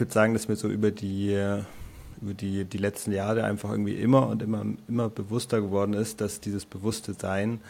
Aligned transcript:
Ich 0.00 0.02
würde 0.02 0.14
sagen, 0.14 0.32
dass 0.32 0.48
mir 0.48 0.56
so 0.56 0.70
über 0.70 0.90
die 0.90 1.34
über 2.22 2.32
die, 2.32 2.64
die 2.64 2.78
letzten 2.78 3.12
Jahre 3.12 3.44
einfach 3.44 3.70
irgendwie 3.70 3.96
immer 3.96 4.28
und 4.28 4.40
immer, 4.40 4.64
immer 4.88 5.10
bewusster 5.10 5.60
geworden 5.60 5.92
ist, 5.92 6.22
dass 6.22 6.40
dieses 6.40 6.64
bewusste 6.64 7.12
Sein 7.12 7.60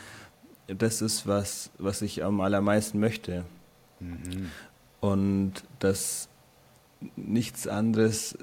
das 0.69 1.03
ist, 1.03 1.27
was, 1.27 1.71
was 1.79 2.03
ich 2.03 2.22
am 2.22 2.40
allermeisten 2.40 3.01
möchte. 3.01 3.45
Mhm. 3.98 4.48
Und 5.01 5.64
dass 5.80 6.29
nichts 7.16 7.66
anderes 7.66 8.39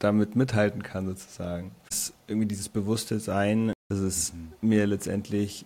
damit 0.00 0.34
mithalten 0.34 0.82
kann, 0.82 1.06
sozusagen. 1.06 1.70
Dass 1.90 2.12
irgendwie 2.26 2.48
dieses 2.48 2.68
bewusste 2.68 3.20
Sein, 3.20 3.72
dass 3.88 4.00
es 4.00 4.32
mhm. 4.32 4.68
mir 4.68 4.84
letztendlich 4.88 5.64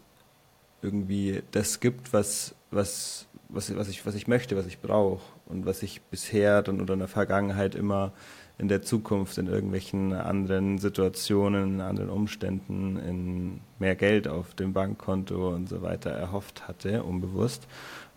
irgendwie 0.83 1.43
das 1.53 1.81
gibt, 1.81 2.13
was, 2.13 2.55
was, 2.71 3.29
was, 3.53 3.75
was, 3.77 3.89
ich, 3.89 4.05
was 4.07 4.15
ich 4.15 4.29
möchte, 4.29 4.57
was 4.57 4.67
ich 4.67 4.81
brauche 4.81 5.23
und 5.47 5.67
was 5.67 5.83
ich 5.83 6.03
bisher 6.03 6.63
dann 6.63 6.81
oder 6.81 6.95
in 6.95 7.01
der 7.01 7.09
Vergangenheit 7.09 7.75
immer 7.75 8.13
in 8.59 8.69
der 8.69 8.83
Zukunft 8.83 9.39
in 9.39 9.47
irgendwelchen 9.47 10.13
anderen 10.13 10.79
Situationen, 10.79 11.75
in 11.75 11.81
anderen 11.81 12.11
Umständen, 12.11 12.97
in 12.97 13.61
mehr 13.79 13.97
Geld 13.97 14.29
auf 14.29 14.55
dem 14.55 14.73
Bankkonto 14.73 15.53
und 15.55 15.69
so 15.69 15.83
weiter 15.83 16.11
erhofft 16.11 16.69
hatte, 16.69 17.03
unbewusst. 17.03 17.67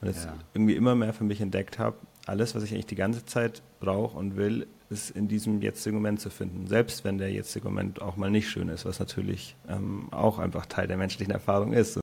Und 0.01 0.09
jetzt 0.09 0.25
ja. 0.25 0.33
irgendwie 0.53 0.75
immer 0.75 0.93
mehr 0.93 1.13
für 1.13 1.23
mich 1.23 1.41
entdeckt 1.41 1.79
habe, 1.79 1.97
alles, 2.27 2.53
was 2.53 2.63
ich 2.63 2.73
eigentlich 2.73 2.85
die 2.85 2.95
ganze 2.95 3.25
Zeit 3.25 3.61
brauche 3.79 4.17
und 4.17 4.35
will, 4.35 4.67
ist 4.89 5.09
in 5.11 5.27
diesem 5.27 5.61
jetzigen 5.61 5.95
Moment 5.95 6.19
zu 6.19 6.29
finden. 6.29 6.67
Selbst 6.67 7.03
wenn 7.03 7.17
der 7.17 7.31
jetzige 7.31 7.67
Moment 7.67 8.01
auch 8.01 8.17
mal 8.17 8.29
nicht 8.29 8.49
schön 8.49 8.69
ist, 8.69 8.85
was 8.85 8.99
natürlich 8.99 9.55
ähm, 9.67 10.09
auch 10.11 10.37
einfach 10.37 10.65
Teil 10.65 10.87
der 10.87 10.97
menschlichen 10.97 11.33
Erfahrung 11.33 11.73
ist. 11.73 11.99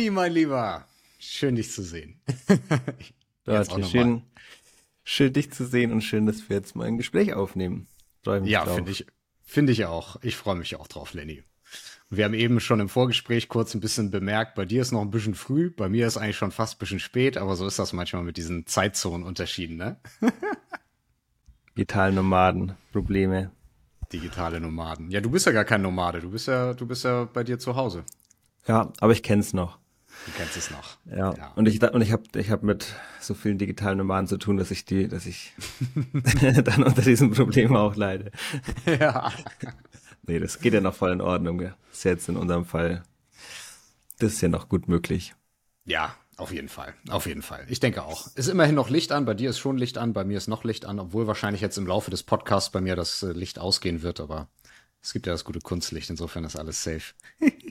Lenny, 0.00 0.10
mein 0.10 0.32
Lieber. 0.32 0.86
Schön, 1.18 1.56
dich 1.56 1.70
zu 1.72 1.82
sehen. 1.82 2.18
Leute, 3.44 3.84
schön, 3.84 4.22
schön, 5.04 5.32
dich 5.34 5.52
zu 5.52 5.66
sehen 5.66 5.92
und 5.92 6.00
schön, 6.00 6.24
dass 6.24 6.48
wir 6.48 6.56
jetzt 6.56 6.74
mal 6.74 6.86
ein 6.86 6.96
Gespräch 6.96 7.34
aufnehmen. 7.34 7.86
ja, 8.44 8.64
finde 8.64 8.92
ich, 8.92 9.04
finde 9.42 9.72
ich 9.72 9.84
auch. 9.84 10.16
Ich 10.22 10.36
freue 10.36 10.56
mich 10.56 10.76
auch 10.76 10.88
drauf, 10.88 11.12
Lenny. 11.12 11.42
Wir 12.08 12.24
haben 12.24 12.32
eben 12.32 12.60
schon 12.60 12.80
im 12.80 12.88
Vorgespräch 12.88 13.50
kurz 13.50 13.74
ein 13.74 13.80
bisschen 13.80 14.10
bemerkt, 14.10 14.54
bei 14.54 14.64
dir 14.64 14.80
ist 14.80 14.90
noch 14.90 15.02
ein 15.02 15.10
bisschen 15.10 15.34
früh, 15.34 15.68
bei 15.70 15.90
mir 15.90 16.06
ist 16.06 16.16
eigentlich 16.16 16.38
schon 16.38 16.50
fast 16.50 16.76
ein 16.76 16.78
bisschen 16.78 16.98
spät, 16.98 17.36
aber 17.36 17.54
so 17.54 17.66
ist 17.66 17.78
das 17.78 17.92
manchmal 17.92 18.22
mit 18.22 18.38
diesen 18.38 18.66
Zeitzonenunterschieden, 18.66 19.76
ne? 19.76 20.00
Digitalen 21.76 22.14
Nomaden, 22.14 22.72
Probleme. 22.90 23.50
Digitale 24.14 24.60
Nomaden. 24.60 25.10
Ja, 25.10 25.20
du 25.20 25.30
bist 25.30 25.44
ja 25.44 25.52
gar 25.52 25.66
kein 25.66 25.82
Nomade, 25.82 26.20
du 26.20 26.30
bist 26.30 26.48
ja, 26.48 26.72
du 26.72 26.86
bist 26.86 27.04
ja 27.04 27.24
bei 27.24 27.44
dir 27.44 27.58
zu 27.58 27.76
Hause. 27.76 28.04
Ja, 28.66 28.92
aber 29.00 29.12
ich 29.12 29.22
kenne 29.22 29.40
es 29.40 29.52
noch. 29.52 29.79
Du 30.26 30.32
kennst 30.36 30.56
es 30.56 30.70
noch. 30.70 30.96
Ja. 31.06 31.34
ja. 31.34 31.52
Und 31.56 31.66
ich 31.66 31.82
und 31.82 32.02
ich 32.02 32.12
habe 32.12 32.22
ich 32.36 32.50
hab 32.50 32.62
mit 32.62 32.94
so 33.20 33.34
vielen 33.34 33.58
digitalen 33.58 33.98
Nomaden 33.98 34.26
zu 34.26 34.36
tun, 34.36 34.56
dass 34.56 34.70
ich 34.70 34.84
die, 34.84 35.08
dass 35.08 35.26
ich 35.26 35.52
dann 36.64 36.82
unter 36.84 37.02
diesem 37.02 37.30
Problem 37.30 37.74
auch 37.74 37.96
leide. 37.96 38.30
Ja. 38.86 39.32
Nee, 40.26 40.38
das 40.38 40.60
geht 40.60 40.74
ja 40.74 40.80
noch 40.80 40.94
voll 40.94 41.10
in 41.10 41.20
Ordnung. 41.20 41.58
Das 41.58 41.72
ist 41.92 42.04
jetzt 42.04 42.28
in 42.28 42.36
unserem 42.36 42.64
Fall, 42.64 43.02
das 44.20 44.34
ist 44.34 44.40
ja 44.42 44.48
noch 44.48 44.68
gut 44.68 44.86
möglich. 44.86 45.34
Ja, 45.84 46.14
auf 46.36 46.52
jeden 46.52 46.68
Fall. 46.68 46.94
Auf 47.08 47.26
jeden 47.26 47.42
Fall. 47.42 47.66
Ich 47.68 47.80
denke 47.80 48.04
auch. 48.04 48.28
Ist 48.36 48.48
immerhin 48.48 48.74
noch 48.74 48.90
Licht 48.90 49.12
an. 49.12 49.24
Bei 49.24 49.34
dir 49.34 49.50
ist 49.50 49.58
schon 49.58 49.76
Licht 49.76 49.98
an. 49.98 50.12
Bei 50.12 50.24
mir 50.24 50.38
ist 50.38 50.46
noch 50.46 50.62
Licht 50.62 50.84
an, 50.84 51.00
obwohl 51.00 51.26
wahrscheinlich 51.26 51.60
jetzt 51.62 51.78
im 51.78 51.86
Laufe 51.86 52.10
des 52.10 52.22
Podcasts 52.22 52.70
bei 52.70 52.80
mir 52.80 52.96
das 52.96 53.22
äh, 53.22 53.32
Licht 53.32 53.58
ausgehen 53.58 54.02
wird. 54.02 54.20
Aber 54.20 54.48
es 55.02 55.12
gibt 55.12 55.26
ja 55.26 55.32
das 55.32 55.44
gute 55.44 55.60
Kunstlicht. 55.60 56.10
Insofern 56.10 56.44
ist 56.44 56.56
alles 56.56 56.82
safe. 56.82 57.14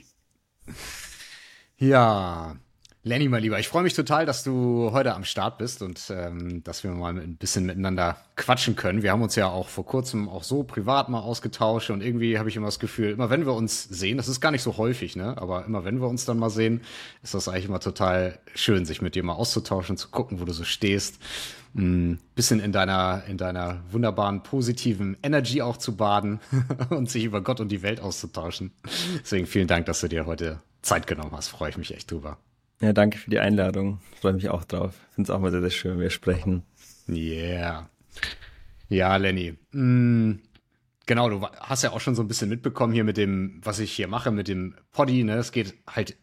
Ja, 1.80 2.56
Lenny, 3.04 3.30
mein 3.30 3.42
Lieber, 3.42 3.58
ich 3.58 3.66
freue 3.68 3.82
mich 3.82 3.94
total, 3.94 4.26
dass 4.26 4.44
du 4.44 4.90
heute 4.92 5.14
am 5.14 5.24
Start 5.24 5.56
bist 5.56 5.80
und 5.80 5.98
ähm, 6.10 6.62
dass 6.62 6.84
wir 6.84 6.90
mal 6.90 7.18
ein 7.18 7.36
bisschen 7.36 7.64
miteinander 7.64 8.18
quatschen 8.36 8.76
können. 8.76 9.02
Wir 9.02 9.12
haben 9.12 9.22
uns 9.22 9.34
ja 9.34 9.48
auch 9.48 9.66
vor 9.66 9.86
kurzem 9.86 10.28
auch 10.28 10.42
so 10.42 10.62
privat 10.62 11.08
mal 11.08 11.20
ausgetauscht 11.20 11.88
und 11.88 12.02
irgendwie 12.02 12.38
habe 12.38 12.50
ich 12.50 12.56
immer 12.56 12.66
das 12.66 12.80
Gefühl, 12.80 13.12
immer 13.12 13.30
wenn 13.30 13.46
wir 13.46 13.54
uns 13.54 13.84
sehen, 13.84 14.18
das 14.18 14.28
ist 14.28 14.42
gar 14.42 14.50
nicht 14.50 14.62
so 14.62 14.76
häufig, 14.76 15.16
ne? 15.16 15.38
Aber 15.38 15.64
immer 15.64 15.82
wenn 15.86 16.02
wir 16.02 16.08
uns 16.08 16.26
dann 16.26 16.38
mal 16.38 16.50
sehen, 16.50 16.82
ist 17.22 17.32
das 17.32 17.48
eigentlich 17.48 17.64
immer 17.64 17.80
total 17.80 18.38
schön, 18.54 18.84
sich 18.84 19.00
mit 19.00 19.14
dir 19.14 19.22
mal 19.22 19.32
auszutauschen, 19.32 19.96
zu 19.96 20.10
gucken, 20.10 20.38
wo 20.38 20.44
du 20.44 20.52
so 20.52 20.64
stehst, 20.64 21.18
ein 21.74 22.20
bisschen 22.34 22.60
in 22.60 22.72
deiner 22.72 23.22
in 23.26 23.38
deiner 23.38 23.80
wunderbaren 23.90 24.42
positiven 24.42 25.16
Energy 25.22 25.62
auch 25.62 25.78
zu 25.78 25.96
baden 25.96 26.40
und 26.90 27.08
sich 27.08 27.24
über 27.24 27.40
Gott 27.40 27.58
und 27.58 27.72
die 27.72 27.80
Welt 27.80 28.00
auszutauschen. 28.00 28.70
Deswegen 29.22 29.46
vielen 29.46 29.66
Dank, 29.66 29.86
dass 29.86 30.00
du 30.02 30.08
dir 30.08 30.26
heute 30.26 30.60
Zeit 30.82 31.06
genommen 31.06 31.32
hast. 31.32 31.48
Freue 31.48 31.70
ich 31.70 31.78
mich 31.78 31.94
echt 31.94 32.10
drüber. 32.10 32.38
Ja, 32.80 32.92
danke 32.92 33.18
für 33.18 33.30
die 33.30 33.38
Einladung. 33.38 34.00
Freue 34.20 34.32
mich 34.32 34.48
auch 34.48 34.64
drauf. 34.64 34.94
Finde 35.14 35.30
es 35.30 35.36
auch 35.36 35.40
mal 35.40 35.50
sehr, 35.50 35.60
sehr 35.60 35.70
schön, 35.70 35.92
wenn 35.92 36.00
wir 36.00 36.10
sprechen. 36.10 36.62
Yeah. 37.08 37.90
Ja, 38.88 39.16
Lenny. 39.16 39.56
Mm, 39.72 40.36
genau, 41.06 41.28
du 41.28 41.46
hast 41.60 41.82
ja 41.82 41.92
auch 41.92 42.00
schon 42.00 42.14
so 42.14 42.22
ein 42.22 42.28
bisschen 42.28 42.48
mitbekommen 42.48 42.92
hier 42.92 43.04
mit 43.04 43.16
dem, 43.16 43.60
was 43.62 43.78
ich 43.78 43.92
hier 43.92 44.08
mache, 44.08 44.30
mit 44.30 44.48
dem 44.48 44.74
Poddy. 44.92 45.24
Ne? 45.24 45.34
Es 45.34 45.52
geht 45.52 45.74
halt 45.86 46.16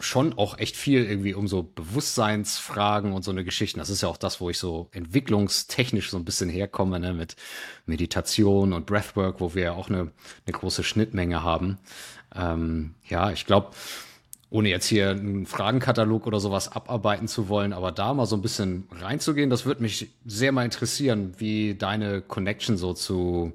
schon 0.00 0.36
auch 0.36 0.58
echt 0.58 0.76
viel 0.76 1.04
irgendwie 1.04 1.34
um 1.34 1.48
so 1.48 1.62
Bewusstseinsfragen 1.62 3.12
und 3.12 3.24
so 3.24 3.30
eine 3.30 3.44
Geschichten. 3.44 3.78
Das 3.78 3.90
ist 3.90 4.02
ja 4.02 4.08
auch 4.08 4.16
das, 4.16 4.40
wo 4.40 4.50
ich 4.50 4.58
so 4.58 4.88
entwicklungstechnisch 4.92 6.10
so 6.10 6.18
ein 6.18 6.24
bisschen 6.24 6.50
herkomme, 6.50 7.00
ne, 7.00 7.14
mit 7.14 7.36
Meditation 7.86 8.72
und 8.72 8.86
Breathwork, 8.86 9.40
wo 9.40 9.54
wir 9.54 9.62
ja 9.62 9.72
auch 9.72 9.88
eine, 9.88 10.12
eine 10.46 10.52
große 10.52 10.82
Schnittmenge 10.84 11.42
haben. 11.42 11.78
Ähm, 12.34 12.94
ja, 13.08 13.30
ich 13.30 13.46
glaube, 13.46 13.70
ohne 14.54 14.68
jetzt 14.68 14.86
hier 14.86 15.10
einen 15.10 15.46
Fragenkatalog 15.46 16.28
oder 16.28 16.38
sowas 16.38 16.70
abarbeiten 16.70 17.26
zu 17.26 17.48
wollen, 17.48 17.72
aber 17.72 17.90
da 17.90 18.14
mal 18.14 18.26
so 18.26 18.36
ein 18.36 18.42
bisschen 18.42 18.86
reinzugehen, 18.92 19.50
das 19.50 19.66
würde 19.66 19.82
mich 19.82 20.10
sehr 20.24 20.52
mal 20.52 20.64
interessieren, 20.64 21.34
wie 21.38 21.74
deine 21.74 22.20
Connection 22.20 22.76
so 22.76 22.92
zu 22.92 23.52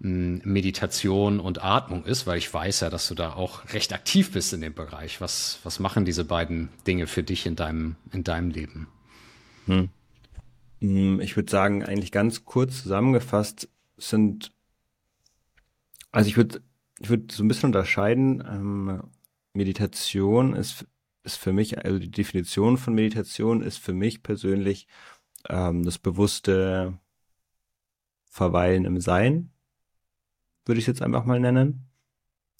hm, 0.00 0.40
Meditation 0.44 1.40
und 1.40 1.64
Atmung 1.64 2.04
ist, 2.04 2.28
weil 2.28 2.38
ich 2.38 2.54
weiß 2.54 2.80
ja, 2.80 2.90
dass 2.90 3.08
du 3.08 3.16
da 3.16 3.32
auch 3.32 3.72
recht 3.72 3.92
aktiv 3.92 4.30
bist 4.30 4.52
in 4.52 4.60
dem 4.60 4.74
Bereich. 4.74 5.20
Was, 5.20 5.58
was 5.64 5.80
machen 5.80 6.04
diese 6.04 6.24
beiden 6.24 6.68
Dinge 6.86 7.08
für 7.08 7.24
dich 7.24 7.44
in 7.44 7.56
deinem, 7.56 7.96
in 8.12 8.22
deinem 8.22 8.50
Leben? 8.50 8.86
Hm. 9.66 9.88
hm 10.80 11.20
ich 11.20 11.34
würde 11.34 11.50
sagen, 11.50 11.84
eigentlich 11.84 12.12
ganz 12.12 12.44
kurz 12.44 12.82
zusammengefasst 12.82 13.68
sind, 13.96 14.52
also 16.12 16.28
ich 16.28 16.36
würde 16.36 16.60
ich 17.00 17.08
würde 17.08 17.32
so 17.32 17.42
ein 17.42 17.48
bisschen 17.48 17.68
unterscheiden. 17.68 18.42
Ähm, 18.46 19.02
Meditation 19.52 20.54
ist, 20.54 20.86
ist 21.22 21.36
für 21.36 21.52
mich, 21.52 21.84
also 21.84 21.98
die 21.98 22.10
Definition 22.10 22.78
von 22.78 22.94
Meditation 22.94 23.62
ist 23.62 23.78
für 23.78 23.92
mich 23.92 24.22
persönlich 24.22 24.86
ähm, 25.48 25.84
das 25.84 25.98
bewusste 25.98 26.98
Verweilen 28.24 28.84
im 28.84 29.00
Sein, 29.00 29.50
würde 30.64 30.78
ich 30.78 30.84
es 30.84 30.88
jetzt 30.88 31.02
einfach 31.02 31.24
mal 31.24 31.40
nennen. 31.40 31.88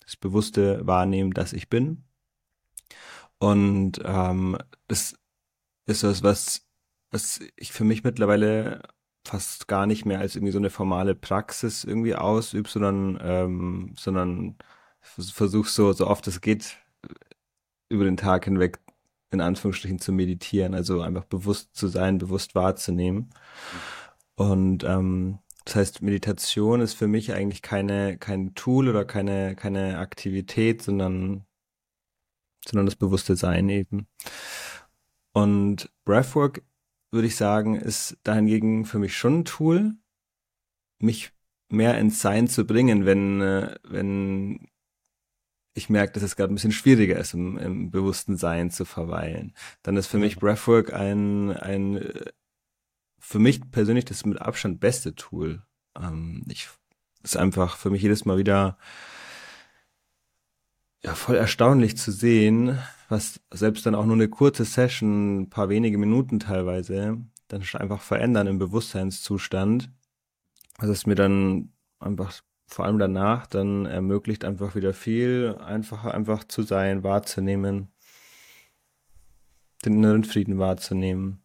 Das 0.04 0.16
bewusste 0.16 0.86
Wahrnehmen, 0.86 1.32
dass 1.32 1.52
ich 1.52 1.68
bin. 1.68 2.04
Und 3.38 4.00
ähm, 4.04 4.56
das 4.86 5.18
ist 5.86 6.02
was, 6.02 6.22
was, 6.22 6.66
was 7.10 7.40
ich 7.56 7.72
für 7.72 7.84
mich 7.84 8.04
mittlerweile 8.04 8.82
fast 9.28 9.68
gar 9.68 9.86
nicht 9.86 10.06
mehr 10.06 10.18
als 10.20 10.36
irgendwie 10.36 10.52
so 10.52 10.58
eine 10.58 10.70
formale 10.70 11.14
Praxis 11.14 11.84
irgendwie 11.84 12.14
ausübe, 12.14 12.68
sondern, 12.68 13.18
ähm, 13.22 13.94
sondern 13.96 14.56
versuche 15.00 15.68
so, 15.68 15.92
so 15.92 16.06
oft 16.06 16.26
es 16.26 16.40
geht, 16.40 16.78
über 17.88 18.04
den 18.04 18.16
Tag 18.16 18.44
hinweg 18.44 18.80
in 19.30 19.40
Anführungsstrichen 19.40 19.98
zu 19.98 20.12
meditieren, 20.12 20.74
also 20.74 21.02
einfach 21.02 21.24
bewusst 21.24 21.76
zu 21.76 21.88
sein, 21.88 22.18
bewusst 22.18 22.54
wahrzunehmen. 22.54 23.30
Und 24.36 24.84
ähm, 24.84 25.40
das 25.64 25.76
heißt, 25.76 26.02
Meditation 26.02 26.80
ist 26.80 26.94
für 26.94 27.08
mich 27.08 27.34
eigentlich 27.34 27.60
keine, 27.60 28.16
kein 28.16 28.54
Tool 28.54 28.88
oder 28.88 29.04
keine, 29.04 29.54
keine 29.54 29.98
Aktivität, 29.98 30.80
sondern, 30.82 31.44
sondern 32.66 32.86
das 32.86 32.96
bewusste 32.96 33.36
Sein 33.36 33.68
eben. 33.68 34.06
Und 35.32 35.90
Breathwork 36.06 36.62
würde 37.10 37.26
ich 37.26 37.36
sagen, 37.36 37.76
ist 37.76 38.18
dahingegen 38.22 38.84
für 38.84 38.98
mich 38.98 39.16
schon 39.16 39.40
ein 39.40 39.44
Tool, 39.44 39.94
mich 40.98 41.32
mehr 41.68 41.98
ins 41.98 42.20
Sein 42.20 42.48
zu 42.48 42.66
bringen, 42.66 43.06
wenn, 43.06 43.40
äh, 43.40 43.76
wenn 43.84 44.68
ich 45.74 45.88
merke, 45.88 46.12
dass 46.12 46.22
es 46.22 46.36
gerade 46.36 46.52
ein 46.52 46.56
bisschen 46.56 46.72
schwieriger 46.72 47.18
ist, 47.18 47.34
im, 47.34 47.56
im 47.56 47.90
bewussten 47.90 48.36
Sein 48.36 48.70
zu 48.70 48.84
verweilen. 48.84 49.54
Dann 49.82 49.96
ist 49.96 50.08
für 50.08 50.18
mich 50.18 50.36
Breathwork 50.36 50.92
ein, 50.92 51.52
ein 51.52 52.00
für 53.18 53.38
mich 53.38 53.70
persönlich 53.70 54.04
das 54.04 54.24
mit 54.24 54.40
Abstand 54.40 54.80
beste 54.80 55.14
Tool. 55.14 55.62
Ähm, 55.96 56.44
ich, 56.48 56.68
ist 57.22 57.36
einfach 57.36 57.76
für 57.76 57.90
mich 57.90 58.02
jedes 58.02 58.24
Mal 58.24 58.38
wieder 58.38 58.78
ja 61.02 61.14
voll 61.14 61.36
erstaunlich 61.36 61.96
zu 61.96 62.10
sehen, 62.10 62.78
was 63.08 63.40
selbst 63.50 63.86
dann 63.86 63.94
auch 63.94 64.04
nur 64.04 64.16
eine 64.16 64.28
kurze 64.28 64.64
Session, 64.64 65.40
ein 65.40 65.50
paar 65.50 65.68
wenige 65.68 65.98
Minuten 65.98 66.38
teilweise, 66.38 67.18
dann 67.48 67.62
schon 67.62 67.80
einfach 67.80 68.02
verändern 68.02 68.46
im 68.46 68.58
Bewusstseinszustand. 68.58 69.90
Also 70.76 70.92
es 70.92 71.06
mir 71.06 71.14
dann 71.14 71.72
einfach 71.98 72.42
vor 72.66 72.84
allem 72.84 72.98
danach 72.98 73.46
dann 73.46 73.86
ermöglicht, 73.86 74.44
einfach 74.44 74.74
wieder 74.74 74.92
viel 74.92 75.56
einfacher 75.58 76.12
einfach 76.12 76.44
zu 76.44 76.62
sein, 76.62 77.02
wahrzunehmen, 77.02 77.88
den 79.84 79.94
inneren 79.94 80.24
Frieden 80.24 80.58
wahrzunehmen 80.58 81.40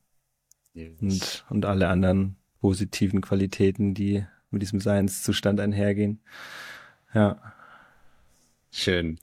yes. 0.73 1.01
und, 1.01 1.45
und 1.49 1.65
alle 1.65 1.87
anderen 1.87 2.35
positiven 2.59 3.21
Qualitäten, 3.21 3.93
die 3.93 4.25
mit 4.49 4.61
diesem 4.61 4.81
Seinszustand 4.81 5.61
einhergehen. 5.61 6.21
Ja. 7.13 7.53
Schön. 8.69 9.19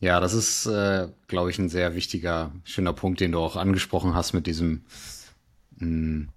Ja, 0.00 0.20
das 0.20 0.34
ist, 0.34 0.66
äh, 0.66 1.08
glaube 1.26 1.50
ich, 1.50 1.58
ein 1.58 1.68
sehr 1.68 1.94
wichtiger, 1.94 2.52
schöner 2.64 2.92
Punkt, 2.92 3.20
den 3.20 3.32
du 3.32 3.38
auch 3.38 3.56
angesprochen 3.56 4.14
hast 4.14 4.34
mit 4.34 4.46
diesem, 4.46 4.84
mh, 5.78 5.80
hm, 5.80 6.28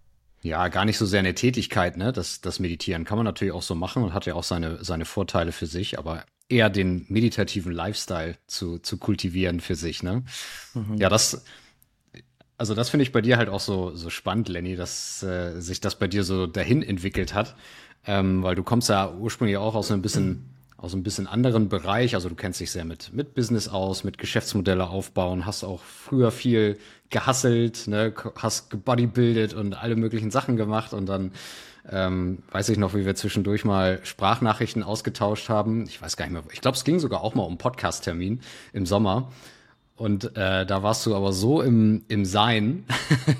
ja, 0.42 0.70
gar 0.70 0.86
nicht 0.86 0.98
so 0.98 1.06
sehr 1.06 1.20
eine 1.20 1.36
Tätigkeit, 1.36 1.98
ne? 1.98 2.14
Das, 2.14 2.40
das 2.40 2.60
Meditieren 2.60 3.04
kann 3.04 3.18
man 3.18 3.26
natürlich 3.26 3.54
auch 3.54 3.62
so 3.62 3.76
machen 3.76 4.04
und 4.04 4.14
hat 4.14 4.26
ja 4.26 4.36
auch 4.36 4.44
seine, 4.44 4.82
seine 4.84 5.04
Vorteile 5.04 5.52
für 5.52 5.66
sich, 5.66 6.00
aber 6.00 6.24
eher 6.48 6.70
den 6.70 7.06
meditativen 7.10 7.74
Lifestyle 7.74 8.38
zu, 8.48 8.80
zu 8.80 8.98
kultivieren 8.98 9.60
für 9.60 9.76
sich, 9.76 10.02
ne? 10.02 10.24
Mhm. 10.74 10.96
Ja, 10.98 11.10
das, 11.10 11.44
also 12.58 12.74
das 12.74 12.90
finde 12.90 13.04
ich 13.04 13.12
bei 13.12 13.22
dir 13.22 13.38
halt 13.38 13.50
auch 13.50 13.60
so, 13.60 13.94
so 13.96 14.10
spannend, 14.10 14.48
Lenny, 14.48 14.78
dass 14.78 15.22
äh, 15.24 15.60
sich 15.60 15.82
das 15.82 16.00
bei 16.00 16.08
dir 16.08 16.24
so 16.24 16.48
dahin 16.48 16.82
entwickelt 16.82 17.34
hat, 17.34 17.58
ähm, 18.06 18.42
weil 18.42 18.56
du 18.56 18.64
kommst 18.64 18.88
ja 18.88 19.14
ursprünglich 19.14 19.58
auch 19.58 19.76
aus 19.76 19.92
einem 19.92 20.02
bisschen 20.02 20.50
aus 20.82 20.94
einem 20.94 21.04
bisschen 21.04 21.28
anderen 21.28 21.70
Bereich. 21.70 22.16
Also 22.16 22.30
du 22.30 22.36
kennst 22.36 22.60
dich 22.60 22.72
sehr 22.72 22.86
mit, 22.86 23.14
mit 23.14 23.34
Business 23.36 23.68
aus, 23.68 24.04
mit 24.04 24.18
Geschäftsmodelle 24.18 24.90
aufbauen, 24.90 25.46
hast 25.46 25.64
auch 25.64 25.82
früher 25.82 26.32
viel 26.32 26.78
gehasselt, 27.10 27.88
ne, 27.88 28.14
hast 28.38 28.70
gebodybuildet 28.70 29.54
und 29.54 29.74
alle 29.74 29.96
möglichen 29.96 30.32
Sachen 30.32 30.56
gemacht 30.56 30.94
und 30.94 31.08
dann 31.08 31.32
ähm, 31.92 32.44
weiß 32.52 32.70
ich 32.70 32.78
noch, 32.78 32.94
wie 32.94 33.06
wir 33.06 33.16
zwischendurch 33.16 33.66
mal 33.66 34.00
Sprachnachrichten 34.04 34.84
ausgetauscht 34.84 35.50
haben. 35.50 35.86
Ich 35.86 36.02
weiß 36.02 36.18
gar 36.18 36.26
nicht 36.26 36.34
mehr. 36.34 36.44
Ich 36.54 36.62
glaube, 36.62 36.78
es 36.78 36.84
ging 36.84 37.00
sogar 37.00 37.22
auch 37.22 37.36
mal 37.36 37.44
um 37.44 37.58
Podcast-Termin 37.58 38.42
im 38.74 38.86
Sommer. 38.86 39.32
Und 40.00 40.38
äh, 40.38 40.66
da 40.66 40.82
warst 40.82 41.06
du 41.06 41.14
aber 41.14 41.34
so 41.34 41.62
im, 41.62 42.06
im 42.08 42.24
Sein, 42.24 42.86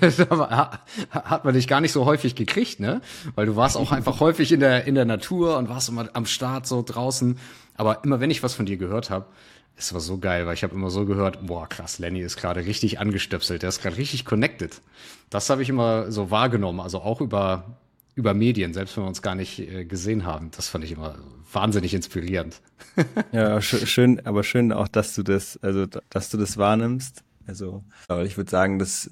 da 0.18 0.80
hat 1.10 1.44
man 1.46 1.54
dich 1.54 1.66
gar 1.66 1.80
nicht 1.80 1.92
so 1.92 2.04
häufig 2.04 2.34
gekriegt, 2.34 2.80
ne? 2.80 3.00
Weil 3.34 3.46
du 3.46 3.56
warst 3.56 3.78
auch 3.78 3.92
einfach 3.92 4.20
häufig 4.20 4.52
in 4.52 4.60
der, 4.60 4.84
in 4.84 4.94
der 4.94 5.06
Natur 5.06 5.56
und 5.56 5.70
warst 5.70 5.88
immer 5.88 6.10
am 6.12 6.26
Start 6.26 6.66
so 6.66 6.82
draußen. 6.82 7.38
Aber 7.76 8.04
immer 8.04 8.20
wenn 8.20 8.30
ich 8.30 8.42
was 8.42 8.52
von 8.52 8.66
dir 8.66 8.76
gehört 8.76 9.08
habe, 9.08 9.24
es 9.74 9.94
war 9.94 10.00
so 10.00 10.18
geil, 10.18 10.46
weil 10.46 10.52
ich 10.52 10.62
habe 10.62 10.74
immer 10.74 10.90
so 10.90 11.06
gehört, 11.06 11.46
boah, 11.46 11.66
krass, 11.66 11.98
Lenny 11.98 12.20
ist 12.20 12.36
gerade 12.36 12.66
richtig 12.66 13.00
angestöpselt, 13.00 13.62
der 13.62 13.70
ist 13.70 13.80
gerade 13.80 13.96
richtig 13.96 14.26
connected. 14.26 14.82
Das 15.30 15.48
habe 15.48 15.62
ich 15.62 15.70
immer 15.70 16.12
so 16.12 16.30
wahrgenommen, 16.30 16.80
also 16.80 17.00
auch 17.00 17.22
über, 17.22 17.78
über 18.14 18.34
Medien, 18.34 18.74
selbst 18.74 18.96
wenn 18.96 19.04
wir 19.04 19.08
uns 19.08 19.22
gar 19.22 19.34
nicht 19.34 19.58
äh, 19.58 19.84
gesehen 19.84 20.24
haben. 20.24 20.50
Das 20.52 20.68
fand 20.68 20.84
ich 20.84 20.92
immer 20.92 21.18
wahnsinnig 21.52 21.94
inspirierend. 21.94 22.60
ja, 23.32 23.60
schön, 23.60 24.24
aber 24.26 24.42
schön 24.44 24.72
auch, 24.72 24.88
dass 24.88 25.14
du 25.14 25.22
das, 25.22 25.56
also 25.62 25.86
dass 25.86 26.30
du 26.30 26.36
das 26.36 26.56
wahrnimmst. 26.56 27.24
Also, 27.46 27.84
aber 28.08 28.24
ich 28.24 28.36
würde 28.36 28.50
sagen, 28.50 28.78
dass 28.78 29.10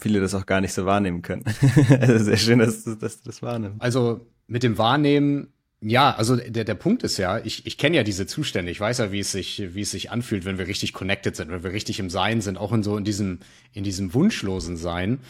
viele 0.00 0.20
das 0.20 0.34
auch 0.34 0.46
gar 0.46 0.60
nicht 0.60 0.72
so 0.72 0.86
wahrnehmen 0.86 1.22
können. 1.22 1.44
also 2.00 2.24
sehr 2.24 2.36
schön, 2.36 2.58
dass 2.58 2.84
du, 2.84 2.94
dass 2.94 3.20
du 3.22 3.28
das 3.28 3.42
wahrnimmst. 3.42 3.80
Also 3.80 4.26
mit 4.46 4.62
dem 4.62 4.78
Wahrnehmen, 4.78 5.52
ja, 5.80 6.14
also 6.14 6.36
der, 6.36 6.64
der 6.64 6.74
Punkt 6.74 7.02
ist 7.02 7.16
ja, 7.16 7.38
ich, 7.38 7.66
ich 7.66 7.78
kenne 7.78 7.96
ja 7.96 8.02
diese 8.02 8.26
Zustände, 8.26 8.70
ich 8.70 8.80
weiß 8.80 8.98
ja, 8.98 9.12
wie 9.12 9.20
es 9.20 9.32
sich, 9.32 9.74
wie 9.74 9.80
es 9.80 9.90
sich 9.90 10.10
anfühlt, 10.10 10.44
wenn 10.44 10.58
wir 10.58 10.66
richtig 10.66 10.92
connected 10.92 11.36
sind, 11.36 11.50
wenn 11.50 11.62
wir 11.62 11.72
richtig 11.72 11.98
im 11.98 12.10
Sein 12.10 12.40
sind, 12.40 12.58
auch 12.58 12.72
in 12.72 12.82
so 12.82 12.96
in 12.96 13.04
diesem, 13.04 13.40
in 13.72 13.84
diesem 13.84 14.12
wunschlosen 14.12 14.76
Sein. 14.76 15.20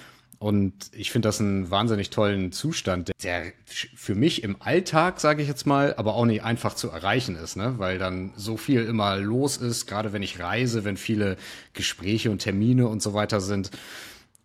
Und 0.43 0.73
ich 0.93 1.11
finde 1.11 1.29
das 1.29 1.39
einen 1.39 1.71
wahnsinnig 1.71 2.09
tollen 2.09 2.51
Zustand, 2.51 3.11
der 3.23 3.53
für 3.67 4.15
mich 4.15 4.43
im 4.43 4.57
Alltag, 4.61 5.21
sage 5.21 5.43
ich 5.43 5.49
jetzt 5.49 5.67
mal, 5.67 5.95
aber 5.99 6.15
auch 6.15 6.25
nicht 6.25 6.43
einfach 6.43 6.73
zu 6.73 6.89
erreichen 6.89 7.37
ist, 7.37 7.57
ne? 7.57 7.75
weil 7.77 7.99
dann 7.99 8.33
so 8.37 8.57
viel 8.57 8.85
immer 8.87 9.19
los 9.19 9.59
ist, 9.59 9.85
gerade 9.87 10.15
wenn 10.15 10.23
ich 10.23 10.41
reise, 10.41 10.85
wenn 10.85 10.97
viele 10.97 11.37
Gespräche 11.75 12.31
und 12.31 12.39
Termine 12.39 12.89
und 12.89 13.03
so 13.03 13.13
weiter 13.13 13.43
sind. 13.43 13.71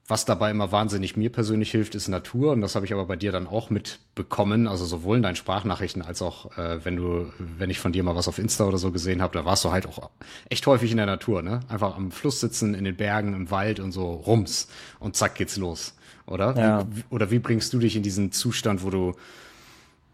Was 0.07 0.23
dabei 0.23 0.51
immer 0.51 0.71
wahnsinnig 0.71 1.17
mir 1.17 1.31
persönlich 1.31 1.71
hilft, 1.71 1.95
ist 1.95 2.09
Natur. 2.09 2.51
Und 2.51 2.61
das 2.61 2.75
habe 2.75 2.85
ich 2.85 2.93
aber 2.93 3.05
bei 3.05 3.15
dir 3.15 3.31
dann 3.31 3.47
auch 3.47 3.71
mitbekommen. 3.71 4.67
Also 4.67 4.85
sowohl 4.85 5.17
in 5.17 5.23
deinen 5.23 5.35
Sprachnachrichten 5.35 6.03
als 6.03 6.21
auch, 6.21 6.55
äh, 6.59 6.85
wenn 6.85 6.95
du, 6.95 7.31
wenn 7.39 7.71
ich 7.71 7.79
von 7.79 7.91
dir 7.91 8.03
mal 8.03 8.15
was 8.15 8.27
auf 8.27 8.37
Insta 8.37 8.65
oder 8.65 8.77
so 8.77 8.91
gesehen 8.91 9.23
habe, 9.23 9.33
da 9.33 9.45
warst 9.45 9.65
du 9.65 9.71
halt 9.71 9.87
auch 9.87 10.11
echt 10.47 10.67
häufig 10.67 10.91
in 10.91 10.97
der 10.97 11.07
Natur, 11.07 11.41
ne? 11.41 11.61
Einfach 11.69 11.95
am 11.95 12.11
Fluss 12.11 12.39
sitzen, 12.39 12.75
in 12.75 12.83
den 12.83 12.95
Bergen, 12.95 13.33
im 13.33 13.49
Wald 13.49 13.79
und 13.79 13.93
so 13.93 14.11
rums. 14.11 14.67
Und 14.99 15.15
zack 15.15 15.33
geht's 15.35 15.57
los. 15.57 15.95
Oder? 16.27 16.55
Ja. 16.55 16.87
Wie, 16.91 17.03
oder 17.09 17.31
wie 17.31 17.39
bringst 17.39 17.73
du 17.73 17.79
dich 17.79 17.95
in 17.95 18.03
diesen 18.03 18.31
Zustand, 18.31 18.83
wo 18.83 18.91
du, 18.91 19.15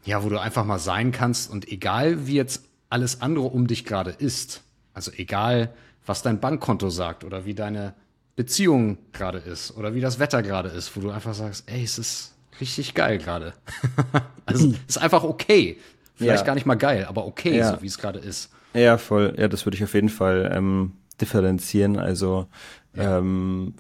ja, 0.06 0.24
wo 0.24 0.30
du 0.30 0.40
einfach 0.40 0.64
mal 0.64 0.80
sein 0.80 1.12
kannst 1.12 1.52
und 1.52 1.68
egal 1.68 2.28
wie 2.28 2.36
jetzt 2.36 2.64
alles 2.90 3.22
andere 3.22 3.46
um 3.46 3.68
dich 3.68 3.84
gerade 3.84 4.12
ist, 4.12 4.64
also 4.94 5.12
egal, 5.12 5.74
was 6.06 6.22
dein 6.22 6.40
Bankkonto 6.40 6.90
sagt 6.90 7.26
oder 7.26 7.46
wie 7.46 7.54
deine 7.54 7.94
Beziehung 8.42 8.98
gerade 9.14 9.38
ist 9.38 9.78
oder 9.78 9.94
wie 9.94 10.02
das 10.02 10.18
Wetter 10.18 10.42
gerade 10.42 10.70
ist, 10.70 10.96
wo 10.96 11.02
du 11.02 11.12
einfach 11.12 11.36
sagst, 11.36 11.70
ey, 11.70 11.84
es 11.84 12.00
ist 12.00 12.34
richtig 12.60 12.96
geil 12.96 13.20
gerade. 13.20 13.54
also 14.48 14.70
es 14.88 14.96
ist 14.96 14.98
einfach 14.98 15.24
okay. 15.24 15.78
Vielleicht 16.16 16.40
ja. 16.40 16.46
gar 16.48 16.56
nicht 16.56 16.66
mal 16.66 16.74
geil, 16.74 17.06
aber 17.08 17.28
okay, 17.28 17.60
ja. 17.60 17.72
so 17.72 17.84
wie 17.84 17.86
es 17.86 18.00
gerade 18.00 18.18
ist. 18.18 18.50
Ja, 18.74 18.98
voll. 18.98 19.36
Ja, 19.38 19.48
das 19.48 19.68
würde 19.68 19.78
ich 19.78 19.84
auf 19.84 19.94
jeden 19.94 20.10
Fall 20.10 20.52
ähm, 20.56 20.94
differenzieren. 21.22 22.00
Also 22.00 22.48
ja. 22.96 23.20
ähm, 23.20 23.76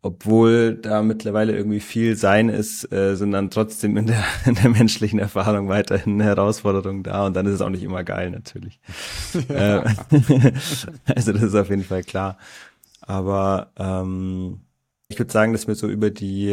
obwohl 0.00 0.76
da 0.76 1.02
mittlerweile 1.02 1.56
irgendwie 1.56 1.80
viel 1.80 2.16
Sein 2.16 2.48
ist, 2.48 2.90
äh, 2.92 3.16
sind 3.16 3.32
dann 3.32 3.50
trotzdem 3.50 3.96
in 3.96 4.06
der, 4.06 4.22
in 4.46 4.54
der 4.54 4.70
menschlichen 4.70 5.18
Erfahrung 5.18 5.68
weiterhin 5.68 6.20
Herausforderungen 6.20 7.02
da 7.02 7.26
und 7.26 7.34
dann 7.34 7.46
ist 7.46 7.54
es 7.54 7.60
auch 7.60 7.70
nicht 7.70 7.82
immer 7.82 8.04
geil 8.04 8.30
natürlich. 8.30 8.80
Ja. 9.48 9.84
Äh, 9.88 9.94
also 11.06 11.32
das 11.32 11.42
ist 11.42 11.54
auf 11.54 11.70
jeden 11.70 11.84
Fall 11.84 12.02
klar. 12.02 12.38
Aber 13.00 13.72
ähm, 13.76 14.60
ich 15.08 15.18
würde 15.18 15.32
sagen, 15.32 15.52
dass 15.52 15.66
mir 15.66 15.74
so 15.74 15.88
über 15.88 16.10
die 16.10 16.52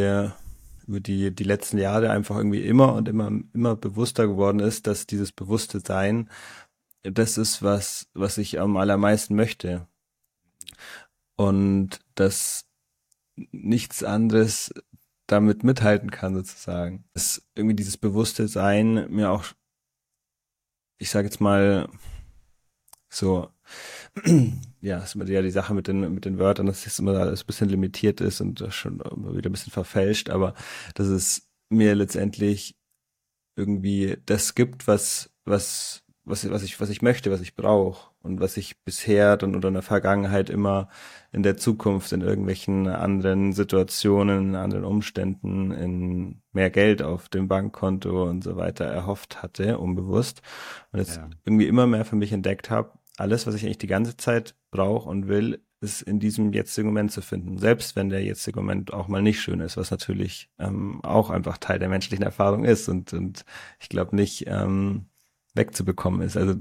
über 0.87 0.99
die 0.99 1.33
die 1.33 1.43
letzten 1.43 1.77
Jahre 1.77 2.09
einfach 2.09 2.37
irgendwie 2.37 2.61
immer 2.61 2.93
und 2.93 3.07
immer 3.07 3.31
immer 3.53 3.75
bewusster 3.75 4.27
geworden 4.27 4.59
ist, 4.59 4.87
dass 4.87 5.07
dieses 5.07 5.31
bewusste 5.31 5.79
Sein 5.79 6.29
das 7.03 7.37
ist 7.37 7.61
was 7.61 8.07
was 8.13 8.37
ich 8.37 8.59
am 8.59 8.77
allermeisten 8.77 9.35
möchte 9.35 9.87
und 11.35 11.99
das 12.15 12.65
nichts 13.35 14.03
anderes 14.03 14.73
damit 15.27 15.63
mithalten 15.63 16.11
kann, 16.11 16.35
sozusagen. 16.35 17.05
Dass 17.13 17.43
irgendwie 17.55 17.75
dieses 17.75 17.97
bewusste 17.97 18.47
Sein 18.47 19.07
mir 19.11 19.31
auch, 19.31 19.45
ich 20.97 21.09
sage 21.09 21.27
jetzt 21.27 21.41
mal, 21.41 21.89
so, 23.09 23.49
ja, 24.81 24.99
ist 24.99 25.15
immer 25.15 25.27
ja 25.27 25.41
die 25.41 25.51
Sache 25.51 25.73
mit 25.73 25.87
den, 25.87 26.13
mit 26.13 26.25
den 26.25 26.37
Wörtern, 26.37 26.67
dass 26.67 26.85
es 26.85 26.99
immer 26.99 27.17
alles 27.17 27.43
ein 27.43 27.47
bisschen 27.47 27.69
limitiert 27.69 28.21
ist 28.21 28.41
und 28.41 28.63
schon 28.69 28.99
wieder 28.99 29.49
ein 29.49 29.53
bisschen 29.53 29.71
verfälscht, 29.71 30.29
aber 30.29 30.53
dass 30.93 31.07
es 31.07 31.49
mir 31.69 31.95
letztendlich 31.95 32.75
irgendwie 33.57 34.17
das 34.25 34.53
gibt, 34.53 34.87
was, 34.87 35.31
was, 35.45 36.03
was, 36.25 36.49
was 36.49 36.63
ich, 36.63 36.79
was 36.81 36.89
ich 36.89 37.01
möchte, 37.01 37.31
was 37.31 37.41
ich 37.41 37.55
brauche 37.55 38.09
und 38.21 38.39
was 38.39 38.57
ich 38.57 38.83
bisher 38.83 39.37
dann 39.37 39.55
oder 39.55 39.67
in 39.67 39.75
der 39.75 39.83
Vergangenheit 39.83 40.49
immer 40.49 40.89
in 41.31 41.43
der 41.43 41.57
Zukunft 41.57 42.11
in 42.11 42.21
irgendwelchen 42.21 42.87
anderen 42.87 43.53
Situationen, 43.53 44.49
in 44.49 44.55
anderen 44.55 44.83
Umständen, 44.83 45.71
in 45.71 46.41
mehr 46.51 46.71
Geld 46.71 47.01
auf 47.01 47.29
dem 47.29 47.47
Bankkonto 47.47 48.27
und 48.27 48.43
so 48.43 48.55
weiter 48.55 48.85
erhofft 48.85 49.43
hatte, 49.43 49.77
unbewusst. 49.77 50.41
Und 50.91 50.99
jetzt 50.99 51.17
ja. 51.17 51.29
irgendwie 51.45 51.67
immer 51.67 51.85
mehr 51.85 52.05
für 52.05 52.15
mich 52.15 52.31
entdeckt 52.31 52.69
habe, 52.69 52.91
alles, 53.17 53.45
was 53.47 53.55
ich 53.55 53.63
eigentlich 53.63 53.77
die 53.77 53.87
ganze 53.87 54.17
Zeit 54.17 54.55
brauche 54.71 55.07
und 55.07 55.27
will, 55.27 55.61
ist 55.81 56.01
in 56.01 56.19
diesem 56.19 56.51
jetzigen 56.53 56.87
Moment 56.87 57.11
zu 57.11 57.21
finden. 57.21 57.57
Selbst 57.59 57.95
wenn 57.95 58.09
der 58.09 58.23
jetzige 58.23 58.59
Moment 58.59 58.93
auch 58.93 59.07
mal 59.07 59.21
nicht 59.21 59.39
schön 59.39 59.59
ist, 59.59 59.77
was 59.77 59.91
natürlich 59.91 60.49
ähm, 60.57 61.01
auch 61.03 61.29
einfach 61.29 61.57
Teil 61.57 61.79
der 61.79 61.89
menschlichen 61.89 62.25
Erfahrung 62.25 62.65
ist 62.65 62.89
und, 62.89 63.13
und 63.13 63.45
ich 63.79 63.89
glaube 63.89 64.15
nicht 64.15 64.45
ähm, 64.47 65.05
wegzubekommen 65.55 66.21
ist. 66.21 66.37
Also 66.37 66.55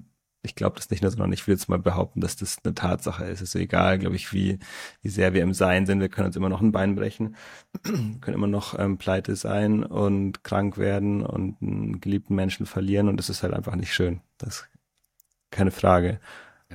ich 0.44 0.54
glaube 0.54 0.76
das 0.76 0.90
nicht 0.90 1.02
nur, 1.02 1.10
sondern 1.10 1.32
ich 1.32 1.46
will 1.46 1.54
jetzt 1.54 1.68
mal 1.68 1.78
behaupten, 1.78 2.20
dass 2.20 2.36
das 2.36 2.58
eine 2.62 2.74
Tatsache 2.74 3.24
ist. 3.24 3.40
Es 3.40 3.54
ist 3.54 3.60
egal, 3.60 3.98
glaube 3.98 4.16
ich, 4.16 4.32
wie, 4.32 4.58
wie 5.00 5.08
sehr 5.08 5.32
wir 5.32 5.42
im 5.42 5.54
Sein 5.54 5.86
sind. 5.86 6.00
Wir 6.00 6.10
können 6.10 6.26
uns 6.26 6.36
immer 6.36 6.50
noch 6.50 6.60
ein 6.60 6.72
Bein 6.72 6.94
brechen, 6.94 7.36
können 7.82 8.34
immer 8.34 8.46
noch 8.46 8.78
ähm, 8.78 8.98
pleite 8.98 9.36
sein 9.36 9.82
und 9.82 10.44
krank 10.44 10.76
werden 10.76 11.24
und 11.24 11.60
einen 11.62 12.00
geliebten 12.00 12.34
Menschen 12.34 12.66
verlieren 12.66 13.08
und 13.08 13.16
das 13.16 13.30
ist 13.30 13.42
halt 13.42 13.54
einfach 13.54 13.74
nicht 13.74 13.94
schön. 13.94 14.20
Das 14.36 14.56
ist 14.56 14.68
keine 15.50 15.70
Frage. 15.70 16.20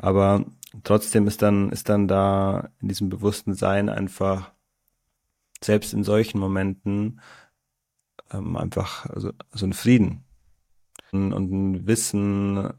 Aber 0.02 0.46
trotzdem 0.84 1.28
ist 1.28 1.42
dann, 1.44 1.70
ist 1.72 1.90
dann 1.90 2.08
da 2.08 2.70
in 2.82 2.88
diesem 2.88 3.10
bewussten 3.10 3.54
Sein 3.54 3.90
einfach, 3.90 4.52
selbst 5.64 5.94
in 5.94 6.04
solchen 6.04 6.40
Momenten, 6.40 7.22
ähm, 8.32 8.58
einfach 8.58 9.08
so, 9.16 9.32
so 9.52 9.66
ein 9.66 9.74
Frieden 9.74 10.24
und 11.12 11.52
ein 11.52 11.88
Wissen, 11.88 12.74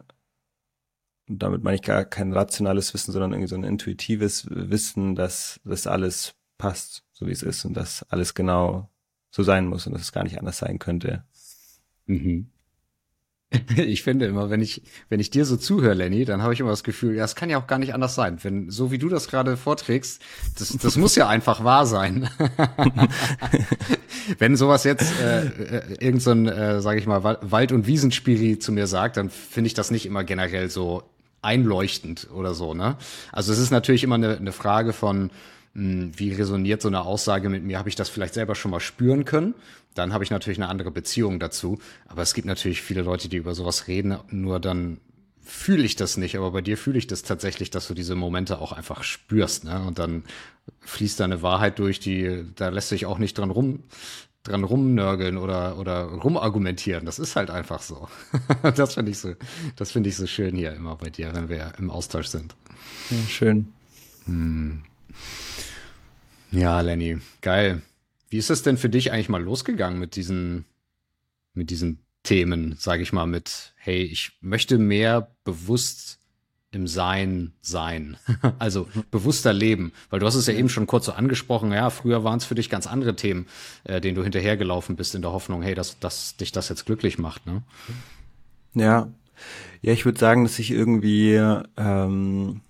damit 1.26 1.62
meine 1.62 1.76
ich 1.76 1.82
gar 1.82 2.04
kein 2.04 2.32
rationales 2.32 2.92
Wissen, 2.94 3.12
sondern 3.12 3.32
irgendwie 3.32 3.48
so 3.48 3.56
ein 3.56 3.64
intuitives 3.64 4.46
Wissen, 4.50 5.14
dass 5.14 5.60
das 5.64 5.86
alles 5.86 6.34
passt, 6.58 7.04
so 7.12 7.26
wie 7.26 7.32
es 7.32 7.42
ist 7.42 7.64
und 7.64 7.74
dass 7.74 8.02
alles 8.10 8.34
genau 8.34 8.90
so 9.30 9.42
sein 9.42 9.66
muss 9.66 9.86
und 9.86 9.92
dass 9.92 10.02
es 10.02 10.12
gar 10.12 10.24
nicht 10.24 10.38
anders 10.38 10.58
sein 10.58 10.78
könnte. 10.78 11.24
Mhm. 12.06 12.50
Ich 13.76 14.02
finde 14.02 14.26
immer, 14.26 14.50
wenn 14.50 14.60
ich, 14.60 14.82
wenn 15.08 15.20
ich 15.20 15.30
dir 15.30 15.44
so 15.44 15.56
zuhöre, 15.56 15.94
Lenny, 15.94 16.24
dann 16.24 16.42
habe 16.42 16.54
ich 16.54 16.60
immer 16.60 16.70
das 16.70 16.84
Gefühl, 16.84 17.16
ja, 17.16 17.24
es 17.24 17.34
kann 17.34 17.50
ja 17.50 17.58
auch 17.58 17.66
gar 17.66 17.78
nicht 17.78 17.94
anders 17.94 18.14
sein. 18.14 18.38
Wenn, 18.42 18.70
so 18.70 18.90
wie 18.90 18.98
du 18.98 19.08
das 19.08 19.28
gerade 19.28 19.56
vorträgst, 19.56 20.22
das, 20.58 20.76
das 20.76 20.96
muss 20.96 21.16
ja 21.16 21.28
einfach 21.28 21.64
wahr 21.64 21.86
sein. 21.86 22.28
wenn 24.38 24.56
sowas 24.56 24.84
jetzt 24.84 25.12
äh, 25.20 25.46
äh, 25.46 25.82
irgend 25.98 26.22
so 26.22 26.30
ein, 26.30 26.46
äh, 26.46 26.80
sage 26.80 27.00
ich 27.00 27.06
mal, 27.06 27.24
Wald- 27.24 27.72
und 27.72 27.86
Wiesenspiri 27.86 28.58
zu 28.58 28.72
mir 28.72 28.86
sagt, 28.86 29.16
dann 29.16 29.30
finde 29.30 29.68
ich 29.68 29.74
das 29.74 29.90
nicht 29.90 30.06
immer 30.06 30.24
generell 30.24 30.70
so 30.70 31.02
einleuchtend 31.42 32.28
oder 32.32 32.54
so, 32.54 32.74
ne? 32.74 32.96
Also 33.32 33.52
es 33.52 33.58
ist 33.58 33.70
natürlich 33.70 34.04
immer 34.04 34.16
eine, 34.16 34.36
eine 34.36 34.52
Frage 34.52 34.92
von, 34.92 35.30
hm, 35.74 36.12
wie 36.16 36.32
resoniert 36.32 36.82
so 36.82 36.88
eine 36.88 37.02
Aussage 37.02 37.48
mit 37.48 37.64
mir? 37.64 37.78
Habe 37.78 37.88
ich 37.88 37.96
das 37.96 38.08
vielleicht 38.08 38.34
selber 38.34 38.54
schon 38.54 38.70
mal 38.70 38.80
spüren 38.80 39.24
können? 39.24 39.54
Dann 40.00 40.12
habe 40.14 40.24
ich 40.24 40.30
natürlich 40.30 40.58
eine 40.58 40.68
andere 40.68 40.90
Beziehung 40.90 41.38
dazu. 41.38 41.78
Aber 42.06 42.22
es 42.22 42.34
gibt 42.34 42.46
natürlich 42.46 42.82
viele 42.82 43.02
Leute, 43.02 43.28
die 43.28 43.36
über 43.36 43.54
sowas 43.54 43.86
reden, 43.86 44.18
nur 44.30 44.60
dann 44.60 44.98
fühle 45.42 45.84
ich 45.84 45.96
das 45.96 46.16
nicht. 46.16 46.36
Aber 46.36 46.52
bei 46.52 46.62
dir 46.62 46.78
fühle 46.78 46.98
ich 46.98 47.06
das 47.06 47.22
tatsächlich, 47.22 47.70
dass 47.70 47.88
du 47.88 47.94
diese 47.94 48.14
Momente 48.14 48.60
auch 48.60 48.72
einfach 48.72 49.02
spürst. 49.02 49.64
Ne? 49.64 49.82
Und 49.82 49.98
dann 49.98 50.24
fließt 50.80 51.20
da 51.20 51.24
eine 51.24 51.42
Wahrheit 51.42 51.78
durch, 51.78 52.00
die, 52.00 52.44
da 52.54 52.68
lässt 52.68 52.88
sich 52.88 53.06
auch 53.06 53.18
nicht 53.18 53.36
dran 53.36 53.50
rum 53.50 53.84
dran 54.42 54.64
rumnörgeln 54.64 55.36
oder 55.36 55.76
oder 55.76 56.04
rumargumentieren. 56.04 57.04
Das 57.04 57.18
ist 57.18 57.36
halt 57.36 57.50
einfach 57.50 57.82
so. 57.82 58.08
das 58.74 58.94
finde 58.94 59.10
ich 59.10 59.18
so, 59.18 59.34
das 59.76 59.92
finde 59.92 60.08
ich 60.08 60.16
so 60.16 60.26
schön 60.26 60.56
hier 60.56 60.72
immer 60.72 60.96
bei 60.96 61.10
dir, 61.10 61.34
wenn 61.34 61.50
wir 61.50 61.74
im 61.78 61.90
Austausch 61.90 62.28
sind. 62.28 62.54
Ja, 63.10 63.18
schön. 63.28 63.72
Hm. 64.24 64.82
Ja, 66.52 66.80
Lenny, 66.80 67.18
geil. 67.42 67.82
Wie 68.30 68.38
ist 68.38 68.50
es 68.50 68.62
denn 68.62 68.78
für 68.78 68.88
dich 68.88 69.12
eigentlich 69.12 69.28
mal 69.28 69.42
losgegangen 69.42 69.98
mit 69.98 70.16
diesen, 70.16 70.64
mit 71.52 71.70
diesen 71.70 71.98
Themen, 72.22 72.76
sage 72.78 73.02
ich 73.02 73.12
mal, 73.12 73.26
mit, 73.26 73.74
hey, 73.76 74.02
ich 74.02 74.38
möchte 74.40 74.78
mehr 74.78 75.34
bewusst 75.44 76.20
im 76.72 76.86
Sein 76.86 77.52
sein. 77.60 78.16
also 78.58 78.86
bewusster 79.10 79.52
leben. 79.52 79.92
Weil 80.08 80.20
du 80.20 80.26
hast 80.26 80.36
es 80.36 80.46
ja 80.46 80.54
eben 80.54 80.68
schon 80.68 80.86
kurz 80.86 81.06
so 81.06 81.12
angesprochen, 81.12 81.72
ja, 81.72 81.90
früher 81.90 82.22
waren 82.22 82.38
es 82.38 82.44
für 82.44 82.54
dich 82.54 82.70
ganz 82.70 82.86
andere 82.86 83.16
Themen, 83.16 83.46
äh, 83.84 84.00
denen 84.00 84.14
du 84.14 84.22
hinterhergelaufen 84.22 84.94
bist 84.94 85.14
in 85.14 85.22
der 85.22 85.32
Hoffnung, 85.32 85.62
hey, 85.62 85.74
dass, 85.74 85.98
dass 85.98 86.36
dich 86.36 86.52
das 86.52 86.68
jetzt 86.68 86.86
glücklich 86.86 87.18
macht, 87.18 87.46
ne? 87.46 87.62
Ja. 88.74 89.08
Ja, 89.82 89.92
ich 89.92 90.04
würde 90.04 90.20
sagen, 90.20 90.44
dass 90.44 90.58
ich 90.58 90.70
irgendwie 90.70 91.34
ähm, 91.76 92.60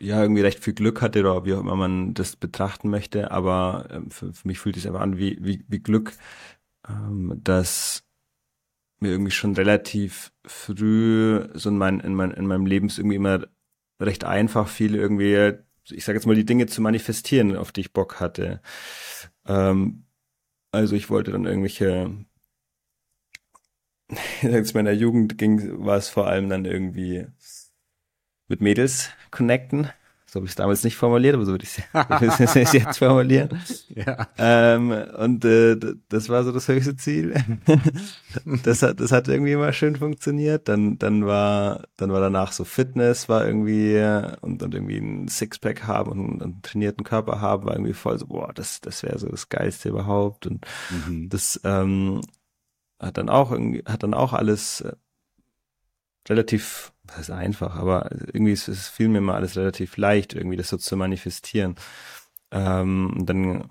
ja 0.00 0.22
irgendwie 0.22 0.42
recht 0.42 0.62
viel 0.62 0.74
Glück 0.74 1.02
hatte 1.02 1.20
oder 1.20 1.44
wie 1.44 1.54
auch 1.54 1.60
immer 1.60 1.76
man 1.76 2.14
das 2.14 2.36
betrachten 2.36 2.90
möchte, 2.90 3.30
aber 3.30 3.88
ähm, 3.90 4.10
für, 4.10 4.32
für, 4.32 4.46
mich 4.46 4.58
fühlt 4.58 4.76
es 4.76 4.86
einfach 4.86 5.00
an 5.00 5.18
wie, 5.18 5.38
wie, 5.40 5.64
wie 5.68 5.80
Glück, 5.80 6.12
ähm, 6.88 7.40
dass 7.42 8.04
mir 9.00 9.10
irgendwie 9.10 9.30
schon 9.32 9.54
relativ 9.54 10.32
früh 10.44 11.48
so 11.54 11.68
in, 11.70 11.78
mein, 11.78 12.00
in, 12.00 12.14
mein, 12.14 12.32
in 12.32 12.46
meinem 12.46 12.66
Leben 12.66 12.88
irgendwie 12.88 13.16
immer 13.16 13.46
recht 14.00 14.24
einfach 14.24 14.68
viel 14.68 14.94
irgendwie, 14.94 15.54
ich 15.90 16.04
sage 16.04 16.18
jetzt 16.18 16.26
mal, 16.26 16.34
die 16.34 16.46
Dinge 16.46 16.66
zu 16.66 16.80
manifestieren, 16.80 17.56
auf 17.56 17.72
die 17.72 17.82
ich 17.82 17.92
Bock 17.92 18.20
hatte. 18.20 18.60
Ähm, 19.46 20.04
also 20.72 20.96
ich 20.96 21.10
wollte 21.10 21.32
dann 21.32 21.46
irgendwelche 21.46 22.26
in 24.42 24.66
meiner 24.74 24.92
Jugend 24.92 25.38
ging, 25.38 25.84
war 25.84 25.96
es 25.96 26.08
vor 26.08 26.26
allem 26.26 26.48
dann 26.48 26.64
irgendwie 26.64 27.26
mit 28.48 28.60
Mädels 28.60 29.10
connecten. 29.30 29.90
So 30.30 30.40
habe 30.40 30.44
ich 30.44 30.50
es 30.50 30.56
damals 30.56 30.84
nicht 30.84 30.96
formuliert, 30.96 31.36
aber 31.36 31.46
so 31.46 31.52
würde 31.52 31.64
ich 31.64 31.78
es 32.54 32.72
jetzt 32.72 32.98
formulieren. 32.98 33.48
Ja. 33.88 34.28
Ähm, 34.36 34.90
und 34.90 35.44
äh, 35.44 35.76
das 36.08 36.28
war 36.28 36.44
so 36.44 36.52
das 36.52 36.68
höchste 36.68 36.94
Ziel. 36.96 37.34
das 38.62 38.82
hat, 38.82 39.00
das 39.00 39.10
hat 39.10 39.26
irgendwie 39.26 39.52
immer 39.52 39.72
schön 39.72 39.96
funktioniert. 39.96 40.68
Dann, 40.68 40.98
dann 40.98 41.26
war, 41.26 41.84
dann 41.96 42.12
war 42.12 42.20
danach 42.20 42.52
so 42.52 42.64
Fitness, 42.64 43.28
war 43.28 43.44
irgendwie 43.44 43.96
und, 44.42 44.62
und 44.62 44.74
irgendwie 44.74 44.98
ein 44.98 45.28
Sixpack 45.28 45.84
haben 45.86 46.12
und 46.12 46.42
einen 46.42 46.62
trainierten 46.62 47.04
Körper 47.04 47.40
haben, 47.40 47.64
war 47.64 47.72
irgendwie 47.72 47.94
voll 47.94 48.18
so, 48.18 48.26
boah, 48.26 48.52
das, 48.52 48.80
das 48.82 49.02
wäre 49.02 49.18
so 49.18 49.28
das 49.28 49.48
Geilste 49.48 49.88
überhaupt. 49.88 50.46
Und 50.46 50.64
mhm. 50.90 51.28
das 51.28 51.58
ähm, 51.64 52.20
hat 53.00 53.16
dann 53.16 53.30
auch 53.30 53.50
irgendwie, 53.50 53.82
hat 53.86 54.02
dann 54.02 54.14
auch 54.14 54.32
alles 54.32 54.82
äh, 54.82 54.92
relativ, 56.28 56.92
was 57.08 57.20
ist 57.20 57.30
einfach, 57.30 57.76
aber 57.76 58.10
irgendwie 58.32 58.52
ist 58.52 58.68
es 58.68 58.88
fiel 58.88 59.08
mir 59.08 59.20
mal 59.20 59.34
alles 59.34 59.56
relativ 59.56 59.96
leicht, 59.96 60.34
irgendwie 60.34 60.56
das 60.56 60.68
so 60.68 60.76
zu 60.76 60.96
manifestieren. 60.96 61.76
Ähm, 62.50 63.14
dann 63.26 63.70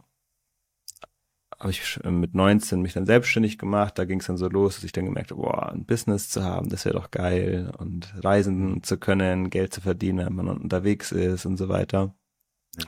habe 1.60 1.72
ich 1.72 2.00
mit 2.03 2.36
19 2.36 2.82
mich 2.82 2.94
dann 2.94 3.06
selbstständig 3.06 3.58
gemacht. 3.58 3.98
Da 3.98 4.06
ging 4.06 4.20
es 4.20 4.27
dann 4.27 4.38
so 4.38 4.48
los, 4.48 4.75
dass 4.75 4.84
ich 4.84 4.91
dann 4.91 5.06
gemerkt 5.06 5.32
habe, 5.32 5.41
boah, 5.41 5.72
ein 5.72 5.86
Business 5.86 6.29
zu 6.29 6.44
haben, 6.44 6.70
das 6.70 6.86
wäre 6.86 6.96
doch 6.96 7.10
geil. 7.12 7.72
Und 7.77 8.13
reisen 8.24 8.84
zu 8.84 8.98
können, 8.98 9.50
Geld 9.50 9.74
zu 9.74 9.82
verdienen, 9.82 10.38
wenn 10.38 10.46
man 10.46 10.58
unterwegs 10.62 11.12
ist 11.12 11.46
und 11.46 11.58
so 11.58 11.67
weiter. 11.70 12.13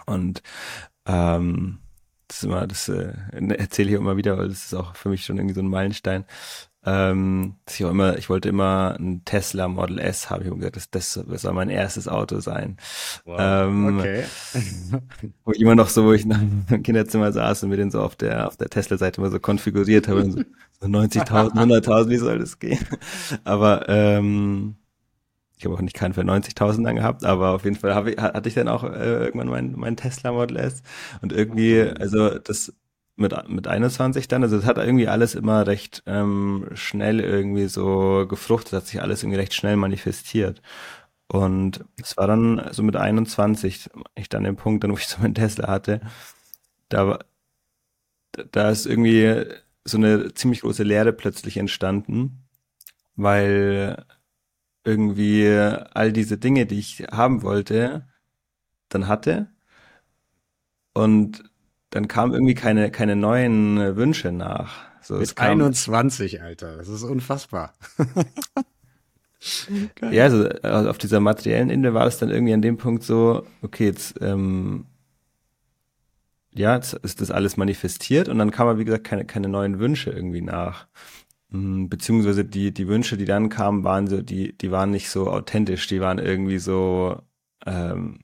Und 0.06 0.44
ähm, 1.08 1.80
das 2.28 2.38
ist 2.38 2.44
immer, 2.44 2.68
das 2.68 2.90
äh, 2.90 3.14
erzähle 3.32 3.90
ich 3.90 3.96
immer 3.96 4.18
wieder, 4.18 4.38
weil 4.38 4.50
das 4.50 4.66
ist 4.66 4.76
auch 4.76 4.96
für 4.96 5.10
mich 5.10 5.26
schon 5.26 5.38
irgendwie 5.38 5.56
so 5.56 5.62
ein 5.62 5.68
Meilenstein. 5.68 6.26
Ähm, 6.86 7.56
ich, 7.70 7.82
immer, 7.82 8.18
ich 8.18 8.30
wollte 8.30 8.48
immer 8.48 8.96
ein 8.98 9.24
Tesla 9.26 9.68
Model 9.68 10.00
S, 10.00 10.30
habe 10.30 10.46
ich 10.46 10.50
gesagt, 10.50 10.78
das, 10.78 10.90
das, 10.90 11.42
soll 11.42 11.54
mein 11.54 11.70
erstes 11.70 12.08
Auto 12.08 12.40
sein. 12.40 12.78
Wow, 13.26 13.38
ähm, 13.40 14.00
okay. 14.00 14.24
wo 15.44 15.52
ich 15.52 15.60
immer 15.60 15.76
noch 15.76 15.90
so, 15.90 16.06
wo 16.06 16.14
ich 16.14 16.26
im 16.26 16.84
Kinderzimmer 16.84 17.34
saß 17.34 17.64
und 17.64 17.70
mir 17.70 17.78
den 17.78 17.92
so 17.92 18.02
auf 18.02 18.16
der 18.16 18.48
auf 18.48 18.56
der 18.56 18.70
Tesla-Seite 18.70 19.20
immer 19.20 19.30
so 19.30 19.40
konfiguriert 19.40 20.08
habe, 20.08 20.32
so, 20.32 20.42
so 20.80 20.88
90.000, 20.88 21.52
100.000, 21.52 22.10
wie 22.10 22.18
soll 22.18 22.40
das 22.40 22.60
gehen? 22.60 22.86
Aber 23.44 23.90
ähm, 23.90 24.76
ich 25.58 25.66
habe 25.66 25.76
auch 25.76 25.82
nicht 25.82 25.96
keinen 25.96 26.14
für 26.14 26.22
90.000 26.22 26.86
dann 26.86 26.96
gehabt, 26.96 27.26
aber 27.26 27.50
auf 27.50 27.66
jeden 27.66 27.76
Fall 27.76 28.08
ich, 28.08 28.18
hatte 28.18 28.48
ich 28.48 28.56
dann 28.56 28.70
auch 28.70 28.86
äh, 28.86 29.26
irgendwann 29.26 29.50
mein, 29.50 29.74
mein 29.76 29.98
Tesla 29.98 30.32
Model 30.32 30.56
S 30.56 30.82
und 31.22 31.34
irgendwie, 31.34 31.82
also 31.82 32.40
das 32.40 32.74
mit, 33.20 33.50
mit 33.50 33.68
21 33.68 34.28
dann. 34.28 34.44
Also 34.44 34.58
es 34.58 34.66
hat 34.66 34.78
irgendwie 34.78 35.08
alles 35.08 35.36
immer 35.36 35.68
recht 35.68 36.04
ähm, 36.06 36.68
schnell 36.74 37.20
irgendwie 37.20 37.68
so 37.68 38.26
gefruchtet, 38.28 38.74
hat 38.74 38.88
sich 38.88 39.02
alles 39.02 39.24
irgendwie 39.24 39.40
recht 39.40 39.54
schnell 39.54 39.76
manifestiert. 39.76 40.62
Und 41.28 41.86
es 42.02 42.18
war 42.18 42.28
dann 42.28 42.70
so 42.72 42.84
mit 42.84 42.96
21, 42.96 43.90
ich 44.16 44.30
dann 44.30 44.44
den 44.44 44.56
Punkt, 44.56 44.84
dann 44.84 44.92
wo 44.92 44.98
ich 44.98 45.08
so 45.08 45.22
meinen 45.22 45.36
Tesla 45.36 45.68
hatte, 45.68 46.02
da, 46.90 47.20
da 48.52 48.70
ist 48.70 48.86
irgendwie 48.86 49.46
so 49.86 49.98
eine 49.98 50.34
ziemlich 50.34 50.62
große 50.62 50.84
Leere 50.84 51.14
plötzlich 51.14 51.58
entstanden, 51.58 52.44
weil 53.16 54.06
irgendwie 54.84 55.48
all 55.48 56.14
diese 56.14 56.38
Dinge, 56.38 56.66
die 56.66 56.80
ich 56.80 57.04
haben 57.12 57.44
wollte, 57.44 58.08
dann 58.90 59.08
hatte 59.08 59.50
und 60.94 61.49
dann 61.90 62.08
kamen 62.08 62.34
irgendwie 62.34 62.54
keine, 62.54 62.92
keine 62.92 63.16
neuen 63.16 63.78
äh, 63.78 63.96
Wünsche 63.96 64.32
nach. 64.32 64.86
So, 65.02 65.16
Mit 65.16 65.36
kam, 65.36 65.62
21, 65.62 66.42
Alter, 66.42 66.78
das 66.78 66.88
ist 66.88 67.04
unfassbar. 67.04 67.74
ja, 70.12 70.24
also, 70.24 70.48
also 70.62 70.90
auf 70.90 70.98
dieser 70.98 71.20
materiellen 71.20 71.70
Ebene 71.70 71.94
war 71.94 72.06
es 72.06 72.18
dann 72.18 72.30
irgendwie 72.30 72.54
an 72.54 72.62
dem 72.62 72.78
Punkt 72.78 73.04
so, 73.04 73.46
okay, 73.62 73.86
jetzt, 73.86 74.16
ähm, 74.22 74.86
ja, 76.54 76.76
jetzt 76.76 76.94
ist 76.94 77.22
das 77.22 77.32
alles 77.32 77.58
manifestiert 77.58 78.28
und 78.28 78.38
dann 78.38 78.52
kam 78.52 78.68
aber, 78.68 78.80
wie 78.80 78.86
gesagt, 78.86 79.06
keine, 79.06 79.26
keine 79.26 79.48
neuen 79.48 79.80
Wünsche 79.80 80.12
irgendwie 80.12 80.42
nach. 80.42 80.88
Hm, 81.52 81.90
beziehungsweise 81.90 82.46
die, 82.46 82.74
die 82.74 82.88
Wünsche, 82.88 83.18
die 83.18 83.26
dann 83.26 83.50
kamen, 83.50 83.84
waren 83.84 84.08
so, 84.08 84.22
die, 84.22 84.56
die 84.58 84.72
waren 84.72 84.92
nicht 84.92 85.10
so 85.10 85.30
authentisch, 85.32 85.88
die 85.88 86.02
waren 86.02 86.20
irgendwie 86.20 86.60
so, 86.60 87.22
ähm, 87.66 88.20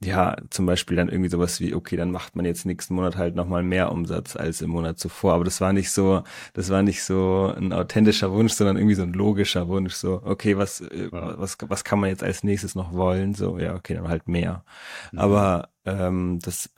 ja, 0.00 0.36
zum 0.50 0.64
Beispiel 0.66 0.96
dann 0.96 1.08
irgendwie 1.08 1.28
sowas 1.28 1.58
wie, 1.60 1.74
okay, 1.74 1.96
dann 1.96 2.12
macht 2.12 2.36
man 2.36 2.44
jetzt 2.44 2.64
nächsten 2.64 2.94
Monat 2.94 3.16
halt 3.16 3.34
nochmal 3.34 3.64
mehr 3.64 3.90
Umsatz 3.90 4.36
als 4.36 4.60
im 4.62 4.70
Monat 4.70 4.98
zuvor. 4.98 5.34
Aber 5.34 5.44
das 5.44 5.60
war 5.60 5.72
nicht 5.72 5.90
so, 5.90 6.22
das 6.54 6.70
war 6.70 6.82
nicht 6.82 7.02
so 7.02 7.52
ein 7.56 7.72
authentischer 7.72 8.30
Wunsch, 8.32 8.52
sondern 8.52 8.76
irgendwie 8.76 8.94
so 8.94 9.02
ein 9.02 9.12
logischer 9.12 9.66
Wunsch. 9.66 9.94
So, 9.94 10.22
okay, 10.24 10.56
was, 10.56 10.80
äh, 10.82 11.08
ja. 11.12 11.38
was, 11.38 11.56
was 11.62 11.82
kann 11.82 11.98
man 11.98 12.10
jetzt 12.10 12.22
als 12.22 12.44
nächstes 12.44 12.76
noch 12.76 12.92
wollen? 12.92 13.34
So, 13.34 13.58
ja, 13.58 13.74
okay, 13.74 13.94
dann 13.94 14.08
halt 14.08 14.28
mehr. 14.28 14.64
Mhm. 15.10 15.18
Aber 15.18 15.70
ähm, 15.84 16.38
das 16.42 16.70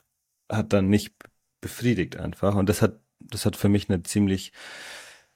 hat 0.51 0.73
dann 0.73 0.89
nicht 0.89 1.13
befriedigt 1.61 2.17
einfach. 2.17 2.55
Und 2.55 2.69
das 2.69 2.81
hat, 2.81 2.99
das 3.19 3.45
hat 3.45 3.55
für 3.55 3.69
mich 3.69 3.87
eine 3.89 4.01
ziemlich 4.01 4.51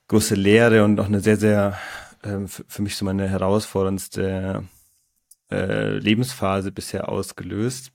große 0.08 0.36
Lehre 0.36 0.84
und 0.84 1.00
auch 1.00 1.06
eine 1.06 1.20
sehr, 1.20 1.38
sehr, 1.38 1.78
äh, 2.24 2.48
für 2.48 2.82
mich 2.82 2.96
so 2.96 3.06
meine 3.06 3.30
herausforderndste 3.30 4.64
äh, 5.52 5.98
Lebensphase 5.98 6.72
bisher 6.72 7.10
ausgelöst. 7.10 7.92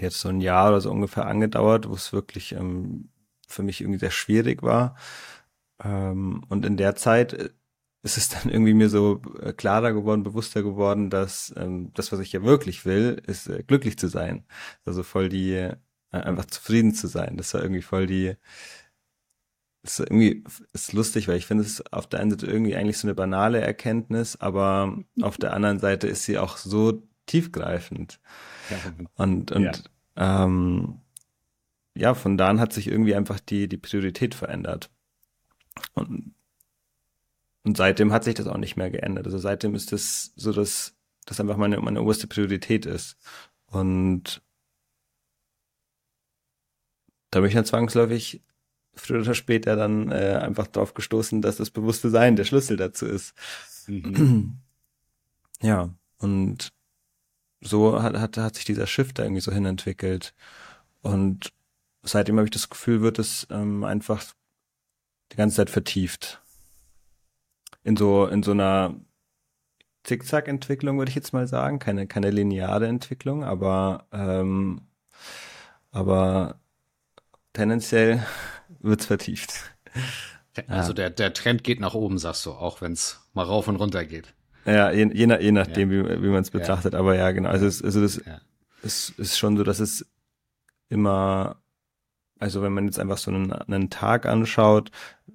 Die 0.00 0.06
hat 0.06 0.12
so 0.12 0.28
ein 0.28 0.40
Jahr 0.40 0.68
oder 0.70 0.80
so 0.80 0.90
ungefähr 0.90 1.26
angedauert, 1.26 1.88
wo 1.88 1.94
es 1.94 2.12
wirklich 2.12 2.52
ähm, 2.52 3.10
für 3.48 3.62
mich 3.62 3.80
irgendwie 3.80 4.00
sehr 4.00 4.10
schwierig 4.10 4.62
war. 4.62 4.96
Ähm, 5.82 6.44
und 6.48 6.64
in 6.66 6.76
der 6.76 6.96
Zeit 6.96 7.32
äh, 7.34 7.50
ist 8.02 8.16
es 8.18 8.28
dann 8.28 8.50
irgendwie 8.50 8.74
mir 8.74 8.88
so 8.88 9.22
äh, 9.40 9.52
klarer 9.52 9.92
geworden, 9.92 10.22
bewusster 10.22 10.62
geworden, 10.62 11.10
dass 11.10 11.54
ähm, 11.56 11.92
das, 11.94 12.12
was 12.12 12.20
ich 12.20 12.32
ja 12.32 12.42
wirklich 12.42 12.84
will, 12.86 13.22
ist 13.26 13.48
äh, 13.48 13.62
glücklich 13.66 13.98
zu 13.98 14.08
sein. 14.08 14.46
Also 14.84 15.02
voll 15.02 15.28
die, 15.28 15.52
äh, 15.54 15.76
einfach 16.10 16.46
zufrieden 16.46 16.94
zu 16.94 17.08
sein. 17.08 17.36
Das 17.36 17.54
war 17.54 17.62
irgendwie 17.62 17.82
voll 17.82 18.06
die, 18.06 18.36
ist 19.86 20.00
irgendwie 20.00 20.44
ist 20.72 20.92
lustig, 20.92 21.28
weil 21.28 21.36
ich 21.36 21.46
finde 21.46 21.64
es 21.64 21.82
auf 21.92 22.06
der 22.06 22.20
einen 22.20 22.30
Seite 22.30 22.46
irgendwie 22.46 22.76
eigentlich 22.76 22.98
so 22.98 23.06
eine 23.06 23.14
banale 23.14 23.60
Erkenntnis, 23.60 24.36
aber 24.36 24.98
auf 25.22 25.36
der 25.36 25.52
anderen 25.52 25.78
Seite 25.78 26.06
ist 26.06 26.24
sie 26.24 26.38
auch 26.38 26.56
so 26.56 27.02
tiefgreifend. 27.26 28.20
Ja. 28.70 28.76
Und, 29.16 29.52
und 29.52 29.62
ja. 30.16 30.44
Ähm, 30.44 31.00
ja, 31.94 32.14
von 32.14 32.36
da 32.36 32.48
an 32.48 32.60
hat 32.60 32.72
sich 32.72 32.88
irgendwie 32.88 33.14
einfach 33.14 33.40
die, 33.40 33.68
die 33.68 33.78
Priorität 33.78 34.34
verändert. 34.34 34.90
Und, 35.94 36.34
und 37.64 37.76
seitdem 37.76 38.12
hat 38.12 38.24
sich 38.24 38.34
das 38.34 38.46
auch 38.46 38.58
nicht 38.58 38.76
mehr 38.76 38.90
geändert. 38.90 39.26
Also 39.26 39.38
seitdem 39.38 39.74
ist 39.74 39.92
das 39.92 40.32
so, 40.36 40.52
dass 40.52 40.94
das 41.24 41.40
einfach 41.40 41.56
meine, 41.56 41.78
meine 41.80 42.02
oberste 42.02 42.26
Priorität 42.26 42.86
ist. 42.86 43.16
Und 43.66 44.42
da 47.30 47.40
bin 47.40 47.48
ich 47.48 47.54
dann 47.54 47.64
zwangsläufig 47.64 48.42
früher 48.96 49.20
oder 49.20 49.34
später 49.34 49.76
dann 49.76 50.10
äh, 50.10 50.38
einfach 50.42 50.66
drauf 50.66 50.94
gestoßen, 50.94 51.42
dass 51.42 51.56
das 51.56 51.70
bewusste 51.70 52.10
Sein 52.10 52.36
der 52.36 52.44
Schlüssel 52.44 52.76
dazu 52.76 53.06
ist. 53.06 53.34
Mhm. 53.86 54.58
Ja, 55.62 55.90
und 56.18 56.72
so 57.60 58.02
hat, 58.02 58.16
hat, 58.18 58.36
hat 58.36 58.54
sich 58.56 58.64
dieser 58.64 58.86
Shift 58.86 59.18
da 59.18 59.22
irgendwie 59.22 59.40
so 59.40 59.52
hinentwickelt. 59.52 60.34
Und 61.02 61.52
seitdem 62.02 62.36
habe 62.36 62.46
ich 62.46 62.50
das 62.52 62.68
Gefühl, 62.68 63.00
wird 63.00 63.18
es 63.18 63.46
ähm, 63.50 63.84
einfach 63.84 64.24
die 65.32 65.36
ganze 65.36 65.56
Zeit 65.56 65.70
vertieft. 65.70 66.40
In 67.82 67.96
so, 67.96 68.26
in 68.26 68.42
so 68.42 68.52
einer 68.52 68.94
Zickzack-Entwicklung 70.04 70.98
würde 70.98 71.08
ich 71.10 71.14
jetzt 71.14 71.32
mal 71.32 71.46
sagen. 71.46 71.78
Keine, 71.78 72.06
keine 72.06 72.30
lineare 72.30 72.86
Entwicklung, 72.86 73.44
aber, 73.44 74.06
ähm, 74.12 74.82
aber 75.90 76.60
tendenziell 77.52 78.24
wird's 78.80 79.06
vertieft. 79.06 79.54
Also 80.68 80.90
ja. 80.90 80.94
der, 80.94 81.10
der 81.10 81.32
Trend 81.34 81.64
geht 81.64 81.80
nach 81.80 81.94
oben, 81.94 82.18
sagst 82.18 82.46
du, 82.46 82.52
auch 82.52 82.80
wenn 82.80 82.92
es 82.92 83.20
mal 83.34 83.44
rauf 83.44 83.68
und 83.68 83.76
runter 83.76 84.04
geht. 84.04 84.34
Ja, 84.64 84.90
je, 84.90 85.08
je, 85.12 85.26
je 85.40 85.52
nachdem, 85.52 85.92
ja. 85.92 86.04
wie, 86.04 86.22
wie 86.22 86.28
man 86.28 86.42
es 86.42 86.50
betrachtet. 86.50 86.94
Ja. 86.94 86.98
Aber 86.98 87.14
ja, 87.14 87.30
genau. 87.30 87.50
Also, 87.50 87.66
es, 87.66 87.82
also 87.82 88.00
das 88.00 88.20
es 88.82 89.10
ist 89.10 89.38
schon 89.38 89.56
so, 89.56 89.64
dass 89.64 89.80
es 89.80 90.06
immer, 90.88 91.60
also 92.38 92.62
wenn 92.62 92.72
man 92.72 92.86
jetzt 92.86 92.98
einfach 92.98 93.18
so 93.18 93.30
einen, 93.30 93.52
einen 93.52 93.90
Tag 93.90 94.26
anschaut, 94.26 94.90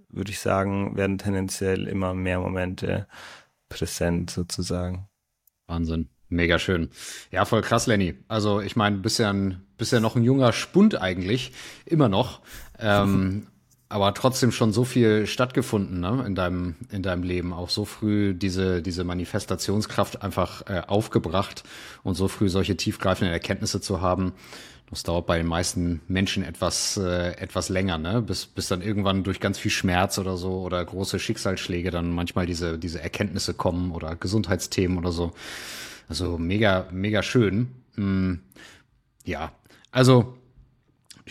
würde 0.10 0.32
ich 0.32 0.40
sagen, 0.40 0.96
werden 0.98 1.18
tendenziell 1.18 1.88
immer 1.88 2.14
mehr 2.14 2.40
Momente 2.40 3.08
präsent 3.70 4.30
sozusagen. 4.30 5.08
Wahnsinn. 5.68 6.10
Mega 6.28 6.60
schön. 6.60 6.90
Ja, 7.30 7.44
voll 7.44 7.62
krass, 7.62 7.88
Lenny. 7.88 8.16
Also 8.30 8.62
ich 8.62 8.78
meine, 8.78 8.98
bist 8.98 9.20
ja, 9.20 9.32
ein, 9.32 9.66
bist 9.78 9.92
ja 9.92 10.00
noch 10.00 10.16
ein 10.16 10.24
junger 10.24 10.54
Spund 10.54 11.02
eigentlich, 11.02 11.52
immer 11.86 12.08
noch. 12.08 12.42
Ähm, 12.82 13.48
aber 13.92 14.14
trotzdem 14.14 14.54
schon 14.54 14.72
so 14.72 14.86
viel 14.86 15.28
stattgefunden 15.28 16.00
ne, 16.00 16.24
in 16.26 16.34
deinem 16.34 16.76
in 16.92 17.04
deinem 17.04 17.24
Leben, 17.24 17.52
auch 17.52 17.70
so 17.70 17.84
früh 17.84 18.34
diese 18.34 18.82
diese 18.82 19.04
Manifestationskraft 19.04 20.22
einfach 20.22 20.64
äh, 20.70 20.82
aufgebracht 20.88 21.64
und 22.04 22.16
so 22.16 22.30
früh 22.30 22.48
solche 22.48 22.78
tiefgreifenden 22.78 23.34
Erkenntnisse 23.34 23.82
zu 23.82 24.00
haben. 24.00 24.32
Das 24.90 25.04
dauert 25.04 25.26
bei 25.26 25.38
den 25.38 25.48
meisten 25.48 26.02
Menschen 26.08 26.44
etwas 26.44 26.96
äh, 26.96 27.32
etwas 27.34 27.68
länger, 27.68 27.98
ne, 27.98 28.22
bis 28.22 28.46
bis 28.46 28.70
dann 28.70 28.82
irgendwann 28.82 29.24
durch 29.24 29.42
ganz 29.42 29.60
viel 29.60 29.72
Schmerz 29.72 30.18
oder 30.20 30.38
so 30.38 30.62
oder 30.62 30.84
große 30.86 31.20
Schicksalsschläge 31.20 31.92
dann 31.92 32.12
manchmal 32.12 32.46
diese 32.46 32.80
diese 32.80 33.02
Erkenntnisse 33.02 33.54
kommen 33.54 33.92
oder 33.92 34.16
Gesundheitsthemen 34.16 34.98
oder 34.98 35.12
so. 35.12 35.34
Also 36.08 36.38
mega 36.38 36.88
mega 36.92 37.24
schön. 37.24 37.72
Mm, 37.98 38.36
ja, 39.26 39.52
also 39.92 40.38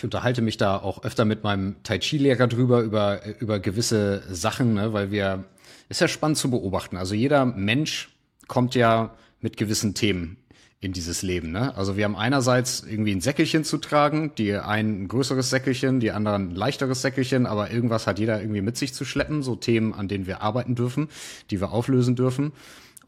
ich 0.00 0.04
unterhalte 0.04 0.40
mich 0.40 0.56
da 0.56 0.78
auch 0.78 1.04
öfter 1.04 1.26
mit 1.26 1.44
meinem 1.44 1.76
Tai 1.82 1.98
Chi-Lehrer 1.98 2.46
drüber, 2.46 2.80
über, 2.80 3.20
über 3.38 3.60
gewisse 3.60 4.22
Sachen, 4.30 4.72
ne, 4.72 4.94
weil 4.94 5.10
wir, 5.10 5.44
ist 5.90 6.00
ja 6.00 6.08
spannend 6.08 6.38
zu 6.38 6.50
beobachten. 6.50 6.96
Also 6.96 7.14
jeder 7.14 7.44
Mensch 7.44 8.08
kommt 8.48 8.74
ja 8.74 9.14
mit 9.42 9.58
gewissen 9.58 9.92
Themen 9.92 10.38
in 10.80 10.94
dieses 10.94 11.20
Leben. 11.20 11.52
Ne? 11.52 11.76
Also 11.76 11.98
wir 11.98 12.04
haben 12.04 12.16
einerseits 12.16 12.82
irgendwie 12.82 13.12
ein 13.14 13.20
Säckelchen 13.20 13.62
zu 13.62 13.76
tragen, 13.76 14.32
die 14.38 14.54
einen 14.54 15.02
ein 15.02 15.08
größeres 15.08 15.50
Säckelchen, 15.50 16.00
die 16.00 16.12
anderen 16.12 16.52
ein 16.52 16.54
leichteres 16.54 17.02
Säckelchen, 17.02 17.44
aber 17.44 17.70
irgendwas 17.70 18.06
hat 18.06 18.18
jeder 18.18 18.40
irgendwie 18.40 18.62
mit 18.62 18.78
sich 18.78 18.94
zu 18.94 19.04
schleppen, 19.04 19.42
so 19.42 19.54
Themen, 19.54 19.92
an 19.92 20.08
denen 20.08 20.26
wir 20.26 20.40
arbeiten 20.40 20.76
dürfen, 20.76 21.08
die 21.50 21.60
wir 21.60 21.72
auflösen 21.72 22.16
dürfen. 22.16 22.52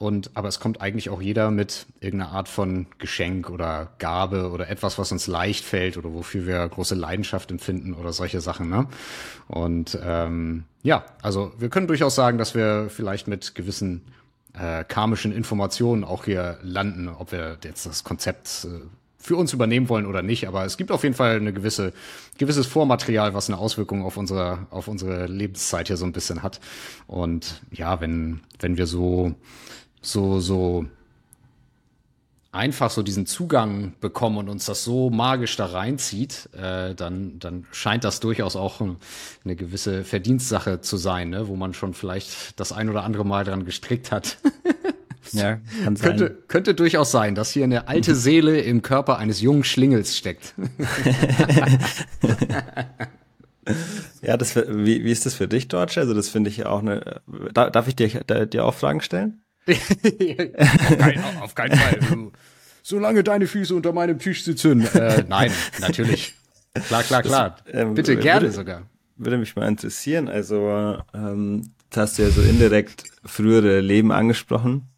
Und, 0.03 0.33
aber 0.35 0.49
es 0.49 0.59
kommt 0.59 0.81
eigentlich 0.81 1.11
auch 1.11 1.23
jeder 1.23 1.53
mit 1.53 1.87
irgendeiner 2.01 2.33
Art 2.33 2.49
von 2.49 2.87
Geschenk 2.99 3.49
oder 3.49 3.93
Gabe 4.01 4.51
oder 4.51 4.69
etwas, 4.69 4.99
was 4.99 5.12
uns 5.12 5.29
leicht 5.29 5.65
fällt 5.65 5.97
oder 5.97 6.12
wofür 6.12 6.45
wir 6.45 6.69
große 6.69 6.97
Leidenschaft 6.97 7.53
empfinden 7.53 7.95
oder 7.95 8.12
solche 8.12 8.41
Sachen. 8.41 8.69
Ne? 8.69 8.88
Und 9.47 9.97
ähm, 10.05 10.65
ja, 10.83 11.05
also 11.23 11.53
wir 11.57 11.69
können 11.69 11.87
durchaus 11.87 12.17
sagen, 12.17 12.37
dass 12.37 12.57
wir 12.57 12.88
vielleicht 12.91 13.29
mit 13.29 13.55
gewissen 13.55 14.03
äh, 14.55 14.83
karmischen 14.83 15.31
Informationen 15.31 16.03
auch 16.03 16.25
hier 16.25 16.59
landen, 16.62 17.09
ob 17.09 17.31
wir 17.31 17.59
jetzt 17.62 17.87
das 17.87 18.03
Konzept 18.03 18.65
äh, 18.65 18.81
für 19.19 19.37
uns 19.37 19.53
übernehmen 19.53 19.88
wollen 19.88 20.07
oder 20.07 20.23
nicht. 20.23 20.49
Aber 20.49 20.65
es 20.65 20.79
gibt 20.79 20.91
auf 20.91 21.05
jeden 21.05 21.15
Fall 21.15 21.37
eine 21.37 21.53
gewisse, 21.53 21.93
gewisses 22.38 22.67
Vormaterial, 22.67 23.35
was 23.35 23.49
eine 23.49 23.59
Auswirkung 23.59 24.05
auf 24.05 24.17
unsere, 24.17 24.67
auf 24.71 24.88
unsere 24.88 25.27
Lebenszeit 25.27 25.87
hier 25.87 25.97
so 25.97 26.05
ein 26.05 26.12
bisschen 26.12 26.43
hat. 26.43 26.59
Und 27.07 27.62
ja, 27.71 28.01
wenn, 28.01 28.41
wenn 28.59 28.77
wir 28.77 28.88
so 28.88 29.37
so, 30.03 30.41
so 30.41 30.87
einfach 32.53 32.91
so 32.91 33.03
diesen 33.03 33.27
Zugang 33.27 33.95
bekommen 34.01 34.37
und 34.37 34.51
uns 34.51 34.67
das 34.67 34.85
so 34.85 35.09
magisch 35.09 35.57
da 35.57 35.67
reinzieht, 35.67 36.51
äh, 36.53 36.95
dann, 36.95 37.38
dann 37.38 37.65
scheint 37.73 38.05
das 38.05 38.21
durchaus 38.21 38.57
auch 38.57 38.83
eine 39.45 39.57
gewisse 39.57 40.05
Verdienstsache 40.05 40.83
zu 40.83 40.99
sein, 40.99 41.31
ne? 41.31 41.49
wo 41.49 41.57
man 41.57 41.73
schon 41.73 41.95
vielleicht 41.95 42.61
das 42.61 42.73
ein 42.73 42.91
oder 42.91 43.05
andere 43.05 43.25
Mal 43.25 43.45
dran 43.45 43.65
gestrickt 43.65 44.12
hat. 44.12 44.37
ja, 45.33 45.61
kann 45.83 45.97
sein. 45.97 46.11
Könnte, 46.11 46.38
könnte 46.47 46.75
durchaus 46.75 47.11
sein, 47.11 47.35
dass 47.35 47.53
hier 47.53 47.65
eine 47.65 47.88
alte 47.88 48.15
Seele 48.15 48.61
im 48.61 48.83
Körper 48.83 49.17
eines 49.17 49.41
jungen 49.41 49.65
Schlingels 49.65 50.19
steckt. 50.19 50.53
ja, 54.21 54.37
das, 54.37 54.57
wie, 54.57 55.05
wie 55.05 55.11
ist 55.11 55.25
das 55.25 55.33
für 55.33 55.49
dich, 55.49 55.69
Deutsch? 55.69 55.97
Also 55.97 56.12
das 56.12 56.29
finde 56.29 56.51
ich 56.51 56.67
auch 56.67 56.81
eine. 56.81 57.23
Darf 57.55 57.88
ich 57.88 57.97
dir, 57.97 58.09
dir 58.45 58.67
auch 58.67 58.75
Fragen 58.75 59.01
stellen? 59.01 59.43
Auf, 59.68 60.98
kein, 60.98 61.25
auf, 61.40 61.55
keinen 61.55 61.77
Fall. 61.77 62.33
Solange 62.83 63.22
deine 63.22 63.46
Füße 63.46 63.75
unter 63.75 63.92
meinem 63.92 64.18
Tisch 64.18 64.44
sitzen. 64.44 64.85
Äh, 64.94 65.25
nein, 65.29 65.53
natürlich. 65.81 66.35
Klar, 66.87 67.03
klar, 67.03 67.22
klar. 67.22 67.57
Das, 67.64 67.75
ähm, 67.75 67.94
Bitte 67.94 68.16
gerne 68.16 68.42
würde, 68.42 68.55
sogar. 68.55 68.83
Würde 69.16 69.38
mich 69.38 69.55
mal 69.55 69.68
interessieren. 69.68 70.29
Also, 70.29 70.98
ähm, 71.14 71.70
das 71.90 72.11
hast 72.11 72.18
du 72.18 72.22
ja 72.22 72.31
so 72.31 72.42
indirekt 72.42 73.05
frühere 73.25 73.81
Leben 73.81 74.11
angesprochen. 74.11 74.88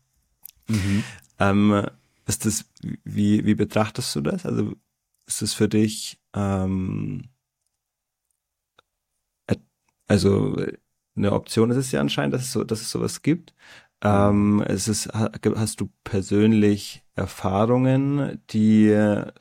Mhm. 0.69 1.05
Ähm, 1.39 1.87
ist 2.27 2.47
das, 2.47 2.65
wie, 3.05 3.45
wie 3.45 3.55
betrachtest 3.55 4.15
du 4.17 4.23
das? 4.23 4.47
Also, 4.47 4.73
ist 5.27 5.43
das 5.43 5.53
für 5.53 5.69
dich, 5.69 6.19
ähm, 6.35 7.29
also, 10.07 10.57
eine 11.17 11.33
Option 11.33 11.71
ist 11.71 11.77
es 11.77 11.93
ja 11.93 12.01
anscheinend, 12.01 12.35
dass 12.35 12.43
es 12.43 12.53
so, 12.53 12.65
dass 12.65 12.81
es 12.81 12.91
sowas 12.91 13.23
gibt. 13.23 13.55
Ähm, 14.05 14.63
es 14.67 14.87
ist, 14.87 15.09
hast 15.13 15.81
du 15.81 15.89
persönlich 16.05 17.03
Erfahrungen, 17.15 18.43
die 18.51 18.95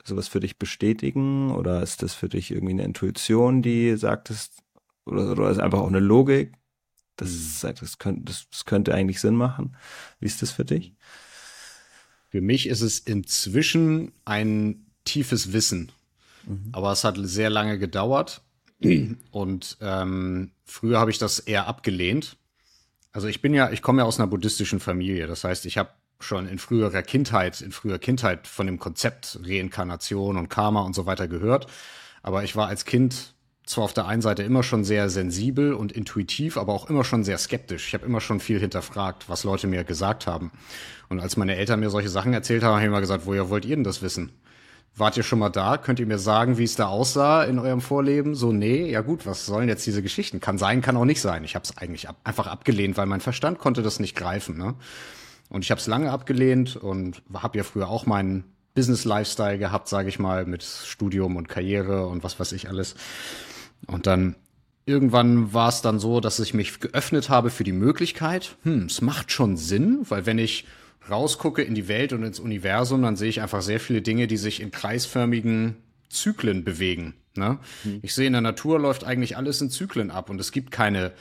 sowas 0.04 0.28
für 0.28 0.40
dich 0.40 0.58
bestätigen? 0.58 1.50
Oder 1.50 1.82
ist 1.82 2.02
das 2.02 2.14
für 2.14 2.28
dich 2.28 2.50
irgendwie 2.50 2.72
eine 2.72 2.84
Intuition, 2.84 3.62
die 3.62 3.96
sagt 3.96 4.30
es, 4.30 4.50
oder, 5.04 5.32
oder 5.32 5.50
ist 5.50 5.58
einfach 5.58 5.80
auch 5.80 5.88
eine 5.88 6.00
Logik? 6.00 6.54
Das, 7.16 7.62
mhm. 7.62 7.74
das, 7.78 7.98
könnte, 7.98 8.22
das, 8.24 8.48
das 8.50 8.64
könnte 8.64 8.94
eigentlich 8.94 9.20
Sinn 9.20 9.36
machen. 9.36 9.76
Wie 10.18 10.26
ist 10.26 10.40
das 10.40 10.50
für 10.50 10.64
dich? 10.64 10.94
Für 12.30 12.40
mich 12.40 12.66
ist 12.66 12.80
es 12.80 12.98
inzwischen 12.98 14.12
ein 14.24 14.86
tiefes 15.04 15.52
Wissen. 15.52 15.92
Mhm. 16.46 16.70
Aber 16.72 16.90
es 16.90 17.04
hat 17.04 17.16
sehr 17.20 17.50
lange 17.50 17.78
gedauert. 17.78 18.42
Und 19.30 19.76
ähm, 19.80 20.52
früher 20.64 20.98
habe 20.98 21.10
ich 21.10 21.18
das 21.18 21.38
eher 21.38 21.68
abgelehnt 21.68 22.38
also 23.14 23.28
ich 23.28 23.40
bin 23.40 23.54
ja, 23.54 23.70
ich 23.70 23.80
komme 23.80 24.02
ja 24.02 24.06
aus 24.06 24.18
einer 24.18 24.26
buddhistischen 24.26 24.80
Familie. 24.80 25.28
Das 25.28 25.44
heißt, 25.44 25.66
ich 25.66 25.78
habe 25.78 25.90
schon 26.18 26.48
in 26.48 26.58
früherer 26.58 27.02
Kindheit, 27.02 27.60
in 27.60 27.70
früher 27.70 27.98
Kindheit 27.98 28.48
von 28.48 28.66
dem 28.66 28.78
Konzept 28.78 29.38
Reinkarnation 29.44 30.36
und 30.36 30.48
Karma 30.48 30.82
und 30.82 30.94
so 30.94 31.06
weiter 31.06 31.28
gehört. 31.28 31.68
Aber 32.22 32.42
ich 32.42 32.56
war 32.56 32.66
als 32.66 32.84
Kind 32.84 33.34
zwar 33.64 33.84
auf 33.84 33.92
der 33.92 34.06
einen 34.06 34.20
Seite 34.20 34.42
immer 34.42 34.64
schon 34.64 34.84
sehr 34.84 35.08
sensibel 35.08 35.74
und 35.74 35.92
intuitiv, 35.92 36.56
aber 36.56 36.72
auch 36.72 36.90
immer 36.90 37.04
schon 37.04 37.22
sehr 37.22 37.38
skeptisch. 37.38 37.86
Ich 37.86 37.94
habe 37.94 38.04
immer 38.04 38.20
schon 38.20 38.40
viel 38.40 38.58
hinterfragt, 38.58 39.28
was 39.28 39.44
Leute 39.44 39.68
mir 39.68 39.84
gesagt 39.84 40.26
haben. 40.26 40.50
Und 41.08 41.20
als 41.20 41.36
meine 41.36 41.54
Eltern 41.54 41.80
mir 41.80 41.90
solche 41.90 42.08
Sachen 42.08 42.32
erzählt 42.32 42.64
haben, 42.64 42.72
habe 42.72 42.82
ich 42.82 42.88
immer 42.88 43.00
gesagt, 43.00 43.26
woher 43.26 43.48
wollt 43.48 43.64
ihr 43.64 43.76
denn 43.76 43.84
das 43.84 44.02
wissen? 44.02 44.32
Wart 44.96 45.16
ihr 45.16 45.24
schon 45.24 45.40
mal 45.40 45.50
da? 45.50 45.76
Könnt 45.76 45.98
ihr 45.98 46.06
mir 46.06 46.18
sagen, 46.18 46.56
wie 46.56 46.64
es 46.64 46.76
da 46.76 46.86
aussah 46.86 47.42
in 47.44 47.58
eurem 47.58 47.80
Vorleben? 47.80 48.36
So, 48.36 48.52
nee, 48.52 48.88
ja 48.88 49.00
gut, 49.00 49.26
was 49.26 49.44
sollen 49.44 49.68
jetzt 49.68 49.84
diese 49.86 50.02
Geschichten? 50.02 50.38
Kann 50.38 50.56
sein, 50.56 50.82
kann 50.82 50.96
auch 50.96 51.04
nicht 51.04 51.20
sein. 51.20 51.42
Ich 51.42 51.56
habe 51.56 51.64
es 51.64 51.76
eigentlich 51.76 52.08
ab, 52.08 52.16
einfach 52.22 52.46
abgelehnt, 52.46 52.96
weil 52.96 53.06
mein 53.06 53.20
Verstand 53.20 53.58
konnte 53.58 53.82
das 53.82 53.98
nicht 53.98 54.14
greifen. 54.14 54.56
Ne? 54.56 54.74
Und 55.48 55.64
ich 55.64 55.72
habe 55.72 55.80
es 55.80 55.88
lange 55.88 56.12
abgelehnt 56.12 56.76
und 56.76 57.22
habe 57.32 57.58
ja 57.58 57.64
früher 57.64 57.88
auch 57.88 58.06
meinen 58.06 58.44
Business-Lifestyle 58.74 59.58
gehabt, 59.58 59.88
sage 59.88 60.08
ich 60.08 60.20
mal, 60.20 60.46
mit 60.46 60.62
Studium 60.62 61.36
und 61.36 61.48
Karriere 61.48 62.06
und 62.06 62.22
was 62.22 62.38
weiß 62.38 62.52
ich 62.52 62.68
alles. 62.68 62.94
Und 63.86 64.06
dann 64.06 64.36
irgendwann 64.86 65.52
war 65.52 65.70
es 65.70 65.82
dann 65.82 65.98
so, 65.98 66.20
dass 66.20 66.38
ich 66.38 66.54
mich 66.54 66.78
geöffnet 66.78 67.30
habe 67.30 67.50
für 67.50 67.64
die 67.64 67.72
Möglichkeit, 67.72 68.56
hm, 68.62 68.86
es 68.86 69.00
macht 69.00 69.32
schon 69.32 69.56
Sinn, 69.56 70.00
weil 70.08 70.26
wenn 70.26 70.38
ich 70.38 70.66
rausgucke 71.10 71.62
in 71.62 71.74
die 71.74 71.88
Welt 71.88 72.12
und 72.12 72.22
ins 72.22 72.40
Universum, 72.40 73.02
dann 73.02 73.16
sehe 73.16 73.28
ich 73.28 73.40
einfach 73.40 73.62
sehr 73.62 73.80
viele 73.80 74.02
Dinge, 74.02 74.26
die 74.26 74.36
sich 74.36 74.60
in 74.60 74.70
kreisförmigen 74.70 75.76
Zyklen 76.08 76.64
bewegen. 76.64 77.14
Ne? 77.36 77.58
Mhm. 77.84 78.00
Ich 78.02 78.14
sehe 78.14 78.26
in 78.26 78.32
der 78.32 78.42
Natur 78.42 78.78
läuft 78.78 79.04
eigentlich 79.04 79.36
alles 79.36 79.60
in 79.60 79.70
Zyklen 79.70 80.10
ab 80.10 80.30
und 80.30 80.40
es 80.40 80.52
gibt 80.52 80.70
keine, 80.70 81.12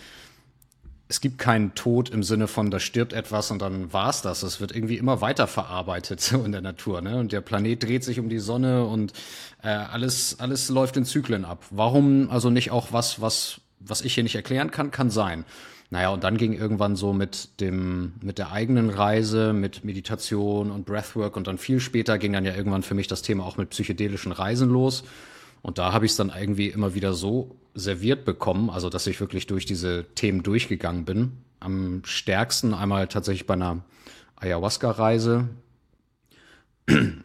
es 1.07 1.21
gibt 1.21 1.37
keinen 1.37 1.73
Tod 1.75 2.09
im 2.09 2.23
Sinne 2.23 2.47
von, 2.47 2.71
da 2.71 2.79
stirbt 2.79 3.13
etwas 3.13 3.51
und 3.51 3.61
dann 3.61 3.91
war's 3.91 4.21
das. 4.21 4.43
Es 4.43 4.61
wird 4.61 4.73
irgendwie 4.73 4.97
immer 4.97 5.21
weiter 5.21 5.47
verarbeitet 5.47 6.21
so 6.21 6.43
in 6.43 6.51
der 6.51 6.61
Natur. 6.61 7.01
Ne? 7.01 7.17
Und 7.17 7.31
der 7.31 7.41
Planet 7.41 7.83
dreht 7.83 8.03
sich 8.03 8.19
um 8.19 8.29
die 8.29 8.39
Sonne 8.39 8.85
und 8.85 9.13
äh, 9.63 9.69
alles, 9.69 10.39
alles 10.39 10.69
läuft 10.69 10.97
in 10.97 11.05
Zyklen 11.05 11.45
ab. 11.45 11.65
Warum 11.71 12.29
also 12.29 12.49
nicht 12.49 12.71
auch 12.71 12.91
was, 12.91 13.19
was, 13.19 13.61
was 13.79 14.01
ich 14.01 14.13
hier 14.13 14.23
nicht 14.23 14.35
erklären 14.35 14.71
kann, 14.71 14.91
kann 14.91 15.09
sein. 15.09 15.45
Naja, 15.93 16.09
und 16.09 16.23
dann 16.23 16.37
ging 16.37 16.53
irgendwann 16.53 16.95
so 16.95 17.13
mit 17.13 17.61
dem, 17.61 18.13
mit 18.19 18.39
der 18.39 18.51
eigenen 18.51 18.89
Reise, 18.89 19.53
mit 19.53 19.85
Meditation 19.85 20.71
und 20.71 20.87
Breathwork 20.87 21.37
und 21.37 21.45
dann 21.45 21.59
viel 21.59 21.79
später 21.79 22.17
ging 22.17 22.33
dann 22.33 22.45
ja 22.45 22.55
irgendwann 22.55 22.81
für 22.81 22.95
mich 22.95 23.07
das 23.07 23.21
Thema 23.21 23.45
auch 23.45 23.57
mit 23.57 23.69
psychedelischen 23.69 24.31
Reisen 24.31 24.71
los. 24.71 25.03
Und 25.61 25.77
da 25.77 25.93
habe 25.93 26.07
ich 26.07 26.13
es 26.13 26.17
dann 26.17 26.33
irgendwie 26.35 26.69
immer 26.69 26.95
wieder 26.95 27.13
so 27.13 27.57
serviert 27.75 28.25
bekommen, 28.25 28.71
also 28.71 28.89
dass 28.89 29.05
ich 29.05 29.19
wirklich 29.19 29.45
durch 29.45 29.67
diese 29.67 30.05
Themen 30.15 30.41
durchgegangen 30.41 31.05
bin. 31.05 31.33
Am 31.59 32.01
stärksten 32.05 32.73
einmal 32.73 33.07
tatsächlich 33.07 33.45
bei 33.45 33.53
einer 33.53 33.83
Ayahuasca-Reise, 34.37 35.47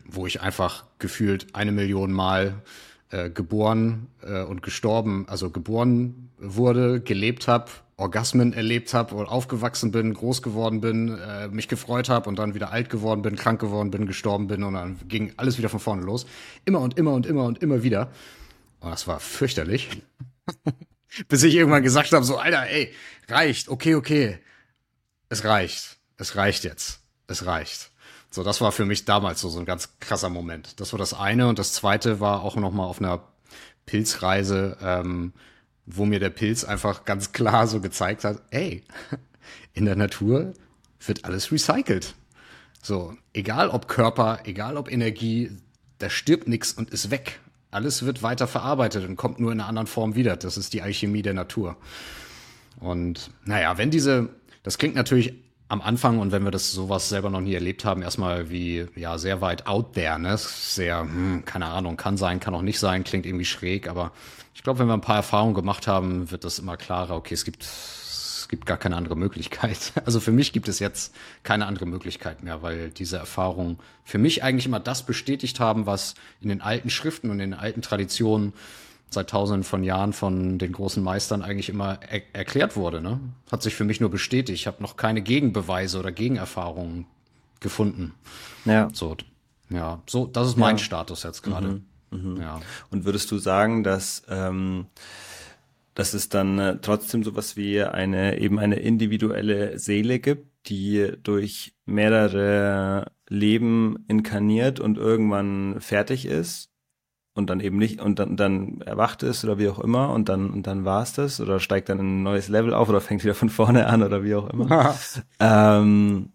wo 0.05 0.27
ich 0.27 0.43
einfach 0.43 0.85
gefühlt 0.99 1.55
eine 1.55 1.73
Million 1.73 2.13
Mal 2.13 2.61
äh, 3.09 3.31
geboren 3.31 4.09
äh, 4.21 4.43
und 4.43 4.63
gestorben, 4.63 5.25
also 5.27 5.49
geboren 5.49 6.29
wurde, 6.37 7.01
gelebt 7.01 7.49
habe, 7.49 7.71
Orgasmen 7.99 8.53
erlebt 8.53 8.95
habe 8.95 9.17
und 9.17 9.27
aufgewachsen 9.27 9.91
bin, 9.91 10.15
groß 10.15 10.41
geworden 10.41 10.81
bin, 10.81 11.19
äh, 11.19 11.49
mich 11.49 11.67
gefreut 11.67 12.09
habe 12.09 12.29
und 12.29 12.39
dann 12.39 12.55
wieder 12.55 12.71
alt 12.71 12.91
geworden 12.91 13.23
bin, 13.23 13.35
krank 13.35 13.61
geworden 13.61 13.91
bin, 13.91 14.07
gestorben 14.07 14.47
bin 14.47 14.63
und 14.63 14.75
dann 14.75 15.01
ging 15.09 15.33
alles 15.37 15.59
wieder 15.59 15.69
von 15.69 15.81
vorne 15.81 16.03
los. 16.03 16.25
Immer 16.65 16.81
und 16.81 16.97
immer 16.97 17.13
und 17.13 17.27
immer 17.27 17.45
und 17.45 17.61
immer 17.61 17.83
wieder. 17.83 18.13
Und 18.79 18.91
das 18.91 19.09
war 19.09 19.19
fürchterlich. 19.19 20.03
Bis 21.29 21.43
ich 21.43 21.57
irgendwann 21.57 21.83
gesagt 21.83 22.13
habe, 22.13 22.25
so, 22.25 22.39
Alter, 22.39 22.69
ey, 22.69 22.93
reicht, 23.27 23.69
okay, 23.69 23.97
okay. 23.97 24.39
Es 25.29 25.45
reicht. 25.45 25.99
Es 26.17 26.37
reicht 26.37 26.63
jetzt. 26.63 27.01
Es 27.27 27.47
reicht. 27.47 27.91
So, 28.31 28.45
das 28.45 28.61
war 28.61 28.71
für 28.71 28.85
mich 28.85 29.07
damals 29.07 29.41
so, 29.41 29.49
so 29.49 29.59
ein 29.59 29.65
ganz 29.65 29.99
krasser 29.99 30.29
Moment. 30.29 30.79
Das 30.81 30.93
war 30.93 30.99
das 30.99 31.15
eine. 31.15 31.49
Und 31.49 31.59
das 31.59 31.73
zweite 31.73 32.21
war 32.21 32.43
auch 32.43 32.55
noch 32.55 32.71
mal 32.71 32.87
auf 32.87 33.01
einer 33.01 33.25
Pilzreise, 33.87 34.77
ähm, 34.81 35.33
wo 35.91 36.05
mir 36.05 36.21
der 36.21 36.31
Pilz 36.31 36.65
einfach 36.65 37.05
ganz 37.05 37.33
klar 37.33 37.67
so 37.67 37.81
gezeigt 37.81 38.25
hat, 38.25 38.43
ey, 38.51 38.83
in 39.73 39.87
der 39.87 39.97
Natur 39.97 40.53
wird 41.05 41.25
alles 41.25 41.51
recycelt. 41.51 42.15
So, 42.83 43.17
egal 43.33 43.71
ob 43.71 43.89
Körper, 43.89 44.41
egal 44.45 44.77
ob 44.77 44.91
Energie, 44.91 45.51
da 45.99 46.11
stirbt 46.11 46.47
nichts 46.47 46.73
und 46.73 46.91
ist 46.91 47.11
weg. 47.11 47.41
Alles 47.71 48.05
wird 48.05 48.23
weiter 48.23 48.47
verarbeitet 48.47 49.07
und 49.09 49.17
kommt 49.17 49.41
nur 49.41 49.53
in 49.53 49.61
einer 49.61 49.69
anderen 49.69 49.87
Form 49.87 50.15
wieder. 50.15 50.37
Das 50.37 50.57
ist 50.57 50.73
die 50.73 50.83
Alchemie 50.83 51.23
der 51.23 51.35
Natur. 51.35 51.77
Und 52.79 53.31
naja, 53.45 53.79
wenn 53.79 53.91
diese, 53.91 54.29
das 54.63 54.79
klingt 54.79 54.95
natürlich 54.95 55.35
am 55.69 55.83
Anfang 55.83 56.19
und 56.19 56.33
wenn 56.33 56.45
wir 56.45 56.51
das 56.51 56.73
sowas 56.73 57.09
selber 57.09 57.29
noch 57.29 57.41
nie 57.41 57.55
erlebt 57.55 57.85
haben, 57.85 58.03
erstmal 58.03 58.51
wie 58.51 58.87
ja 58.97 59.19
sehr 59.19 59.41
weit 59.41 59.67
out 59.67 59.93
there, 59.93 60.19
ne? 60.19 60.37
Sehr, 60.39 61.01
hm, 61.01 61.45
keine 61.45 61.67
Ahnung, 61.67 61.97
kann 61.97 62.17
sein, 62.17 62.41
kann 62.41 62.55
auch 62.55 62.63
nicht 62.63 62.79
sein, 62.79 63.05
klingt 63.05 63.27
irgendwie 63.27 63.45
schräg, 63.45 63.89
aber 63.89 64.13
ich 64.55 64.63
glaube, 64.63 64.81
wenn 64.81 64.87
wir 64.87 64.95
ein 64.95 65.03
paar 65.03 65.17
Erfahrungen 65.17 65.55
gemacht 65.55 65.87
haben, 65.87 66.31
wird 66.31 66.45
das 66.45 66.59
immer 66.59 66.77
klarer, 66.77 67.17
okay, 67.17 67.35
es 67.35 67.45
gibt, 67.45 67.63
es 67.63 68.47
gibt 68.49 68.65
gar 68.65 68.79
keine 68.79 68.97
andere 68.97 69.15
Möglichkeit. 69.17 69.93
Also 70.05 70.21
für 70.21 70.33
mich 70.33 70.53
gibt 70.53 70.69
es 70.69 70.79
jetzt 70.79 71.15
keine 71.43 71.67
andere 71.67 71.85
Möglichkeit 71.87 72.43
mehr, 72.43 72.63
weil 72.63 72.89
diese 72.91 73.19
Erfahrungen 73.19 73.79
für 74.05 74.19
mich 74.19 74.43
eigentlich 74.43 74.65
immer 74.65 74.81
das 74.81 75.05
bestätigt 75.05 75.61
haben, 75.61 75.85
was 75.85 76.15
in 76.41 76.49
den 76.49 76.63
alten 76.63 76.89
Schriften 76.89 77.31
und 77.31 77.41
in 77.41 77.51
den 77.51 77.61
alten 77.61 77.83
Traditionen 77.83 78.55
seit 79.11 79.31
tausenden 79.31 79.65
von 79.65 79.83
Jahren 79.83 80.13
von 80.13 80.59
den 80.59 80.73
großen 80.73 81.03
Meistern 81.03 81.43
eigentlich 81.43 81.69
immer 81.69 81.99
er 82.09 82.23
erklärt 82.33 82.77
wurde. 82.77 83.01
Ne? 83.01 83.21
Hat 83.51 83.63
sich 83.63 83.75
für 83.75 83.85
mich 83.85 84.01
nur 84.01 84.11
bestätigt. 84.11 84.61
Ich 84.61 84.67
habe 84.67 84.83
noch 84.83 84.97
keine 84.97 85.23
Gegenbeweise 85.23 85.99
oder 85.99 86.13
Gegenerfahrungen 86.13 87.07
gefunden. 87.61 88.15
Ja. 88.65 88.89
So, 88.93 89.17
ja, 89.71 90.03
so, 90.07 90.27
das 90.27 90.49
ist 90.49 90.57
mein 90.57 90.77
ja. 90.77 90.83
Status 90.83 91.23
jetzt 91.23 91.43
gerade. 91.43 91.69
Mhm. 91.69 91.85
Mhm. 92.11 92.41
Ja. 92.41 92.61
Und 92.91 93.05
würdest 93.05 93.31
du 93.31 93.39
sagen, 93.39 93.83
dass, 93.85 94.23
ähm, 94.29 94.87
dass 95.95 96.15
es 96.15 96.29
dann 96.29 96.59
äh, 96.59 96.79
trotzdem 96.81 97.25
sowas 97.25 97.57
wie 97.57 97.83
eine, 97.83 98.39
eben 98.39 98.59
eine 98.59 98.77
individuelle 98.77 99.79
Seele 99.79 100.19
gibt, 100.19 100.47
die 100.69 101.13
durch 101.23 101.75
mehrere 101.87 103.11
Leben 103.29 104.05
inkarniert 104.09 104.81
und 104.81 104.99
irgendwann 104.99 105.81
fertig 105.81 106.27
ist? 106.27 106.68
Und 107.39 107.49
dann 107.49 107.61
eben 107.61 107.79
nicht 107.79 108.01
und 108.03 108.19
dann, 108.19 108.37
dann 108.37 108.81
erwacht 108.83 109.23
ist 109.23 109.45
oder 109.45 109.59
wie 109.59 109.69
auch 109.69 109.79
immer 109.79 110.11
und 110.11 110.29
dann 110.29 110.51
und 110.51 110.67
dann 110.67 110.85
war 110.85 111.03
es 111.03 111.13
das 111.15 111.41
oder 111.41 111.61
steigt 111.61 111.89
dann 111.89 112.01
ein 112.01 112.23
neues 112.25 112.49
Level 112.49 112.75
auf 112.75 112.89
oder 112.89 113.01
fängt 113.01 113.23
wieder 113.23 113.35
von 113.35 113.49
vorne 113.49 113.87
an 113.87 114.03
oder 114.03 114.25
wie 114.25 114.35
auch 114.35 114.51
immer. 114.51 114.95
ähm, 115.41 116.33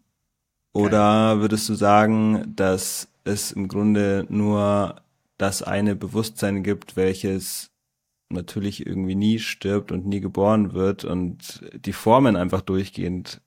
oder 0.71 1.41
würdest 1.41 1.69
du 1.69 1.75
sagen, 1.75 2.53
dass 2.55 3.09
es 3.25 3.51
im 3.51 3.67
Grunde 3.67 4.25
nur 4.29 4.95
das 5.37 5.61
eine 5.61 5.95
Bewusstsein 5.95 6.63
gibt, 6.63 6.95
welches 6.95 7.69
natürlich 8.29 8.87
irgendwie 8.87 9.15
nie 9.15 9.39
stirbt 9.39 9.91
und 9.91 10.07
nie 10.07 10.21
geboren 10.21 10.73
wird 10.73 11.03
und 11.03 11.61
die 11.75 11.93
Formen 11.93 12.35
einfach 12.35 12.61
durchgehend 12.61 13.41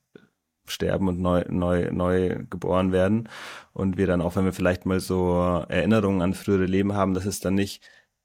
sterben 0.71 1.07
und 1.07 1.19
neu, 1.19 1.45
neu, 1.49 1.89
neu 1.91 2.45
geboren 2.49 2.91
werden. 2.91 3.29
Und 3.73 3.97
wir 3.97 4.07
dann 4.07 4.21
auch, 4.21 4.35
wenn 4.35 4.45
wir 4.45 4.53
vielleicht 4.53 4.85
mal 4.85 4.99
so 4.99 5.63
Erinnerungen 5.67 6.21
an 6.21 6.33
frühere 6.33 6.65
Leben 6.65 6.93
haben, 6.93 7.13
dass 7.13 7.25
es 7.25 7.39
dann 7.39 7.55
nicht 7.55 7.81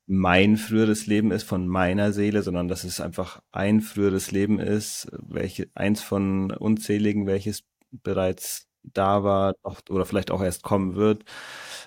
mein 0.07 0.57
früheres 0.57 1.07
Leben 1.07 1.31
ist 1.31 1.45
von 1.45 1.67
meiner 1.69 2.13
Seele, 2.13 2.43
sondern 2.43 2.69
dass 2.69 2.85
es 2.85 3.01
einfach 3.01 3.41
ein 3.53 3.81
früheres 3.81 4.31
Leben 4.31 4.59
ist, 4.59 5.09
welche, 5.13 5.69
eins 5.75 6.03
von 6.03 6.51
unzähligen, 6.51 7.27
welches 7.27 7.65
bereits 7.91 8.69
da 8.83 9.23
war 9.23 9.55
oder 9.89 10.05
vielleicht 10.05 10.31
auch 10.31 10.43
erst 10.43 10.63
kommen 10.63 10.97
wird. 10.97 11.25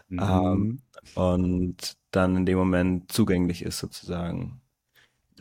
Mhm. 0.08 0.20
Ähm, 0.20 0.82
und 1.16 1.98
dann 2.12 2.38
in 2.38 2.46
dem 2.46 2.58
Moment 2.58 3.12
zugänglich 3.12 3.64
ist 3.64 3.80
sozusagen. 3.80 4.62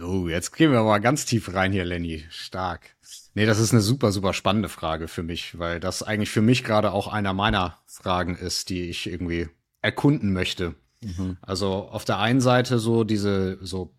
Oh, 0.00 0.28
jetzt 0.28 0.56
gehen 0.56 0.72
wir 0.72 0.82
mal 0.82 0.98
ganz 0.98 1.24
tief 1.24 1.54
rein 1.54 1.72
hier, 1.72 1.84
Lenny. 1.84 2.24
Stark. 2.30 2.96
Nee, 3.34 3.46
das 3.46 3.58
ist 3.58 3.72
eine 3.72 3.80
super, 3.80 4.12
super 4.12 4.32
spannende 4.32 4.68
Frage 4.68 5.08
für 5.08 5.22
mich, 5.22 5.58
weil 5.58 5.80
das 5.80 6.02
eigentlich 6.02 6.30
für 6.30 6.42
mich 6.42 6.64
gerade 6.64 6.92
auch 6.92 7.08
einer 7.08 7.32
meiner 7.32 7.78
Fragen 7.86 8.36
ist, 8.36 8.70
die 8.70 8.88
ich 8.88 9.06
irgendwie 9.06 9.48
erkunden 9.82 10.32
möchte. 10.32 10.74
Mhm. 11.00 11.36
Also 11.42 11.68
auf 11.68 12.04
der 12.04 12.18
einen 12.18 12.40
Seite 12.40 12.78
so 12.78 13.04
diese 13.04 13.58
so 13.60 13.94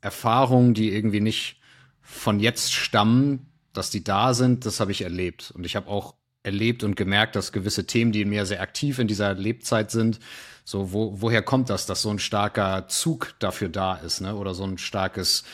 Erfahrungen, 0.00 0.74
die 0.74 0.94
irgendwie 0.94 1.20
nicht 1.20 1.60
von 2.00 2.38
jetzt 2.40 2.72
stammen, 2.72 3.50
dass 3.72 3.90
die 3.90 4.04
da 4.04 4.34
sind, 4.34 4.66
das 4.66 4.80
habe 4.80 4.92
ich 4.92 5.02
erlebt. 5.02 5.52
Und 5.54 5.64
ich 5.64 5.76
habe 5.76 5.88
auch 5.88 6.14
erlebt 6.42 6.84
und 6.84 6.96
gemerkt, 6.96 7.36
dass 7.36 7.52
gewisse 7.52 7.86
Themen, 7.86 8.12
die 8.12 8.20
in 8.20 8.28
mir 8.28 8.44
sehr 8.44 8.60
aktiv 8.60 8.98
in 8.98 9.08
dieser 9.08 9.34
Lebzeit 9.34 9.90
sind, 9.90 10.20
so, 10.64 10.92
wo, 10.92 11.20
woher 11.20 11.42
kommt 11.42 11.68
das, 11.68 11.86
dass 11.86 12.02
so 12.02 12.10
ein 12.10 12.18
starker 12.18 12.88
Zug 12.88 13.34
dafür 13.38 13.68
da 13.68 13.96
ist, 13.96 14.20
ne? 14.20 14.34
Oder 14.34 14.54
so 14.54 14.64
ein 14.64 14.78
starkes, 14.78 15.44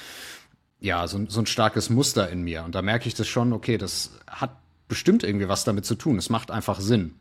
ja, 0.78 1.06
so, 1.08 1.26
so 1.28 1.40
ein 1.40 1.46
starkes 1.46 1.90
Muster 1.90 2.30
in 2.30 2.42
mir. 2.42 2.64
Und 2.64 2.74
da 2.76 2.82
merke 2.82 3.08
ich 3.08 3.14
das 3.14 3.26
schon, 3.26 3.52
okay, 3.52 3.76
das 3.76 4.12
hat 4.28 4.56
bestimmt 4.88 5.24
irgendwie 5.24 5.48
was 5.48 5.64
damit 5.64 5.84
zu 5.84 5.96
tun. 5.96 6.16
Es 6.16 6.30
macht 6.30 6.50
einfach 6.50 6.80
Sinn. 6.80 7.16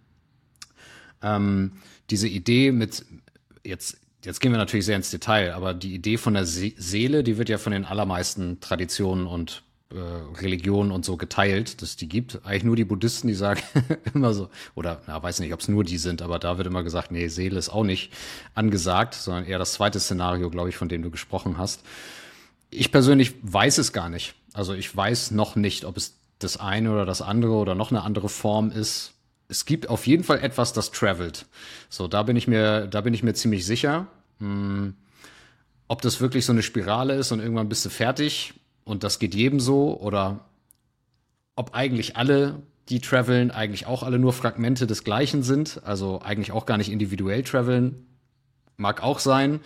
Ähm, 1.24 1.74
diese 2.12 2.28
Idee 2.28 2.72
mit, 2.72 3.06
jetzt, 3.64 3.98
jetzt 4.24 4.40
gehen 4.40 4.52
wir 4.52 4.60
natürlich 4.60 4.86
sehr 4.86 4.96
ins 4.96 5.10
Detail, 5.12 5.54
aber 5.54 5.74
die 5.74 5.94
Idee 5.96 6.18
von 6.18 6.36
der 6.36 6.46
Se 6.46 6.74
Seele, 6.78 7.24
die 7.24 7.38
wird 7.38 7.50
ja 7.50 7.58
von 7.58 7.72
den 7.72 7.86
allermeisten 7.86 8.60
Traditionen 8.60 9.26
und 9.26 9.64
Religionen 9.92 10.92
und 10.92 11.04
so 11.04 11.18
geteilt, 11.18 11.82
dass 11.82 11.96
die 11.96 12.08
gibt. 12.08 12.46
Eigentlich 12.46 12.64
nur 12.64 12.76
die 12.76 12.86
Buddhisten, 12.86 13.28
die 13.28 13.34
sagen 13.34 13.62
immer 14.14 14.36
so, 14.36 14.50
oder 14.76 15.02
na, 15.08 15.22
weiß 15.22 15.40
nicht, 15.40 15.52
ob 15.52 15.62
es 15.62 15.68
nur 15.68 15.84
die 15.84 15.98
sind, 15.98 16.22
aber 16.22 16.38
da 16.38 16.58
wird 16.58 16.68
immer 16.68 16.84
gesagt, 16.84 17.12
nee, 17.12 17.28
Seele 17.28 17.58
ist 17.58 17.70
auch 17.70 17.84
nicht 17.84 18.14
angesagt, 18.54 19.16
sondern 19.16 19.46
eher 19.46 19.58
das 19.58 19.74
zweite 19.74 20.00
Szenario, 20.00 20.52
glaube 20.52 20.70
ich, 20.70 20.78
von 20.78 20.90
dem 20.90 21.02
du 21.02 21.10
gesprochen 21.10 21.58
hast. 21.58 21.82
Ich 22.70 22.92
persönlich 22.92 23.34
weiß 23.42 23.80
es 23.80 23.92
gar 23.92 24.10
nicht. 24.10 24.36
Also 24.54 24.76
ich 24.76 24.96
weiß 24.96 25.32
noch 25.32 25.56
nicht, 25.56 25.86
ob 25.86 25.98
es 25.98 26.20
das 26.38 26.58
eine 26.58 26.92
oder 26.92 27.08
das 27.08 27.24
andere 27.24 27.54
oder 27.54 27.74
noch 27.74 27.90
eine 27.90 28.04
andere 28.04 28.30
Form 28.30 28.70
ist. 28.70 29.14
es 29.48 29.66
gibt 29.66 29.90
auf 29.90 30.06
jeden 30.06 30.24
Fall 30.24 30.44
etwas, 30.44 30.72
das 30.72 30.92
travelt. 30.92 31.48
So, 31.90 32.08
da 32.08 32.22
bin 32.22 32.36
ich 32.36 32.48
mir, 32.48 32.86
da 32.86 33.02
bin 33.02 33.16
ich 33.16 33.24
mir 33.24 33.34
ziemlich 33.34 33.66
sicher. 33.66 34.06
Hm, 34.40 34.94
ob 35.88 36.04
das 36.04 36.22
wirklich 36.22 36.46
so 36.46 36.52
eine 36.52 36.62
Spirale 36.62 37.16
ist 37.16 37.32
und 37.32 37.40
irgendwann 37.40 37.70
bist 37.70 37.84
du 37.84 37.90
fertig 37.90 38.54
und 38.90 39.04
das 39.04 39.20
geht 39.20 39.36
jedem 39.36 39.60
so 39.60 40.00
oder 40.00 40.40
ob 41.56 41.76
eigentlich 41.76 42.18
alle, 42.18 42.64
die 42.90 43.00
traveln, 43.00 43.52
eigentlich 43.52 43.86
auch 43.86 44.02
alle 44.02 44.18
nur 44.18 44.34
Fragmente 44.34 44.88
des 44.88 45.04
Gleichen 45.04 45.44
sind, 45.44 45.82
also 45.86 46.22
eigentlich 46.24 46.52
auch 46.52 46.66
gar 46.66 46.78
nicht 46.78 46.92
individuell 46.92 47.44
traveln, 47.44 48.08
mag 48.78 49.04
auch 49.04 49.20
sein. 49.20 49.60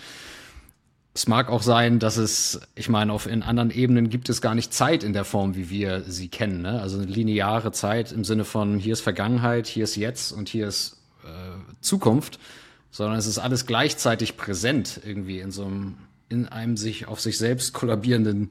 Es 1.14 1.28
mag 1.28 1.50
auch 1.50 1.62
sein, 1.62 2.00
dass 2.00 2.18
es, 2.18 2.60
ich 2.76 2.90
meine, 2.90 3.14
auf 3.14 3.26
in 3.26 3.44
anderen 3.44 3.72
Ebenen 3.72 4.10
gibt 4.10 4.28
es 4.28 4.42
gar 4.42 4.56
nicht 4.56 4.74
Zeit 4.74 5.06
in 5.06 5.14
der 5.14 5.24
Form, 5.24 5.56
wie 5.56 5.70
wir 5.70 6.02
sie 6.02 6.28
kennen. 6.28 6.62
Ne? 6.62 6.82
Also 6.82 6.98
eine 6.98 7.06
lineare 7.06 7.72
Zeit 7.72 8.12
im 8.12 8.26
Sinne 8.26 8.44
von 8.44 8.78
hier 8.78 8.92
ist 8.92 9.02
Vergangenheit, 9.02 9.68
hier 9.68 9.86
ist 9.86 9.96
Jetzt 9.96 10.34
und 10.34 10.50
hier 10.50 10.68
ist 10.68 10.98
äh, 11.24 11.28
Zukunft, 11.80 12.40
sondern 12.92 13.18
es 13.18 13.28
ist 13.28 13.38
alles 13.38 13.68
gleichzeitig 13.68 14.36
präsent 14.36 15.00
irgendwie 15.06 15.40
in 15.40 15.52
so 15.52 15.64
einem, 15.64 15.96
in 16.28 16.50
einem 16.50 16.76
sich 16.76 17.08
auf 17.08 17.22
sich 17.22 17.38
selbst 17.38 17.72
kollabierenden 17.74 18.50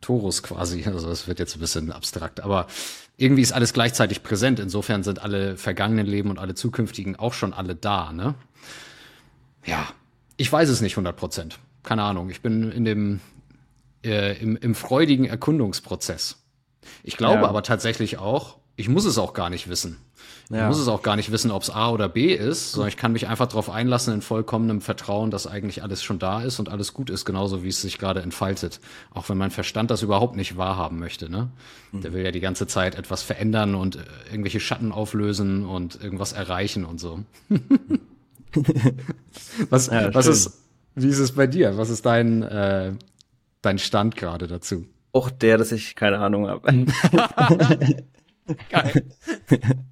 Torus 0.00 0.42
quasi. 0.42 0.84
Also 0.86 1.08
das 1.08 1.26
wird 1.26 1.38
jetzt 1.38 1.56
ein 1.56 1.60
bisschen 1.60 1.92
abstrakt, 1.92 2.40
aber 2.40 2.66
irgendwie 3.16 3.42
ist 3.42 3.52
alles 3.52 3.72
gleichzeitig 3.72 4.22
präsent. 4.22 4.60
Insofern 4.60 5.02
sind 5.02 5.20
alle 5.20 5.56
vergangenen 5.56 6.06
Leben 6.06 6.30
und 6.30 6.38
alle 6.38 6.54
zukünftigen 6.54 7.16
auch 7.16 7.34
schon 7.34 7.52
alle 7.52 7.74
da. 7.74 8.12
Ne? 8.12 8.34
Ja, 9.64 9.88
ich 10.36 10.52
weiß 10.52 10.68
es 10.68 10.80
nicht 10.80 10.92
100 10.92 11.16
Prozent 11.16 11.58
keine 11.88 12.02
Ahnung, 12.02 12.28
ich 12.28 12.42
bin 12.42 12.70
in 12.70 12.84
dem, 12.84 13.20
äh, 14.04 14.38
im, 14.42 14.56
im 14.56 14.74
freudigen 14.74 15.24
Erkundungsprozess. 15.24 16.36
Ich 17.02 17.16
glaube 17.16 17.42
ja. 17.42 17.48
aber 17.48 17.62
tatsächlich 17.62 18.18
auch, 18.18 18.58
ich 18.78 18.88
muss 18.88 19.04
es 19.04 19.18
auch 19.18 19.34
gar 19.34 19.50
nicht 19.50 19.68
wissen. 19.68 19.98
Ja. 20.50 20.62
Ich 20.62 20.68
muss 20.68 20.78
es 20.78 20.88
auch 20.88 21.02
gar 21.02 21.16
nicht 21.16 21.30
wissen, 21.30 21.50
ob 21.50 21.62
es 21.62 21.68
A 21.68 21.90
oder 21.90 22.08
B 22.08 22.32
ist, 22.32 22.72
sondern 22.72 22.88
ich 22.88 22.96
kann 22.96 23.12
mich 23.12 23.26
einfach 23.26 23.48
darauf 23.48 23.68
einlassen 23.68 24.14
in 24.14 24.22
vollkommenem 24.22 24.80
Vertrauen, 24.80 25.30
dass 25.30 25.46
eigentlich 25.46 25.82
alles 25.82 26.02
schon 26.02 26.18
da 26.18 26.40
ist 26.42 26.58
und 26.58 26.70
alles 26.70 26.94
gut 26.94 27.10
ist, 27.10 27.26
genauso 27.26 27.62
wie 27.62 27.68
es 27.68 27.82
sich 27.82 27.98
gerade 27.98 28.22
entfaltet. 28.22 28.80
Auch 29.10 29.28
wenn 29.28 29.36
mein 29.36 29.50
Verstand 29.50 29.90
das 29.90 30.02
überhaupt 30.02 30.36
nicht 30.36 30.56
wahrhaben 30.56 30.98
möchte. 30.98 31.28
Ne? 31.28 31.50
Mhm. 31.92 32.00
Der 32.00 32.12
will 32.14 32.24
ja 32.24 32.30
die 32.30 32.40
ganze 32.40 32.66
Zeit 32.66 32.94
etwas 32.94 33.22
verändern 33.22 33.74
und 33.74 33.96
äh, 33.96 34.00
irgendwelche 34.30 34.60
Schatten 34.60 34.92
auflösen 34.92 35.66
und 35.66 36.02
irgendwas 36.02 36.32
erreichen 36.32 36.86
und 36.86 36.98
so. 36.98 37.20
was, 39.68 39.88
ja, 39.88 40.14
was 40.14 40.26
ist 40.26 40.58
wie 40.94 41.08
ist 41.08 41.18
es 41.18 41.32
bei 41.32 41.46
dir? 41.46 41.76
Was 41.76 41.90
ist 41.90 42.06
dein, 42.06 42.42
äh, 42.42 42.92
dein 43.60 43.78
Stand 43.78 44.16
gerade 44.16 44.46
dazu? 44.46 44.86
Auch 45.12 45.30
der, 45.30 45.58
dass 45.58 45.72
ich 45.72 45.94
keine 45.94 46.18
Ahnung 46.18 46.48
habe. 46.48 46.86
Geil. 48.70 49.04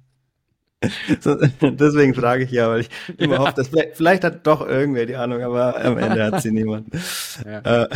So, 1.21 1.35
deswegen 1.35 2.13
frage 2.13 2.43
ich 2.43 2.51
ja, 2.51 2.69
weil 2.69 2.81
ich 2.81 2.89
immer 3.17 3.39
hoffe, 3.39 3.53
dass 3.55 3.69
vielleicht, 3.69 3.97
vielleicht, 3.97 4.23
hat 4.23 4.45
doch 4.45 4.61
irgendwer 4.61 5.07
die 5.07 5.15
Ahnung, 5.15 5.41
aber 5.41 5.83
am 5.83 5.97
Ende 5.97 6.23
hat 6.23 6.41
sie 6.43 6.51
niemand. 6.51 6.93
Ja, 7.43 7.59
äh, 7.83 7.89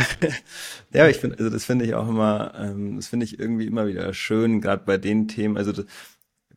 ja 0.92 1.06
ich 1.06 1.18
finde, 1.18 1.38
also 1.38 1.48
das 1.48 1.64
finde 1.64 1.84
ich 1.84 1.94
auch 1.94 2.08
immer, 2.08 2.52
ähm, 2.56 2.96
das 2.96 3.06
finde 3.06 3.24
ich 3.24 3.38
irgendwie 3.38 3.66
immer 3.66 3.86
wieder 3.86 4.12
schön, 4.14 4.60
gerade 4.60 4.82
bei 4.84 4.98
den 4.98 5.28
Themen, 5.28 5.56
also 5.56 5.84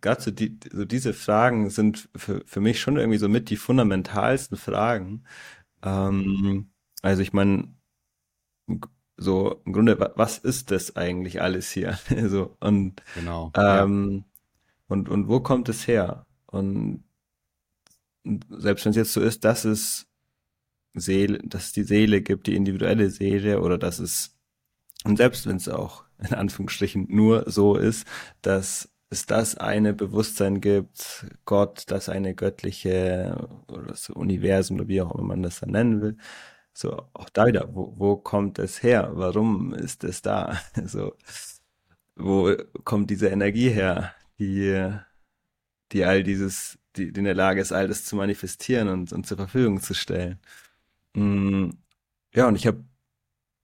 gerade 0.02 0.22
so, 0.22 0.32
die, 0.32 0.60
so 0.72 0.84
diese 0.84 1.14
Fragen 1.14 1.70
sind 1.70 2.10
für, 2.16 2.42
für 2.48 2.60
mich 2.60 2.80
schon 2.80 2.98
irgendwie 2.98 3.20
so 3.20 3.30
mit 3.30 3.52
die 3.52 3.58
fundamentalsten 3.58 4.58
Fragen, 4.58 5.26
ähm, 5.84 6.72
also 7.04 7.22
ich 7.22 7.34
meine, 7.34 7.76
so 9.18 9.62
im 9.66 9.74
Grunde, 9.74 10.14
was 10.16 10.38
ist 10.38 10.72
das 10.72 10.96
eigentlich 10.96 11.42
alles 11.42 11.72
hier? 11.72 11.98
so, 12.28 12.56
und, 12.60 13.02
genau. 13.16 13.52
Ähm, 13.56 14.12
ja. 14.18 14.24
und, 14.88 15.10
und 15.10 15.28
wo 15.28 15.40
kommt 15.40 15.70
es 15.70 15.88
her? 15.88 16.26
Und 16.48 17.04
selbst 18.50 18.86
wenn 18.86 18.92
es 18.92 18.98
jetzt 18.98 19.14
so 19.14 19.22
ist, 19.22 19.46
dass 19.46 19.66
es 19.66 20.08
Seele, 20.94 21.40
dass 21.44 21.66
es 21.66 21.72
die 21.74 21.84
Seele 21.84 22.22
gibt, 22.22 22.48
die 22.48 22.56
individuelle 22.56 23.10
Seele, 23.10 23.62
oder 23.62 23.78
dass 23.78 24.00
es, 24.00 24.36
und 25.04 25.18
selbst 25.18 25.48
wenn 25.48 25.58
es 25.58 25.68
auch 25.70 26.06
in 26.20 26.34
Anführungsstrichen 26.34 27.08
nur 27.10 27.50
so 27.50 27.76
ist, 27.76 28.08
dass 28.42 28.90
es 29.10 29.26
das 29.26 29.56
eine 29.56 29.94
Bewusstsein 29.94 30.62
gibt, 30.62 31.28
Gott, 31.46 31.84
das 31.88 32.10
eine 32.10 32.34
göttliche 32.34 33.48
oder 33.68 33.84
das 33.84 34.10
Universum 34.10 34.78
oder 34.78 34.88
wie 34.88 35.02
auch 35.02 35.14
immer 35.14 35.28
man 35.28 35.44
das 35.44 35.60
dann 35.60 35.72
nennen 35.72 36.02
will. 36.02 36.18
So, 36.78 37.08
auch 37.14 37.30
da 37.30 37.46
wieder, 37.48 37.74
wo, 37.74 37.94
wo 37.98 38.18
kommt 38.18 38.60
es 38.60 38.84
her? 38.84 39.12
Warum 39.14 39.74
ist 39.74 40.04
es 40.04 40.22
da? 40.22 40.60
So, 40.86 41.16
wo 42.16 42.56
kommt 42.84 43.10
diese 43.10 43.30
Energie 43.30 43.70
her, 43.70 44.14
die, 44.40 44.92
die 45.92 46.06
all 46.06 46.24
dieses, 46.24 46.78
die, 46.96 47.12
die 47.14 47.20
in 47.20 47.26
der 47.26 47.36
Lage 47.36 47.62
ist, 47.62 47.72
all 47.72 47.88
das 47.88 48.06
zu 48.06 48.16
manifestieren 48.18 48.90
und, 48.90 49.14
und 49.14 49.26
zur 49.28 49.38
Verfügung 49.38 49.82
zu 49.82 49.94
stellen? 49.94 50.40
Mm, 51.16 51.72
ja, 52.34 52.48
und 52.48 52.56
ich 52.56 52.68
habe 52.68 52.86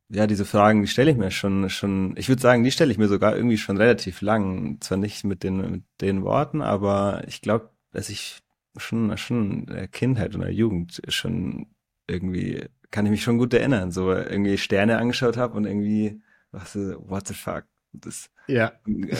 ja, 0.09 0.27
diese 0.27 0.45
Fragen, 0.45 0.81
die 0.81 0.87
stelle 0.87 1.11
ich 1.11 1.17
mir 1.17 1.31
schon, 1.31 1.69
schon, 1.69 2.15
ich 2.17 2.27
würde 2.29 2.41
sagen, 2.41 2.63
die 2.63 2.71
stelle 2.71 2.91
ich 2.91 2.97
mir 2.97 3.07
sogar 3.07 3.35
irgendwie 3.35 3.57
schon 3.57 3.77
relativ 3.77 4.21
lang. 4.21 4.79
Zwar 4.81 4.97
nicht 4.97 5.23
mit 5.23 5.43
den, 5.43 5.71
mit 5.71 5.83
den 6.01 6.23
Worten, 6.23 6.61
aber 6.61 7.23
ich 7.27 7.41
glaube, 7.41 7.69
dass 7.91 8.09
ich 8.09 8.41
schon, 8.77 9.17
schon 9.17 9.61
in 9.61 9.65
der 9.67 9.87
Kindheit 9.87 10.35
und 10.35 10.41
der 10.41 10.53
Jugend 10.53 11.01
schon 11.07 11.67
irgendwie, 12.07 12.65
kann 12.91 13.05
ich 13.05 13.11
mich 13.11 13.23
schon 13.23 13.37
gut 13.37 13.53
erinnern, 13.53 13.91
so 13.91 14.11
irgendwie 14.11 14.57
Sterne 14.57 14.97
angeschaut 14.97 15.37
habe 15.37 15.55
und 15.55 15.65
irgendwie, 15.65 16.21
was, 16.51 16.75
what 16.75 17.27
the 17.27 17.33
fuck? 17.33 17.63
Das, 17.93 18.29
ja. 18.47 18.71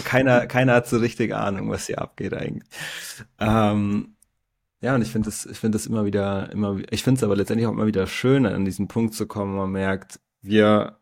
Keiner, 0.05 0.45
keiner 0.47 0.75
hat 0.75 0.87
so 0.87 0.97
richtig 0.97 1.33
Ahnung, 1.33 1.69
was 1.69 1.87
hier 1.87 2.01
abgeht 2.01 2.33
eigentlich. 2.33 2.67
Ähm, 3.39 4.15
ja, 4.81 4.95
und 4.95 5.01
ich 5.01 5.11
finde 5.11 5.27
das, 5.27 5.45
ich 5.45 5.57
finde 5.57 5.77
das 5.77 5.85
immer 5.87 6.05
wieder, 6.05 6.51
immer, 6.51 6.79
ich 6.89 7.03
finde 7.03 7.19
es 7.19 7.23
aber 7.23 7.35
letztendlich 7.35 7.67
auch 7.67 7.71
immer 7.71 7.85
wieder 7.87 8.07
schön, 8.07 8.45
an 8.45 8.65
diesen 8.65 8.87
Punkt 8.87 9.13
zu 9.13 9.27
kommen, 9.27 9.53
wo 9.53 9.57
man 9.57 9.71
merkt, 9.71 10.19
wir 10.41 10.97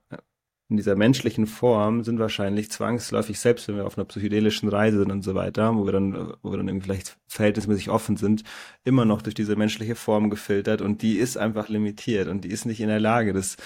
in 0.70 0.78
dieser 0.78 0.96
menschlichen 0.96 1.48
Form 1.48 2.04
sind 2.04 2.20
wahrscheinlich 2.20 2.70
zwangsläufig, 2.72 3.40
selbst 3.40 3.68
wenn 3.68 3.76
wir 3.76 3.88
auf 3.88 3.98
einer 3.98 4.06
psychedelischen 4.06 4.70
Reise 4.70 5.00
sind 5.00 5.12
und 5.12 5.24
so 5.24 5.34
weiter, 5.34 5.76
wo 5.76 5.86
wir 5.86 5.92
dann, 5.92 6.34
wo 6.44 6.52
wir 6.52 6.58
dann 6.58 6.68
irgendwie 6.68 6.86
vielleicht 6.86 7.18
verhältnismäßig 7.28 7.90
offen 7.90 8.18
sind, 8.18 8.44
immer 8.84 9.04
noch 9.04 9.24
durch 9.24 9.34
diese 9.34 9.56
menschliche 9.56 9.96
Form 9.96 10.30
gefiltert 10.30 10.82
und 10.82 11.02
die 11.02 11.18
ist 11.18 11.38
einfach 11.38 11.70
limitiert 11.70 12.28
und 12.28 12.44
die 12.44 12.50
ist 12.50 12.66
nicht 12.66 12.82
in 12.82 12.88
der 12.88 13.00
Lage, 13.00 13.34
das, 13.34 13.58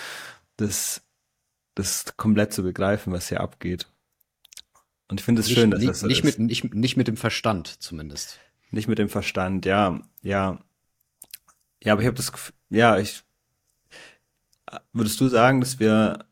das, 0.55 1.03
das 1.75 2.15
komplett 2.15 2.53
zu 2.53 2.63
begreifen, 2.63 3.11
was 3.11 3.27
hier 3.27 3.41
abgeht. 3.41 3.87
Und 5.09 5.19
ich 5.19 5.25
finde 5.25 5.41
es 5.41 5.51
schön, 5.51 5.71
dass 5.71 5.81
nicht, 5.81 5.89
das 5.89 5.99
so 5.99 6.07
nicht 6.07 6.23
ist. 6.23 6.39
Mit, 6.39 6.47
nicht, 6.47 6.73
nicht 6.73 6.95
mit 6.95 7.09
dem 7.09 7.17
Verstand 7.17 7.67
zumindest. 7.67 8.39
Nicht 8.71 8.87
mit 8.87 8.97
dem 8.97 9.09
Verstand, 9.09 9.65
ja, 9.65 9.99
ja. 10.21 10.59
Ja, 11.83 11.93
aber 11.93 12.01
ich 12.01 12.07
habe 12.07 12.15
das 12.15 12.31
Gefühl, 12.31 12.55
ja, 12.69 12.97
ich, 12.97 13.23
Würdest 14.91 15.19
du 15.21 15.27
sagen, 15.27 15.59
dass 15.59 15.79
wir, 15.79 16.25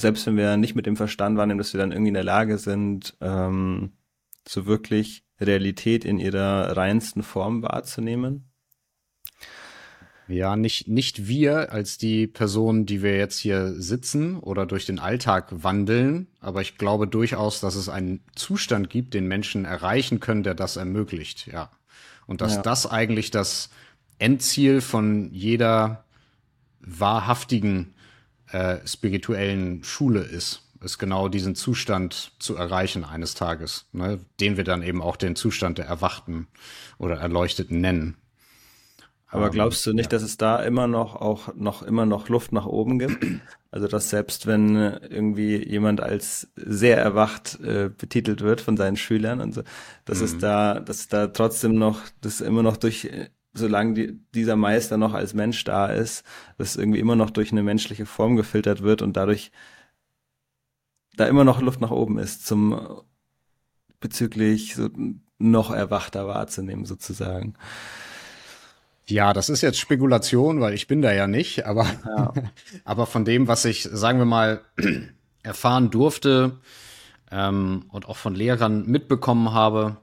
selbst 0.00 0.26
wenn 0.26 0.36
wir 0.36 0.56
nicht 0.56 0.74
mit 0.74 0.86
dem 0.86 0.96
Verstand 0.96 1.36
wahrnehmen, 1.36 1.58
dass 1.58 1.72
wir 1.72 1.80
dann 1.80 1.92
irgendwie 1.92 2.08
in 2.08 2.14
der 2.14 2.24
Lage 2.24 2.58
sind, 2.58 3.16
ähm, 3.20 3.92
so 4.46 4.66
wirklich 4.66 5.24
Realität 5.40 6.04
in 6.04 6.18
ihrer 6.18 6.76
reinsten 6.76 7.22
Form 7.22 7.62
wahrzunehmen? 7.62 8.46
Ja, 10.28 10.54
nicht, 10.54 10.86
nicht 10.86 11.26
wir 11.26 11.72
als 11.72 11.98
die 11.98 12.28
Personen, 12.28 12.86
die 12.86 13.02
wir 13.02 13.16
jetzt 13.16 13.38
hier 13.38 13.74
sitzen 13.74 14.36
oder 14.36 14.64
durch 14.64 14.86
den 14.86 15.00
Alltag 15.00 15.48
wandeln, 15.50 16.28
aber 16.38 16.60
ich 16.60 16.78
glaube 16.78 17.08
durchaus, 17.08 17.60
dass 17.60 17.74
es 17.74 17.88
einen 17.88 18.20
Zustand 18.36 18.90
gibt, 18.90 19.12
den 19.14 19.26
Menschen 19.26 19.64
erreichen 19.64 20.20
können, 20.20 20.44
der 20.44 20.54
das 20.54 20.76
ermöglicht, 20.76 21.48
ja. 21.48 21.70
Und 22.26 22.42
dass 22.42 22.56
ja. 22.56 22.62
das 22.62 22.86
eigentlich 22.86 23.32
das, 23.32 23.70
Endziel 24.20 24.82
von 24.82 25.32
jeder 25.32 26.04
wahrhaftigen 26.80 27.94
äh, 28.52 28.86
spirituellen 28.86 29.84
Schule 29.84 30.20
ist, 30.20 30.62
ist 30.82 30.98
genau 30.98 31.28
diesen 31.28 31.54
Zustand 31.54 32.32
zu 32.38 32.56
erreichen 32.56 33.04
eines 33.04 33.34
Tages, 33.34 33.86
ne, 33.92 34.20
den 34.40 34.56
wir 34.56 34.64
dann 34.64 34.82
eben 34.82 35.02
auch 35.02 35.16
den 35.16 35.36
Zustand 35.36 35.78
der 35.78 35.86
Erwachten 35.86 36.48
oder 36.98 37.16
Erleuchteten 37.16 37.80
nennen. 37.80 38.16
Aber 39.32 39.46
ähm, 39.46 39.52
glaubst 39.52 39.86
du 39.86 39.92
nicht, 39.92 40.10
ja. 40.10 40.18
dass 40.18 40.22
es 40.22 40.36
da 40.36 40.60
immer 40.60 40.86
noch 40.86 41.16
auch 41.16 41.54
noch 41.54 41.82
immer 41.82 42.06
noch 42.06 42.28
Luft 42.28 42.52
nach 42.52 42.66
oben 42.66 42.98
gibt? 42.98 43.24
Also 43.72 43.86
dass 43.86 44.10
selbst 44.10 44.48
wenn 44.48 44.74
irgendwie 44.74 45.64
jemand 45.64 46.00
als 46.00 46.50
sehr 46.56 46.98
erwacht 46.98 47.60
äh, 47.60 47.88
betitelt 47.96 48.40
wird 48.40 48.60
von 48.60 48.76
seinen 48.76 48.96
Schülern 48.96 49.40
und 49.40 49.54
so, 49.54 49.62
dass 50.04 50.18
mhm. 50.18 50.24
es 50.24 50.38
da, 50.38 50.80
dass 50.80 51.06
da 51.06 51.28
trotzdem 51.28 51.76
noch, 51.76 52.00
das 52.20 52.40
immer 52.40 52.64
noch 52.64 52.76
durch 52.76 53.08
solange 53.52 53.94
die, 53.94 54.20
dieser 54.34 54.56
Meister 54.56 54.96
noch 54.96 55.14
als 55.14 55.34
Mensch 55.34 55.64
da 55.64 55.86
ist, 55.86 56.24
das 56.58 56.76
irgendwie 56.76 57.00
immer 57.00 57.16
noch 57.16 57.30
durch 57.30 57.52
eine 57.52 57.62
menschliche 57.62 58.06
Form 58.06 58.36
gefiltert 58.36 58.82
wird 58.82 59.02
und 59.02 59.16
dadurch 59.16 59.50
da 61.16 61.26
immer 61.26 61.44
noch 61.44 61.60
Luft 61.60 61.80
nach 61.80 61.90
oben 61.90 62.18
ist, 62.18 62.46
zum 62.46 63.02
bezüglich 63.98 64.74
so 64.74 64.88
noch 65.38 65.70
erwachter 65.70 66.26
wahrzunehmen, 66.26 66.86
sozusagen. 66.86 67.54
Ja, 69.06 69.32
das 69.32 69.48
ist 69.48 69.60
jetzt 69.62 69.78
Spekulation, 69.78 70.60
weil 70.60 70.72
ich 70.74 70.86
bin 70.86 71.02
da 71.02 71.12
ja 71.12 71.26
nicht, 71.26 71.66
aber, 71.66 71.86
ja. 72.06 72.32
aber 72.84 73.06
von 73.06 73.24
dem, 73.24 73.48
was 73.48 73.64
ich, 73.64 73.82
sagen 73.82 74.18
wir 74.18 74.24
mal, 74.26 74.62
erfahren 75.42 75.90
durfte, 75.90 76.58
ähm, 77.30 77.84
und 77.88 78.08
auch 78.08 78.16
von 78.16 78.34
Lehrern 78.34 78.86
mitbekommen 78.86 79.52
habe. 79.52 79.96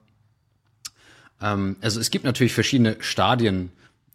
Ähm, 1.41 1.77
also 1.81 1.99
es 1.99 2.09
gibt 2.09 2.25
natürlich 2.25 2.53
verschiedene 2.53 2.97
Stadien 2.99 3.71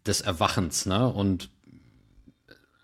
des 0.06 0.20
Erwachens, 0.20 0.86
ne? 0.86 1.08
Und 1.08 1.50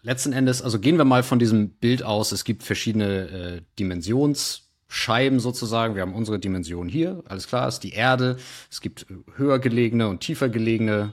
letzten 0.03 0.33
Endes, 0.33 0.63
also 0.63 0.79
gehen 0.79 0.97
wir 0.97 1.05
mal 1.05 1.23
von 1.23 1.39
diesem 1.39 1.71
Bild 1.71 2.03
aus, 2.03 2.33
es 2.33 2.45
gibt 2.45 2.63
verschiedene 2.63 3.29
äh, 3.29 3.63
Dimensionsscheiben 3.79 5.41
sozusagen. 5.41 5.95
Wir 5.95 6.03
haben 6.03 6.15
unsere 6.15 6.39
Dimension 6.39 6.89
hier, 6.89 7.23
alles 7.27 7.49
klar, 7.49 7.69
ist 7.69 7.81
die 7.81 7.93
Erde. 7.93 8.39
Es 8.71 8.81
gibt 8.81 9.07
höher 9.37 9.59
gelegene 9.59 10.09
und 10.09 10.21
tiefer 10.21 10.49
gelegene 10.49 11.13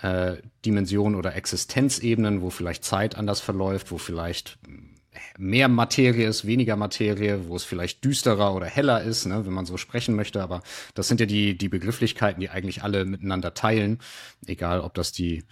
äh, 0.00 0.36
Dimensionen 0.64 1.16
oder 1.16 1.34
Existenzebenen, 1.34 2.40
wo 2.40 2.50
vielleicht 2.50 2.84
Zeit 2.84 3.16
anders 3.16 3.40
verläuft, 3.40 3.90
wo 3.90 3.98
vielleicht 3.98 4.58
mehr 5.38 5.68
Materie 5.68 6.28
ist, 6.28 6.46
weniger 6.46 6.76
Materie, 6.76 7.48
wo 7.48 7.56
es 7.56 7.64
vielleicht 7.64 8.04
düsterer 8.04 8.54
oder 8.54 8.66
heller 8.66 9.02
ist, 9.02 9.26
ne, 9.26 9.46
wenn 9.46 9.52
man 9.52 9.66
so 9.66 9.76
sprechen 9.76 10.14
möchte. 10.14 10.42
Aber 10.42 10.62
das 10.94 11.08
sind 11.08 11.20
ja 11.20 11.26
die, 11.26 11.56
die 11.56 11.68
Begrifflichkeiten, 11.68 12.40
die 12.40 12.50
eigentlich 12.50 12.82
alle 12.82 13.04
miteinander 13.04 13.54
teilen, 13.54 13.98
egal 14.46 14.80
ob 14.80 14.94
das 14.94 15.12
die 15.12 15.44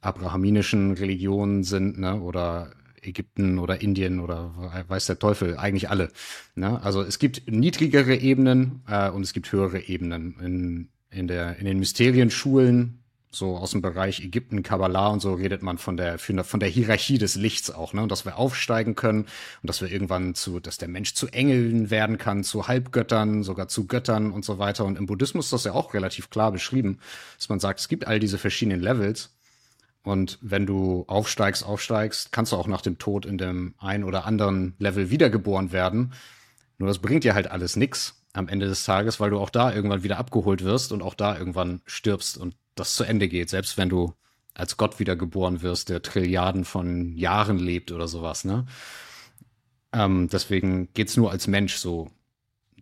abrahaminischen 0.00 0.92
Religionen 0.92 1.64
sind 1.64 1.98
ne, 1.98 2.20
oder 2.20 2.72
Ägypten 3.02 3.58
oder 3.58 3.80
Indien 3.80 4.20
oder 4.20 4.84
weiß 4.88 5.06
der 5.06 5.18
Teufel, 5.18 5.56
eigentlich 5.56 5.88
alle. 5.90 6.10
Ne? 6.54 6.82
Also 6.82 7.02
es 7.02 7.18
gibt 7.18 7.50
niedrigere 7.50 8.16
Ebenen 8.16 8.82
äh, 8.88 9.10
und 9.10 9.22
es 9.22 9.32
gibt 9.32 9.50
höhere 9.52 9.80
Ebenen. 9.80 10.36
In, 10.40 10.88
in, 11.10 11.28
der, 11.28 11.56
in 11.56 11.64
den 11.64 11.78
Mysterienschulen 11.78 13.00
so 13.30 13.56
aus 13.56 13.72
dem 13.72 13.82
Bereich 13.82 14.20
Ägypten, 14.20 14.62
Kabbalah 14.62 15.08
und 15.08 15.20
so 15.20 15.34
redet 15.34 15.62
man 15.62 15.78
von 15.78 15.96
der, 15.96 16.18
von 16.18 16.60
der 16.60 16.68
Hierarchie 16.68 17.18
des 17.18 17.34
Lichts 17.34 17.70
auch, 17.70 17.92
ne? 17.92 18.02
Und 18.02 18.10
dass 18.10 18.24
wir 18.24 18.38
aufsteigen 18.38 18.94
können 18.94 19.22
und 19.22 19.28
dass 19.64 19.80
wir 19.82 19.90
irgendwann 19.90 20.34
zu, 20.34 20.60
dass 20.60 20.78
der 20.78 20.88
Mensch 20.88 21.14
zu 21.14 21.28
Engeln 21.28 21.90
werden 21.90 22.16
kann, 22.18 22.42
zu 22.42 22.68
Halbgöttern, 22.68 23.42
sogar 23.42 23.68
zu 23.68 23.86
Göttern 23.86 24.32
und 24.32 24.44
so 24.44 24.58
weiter. 24.58 24.84
Und 24.84 24.96
im 24.96 25.06
Buddhismus 25.06 25.46
ist 25.46 25.52
das 25.52 25.64
ja 25.64 25.72
auch 25.72 25.92
relativ 25.92 26.30
klar 26.30 26.52
beschrieben, 26.52 26.98
dass 27.36 27.48
man 27.48 27.60
sagt, 27.60 27.80
es 27.80 27.88
gibt 27.88 28.06
all 28.06 28.18
diese 28.18 28.38
verschiedenen 28.38 28.80
Levels. 28.80 29.34
Und 30.02 30.38
wenn 30.40 30.64
du 30.64 31.04
aufsteigst, 31.06 31.64
aufsteigst, 31.64 32.32
kannst 32.32 32.52
du 32.52 32.56
auch 32.56 32.66
nach 32.66 32.80
dem 32.80 32.98
Tod 32.98 33.26
in 33.26 33.36
dem 33.36 33.74
ein 33.78 34.04
oder 34.04 34.24
anderen 34.24 34.74
Level 34.78 35.10
wiedergeboren 35.10 35.70
werden. 35.70 36.14
Nur 36.78 36.88
das 36.88 37.00
bringt 37.00 37.24
dir 37.24 37.34
halt 37.34 37.50
alles 37.50 37.76
nix 37.76 38.17
am 38.32 38.48
Ende 38.48 38.66
des 38.66 38.84
Tages, 38.84 39.20
weil 39.20 39.30
du 39.30 39.38
auch 39.38 39.50
da 39.50 39.74
irgendwann 39.74 40.02
wieder 40.02 40.18
abgeholt 40.18 40.62
wirst 40.64 40.92
und 40.92 41.02
auch 41.02 41.14
da 41.14 41.36
irgendwann 41.38 41.80
stirbst 41.86 42.38
und 42.38 42.56
das 42.74 42.94
zu 42.94 43.04
Ende 43.04 43.28
geht, 43.28 43.50
selbst 43.50 43.76
wenn 43.76 43.88
du 43.88 44.14
als 44.54 44.76
Gott 44.76 44.98
wiedergeboren 44.98 45.62
wirst, 45.62 45.88
der 45.88 46.02
Trilliarden 46.02 46.64
von 46.64 47.16
Jahren 47.16 47.58
lebt 47.58 47.92
oder 47.92 48.08
sowas, 48.08 48.44
ne? 48.44 48.66
Ähm, 49.92 50.28
deswegen 50.30 50.92
geht's 50.92 51.16
nur 51.16 51.30
als 51.30 51.46
Mensch 51.46 51.76
so. 51.76 52.10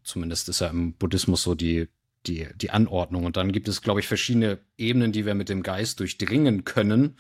Zumindest 0.03 0.49
ist 0.49 0.61
ja 0.61 0.69
im 0.69 0.95
Buddhismus 0.95 1.43
so 1.43 1.55
die, 1.55 1.89
die, 2.27 2.49
die 2.57 2.71
Anordnung. 2.71 3.25
Und 3.25 3.37
dann 3.37 3.53
gibt 3.53 3.69
es, 3.69 3.83
glaube 3.83 4.01
ich, 4.01 4.09
verschiedene 4.09 4.59
Ebenen, 4.77 5.13
die 5.13 5.27
wir 5.27 5.35
mit 5.35 5.49
dem 5.49 5.63
Geist 5.63 6.01
durchdringen 6.01 6.65
können. 6.65 7.17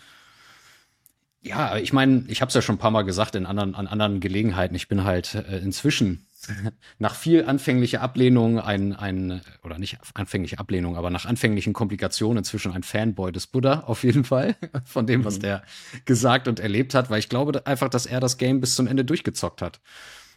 Ja, 1.42 1.76
ich 1.76 1.92
meine, 1.92 2.24
ich 2.28 2.40
habe 2.40 2.48
es 2.48 2.54
ja 2.54 2.62
schon 2.62 2.76
ein 2.76 2.80
paar 2.80 2.90
Mal 2.90 3.02
gesagt 3.02 3.36
in 3.36 3.46
anderen, 3.46 3.74
an 3.74 3.86
anderen 3.86 4.20
Gelegenheiten. 4.20 4.74
Ich 4.74 4.88
bin 4.88 5.04
halt 5.04 5.34
äh, 5.34 5.58
inzwischen 5.58 6.25
nach 6.98 7.14
viel 7.14 7.44
anfänglicher 7.44 8.00
Ablehnung 8.00 8.61
ein, 8.61 8.94
ein, 8.94 9.40
oder 9.62 9.78
nicht 9.78 9.98
anfängliche 10.14 10.59
Ablehnung, 10.59 10.96
aber 10.96 11.11
nach 11.11 11.26
anfänglichen 11.26 11.72
Komplikationen 11.72 12.38
inzwischen 12.38 12.72
ein 12.72 12.82
Fanboy 12.82 13.32
des 13.32 13.46
Buddha, 13.46 13.80
auf 13.87 14.04
jeden 14.04 14.24
Fall, 14.24 14.56
von 14.85 15.06
dem, 15.06 15.24
was 15.24 15.38
mhm. 15.38 15.42
der 15.42 15.62
gesagt 16.04 16.48
und 16.48 16.61
erlebt 16.61 16.94
hat, 16.94 17.11
weil 17.11 17.18
ich 17.18 17.28
glaube 17.28 17.66
einfach, 17.66 17.88
dass 17.88 18.06
er 18.06 18.20
das 18.20 18.38
Game 18.38 18.61
bis 18.61 18.74
zum 18.74 18.87
Ende 18.87 19.04
durchgezockt 19.04 19.62
hat. 19.62 19.80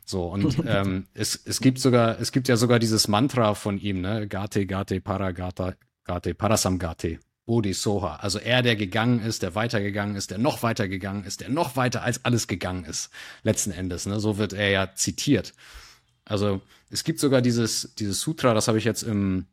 So, 0.06 0.26
und 0.26 0.58
ähm, 0.65 1.08
es, 1.13 1.39
es 1.45 1.62
gibt 1.62 1.80
sogar, 1.80 2.19
es 2.19 2.32
gibt 2.32 2.48
ja 2.48 2.58
sogar 2.58 2.80
dieses 2.80 3.08
Mantra 3.08 3.54
von 3.54 3.78
ihm, 3.78 4.02
ne? 4.02 4.28
Gate, 4.28 4.67
Gate, 4.67 5.04
Paragata, 5.04 5.76
Gate, 6.06 6.38
Parasamgate. 6.38 7.19
Bodhi 7.50 7.74
Soha. 7.74 8.17
Also 8.17 8.38
er, 8.38 8.62
der 8.62 8.76
gegangen 8.76 9.22
ist, 9.22 9.41
der 9.41 9.56
weitergegangen 9.56 10.15
ist, 10.15 10.30
der 10.30 10.38
noch 10.38 10.62
weitergegangen 10.62 11.24
ist, 11.24 11.41
der 11.41 11.50
noch 11.50 11.76
weiter 11.76 12.04
als 12.04 12.24
alles 12.24 12.48
gegangen 12.48 12.86
ist. 12.86 13.10
Letzten 13.41 13.72
Endes, 13.72 14.06
ne? 14.06 14.19
So 14.19 14.38
wird 14.38 14.54
er 14.54 14.69
ja 14.69 14.93
zitiert. 14.93 15.56
Also 16.30 16.62
es 16.89 17.04
gibt 17.04 17.20
sogar 17.20 17.42
dieses, 17.42 17.94
dieses 17.96 18.22
Sutra, 18.22 18.54
das 18.54 18.68
habe 18.68 18.78
ich 18.78 18.86
jetzt 18.86 19.02
im 19.02 19.48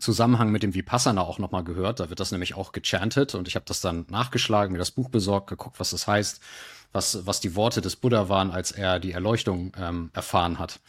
Zusammenhang 0.00 0.50
mit 0.50 0.62
dem 0.62 0.74
Vipassana 0.74 1.22
auch 1.22 1.38
nochmal 1.38 1.64
gehört. 1.64 2.00
Da 2.00 2.10
wird 2.10 2.20
das 2.20 2.32
nämlich 2.32 2.54
auch 2.54 2.72
gechantet 2.72 3.34
und 3.34 3.48
ich 3.48 3.54
habe 3.54 3.64
das 3.66 3.80
dann 3.80 4.04
nachgeschlagen, 4.10 4.72
mir 4.72 4.78
das 4.78 4.90
Buch 4.90 5.08
besorgt, 5.08 5.48
geguckt, 5.48 5.80
was 5.80 5.90
das 5.90 6.06
heißt, 6.06 6.40
was, 6.92 7.26
was 7.26 7.40
die 7.40 7.54
Worte 7.54 7.80
des 7.80 7.96
Buddha 7.96 8.28
waren, 8.28 8.50
als 8.50 8.72
er 8.72 8.98
die 8.98 9.12
Erleuchtung 9.12 9.72
ähm, 9.78 10.10
erfahren 10.12 10.58
hat. 10.58 10.80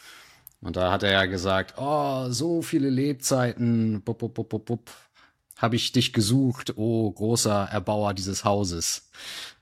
Und 0.62 0.76
da 0.76 0.92
hat 0.92 1.04
er 1.04 1.12
ja 1.12 1.26
gesagt, 1.26 1.76
oh, 1.78 2.30
so 2.30 2.62
viele 2.62 2.90
Lebzeiten, 2.90 4.02
bup, 4.02 4.18
bup, 4.18 4.34
bup, 4.34 4.50
bup, 4.50 4.66
bup 4.66 4.92
habe 5.60 5.76
ich 5.76 5.92
dich 5.92 6.14
gesucht, 6.14 6.74
oh 6.78 7.12
großer 7.12 7.68
Erbauer 7.72 8.14
dieses 8.14 8.46
Hauses. 8.46 9.10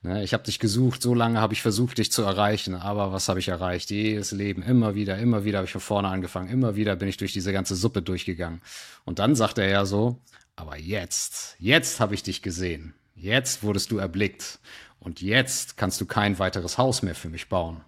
Ne, 0.04 0.24
ich 0.24 0.34
habe 0.34 0.44
dich 0.44 0.60
gesucht, 0.60 1.02
so 1.02 1.16
lange 1.16 1.42
habe 1.42 1.56
ich 1.56 1.64
versucht, 1.64 1.98
dich 1.98 2.12
zu 2.12 2.22
erreichen, 2.22 2.76
aber 2.76 3.12
was 3.12 3.28
habe 3.30 3.40
ich 3.40 3.48
erreicht? 3.48 3.90
Jedes 3.90 4.32
Leben, 4.32 4.62
immer 4.62 4.94
wieder, 4.94 5.18
immer 5.18 5.44
wieder 5.44 5.58
habe 5.58 5.66
ich 5.66 5.72
von 5.72 5.82
vorne 5.82 6.08
angefangen, 6.08 6.50
immer 6.50 6.76
wieder 6.76 6.96
bin 6.96 7.10
ich 7.10 7.18
durch 7.18 7.34
diese 7.34 7.52
ganze 7.52 7.76
Suppe 7.76 8.04
durchgegangen. 8.04 8.62
Und 9.06 9.18
dann 9.18 9.36
sagt 9.36 9.58
er 9.58 9.70
ja 9.70 9.86
so, 9.86 10.20
aber 10.56 10.78
jetzt, 10.78 11.56
jetzt 11.58 12.00
habe 12.00 12.14
ich 12.14 12.22
dich 12.22 12.44
gesehen, 12.44 12.94
jetzt 13.16 13.64
wurdest 13.64 13.90
du 13.90 13.98
erblickt 13.98 14.60
und 15.00 15.22
jetzt 15.22 15.78
kannst 15.78 16.00
du 16.00 16.06
kein 16.06 16.38
weiteres 16.38 16.78
Haus 16.78 17.02
mehr 17.02 17.16
für 17.16 17.30
mich 17.30 17.50
bauen, 17.50 17.82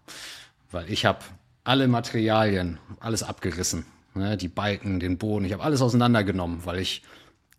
weil 0.72 0.92
ich 0.92 1.06
habe 1.06 1.20
alle 1.64 1.88
Materialien, 1.88 2.80
alles 3.00 3.22
abgerissen, 3.22 3.86
ne, 4.16 4.36
die 4.36 4.48
Balken, 4.48 5.00
den 5.00 5.20
Boden, 5.20 5.46
ich 5.46 5.54
habe 5.54 5.64
alles 5.64 5.84
auseinandergenommen, 5.84 6.66
weil 6.66 6.80
ich 6.80 7.04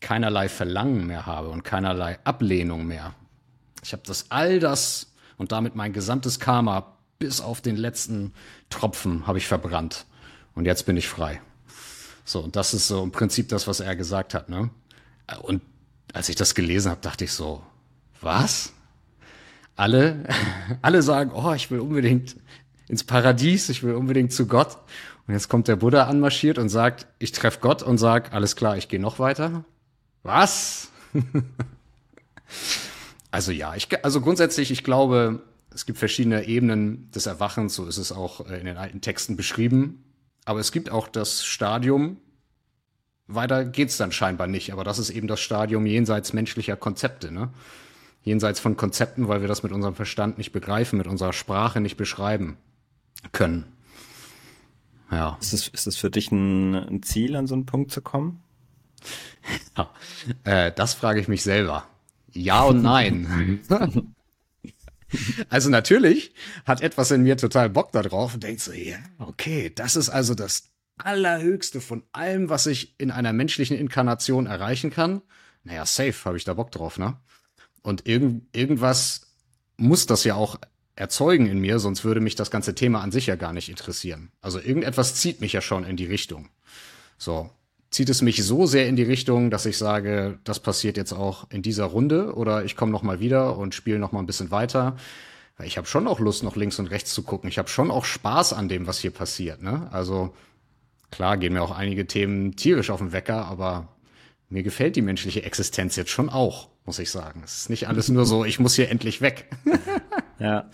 keinerlei 0.00 0.48
Verlangen 0.48 1.06
mehr 1.06 1.26
habe 1.26 1.48
und 1.50 1.62
keinerlei 1.62 2.18
Ablehnung 2.24 2.86
mehr. 2.86 3.14
Ich 3.82 3.92
habe 3.92 4.02
das 4.06 4.30
all 4.30 4.58
das 4.58 5.12
und 5.36 5.52
damit 5.52 5.74
mein 5.74 5.92
gesamtes 5.92 6.40
Karma 6.40 6.96
bis 7.18 7.40
auf 7.40 7.60
den 7.60 7.76
letzten 7.76 8.32
Tropfen 8.70 9.26
habe 9.26 9.38
ich 9.38 9.46
verbrannt 9.46 10.06
und 10.54 10.64
jetzt 10.64 10.86
bin 10.86 10.96
ich 10.96 11.08
frei. 11.08 11.40
So, 12.24 12.40
und 12.40 12.56
das 12.56 12.74
ist 12.74 12.88
so 12.88 13.02
im 13.02 13.12
Prinzip 13.12 13.48
das, 13.48 13.66
was 13.66 13.80
er 13.80 13.96
gesagt 13.96 14.34
hat, 14.34 14.48
ne? 14.48 14.70
Und 15.42 15.62
als 16.12 16.28
ich 16.28 16.36
das 16.36 16.54
gelesen 16.54 16.90
habe, 16.90 17.00
dachte 17.00 17.24
ich 17.24 17.32
so, 17.32 17.62
was? 18.20 18.72
Alle, 19.76 20.24
alle 20.82 21.02
sagen, 21.02 21.30
oh, 21.34 21.52
ich 21.52 21.70
will 21.70 21.80
unbedingt 21.80 22.36
ins 22.88 23.04
Paradies, 23.04 23.68
ich 23.68 23.82
will 23.82 23.94
unbedingt 23.94 24.32
zu 24.32 24.46
Gott. 24.46 24.76
Und 25.26 25.34
jetzt 25.34 25.48
kommt 25.48 25.68
der 25.68 25.76
Buddha 25.76 26.04
anmarschiert 26.04 26.58
und 26.58 26.68
sagt, 26.68 27.06
ich 27.18 27.32
treffe 27.32 27.60
Gott 27.60 27.82
und 27.82 27.98
sag, 27.98 28.32
alles 28.32 28.56
klar, 28.56 28.76
ich 28.76 28.88
gehe 28.88 29.00
noch 29.00 29.18
weiter. 29.18 29.64
Was? 30.22 30.90
also 33.30 33.52
ja, 33.52 33.74
ich, 33.74 33.88
also 34.04 34.20
grundsätzlich, 34.20 34.70
ich 34.70 34.85
glaube, 34.85 35.42
es 35.72 35.87
gibt 35.87 35.98
verschiedene 35.98 36.46
Ebenen 36.46 37.11
des 37.12 37.26
Erwachens, 37.26 37.74
so 37.74 37.87
ist 37.87 37.98
es 37.98 38.12
auch 38.12 38.48
äh, 38.48 38.59
in 38.59 38.66
den 38.66 38.76
alten 38.76 39.00
Texten 39.00 39.37
beschrieben. 39.37 40.04
Aber 40.44 40.61
es 40.61 40.72
gibt 40.72 40.90
auch 40.90 41.09
das 41.09 41.44
Stadium, 41.44 42.16
weiter 43.26 43.64
geht's 43.64 43.96
dann 43.96 44.12
scheinbar 44.12 44.46
nicht, 44.46 44.72
aber 44.72 44.85
das 44.85 44.98
ist 44.98 45.11
eben 45.11 45.28
das 45.28 45.40
Stadium 45.40 45.87
jenseits 45.87 46.33
menschlicher 46.33 46.76
Konzepte, 46.76 47.30
ne? 47.30 47.50
Jenseits 48.22 48.61
von 48.61 48.76
Konzepten, 48.76 49.28
weil 49.28 49.40
wir 49.40 49.48
das 49.48 49.62
mit 49.62 49.72
unserem 49.72 49.94
Verstand 49.94 50.37
nicht 50.37 50.52
begreifen, 50.52 50.98
mit 50.98 51.06
unserer 51.06 51.33
Sprache 51.33 51.80
nicht 51.80 51.96
beschreiben 51.96 52.59
können. 53.33 53.64
Ja. 55.11 55.38
Ist 55.40 55.54
es, 55.54 55.68
ist 55.68 55.87
es 55.87 55.96
für 55.96 56.11
dich 56.11 56.30
ein, 56.30 56.74
ein 56.74 57.02
Ziel, 57.02 57.35
an 57.35 57.46
so 57.46 57.54
einen 57.54 57.64
Punkt 57.64 57.90
zu 57.90 58.02
kommen? 58.02 58.42
Ja, 59.76 59.89
äh, 60.44 60.72
das 60.72 60.94
frage 60.94 61.20
ich 61.20 61.28
mich 61.28 61.42
selber. 61.42 61.86
Ja 62.32 62.62
und 62.62 62.82
nein. 62.82 63.60
also 65.48 65.70
natürlich 65.70 66.32
hat 66.64 66.80
etwas 66.80 67.10
in 67.10 67.22
mir 67.22 67.36
total 67.36 67.70
Bock 67.70 67.92
darauf 67.92 68.34
und 68.34 68.42
denkt 68.42 68.60
so, 68.60 68.72
ja, 68.72 68.98
okay, 69.18 69.72
das 69.74 69.96
ist 69.96 70.08
also 70.08 70.34
das 70.34 70.64
Allerhöchste 70.98 71.80
von 71.80 72.02
allem, 72.12 72.48
was 72.48 72.66
ich 72.66 72.94
in 72.98 73.10
einer 73.10 73.32
menschlichen 73.32 73.76
Inkarnation 73.76 74.46
erreichen 74.46 74.90
kann. 74.90 75.22
Naja, 75.64 75.84
safe 75.86 76.24
habe 76.24 76.36
ich 76.36 76.44
da 76.44 76.54
Bock 76.54 76.70
drauf, 76.70 76.98
ne? 76.98 77.16
Und 77.83 78.06
irgend, 78.06 78.44
irgendwas 78.54 79.33
muss 79.76 80.06
das 80.06 80.24
ja 80.24 80.35
auch 80.35 80.58
erzeugen 80.94 81.46
in 81.46 81.58
mir, 81.58 81.78
sonst 81.78 82.04
würde 82.04 82.20
mich 82.20 82.35
das 82.35 82.50
ganze 82.50 82.74
Thema 82.74 83.00
an 83.00 83.12
sich 83.12 83.26
ja 83.26 83.37
gar 83.37 83.54
nicht 83.54 83.70
interessieren. 83.70 84.31
Also 84.42 84.60
irgendetwas 84.60 85.14
zieht 85.14 85.40
mich 85.40 85.54
ja 85.54 85.62
schon 85.62 85.85
in 85.85 85.96
die 85.96 86.04
Richtung. 86.04 86.50
So 87.16 87.50
zieht 87.90 88.08
es 88.08 88.22
mich 88.22 88.44
so 88.44 88.66
sehr 88.66 88.88
in 88.88 88.96
die 88.96 89.02
Richtung, 89.02 89.50
dass 89.50 89.66
ich 89.66 89.76
sage, 89.76 90.38
das 90.44 90.60
passiert 90.60 90.96
jetzt 90.96 91.12
auch 91.12 91.50
in 91.50 91.62
dieser 91.62 91.86
Runde 91.86 92.34
oder 92.34 92.64
ich 92.64 92.76
komme 92.76 92.92
noch 92.92 93.02
mal 93.02 93.20
wieder 93.20 93.56
und 93.58 93.74
spiele 93.74 93.98
noch 93.98 94.12
mal 94.12 94.20
ein 94.20 94.26
bisschen 94.26 94.50
weiter. 94.50 94.96
Ich 95.64 95.76
habe 95.76 95.86
schon 95.86 96.06
auch 96.06 96.20
Lust, 96.20 96.42
noch 96.42 96.56
links 96.56 96.78
und 96.78 96.86
rechts 96.86 97.12
zu 97.12 97.22
gucken. 97.22 97.48
Ich 97.48 97.58
habe 97.58 97.68
schon 97.68 97.90
auch 97.90 98.04
Spaß 98.04 98.52
an 98.52 98.68
dem, 98.68 98.86
was 98.86 98.98
hier 98.98 99.10
passiert. 99.10 99.62
Ne? 99.62 99.88
Also 99.92 100.32
klar 101.10 101.36
gehen 101.36 101.52
mir 101.52 101.62
auch 101.62 101.76
einige 101.76 102.06
Themen 102.06 102.56
tierisch 102.56 102.90
auf 102.90 103.00
den 103.00 103.12
Wecker, 103.12 103.46
aber 103.46 103.88
mir 104.48 104.62
gefällt 104.62 104.96
die 104.96 105.02
menschliche 105.02 105.42
Existenz 105.42 105.96
jetzt 105.96 106.10
schon 106.10 106.30
auch, 106.30 106.68
muss 106.86 106.98
ich 106.98 107.10
sagen. 107.10 107.42
Es 107.44 107.62
ist 107.62 107.70
nicht 107.70 107.88
alles 107.88 108.08
nur 108.08 108.24
so, 108.24 108.44
ich 108.44 108.60
muss 108.60 108.74
hier 108.74 108.88
endlich 108.88 109.20
weg. 109.20 109.48
Ja. 110.40 110.70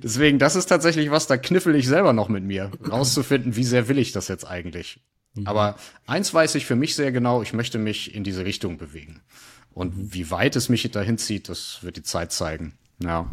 Deswegen, 0.00 0.38
das 0.38 0.54
ist 0.54 0.66
tatsächlich 0.66 1.10
was, 1.10 1.26
da 1.26 1.36
kniffel 1.36 1.74
ich 1.74 1.88
selber 1.88 2.12
noch 2.12 2.28
mit 2.28 2.44
mir, 2.44 2.70
rauszufinden, 2.88 3.56
wie 3.56 3.64
sehr 3.64 3.88
will 3.88 3.98
ich 3.98 4.12
das 4.12 4.28
jetzt 4.28 4.44
eigentlich. 4.44 5.00
Mhm. 5.34 5.46
Aber 5.46 5.76
eins 6.06 6.32
weiß 6.32 6.54
ich 6.54 6.66
für 6.66 6.76
mich 6.76 6.94
sehr 6.94 7.12
genau, 7.12 7.42
ich 7.42 7.52
möchte 7.52 7.78
mich 7.78 8.14
in 8.14 8.24
diese 8.24 8.44
Richtung 8.44 8.78
bewegen. 8.78 9.20
Und 9.70 9.96
mhm. 9.96 10.14
wie 10.14 10.30
weit 10.30 10.56
es 10.56 10.68
mich 10.68 10.90
dahin 10.90 11.18
zieht, 11.18 11.48
das 11.48 11.82
wird 11.82 11.96
die 11.96 12.02
Zeit 12.02 12.32
zeigen. 12.32 12.74
Ja. 13.02 13.30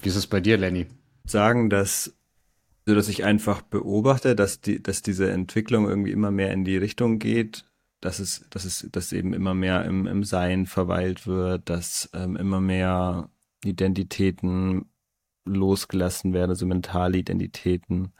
Wie 0.00 0.08
ist 0.08 0.16
es 0.16 0.26
bei 0.26 0.40
dir, 0.40 0.56
Lenny? 0.56 0.86
Sagen, 1.24 1.70
dass 1.70 2.14
so 2.86 2.94
dass 2.94 3.08
ich 3.08 3.24
einfach 3.24 3.62
beobachte, 3.62 4.34
dass 4.34 4.60
die, 4.60 4.82
dass 4.82 5.02
diese 5.02 5.30
Entwicklung 5.30 5.88
irgendwie 5.88 6.10
immer 6.12 6.30
mehr 6.30 6.52
in 6.52 6.64
die 6.64 6.76
Richtung 6.76 7.18
geht, 7.18 7.64
dass 8.00 8.18
es, 8.18 8.46
dass 8.50 8.64
es, 8.64 8.88
dass 8.90 9.12
eben 9.12 9.32
immer 9.34 9.54
mehr 9.54 9.84
im, 9.84 10.06
im 10.06 10.24
Sein 10.24 10.66
verweilt 10.66 11.26
wird, 11.26 11.68
dass 11.68 12.10
ähm, 12.14 12.36
immer 12.36 12.60
mehr 12.60 13.30
Identitäten 13.64 14.86
losgelassen 15.44 16.32
werden, 16.32 16.50
also 16.50 16.66
mentale 16.66 17.18
Identitäten, 17.18 18.12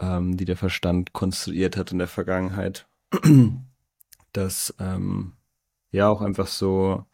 ähm, 0.00 0.36
die 0.36 0.44
der 0.44 0.56
Verstand 0.56 1.12
konstruiert 1.12 1.76
hat 1.76 1.92
in 1.92 1.98
der 1.98 2.08
Vergangenheit. 2.08 2.86
dass 4.36 4.74
ähm, 4.78 5.32
ja 5.90 6.08
auch 6.08 6.20
einfach 6.20 6.46
so, 6.46 7.04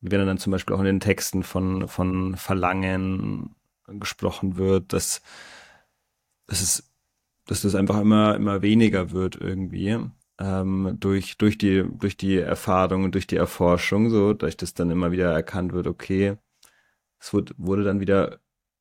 wenn 0.00 0.26
dann 0.26 0.38
zum 0.38 0.50
Beispiel 0.50 0.74
auch 0.74 0.80
in 0.80 0.86
den 0.86 1.00
Texten 1.00 1.42
von, 1.42 1.88
von 1.88 2.36
Verlangen 2.36 3.54
gesprochen 3.86 4.56
wird, 4.56 4.92
dass, 4.92 5.22
dass 6.46 6.60
es, 6.60 6.92
dass 7.46 7.62
das 7.62 7.74
einfach 7.74 8.00
immer, 8.00 8.34
immer 8.34 8.62
weniger 8.62 9.12
wird 9.12 9.36
irgendwie. 9.36 9.98
Ähm, 10.38 10.96
durch, 11.00 11.38
durch 11.38 11.56
die, 11.56 11.84
durch 11.98 12.16
die 12.16 12.36
Erfahrung 12.36 13.04
und 13.04 13.14
durch 13.14 13.26
die 13.26 13.36
Erforschung, 13.36 14.10
so, 14.10 14.34
dass 14.34 14.56
das 14.56 14.74
dann 14.74 14.90
immer 14.90 15.12
wieder 15.12 15.32
erkannt 15.32 15.72
wird, 15.72 15.86
okay, 15.86 16.36
es 17.18 17.32
wurde, 17.32 17.54
wurde 17.56 17.84
dann 17.84 18.00
wieder 18.00 18.40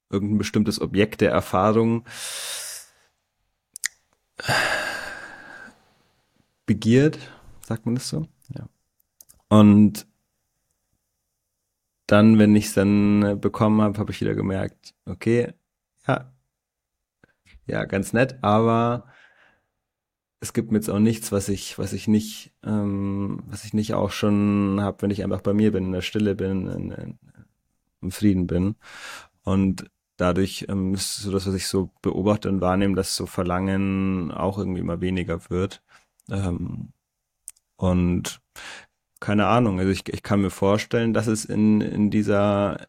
irgendein 0.10 0.38
bestimmtes 0.38 0.82
Objekt 0.82 1.22
der 1.22 1.32
Erfahrung 1.32 2.06
begiert, 6.66 7.20
sagt 7.62 7.86
man 7.86 7.96
das 7.96 8.10
so? 8.10 8.28
Ja. 8.50 8.68
Und 9.50 10.08
dann, 12.08 12.38
wenn 12.38 12.56
ich 12.56 12.66
es 12.66 12.74
dann 12.74 13.40
bekommen 13.40 13.82
habe, 13.82 13.98
habe 13.98 14.12
ich 14.12 14.22
wieder 14.22 14.36
gemerkt, 14.36 14.94
okay, 15.06 15.54
ja, 16.08 16.32
ja, 17.66 17.86
ganz 17.86 18.14
nett, 18.14 18.38
aber 18.44 19.08
es 20.40 20.54
gibt 20.54 20.72
mir 20.72 20.78
jetzt 20.78 20.90
auch 20.90 21.00
nichts, 21.00 21.32
was 21.32 21.50
ich, 21.50 21.80
was 21.80 21.94
ich 21.94 22.08
nicht, 22.08 22.54
ähm, 22.64 23.42
was 23.48 23.64
ich 23.66 23.74
nicht 23.74 23.96
auch 23.96 24.12
schon 24.12 24.80
habe, 24.82 25.02
wenn 25.02 25.10
ich 25.10 25.24
einfach 25.24 25.42
bei 25.42 25.54
mir 25.54 25.72
bin, 25.72 25.86
in 25.86 25.92
der 25.92 26.02
Stille 26.02 26.36
bin, 26.36 26.68
in, 26.68 26.92
in, 26.92 27.20
im 28.02 28.12
Frieden 28.12 28.46
bin. 28.46 28.76
Und 29.44 29.90
dadurch 30.18 30.66
ähm, 30.70 30.94
ist 30.94 31.18
so 31.18 31.32
das, 31.32 31.48
was 31.48 31.56
ich 31.56 31.68
so 31.68 31.92
beobachte 32.02 32.50
und 32.50 32.62
wahrnehme, 32.62 32.96
dass 32.96 33.16
so 33.16 33.26
Verlangen 33.26 34.32
auch 34.32 34.58
irgendwie 34.58 34.82
immer 34.82 35.02
weniger 35.02 35.50
wird. 35.50 35.84
Ähm, 36.30 36.94
und 37.78 38.42
keine 39.20 39.48
Ahnung, 39.48 39.80
also 39.80 39.92
ich, 39.92 40.08
ich 40.14 40.24
kann 40.24 40.42
mir 40.42 40.52
vorstellen, 40.52 41.14
dass 41.14 41.28
es 41.28 41.46
in, 41.46 41.82
in 41.82 42.12
dieser 42.12 42.88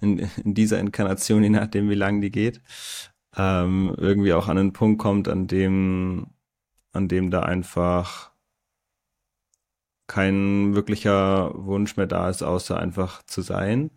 in, 0.00 0.18
in 0.44 0.54
dieser 0.54 0.80
Inkarnation, 0.80 1.42
je 1.42 1.50
nachdem 1.50 1.90
wie 1.90 1.94
lang 1.94 2.20
die 2.20 2.30
geht, 2.30 2.62
ähm, 3.36 3.94
irgendwie 3.98 4.32
auch 4.32 4.48
an 4.48 4.58
einen 4.58 4.72
Punkt 4.72 5.00
kommt, 5.00 5.28
an 5.28 5.46
dem, 5.46 6.28
an 6.92 7.08
dem 7.08 7.30
da 7.30 7.40
einfach 7.42 8.32
kein 10.06 10.74
wirklicher 10.74 11.52
Wunsch 11.54 11.96
mehr 11.96 12.06
da 12.06 12.28
ist, 12.28 12.42
außer 12.42 12.78
einfach 12.78 13.22
zu 13.24 13.42
sein. 13.42 13.90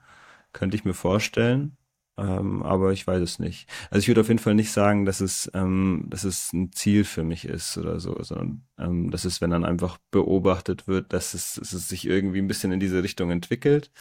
Könnte 0.53 0.77
ich 0.77 0.85
mir 0.85 0.93
vorstellen. 0.93 1.77
Ähm, 2.17 2.63
aber 2.63 2.93
ich 2.93 3.05
weiß 3.05 3.21
es 3.21 3.37
nicht. 3.37 3.69
Also 3.91 3.99
ich 3.99 4.07
würde 4.07 4.21
auf 4.21 4.27
jeden 4.27 4.39
Fall 4.39 4.55
nicht 4.55 4.71
sagen, 4.71 5.05
dass 5.05 5.21
es, 5.21 5.51
ähm, 5.53 6.05
dass 6.09 6.23
es 6.23 6.51
ein 6.51 6.71
Ziel 6.71 7.03
für 7.03 7.23
mich 7.23 7.45
ist 7.45 7.77
oder 7.77 7.99
so, 7.99 8.21
sondern 8.23 8.63
ähm, 8.79 9.11
dass 9.11 9.23
es, 9.23 9.39
wenn 9.39 9.51
dann 9.51 9.63
einfach 9.63 9.99
beobachtet 10.09 10.87
wird, 10.87 11.13
dass 11.13 11.35
es, 11.35 11.55
dass 11.55 11.73
es 11.73 11.87
sich 11.87 12.07
irgendwie 12.07 12.39
ein 12.39 12.47
bisschen 12.47 12.71
in 12.71 12.79
diese 12.79 13.03
Richtung 13.03 13.29
entwickelt. 13.29 13.91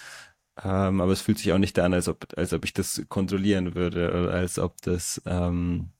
Ähm, 0.62 1.02
aber 1.02 1.12
es 1.12 1.20
fühlt 1.20 1.38
sich 1.38 1.52
auch 1.52 1.58
nicht 1.58 1.78
an, 1.78 1.92
als 1.92 2.08
ob, 2.08 2.26
als 2.36 2.54
ob 2.54 2.64
ich 2.64 2.72
das 2.72 3.02
kontrollieren 3.08 3.74
würde 3.74 4.08
oder 4.10 4.32
als 4.32 4.58
ob 4.58 4.80
das, 4.80 5.20
ähm, 5.26 5.90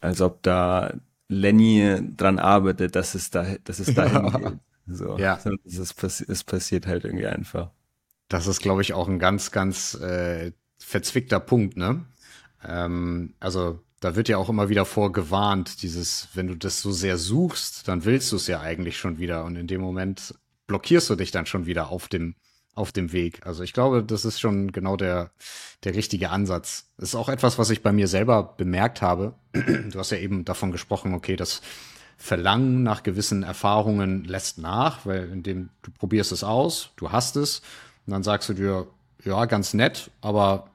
als 0.00 0.20
ob 0.20 0.42
da 0.42 0.92
Lenny 1.28 2.00
dran 2.16 2.40
arbeitet, 2.40 2.96
dass 2.96 3.14
es 3.14 3.30
da, 3.30 3.56
dass 3.64 3.78
es 3.78 3.94
dahin 3.94 4.32
geht. 4.32 4.58
So, 4.88 5.18
ja. 5.18 5.38
es, 5.64 5.74
ist, 5.80 6.20
es 6.28 6.44
passiert 6.44 6.86
halt 6.86 7.04
irgendwie 7.04 7.26
einfach. 7.26 7.70
Das 8.28 8.46
ist, 8.46 8.60
glaube 8.60 8.82
ich, 8.82 8.92
auch 8.92 9.08
ein 9.08 9.18
ganz, 9.18 9.50
ganz 9.50 9.94
äh, 9.94 10.52
verzwickter 10.78 11.40
Punkt, 11.40 11.76
ne? 11.76 12.06
Ähm, 12.64 13.34
also 13.40 13.80
da 14.00 14.14
wird 14.14 14.28
ja 14.28 14.36
auch 14.36 14.48
immer 14.48 14.68
wieder 14.68 14.84
vorgewarnt, 14.84 15.82
dieses, 15.82 16.28
wenn 16.34 16.48
du 16.48 16.54
das 16.54 16.80
so 16.82 16.92
sehr 16.92 17.16
suchst, 17.16 17.88
dann 17.88 18.04
willst 18.04 18.30
du 18.32 18.36
es 18.36 18.46
ja 18.46 18.60
eigentlich 18.60 18.98
schon 18.98 19.18
wieder. 19.18 19.44
Und 19.44 19.56
in 19.56 19.66
dem 19.66 19.80
Moment 19.80 20.34
blockierst 20.66 21.08
du 21.10 21.14
dich 21.14 21.30
dann 21.30 21.46
schon 21.46 21.66
wieder 21.66 21.88
auf 21.88 22.08
dem, 22.08 22.34
auf 22.74 22.92
dem 22.92 23.12
Weg. 23.12 23.46
Also 23.46 23.62
ich 23.62 23.72
glaube, 23.72 24.04
das 24.04 24.24
ist 24.24 24.38
schon 24.38 24.70
genau 24.70 24.96
der, 24.96 25.32
der 25.84 25.94
richtige 25.94 26.30
Ansatz. 26.30 26.92
Das 26.98 27.10
ist 27.10 27.14
auch 27.14 27.28
etwas, 27.28 27.58
was 27.58 27.70
ich 27.70 27.82
bei 27.82 27.92
mir 27.92 28.08
selber 28.08 28.54
bemerkt 28.56 29.02
habe. 29.02 29.34
Du 29.90 29.98
hast 29.98 30.10
ja 30.10 30.18
eben 30.18 30.44
davon 30.44 30.72
gesprochen, 30.72 31.14
okay, 31.14 31.36
das 31.36 31.62
Verlangen 32.18 32.82
nach 32.82 33.02
gewissen 33.02 33.42
Erfahrungen 33.42 34.24
lässt 34.24 34.58
nach, 34.58 35.06
weil 35.06 35.30
indem 35.30 35.70
du 35.82 35.90
probierst 35.90 36.32
es 36.32 36.44
aus, 36.44 36.90
du 36.96 37.12
hast 37.12 37.36
es 37.36 37.62
und 38.06 38.12
dann 38.12 38.22
sagst 38.22 38.48
du 38.48 38.54
dir, 38.54 38.86
ja, 39.24 39.44
ganz 39.46 39.74
nett, 39.74 40.10
aber 40.20 40.70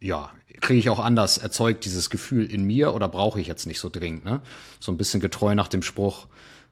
ja, 0.00 0.30
kriege 0.60 0.78
ich 0.78 0.90
auch 0.90 0.98
anders 0.98 1.38
erzeugt 1.38 1.84
dieses 1.84 2.10
Gefühl 2.10 2.44
in 2.50 2.64
mir 2.64 2.94
oder 2.94 3.08
brauche 3.08 3.40
ich 3.40 3.46
jetzt 3.46 3.66
nicht 3.66 3.80
so 3.80 3.88
dringend, 3.88 4.24
ne? 4.24 4.40
So 4.80 4.90
ein 4.92 4.96
bisschen 4.96 5.20
getreu 5.20 5.54
nach 5.54 5.68
dem 5.68 5.82
Spruch, 5.82 6.26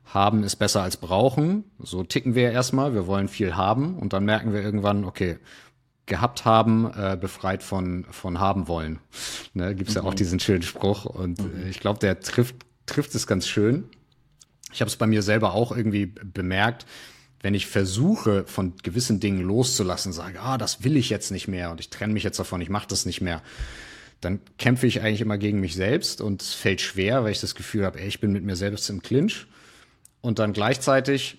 haben 0.04 0.44
ist 0.44 0.56
besser 0.56 0.82
als 0.82 0.96
brauchen. 0.96 1.64
So 1.78 2.04
ticken 2.04 2.34
wir 2.34 2.50
erstmal, 2.52 2.94
wir 2.94 3.06
wollen 3.06 3.28
viel 3.28 3.56
haben 3.56 3.96
und 3.98 4.12
dann 4.12 4.24
merken 4.24 4.52
wir 4.52 4.62
irgendwann, 4.62 5.04
okay, 5.04 5.38
gehabt 6.06 6.44
haben, 6.44 6.90
äh, 6.96 7.16
befreit 7.20 7.64
von, 7.64 8.06
von 8.10 8.38
haben 8.38 8.68
wollen. 8.68 9.00
Ne, 9.54 9.74
gibt's 9.74 9.94
mhm. 9.94 10.02
ja 10.02 10.08
auch 10.08 10.12
mhm. 10.12 10.16
diesen 10.16 10.40
schönen 10.40 10.62
Spruch 10.62 11.04
und 11.04 11.40
mhm. 11.40 11.64
äh, 11.64 11.68
ich 11.68 11.80
glaube, 11.80 11.98
der 11.98 12.20
trifft, 12.20 12.54
trifft 12.86 13.14
es 13.14 13.26
ganz 13.26 13.48
schön. 13.48 13.84
Ich 14.72 14.80
habe 14.80 14.88
es 14.88 14.96
bei 14.96 15.06
mir 15.06 15.22
selber 15.22 15.54
auch 15.54 15.72
irgendwie 15.72 16.06
bemerkt, 16.06 16.86
wenn 17.46 17.54
ich 17.54 17.68
versuche, 17.68 18.44
von 18.48 18.72
gewissen 18.82 19.20
Dingen 19.20 19.40
loszulassen, 19.40 20.12
sage, 20.12 20.40
ah, 20.40 20.58
das 20.58 20.82
will 20.82 20.96
ich 20.96 21.10
jetzt 21.10 21.30
nicht 21.30 21.46
mehr 21.46 21.70
und 21.70 21.78
ich 21.78 21.90
trenne 21.90 22.12
mich 22.12 22.24
jetzt 22.24 22.40
davon, 22.40 22.60
ich 22.60 22.70
mache 22.70 22.88
das 22.88 23.06
nicht 23.06 23.20
mehr, 23.20 23.40
dann 24.20 24.40
kämpfe 24.58 24.88
ich 24.88 25.00
eigentlich 25.00 25.20
immer 25.20 25.38
gegen 25.38 25.60
mich 25.60 25.76
selbst 25.76 26.20
und 26.20 26.42
es 26.42 26.54
fällt 26.54 26.80
schwer, 26.80 27.22
weil 27.22 27.30
ich 27.30 27.40
das 27.40 27.54
Gefühl 27.54 27.84
habe, 27.84 28.00
ey, 28.00 28.08
ich 28.08 28.18
bin 28.18 28.32
mit 28.32 28.42
mir 28.42 28.56
selbst 28.56 28.90
im 28.90 29.00
Clinch. 29.00 29.46
Und 30.20 30.40
dann 30.40 30.54
gleichzeitig, 30.54 31.38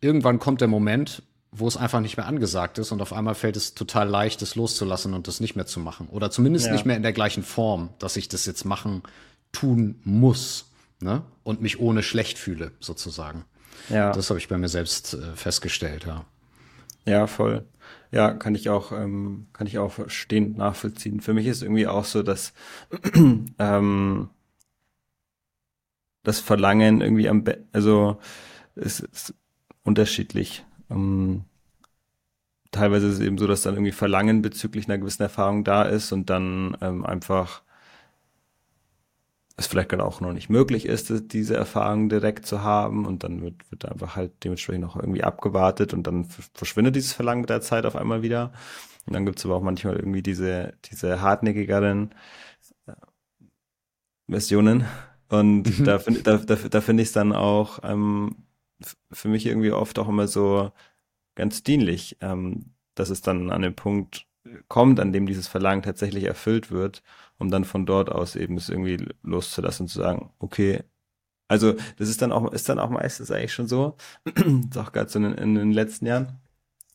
irgendwann 0.00 0.38
kommt 0.38 0.62
der 0.62 0.68
Moment, 0.68 1.22
wo 1.50 1.68
es 1.68 1.76
einfach 1.76 2.00
nicht 2.00 2.16
mehr 2.16 2.24
angesagt 2.24 2.78
ist 2.78 2.90
und 2.90 3.02
auf 3.02 3.12
einmal 3.12 3.34
fällt 3.34 3.56
es 3.58 3.74
total 3.74 4.08
leicht, 4.08 4.40
das 4.40 4.54
loszulassen 4.54 5.12
und 5.12 5.28
das 5.28 5.38
nicht 5.38 5.54
mehr 5.54 5.66
zu 5.66 5.80
machen. 5.80 6.08
Oder 6.08 6.30
zumindest 6.30 6.68
ja. 6.68 6.72
nicht 6.72 6.86
mehr 6.86 6.96
in 6.96 7.02
der 7.02 7.12
gleichen 7.12 7.42
Form, 7.42 7.90
dass 7.98 8.16
ich 8.16 8.26
das 8.26 8.46
jetzt 8.46 8.64
machen, 8.64 9.02
tun 9.52 10.00
muss. 10.02 10.70
Ne? 11.00 11.20
Und 11.42 11.60
mich 11.60 11.78
ohne 11.78 12.02
schlecht 12.02 12.38
fühle, 12.38 12.72
sozusagen. 12.80 13.44
Ja. 13.88 14.12
Das 14.12 14.30
habe 14.30 14.38
ich 14.38 14.48
bei 14.48 14.58
mir 14.58 14.68
selbst 14.68 15.14
äh, 15.14 15.34
festgestellt, 15.34 16.04
ja. 16.06 16.24
Ja, 17.04 17.26
voll. 17.26 17.66
Ja, 18.10 18.32
kann 18.32 18.54
ich 18.54 18.68
auch, 18.68 18.92
ähm, 18.92 19.46
kann 19.52 19.66
ich 19.66 19.78
auch 19.78 19.92
verstehen, 19.92 20.56
nachvollziehen. 20.56 21.20
Für 21.20 21.32
mich 21.32 21.46
ist 21.46 21.62
irgendwie 21.62 21.86
auch 21.86 22.04
so, 22.04 22.22
dass 22.22 22.52
ähm, 23.58 24.28
das 26.22 26.40
Verlangen 26.40 27.00
irgendwie 27.00 27.28
am, 27.28 27.42
Be 27.44 27.64
also 27.72 28.18
es 28.74 29.00
ist 29.00 29.34
unterschiedlich. 29.82 30.64
Ähm, 30.90 31.44
teilweise 32.70 33.08
ist 33.08 33.14
es 33.14 33.20
eben 33.20 33.38
so, 33.38 33.46
dass 33.46 33.62
dann 33.62 33.74
irgendwie 33.74 33.92
Verlangen 33.92 34.42
bezüglich 34.42 34.86
einer 34.86 34.98
gewissen 34.98 35.22
Erfahrung 35.22 35.64
da 35.64 35.82
ist 35.84 36.12
und 36.12 36.30
dann 36.30 36.76
ähm, 36.80 37.04
einfach 37.04 37.62
es 39.56 39.66
vielleicht 39.66 39.90
gerade 39.90 40.04
auch 40.04 40.20
noch 40.20 40.32
nicht 40.32 40.48
möglich 40.48 40.86
ist, 40.86 41.12
diese 41.32 41.56
Erfahrung 41.56 42.08
direkt 42.08 42.46
zu 42.46 42.62
haben 42.62 43.06
und 43.06 43.22
dann 43.22 43.42
wird, 43.42 43.70
wird 43.70 43.84
einfach 43.84 44.16
halt 44.16 44.32
dementsprechend 44.44 44.82
noch 44.82 44.96
irgendwie 44.96 45.24
abgewartet 45.24 45.92
und 45.92 46.06
dann 46.06 46.26
verschwindet 46.54 46.96
dieses 46.96 47.12
Verlangen 47.12 47.42
mit 47.42 47.50
der 47.50 47.60
Zeit 47.60 47.84
auf 47.84 47.96
einmal 47.96 48.22
wieder. 48.22 48.52
Und 49.06 49.14
dann 49.14 49.26
gibt 49.26 49.38
es 49.38 49.44
aber 49.44 49.56
auch 49.56 49.62
manchmal 49.62 49.96
irgendwie 49.96 50.22
diese, 50.22 50.74
diese 50.90 51.20
hartnäckigeren 51.20 52.14
äh, 52.86 52.92
Versionen. 54.28 54.84
Und 55.28 55.78
mhm. 55.78 55.84
da 55.84 55.98
finde 55.98 56.22
da, 56.22 56.36
da, 56.38 56.54
da 56.54 56.80
finde 56.80 57.02
ich 57.02 57.08
es 57.08 57.14
dann 57.14 57.32
auch 57.32 57.80
ähm, 57.82 58.46
für 59.10 59.28
mich 59.28 59.46
irgendwie 59.46 59.72
oft 59.72 59.98
auch 59.98 60.08
immer 60.08 60.28
so 60.28 60.72
ganz 61.34 61.62
dienlich, 61.62 62.16
ähm, 62.20 62.74
dass 62.94 63.10
es 63.10 63.22
dann 63.22 63.50
an 63.50 63.62
den 63.62 63.74
Punkt 63.74 64.26
kommt, 64.68 65.00
an 65.00 65.12
dem 65.12 65.26
dieses 65.26 65.48
Verlangen 65.48 65.82
tatsächlich 65.82 66.24
erfüllt 66.24 66.70
wird 66.70 67.02
um 67.42 67.50
dann 67.50 67.64
von 67.64 67.84
dort 67.84 68.10
aus 68.10 68.36
eben 68.36 68.56
es 68.56 68.68
irgendwie 68.68 69.04
loszulassen 69.22 69.84
und 69.84 69.88
zu 69.88 69.98
sagen, 69.98 70.30
okay, 70.38 70.80
also 71.48 71.74
das 71.98 72.08
ist 72.08 72.22
dann 72.22 72.32
auch, 72.32 72.50
ist 72.52 72.68
dann 72.68 72.78
auch 72.78 72.88
meistens 72.88 73.30
eigentlich 73.30 73.52
schon 73.52 73.68
so, 73.68 73.96
auch 74.76 74.92
gerade 74.92 75.10
so 75.10 75.18
in, 75.18 75.34
in, 75.34 75.54
den 75.56 75.72
letzten 75.72 76.06
Jahren, 76.06 76.40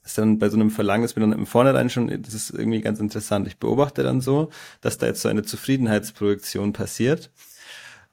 ist 0.03 0.17
dann 0.17 0.39
bei 0.39 0.49
so 0.49 0.55
einem 0.55 0.71
Verlangen, 0.71 1.03
ist 1.03 1.15
mir 1.15 1.21
dann 1.21 1.33
im 1.33 1.45
Vornherein 1.45 1.89
schon, 1.89 2.07
das 2.21 2.33
ist 2.33 2.49
irgendwie 2.51 2.81
ganz 2.81 2.99
interessant. 2.99 3.45
Ich 3.47 3.57
beobachte 3.59 4.03
dann 4.03 4.21
so, 4.21 4.49
dass 4.81 4.97
da 4.97 5.05
jetzt 5.05 5.21
so 5.21 5.29
eine 5.29 5.43
Zufriedenheitsprojektion 5.43 6.71
passiert, 6.73 7.29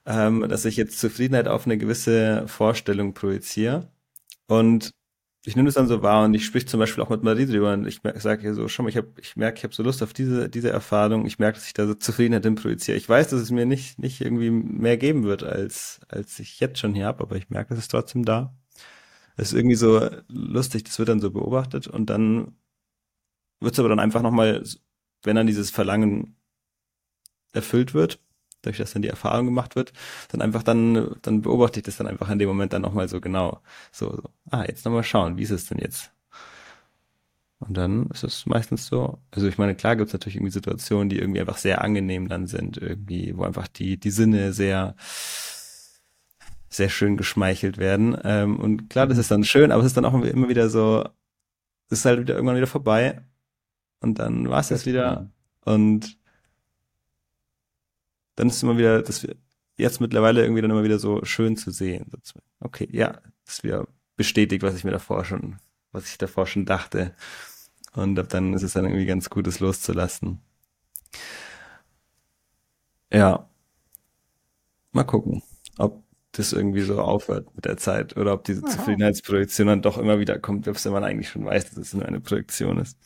ähm, 0.05 0.47
dass 0.49 0.64
ich 0.64 0.76
jetzt 0.76 0.99
Zufriedenheit 0.99 1.49
auf 1.49 1.66
eine 1.66 1.78
gewisse 1.78 2.49
Vorstellung 2.49 3.14
projiziere. 3.14 3.89
Und 4.49 4.93
ich 5.47 5.57
nehme 5.57 5.66
das 5.66 5.74
dann 5.74 5.88
so 5.88 6.03
wahr 6.03 6.24
und 6.24 6.32
ich 6.32 6.47
sprich 6.47 6.66
zum 6.66 6.80
Beispiel 6.80 7.03
auch 7.03 7.11
mit 7.11 7.22
Marie 7.22 7.45
drüber 7.45 7.74
und 7.74 7.86
ich 7.86 8.01
sage 8.16 8.40
hier 8.40 8.55
so, 8.55 8.66
schau 8.66 8.82
mal, 8.82 8.88
ich, 8.88 8.97
hab, 8.97 9.18
ich 9.18 9.36
merke, 9.36 9.59
ich 9.59 9.64
habe 9.64 9.74
so 9.74 9.82
Lust 9.82 10.03
auf 10.03 10.14
diese, 10.14 10.49
diese 10.49 10.70
Erfahrung, 10.70 11.26
ich 11.26 11.38
merke, 11.38 11.59
dass 11.59 11.66
ich 11.66 11.74
da 11.74 11.86
so 11.86 11.95
Zufriedenheit 11.95 12.45
hin 12.45 12.55
projiziere. 12.55 12.97
Ich 12.97 13.09
weiß, 13.09 13.28
dass 13.28 13.40
es 13.42 13.51
mir 13.51 13.66
nicht, 13.66 13.99
nicht 13.99 14.22
irgendwie 14.22 14.51
mehr 14.51 14.97
geben 14.97 15.24
wird, 15.24 15.42
als, 15.42 16.01
als 16.09 16.38
ich 16.38 16.61
jetzt 16.61 16.78
schon 16.78 16.95
hier 16.95 17.07
habe, 17.07 17.22
aber 17.22 17.36
ich 17.36 17.51
merke, 17.51 17.74
es 17.74 17.80
ist 17.80 17.90
trotzdem 17.90 18.24
da. 18.24 18.57
Das 19.36 19.49
ist 19.49 19.59
irgendwie 19.59 19.76
so 19.76 20.09
lustig, 20.28 20.84
das 20.84 20.99
wird 20.99 21.11
dann 21.11 21.20
so 21.20 21.30
beobachtet 21.30 21.88
und 21.88 22.09
dann 22.09 22.57
wird 23.61 23.74
es 23.74 23.78
aber 23.80 23.90
dann 23.90 24.01
einfach 24.01 24.22
nochmal, 24.22 24.64
wenn 25.24 25.36
dann 25.36 25.47
dieses 25.47 25.70
Verlangen 25.70 26.36
erfüllt 27.53 27.92
wird, 27.92 28.20
dadurch, 28.67 28.79
dass 28.79 28.93
dann 28.93 29.03
die 29.03 29.09
Erfahrung 29.09 29.47
gemacht 29.47 29.77
wird, 29.77 29.93
dann 30.31 30.43
einfach 30.43 30.62
dann, 30.62 31.17
dann 31.23 31.43
beobachte 31.43 31.81
ich 31.81 31.85
das 31.85 31.97
dann 31.97 32.07
einfach 32.07 32.31
in 32.31 32.39
dem 32.39 32.49
Moment 32.49 32.73
dann 32.73 32.83
nochmal 32.83 33.09
so 33.09 33.21
genau. 33.21 33.61
So, 33.93 34.11
so, 34.17 34.23
ah, 34.51 34.65
jetzt 34.67 34.85
nochmal 34.85 35.05
schauen, 35.05 35.37
wie 35.37 35.43
ist 35.43 35.51
es 35.51 35.67
denn 35.67 35.79
jetzt? 35.79 36.12
Und 37.61 37.77
dann 37.77 38.07
ist 38.07 38.25
es 38.25 38.47
meistens 38.47 38.87
so, 38.87 39.19
also 39.31 39.47
ich 39.47 39.59
meine, 39.59 39.75
klar 39.75 39.97
gibt 39.97 40.09
es 40.09 40.12
natürlich 40.12 40.37
irgendwie 40.37 40.53
Situationen, 40.53 41.09
die 41.09 41.19
irgendwie 41.19 41.41
einfach 41.41 41.57
sehr 41.57 41.83
angenehm 41.83 42.29
dann 42.29 42.47
sind, 42.47 42.77
irgendwie, 42.77 43.37
wo 43.37 43.45
einfach 43.45 43.69
die, 43.69 43.99
die 43.99 44.11
Sinne 44.11 44.53
sehr, 44.53 44.97
sehr 46.69 46.89
schön 46.91 47.17
geschmeichelt 47.17 47.79
werden. 47.79 48.17
Ähm, 48.25 48.59
und 48.59 48.91
klar, 48.91 49.07
das 49.07 49.19
ist 49.19 49.31
dann 49.31 49.45
schön, 49.45 49.73
aber 49.73 49.81
es 49.81 49.89
ist 49.89 49.97
dann 49.97 50.05
auch 50.05 50.15
immer 50.15 50.49
wieder 50.49 50.69
so, 50.69 51.05
es 51.89 52.01
ist 52.01 52.05
halt 52.05 52.21
wieder 52.21 52.35
irgendwann 52.35 52.57
wieder 52.57 52.67
vorbei. 52.67 53.23
Und 54.01 54.19
dann 54.19 54.49
war 54.51 54.61
es 54.61 54.71
jetzt 54.71 54.87
wieder. 54.87 55.31
Und 55.65 56.19
dann 58.37 58.49
ist 58.49 58.57
es 58.57 58.62
immer 58.62 58.78
wieder, 58.78 59.03
das 59.03 59.26
jetzt 59.76 60.01
mittlerweile 60.01 60.43
irgendwie 60.43 60.62
dann 60.62 60.70
immer 60.70 60.85
wieder 60.85 60.99
so 60.99 61.24
schön 61.24 61.57
zu 61.57 61.70
sehen. 61.70 62.11
Okay, 62.61 62.89
ja, 62.93 63.20
das 63.45 63.57
ist 63.57 63.64
wieder 63.64 63.87
bestätigt, 64.16 64.62
was 64.62 64.76
ich 64.76 64.85
mir 64.85 64.91
davor 64.93 65.24
schon, 65.24 65.57
was 65.93 66.07
ich 66.09 66.18
davor 66.18 66.47
schon 66.47 66.64
dachte. 66.64 67.14
Und 67.95 68.18
ab 68.18 68.28
dann 68.28 68.55
ist 68.55 68.62
es 68.62 68.72
dann 68.72 68.85
irgendwie 68.85 69.07
ganz 69.07 69.30
gut, 69.30 69.47
es 69.47 69.61
loszulassen. 69.61 70.41
Ja. 73.12 73.49
Mal 74.93 75.05
gucken, 75.05 75.43
ob 75.78 76.03
das 76.32 76.53
irgendwie 76.53 76.82
so 76.82 77.01
aufhört 77.01 77.55
mit 77.55 77.64
der 77.64 77.76
Zeit 77.76 78.16
oder 78.16 78.32
ob 78.32 78.45
diese 78.45 78.62
Zufriedenheitsprojektion 78.62 79.68
dann 79.68 79.82
doch 79.82 79.99
immer 79.99 80.18
wieder 80.18 80.39
kommt, 80.39 80.64
selbst 80.64 80.85
wenn 80.85 80.93
man 80.93 81.05
eigentlich 81.05 81.28
schon 81.28 81.45
weiß, 81.45 81.70
dass 81.70 81.78
es 81.78 81.95
nur 81.95 82.07
eine 82.07 82.20
Projektion 82.20 82.78
ist. 82.78 82.99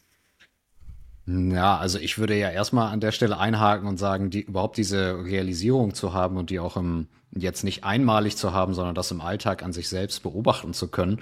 Ja, 1.31 1.77
also 1.77 1.99
ich 1.99 2.17
würde 2.17 2.39
ja 2.39 2.49
erstmal 2.49 2.91
an 2.91 3.01
der 3.01 3.13
Stelle 3.13 3.39
einhaken 3.39 3.87
und 3.87 3.99
sagen, 3.99 4.31
die 4.31 4.41
überhaupt 4.41 4.79
diese 4.79 5.25
Realisierung 5.27 5.93
zu 5.93 6.15
haben 6.15 6.39
und 6.39 6.49
die 6.49 6.59
auch 6.59 6.79
im, 6.79 7.07
jetzt 7.33 7.65
nicht 7.65 7.85
einmalig 7.85 8.39
zu 8.39 8.55
haben, 8.55 8.73
sondern 8.73 8.95
das 8.95 9.11
im 9.11 9.21
Alltag 9.21 9.63
an 9.63 9.75
sich 9.75 9.91
selbst 9.91 10.23
beobachten 10.23 10.73
zu 10.73 10.89
können, 10.89 11.21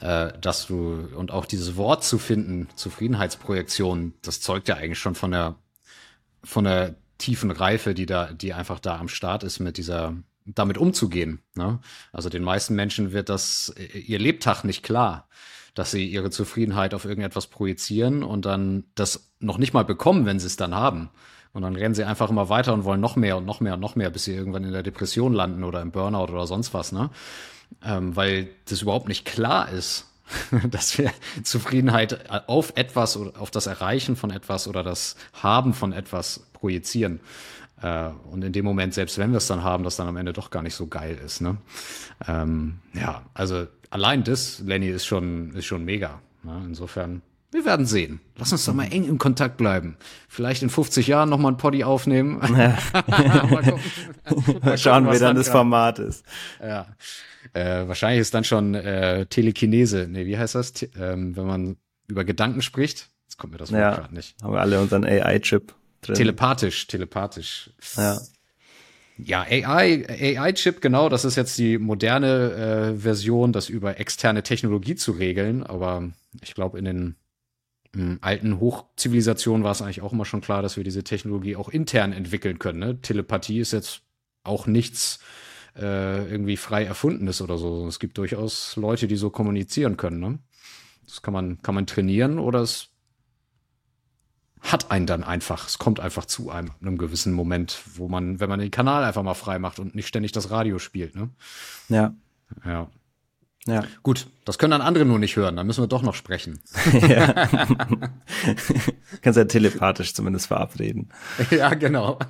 äh, 0.00 0.32
dass 0.40 0.68
du 0.68 1.08
und 1.16 1.32
auch 1.32 1.44
dieses 1.44 1.76
Wort 1.76 2.04
zu 2.04 2.18
finden, 2.18 2.68
Zufriedenheitsprojektion, 2.76 4.14
das 4.22 4.40
zeugt 4.40 4.68
ja 4.68 4.76
eigentlich 4.76 5.00
schon 5.00 5.16
von 5.16 5.32
der 5.32 5.56
von 6.44 6.62
der 6.62 6.94
tiefen 7.18 7.50
Reife, 7.50 7.94
die 7.94 8.06
da, 8.06 8.32
die 8.32 8.52
einfach 8.52 8.78
da 8.78 8.98
am 8.98 9.08
Start 9.08 9.42
ist 9.42 9.58
mit 9.58 9.76
dieser 9.76 10.14
damit 10.44 10.78
umzugehen. 10.78 11.40
Ne? 11.56 11.80
Also 12.12 12.28
den 12.28 12.44
meisten 12.44 12.76
Menschen 12.76 13.12
wird 13.12 13.28
das 13.28 13.74
ihr 13.92 14.20
Lebtag 14.20 14.62
nicht 14.62 14.84
klar 14.84 15.28
dass 15.74 15.90
sie 15.90 16.06
ihre 16.06 16.30
Zufriedenheit 16.30 16.94
auf 16.94 17.04
irgendetwas 17.04 17.46
projizieren 17.46 18.22
und 18.22 18.44
dann 18.44 18.84
das 18.94 19.31
noch 19.42 19.58
nicht 19.58 19.74
mal 19.74 19.84
bekommen, 19.84 20.26
wenn 20.26 20.38
sie 20.38 20.46
es 20.46 20.56
dann 20.56 20.74
haben. 20.74 21.10
Und 21.52 21.62
dann 21.62 21.76
rennen 21.76 21.94
sie 21.94 22.04
einfach 22.04 22.30
immer 22.30 22.48
weiter 22.48 22.72
und 22.72 22.84
wollen 22.84 23.00
noch 23.00 23.16
mehr 23.16 23.36
und 23.36 23.44
noch 23.44 23.60
mehr 23.60 23.74
und 23.74 23.80
noch 23.80 23.94
mehr, 23.94 24.10
bis 24.10 24.24
sie 24.24 24.34
irgendwann 24.34 24.64
in 24.64 24.72
der 24.72 24.82
Depression 24.82 25.34
landen 25.34 25.64
oder 25.64 25.82
im 25.82 25.90
Burnout 25.90 26.32
oder 26.32 26.46
sonst 26.46 26.72
was, 26.72 26.92
ne? 26.92 27.10
Ähm, 27.84 28.16
weil 28.16 28.48
das 28.66 28.82
überhaupt 28.82 29.08
nicht 29.08 29.24
klar 29.24 29.70
ist, 29.70 30.06
dass 30.70 30.96
wir 30.98 31.10
Zufriedenheit 31.42 32.30
auf 32.48 32.72
etwas 32.76 33.16
oder 33.16 33.40
auf 33.40 33.50
das 33.50 33.66
Erreichen 33.66 34.16
von 34.16 34.30
etwas 34.30 34.68
oder 34.68 34.82
das 34.82 35.16
Haben 35.34 35.74
von 35.74 35.92
etwas 35.92 36.46
projizieren. 36.52 37.20
Äh, 37.82 38.10
und 38.30 38.42
in 38.44 38.52
dem 38.52 38.64
Moment, 38.64 38.94
selbst 38.94 39.18
wenn 39.18 39.32
wir 39.32 39.38
es 39.38 39.46
dann 39.46 39.62
haben, 39.62 39.84
das 39.84 39.96
dann 39.96 40.08
am 40.08 40.16
Ende 40.16 40.32
doch 40.32 40.50
gar 40.50 40.62
nicht 40.62 40.74
so 40.74 40.86
geil 40.86 41.18
ist. 41.24 41.40
Ne? 41.40 41.56
Ähm, 42.26 42.78
ja, 42.94 43.22
also 43.34 43.66
allein 43.90 44.24
das, 44.24 44.60
Lenny, 44.60 44.88
ist 44.88 45.06
schon, 45.06 45.54
ist 45.54 45.66
schon 45.66 45.84
mega. 45.84 46.20
Ne? 46.42 46.62
Insofern, 46.66 47.22
wir 47.52 47.66
werden 47.66 47.86
sehen. 47.86 48.20
Lass 48.36 48.50
uns 48.50 48.64
doch 48.64 48.72
mal 48.72 48.90
eng 48.90 49.06
im 49.06 49.18
Kontakt 49.18 49.58
bleiben. 49.58 49.96
Vielleicht 50.28 50.62
in 50.62 50.70
50 50.70 51.06
Jahren 51.06 51.28
noch 51.28 51.38
mal 51.38 51.50
ein 51.50 51.58
Poddy 51.58 51.84
aufnehmen. 51.84 52.40
Ja. 52.56 52.78
mal, 53.46 53.78
gucken, 54.26 54.58
mal 54.62 54.78
schauen, 54.78 55.10
wie 55.12 55.18
dann 55.18 55.36
das 55.36 55.50
Format 55.50 55.98
ist. 55.98 56.24
Ja. 56.60 56.86
Äh, 57.52 57.86
wahrscheinlich 57.86 58.20
ist 58.20 58.32
dann 58.32 58.44
schon 58.44 58.74
äh, 58.74 59.26
Telekinese. 59.26 60.06
Nee, 60.08 60.26
wie 60.26 60.38
heißt 60.38 60.54
das? 60.54 60.72
ähm, 60.98 61.36
wenn 61.36 61.46
man 61.46 61.76
über 62.08 62.24
Gedanken 62.24 62.62
spricht. 62.62 63.08
Jetzt 63.26 63.36
kommt 63.36 63.52
mir 63.52 63.58
das 63.58 63.70
Wort 63.70 63.80
ja, 63.80 63.94
gerade 63.94 64.14
nicht. 64.14 64.34
Haben 64.42 64.54
wir 64.54 64.60
alle 64.60 64.80
unseren 64.80 65.04
AI-Chip 65.04 65.74
drin. 66.00 66.14
Telepathisch, 66.14 66.86
telepathisch. 66.86 67.70
Ja. 67.96 68.18
Ja, 69.18 69.42
AI, 69.42 70.06
AI-Chip, 70.08 70.80
genau, 70.80 71.08
das 71.08 71.24
ist 71.24 71.36
jetzt 71.36 71.58
die 71.58 71.78
moderne 71.78 72.94
äh, 72.94 72.98
Version, 72.98 73.52
das 73.52 73.68
über 73.68 74.00
externe 74.00 74.42
Technologie 74.42 74.94
zu 74.94 75.12
regeln. 75.12 75.62
Aber 75.62 76.10
ich 76.42 76.54
glaube, 76.54 76.78
in 76.78 76.86
den 76.86 77.16
in 77.94 78.18
alten 78.22 78.58
Hochzivilisationen 78.58 79.64
war 79.64 79.72
es 79.72 79.82
eigentlich 79.82 80.00
auch 80.00 80.12
immer 80.12 80.24
schon 80.24 80.40
klar, 80.40 80.62
dass 80.62 80.76
wir 80.76 80.84
diese 80.84 81.04
Technologie 81.04 81.56
auch 81.56 81.68
intern 81.68 82.12
entwickeln 82.12 82.58
können. 82.58 82.78
Ne? 82.78 83.00
Telepathie 83.00 83.60
ist 83.60 83.72
jetzt 83.72 84.02
auch 84.44 84.66
nichts 84.66 85.18
äh, 85.76 86.30
irgendwie 86.30 86.56
frei 86.56 86.84
erfundenes 86.84 87.42
oder 87.42 87.58
so. 87.58 87.86
Es 87.86 87.98
gibt 87.98 88.16
durchaus 88.18 88.76
Leute, 88.76 89.06
die 89.06 89.16
so 89.16 89.30
kommunizieren 89.30 89.96
können. 89.96 90.20
Ne? 90.20 90.38
Das 91.06 91.22
kann 91.22 91.34
man, 91.34 91.60
kann 91.62 91.74
man 91.74 91.86
trainieren 91.86 92.38
oder 92.38 92.60
es 92.60 92.88
hat 94.60 94.90
einen 94.90 95.06
dann 95.06 95.24
einfach. 95.24 95.66
Es 95.66 95.78
kommt 95.78 96.00
einfach 96.00 96.24
zu 96.24 96.50
einem 96.50 96.70
in 96.80 96.86
einem 96.86 96.98
gewissen 96.98 97.32
Moment, 97.32 97.82
wo 97.94 98.08
man, 98.08 98.40
wenn 98.40 98.48
man 98.48 98.60
den 98.60 98.70
Kanal 98.70 99.04
einfach 99.04 99.22
mal 99.22 99.34
frei 99.34 99.58
macht 99.58 99.78
und 99.78 99.94
nicht 99.94 100.06
ständig 100.06 100.32
das 100.32 100.50
Radio 100.50 100.78
spielt, 100.78 101.14
ne? 101.14 101.30
Ja. 101.88 102.14
Ja. 102.64 102.88
Ja. 103.66 103.84
Gut, 104.02 104.26
das 104.44 104.58
können 104.58 104.72
dann 104.72 104.80
andere 104.80 105.04
nur 105.04 105.20
nicht 105.20 105.36
hören, 105.36 105.54
dann 105.56 105.66
müssen 105.66 105.82
wir 105.82 105.88
doch 105.88 106.02
noch 106.02 106.14
sprechen. 106.14 106.60
ja. 107.08 107.48
Kannst 109.22 109.36
ja 109.36 109.44
telepathisch 109.44 110.14
zumindest 110.14 110.48
verabreden. 110.48 111.10
Ja, 111.50 111.74
genau. 111.74 112.18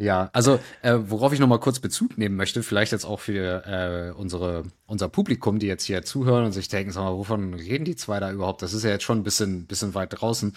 Ja, 0.00 0.30
also 0.32 0.60
äh, 0.82 0.96
worauf 0.96 1.32
ich 1.32 1.40
nochmal 1.40 1.58
kurz 1.58 1.80
Bezug 1.80 2.18
nehmen 2.18 2.36
möchte, 2.36 2.62
vielleicht 2.62 2.92
jetzt 2.92 3.04
auch 3.04 3.18
für 3.18 3.66
äh, 3.66 4.12
unsere, 4.12 4.62
unser 4.86 5.08
Publikum, 5.08 5.58
die 5.58 5.66
jetzt 5.66 5.84
hier 5.86 6.04
zuhören 6.04 6.44
und 6.44 6.52
sich 6.52 6.68
denken, 6.68 6.92
sag 6.92 7.02
mal, 7.02 7.16
wovon 7.16 7.52
reden 7.54 7.84
die 7.84 7.96
zwei 7.96 8.20
da 8.20 8.30
überhaupt? 8.30 8.62
Das 8.62 8.74
ist 8.74 8.84
ja 8.84 8.90
jetzt 8.90 9.02
schon 9.02 9.18
ein 9.18 9.24
bisschen, 9.24 9.66
bisschen 9.66 9.94
weit 9.94 10.10
draußen. 10.12 10.54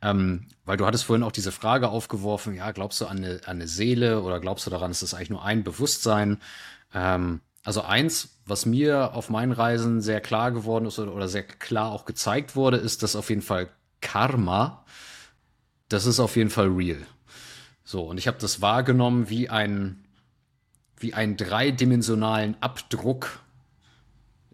Ähm, 0.00 0.46
weil 0.64 0.76
du 0.76 0.86
hattest 0.86 1.04
vorhin 1.04 1.24
auch 1.24 1.32
diese 1.32 1.50
Frage 1.50 1.88
aufgeworfen, 1.88 2.54
ja, 2.54 2.70
glaubst 2.70 3.00
du 3.00 3.06
an 3.06 3.16
eine, 3.16 3.40
an 3.46 3.56
eine 3.56 3.66
Seele 3.66 4.22
oder 4.22 4.38
glaubst 4.38 4.64
du 4.64 4.70
daran, 4.70 4.92
ist 4.92 5.02
das 5.02 5.12
eigentlich 5.12 5.30
nur 5.30 5.44
ein 5.44 5.64
Bewusstsein? 5.64 6.38
Ähm, 6.94 7.40
also 7.64 7.82
eins, 7.82 8.40
was 8.46 8.66
mir 8.66 9.14
auf 9.14 9.30
meinen 9.30 9.52
Reisen 9.52 10.00
sehr 10.00 10.20
klar 10.20 10.52
geworden 10.52 10.86
ist 10.86 10.98
oder 10.98 11.28
sehr 11.28 11.42
klar 11.42 11.90
auch 11.90 12.04
gezeigt 12.04 12.56
wurde, 12.56 12.76
ist, 12.76 13.02
dass 13.02 13.16
auf 13.16 13.30
jeden 13.30 13.42
Fall 13.42 13.68
Karma, 14.00 14.84
das 15.88 16.06
ist 16.06 16.20
auf 16.20 16.36
jeden 16.36 16.50
Fall 16.50 16.68
real. 16.68 17.06
So, 17.82 18.02
und 18.02 18.18
ich 18.18 18.26
habe 18.26 18.38
das 18.38 18.60
wahrgenommen 18.60 19.30
wie 19.30 19.48
ein, 19.48 20.04
wie 20.98 21.14
einen 21.14 21.36
dreidimensionalen 21.36 22.56
Abdruck, 22.60 23.40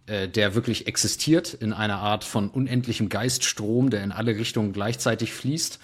äh, 0.06 0.28
der 0.28 0.54
wirklich 0.54 0.86
existiert 0.86 1.54
in 1.54 1.72
einer 1.72 1.98
Art 1.98 2.24
von 2.24 2.48
unendlichem 2.48 3.08
Geiststrom, 3.08 3.90
der 3.90 4.02
in 4.02 4.12
alle 4.12 4.36
Richtungen 4.36 4.72
gleichzeitig 4.72 5.32
fließt 5.32 5.78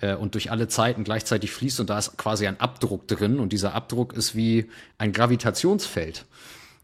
äh, 0.00 0.14
und 0.14 0.34
durch 0.34 0.50
alle 0.50 0.68
Zeiten 0.68 1.04
gleichzeitig 1.04 1.50
fließt. 1.52 1.80
Und 1.80 1.90
da 1.90 1.98
ist 1.98 2.16
quasi 2.16 2.46
ein 2.46 2.60
Abdruck 2.60 3.08
drin. 3.08 3.38
Und 3.38 3.52
dieser 3.52 3.74
Abdruck 3.74 4.12
ist 4.14 4.34
wie 4.36 4.70
ein 4.98 5.12
Gravitationsfeld. 5.12 6.24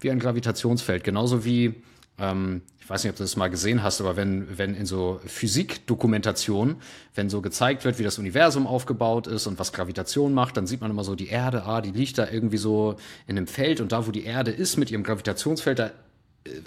Wie 0.01 0.11
ein 0.11 0.19
Gravitationsfeld. 0.19 1.05
Genauso 1.05 1.45
wie 1.45 1.75
ähm, 2.19 2.63
ich 2.89 2.91
weiß 2.91 3.05
nicht, 3.05 3.11
ob 3.11 3.17
du 3.19 3.23
das 3.23 3.37
mal 3.37 3.51
gesehen 3.51 3.83
hast, 3.83 4.01
aber 4.01 4.17
wenn, 4.17 4.57
wenn 4.57 4.75
in 4.75 4.87
so 4.87 5.21
Physikdokumentationen, 5.27 6.77
wenn 7.15 7.29
so 7.29 7.43
gezeigt 7.43 7.85
wird, 7.85 7.99
wie 7.99 8.03
das 8.03 8.19
Universum 8.19 8.67
aufgebaut 8.67 9.27
ist 9.27 9.47
und 9.47 9.59
was 9.59 9.75
Gravitation 9.75 10.33
macht, 10.33 10.57
dann 10.57 10.67
sieht 10.67 10.81
man 10.81 10.91
immer 10.91 11.05
so 11.05 11.15
die 11.15 11.29
Erde, 11.29 11.65
ah, 11.65 11.83
die 11.83 11.91
liegt 11.91 12.17
da 12.17 12.27
irgendwie 12.31 12.57
so 12.57 12.97
in 13.27 13.37
einem 13.37 13.47
Feld 13.47 13.83
und 13.83 13.93
da, 13.93 14.07
wo 14.07 14.11
die 14.11 14.25
Erde 14.25 14.53
ist 14.53 14.79
mit 14.79 14.91
ihrem 14.91 15.03
Gravitationsfeld, 15.03 15.79
da 15.79 15.91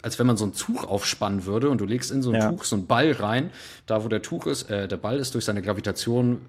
als 0.01 0.19
wenn 0.19 0.28
man 0.28 0.38
so 0.38 0.45
ein 0.45 0.53
Tuch 0.53 0.84
aufspannen 0.84 1.45
würde 1.45 1.69
und 1.69 1.80
du 1.80 1.86
legst 1.86 2.11
in 2.11 2.22
so 2.22 2.32
ein 2.32 2.41
ja. 2.41 2.51
Tuch 2.51 2.63
so 2.63 2.76
ein 2.76 2.88
Ball 2.88 3.11
rein, 3.11 3.51
da 3.86 4.03
wo 4.03 4.07
der 4.07 4.22
Tuch 4.22 4.45
ist, 4.45 4.69
äh, 4.69 4.88
der 4.88 4.97
Ball 4.97 5.17
ist 5.17 5.34
durch 5.34 5.45
seine 5.45 5.61
Gravitation 5.61 6.41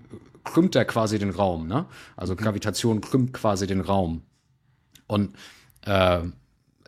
krümmt 0.45 0.75
er 0.75 0.85
quasi 0.85 1.19
den 1.19 1.31
Raum, 1.31 1.67
ne? 1.67 1.87
Also 2.17 2.35
mhm. 2.35 2.39
Gravitation 2.39 3.01
krümmt 3.01 3.33
quasi 3.33 3.67
den 3.67 3.81
Raum. 3.81 4.23
Und 5.07 5.35
äh, 5.87 6.21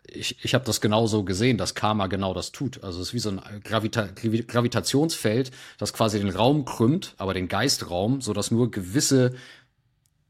ich, 0.07 0.43
ich 0.43 0.53
habe 0.53 0.65
das 0.65 0.81
genauso 0.81 1.23
gesehen, 1.23 1.57
dass 1.57 1.75
Karma 1.75 2.07
genau 2.07 2.33
das 2.33 2.51
tut. 2.51 2.83
Also 2.83 3.01
es 3.01 3.09
ist 3.09 3.13
wie 3.13 3.19
so 3.19 3.29
ein 3.29 3.41
Gravita 3.63 4.07
Gravitationsfeld, 4.13 5.51
das 5.77 5.93
quasi 5.93 6.19
den 6.19 6.29
Raum 6.29 6.65
krümmt, 6.65 7.15
aber 7.17 7.33
den 7.33 7.47
Geistraum, 7.47 8.21
so 8.21 8.33
dass 8.33 8.51
nur 8.51 8.71
gewisse 8.71 9.35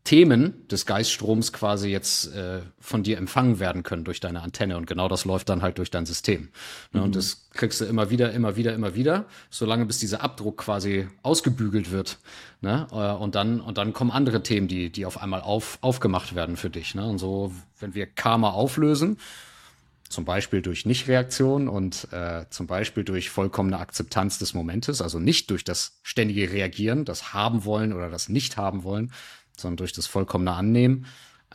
Themen 0.05 0.67
des 0.67 0.85
Geiststroms 0.85 1.51
quasi 1.51 1.89
jetzt 1.89 2.33
äh, 2.33 2.61
von 2.79 3.01
dir 3.01 3.17
empfangen 3.17 3.59
werden 3.59 3.81
können 3.81 4.03
durch 4.03 4.19
deine 4.19 4.43
Antenne. 4.43 4.77
Und 4.77 4.85
genau 4.85 5.07
das 5.07 5.25
läuft 5.25 5.49
dann 5.49 5.63
halt 5.63 5.79
durch 5.79 5.89
dein 5.89 6.05
System. 6.05 6.49
Ne? 6.93 6.99
Mhm. 6.99 7.05
Und 7.07 7.15
das 7.15 7.49
kriegst 7.49 7.81
du 7.81 7.85
immer 7.85 8.11
wieder, 8.11 8.31
immer 8.31 8.55
wieder, 8.55 8.75
immer 8.75 8.93
wieder, 8.93 9.25
solange 9.49 9.87
bis 9.87 9.97
dieser 9.97 10.21
Abdruck 10.21 10.57
quasi 10.57 11.07
ausgebügelt 11.23 11.91
wird. 11.91 12.19
Ne? 12.61 12.85
Äh, 12.91 12.95
und 12.95 13.33
dann, 13.33 13.59
und 13.59 13.79
dann 13.79 13.93
kommen 13.93 14.11
andere 14.11 14.43
Themen, 14.43 14.67
die, 14.67 14.91
die 14.91 15.07
auf 15.07 15.21
einmal 15.21 15.41
auf, 15.41 15.79
aufgemacht 15.81 16.35
werden 16.35 16.55
für 16.55 16.69
dich. 16.69 16.93
Ne? 16.93 17.05
Und 17.07 17.17
so, 17.17 17.51
wenn 17.79 17.95
wir 17.95 18.05
Karma 18.05 18.51
auflösen, 18.51 19.17
zum 20.07 20.23
Beispiel 20.23 20.61
durch 20.61 20.85
Nichtreaktion 20.85 21.67
und 21.67 22.07
äh, 22.11 22.45
zum 22.51 22.67
Beispiel 22.67 23.03
durch 23.03 23.31
vollkommene 23.31 23.79
Akzeptanz 23.79 24.37
des 24.37 24.53
Momentes, 24.53 25.01
also 25.01 25.17
nicht 25.17 25.49
durch 25.49 25.63
das 25.63 25.99
ständige 26.03 26.51
Reagieren, 26.51 27.05
das 27.05 27.33
haben 27.33 27.65
wollen 27.65 27.91
oder 27.91 28.11
das 28.11 28.29
nicht 28.29 28.55
haben 28.55 28.83
wollen, 28.83 29.11
sondern 29.59 29.77
durch 29.77 29.93
das 29.93 30.07
vollkommene 30.07 30.53
Annehmen, 30.53 31.05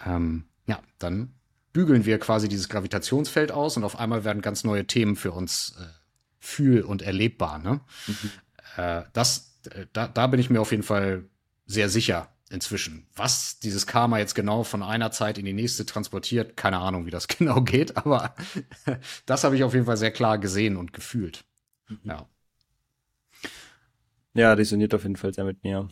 ähm, 0.04 0.44
ja, 0.66 0.80
dann 0.98 1.34
bügeln 1.72 2.04
wir 2.04 2.18
quasi 2.18 2.48
dieses 2.48 2.68
Gravitationsfeld 2.68 3.52
aus 3.52 3.76
und 3.76 3.84
auf 3.84 3.98
einmal 3.98 4.24
werden 4.24 4.42
ganz 4.42 4.64
neue 4.64 4.86
Themen 4.86 5.16
für 5.16 5.32
uns 5.32 5.76
äh, 5.78 5.84
fühl- 6.38 6.82
und 6.82 7.02
erlebbar. 7.02 7.58
Ne? 7.58 7.80
Mhm. 8.06 8.30
Äh, 8.76 9.02
das, 9.12 9.60
äh, 9.70 9.86
da, 9.92 10.08
da 10.08 10.26
bin 10.26 10.40
ich 10.40 10.50
mir 10.50 10.60
auf 10.60 10.70
jeden 10.72 10.82
Fall 10.82 11.24
sehr 11.66 11.88
sicher 11.88 12.28
inzwischen. 12.50 13.06
Was 13.14 13.60
dieses 13.60 13.86
Karma 13.86 14.18
jetzt 14.18 14.34
genau 14.34 14.64
von 14.64 14.82
einer 14.82 15.12
Zeit 15.12 15.38
in 15.38 15.44
die 15.44 15.52
nächste 15.52 15.86
transportiert, 15.86 16.56
keine 16.56 16.78
Ahnung, 16.78 17.06
wie 17.06 17.10
das 17.10 17.28
genau 17.28 17.62
geht, 17.62 17.96
aber 17.96 18.34
das 19.26 19.44
habe 19.44 19.56
ich 19.56 19.64
auf 19.64 19.74
jeden 19.74 19.86
Fall 19.86 19.96
sehr 19.96 20.10
klar 20.10 20.38
gesehen 20.38 20.76
und 20.76 20.92
gefühlt. 20.92 21.44
Mhm. 21.88 22.00
Ja. 22.04 22.28
Ja, 24.32 24.52
resoniert 24.52 24.94
auf 24.94 25.02
jeden 25.02 25.16
Fall 25.16 25.34
sehr 25.34 25.44
mit 25.44 25.62
mir. 25.64 25.88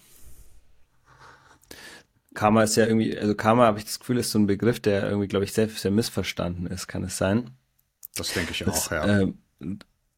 Karma 2.39 2.63
ist 2.63 2.77
ja 2.77 2.87
irgendwie, 2.87 3.19
also 3.19 3.35
Karma 3.35 3.67
habe 3.67 3.79
ich 3.79 3.85
das 3.85 3.99
Gefühl, 3.99 4.17
ist 4.17 4.31
so 4.31 4.39
ein 4.39 4.47
Begriff, 4.47 4.79
der 4.79 5.09
irgendwie, 5.09 5.27
glaube 5.27 5.45
ich, 5.45 5.53
sehr, 5.53 5.69
sehr 5.69 5.91
missverstanden 5.91 6.69
ist. 6.69 6.87
Kann 6.87 7.03
es 7.03 7.19
sein? 7.19 7.51
Das 8.15 8.33
denke 8.33 8.53
ich 8.53 8.61
das, 8.61 8.87
auch, 8.87 8.93
ja. 8.93 9.23
Äh, 9.23 9.33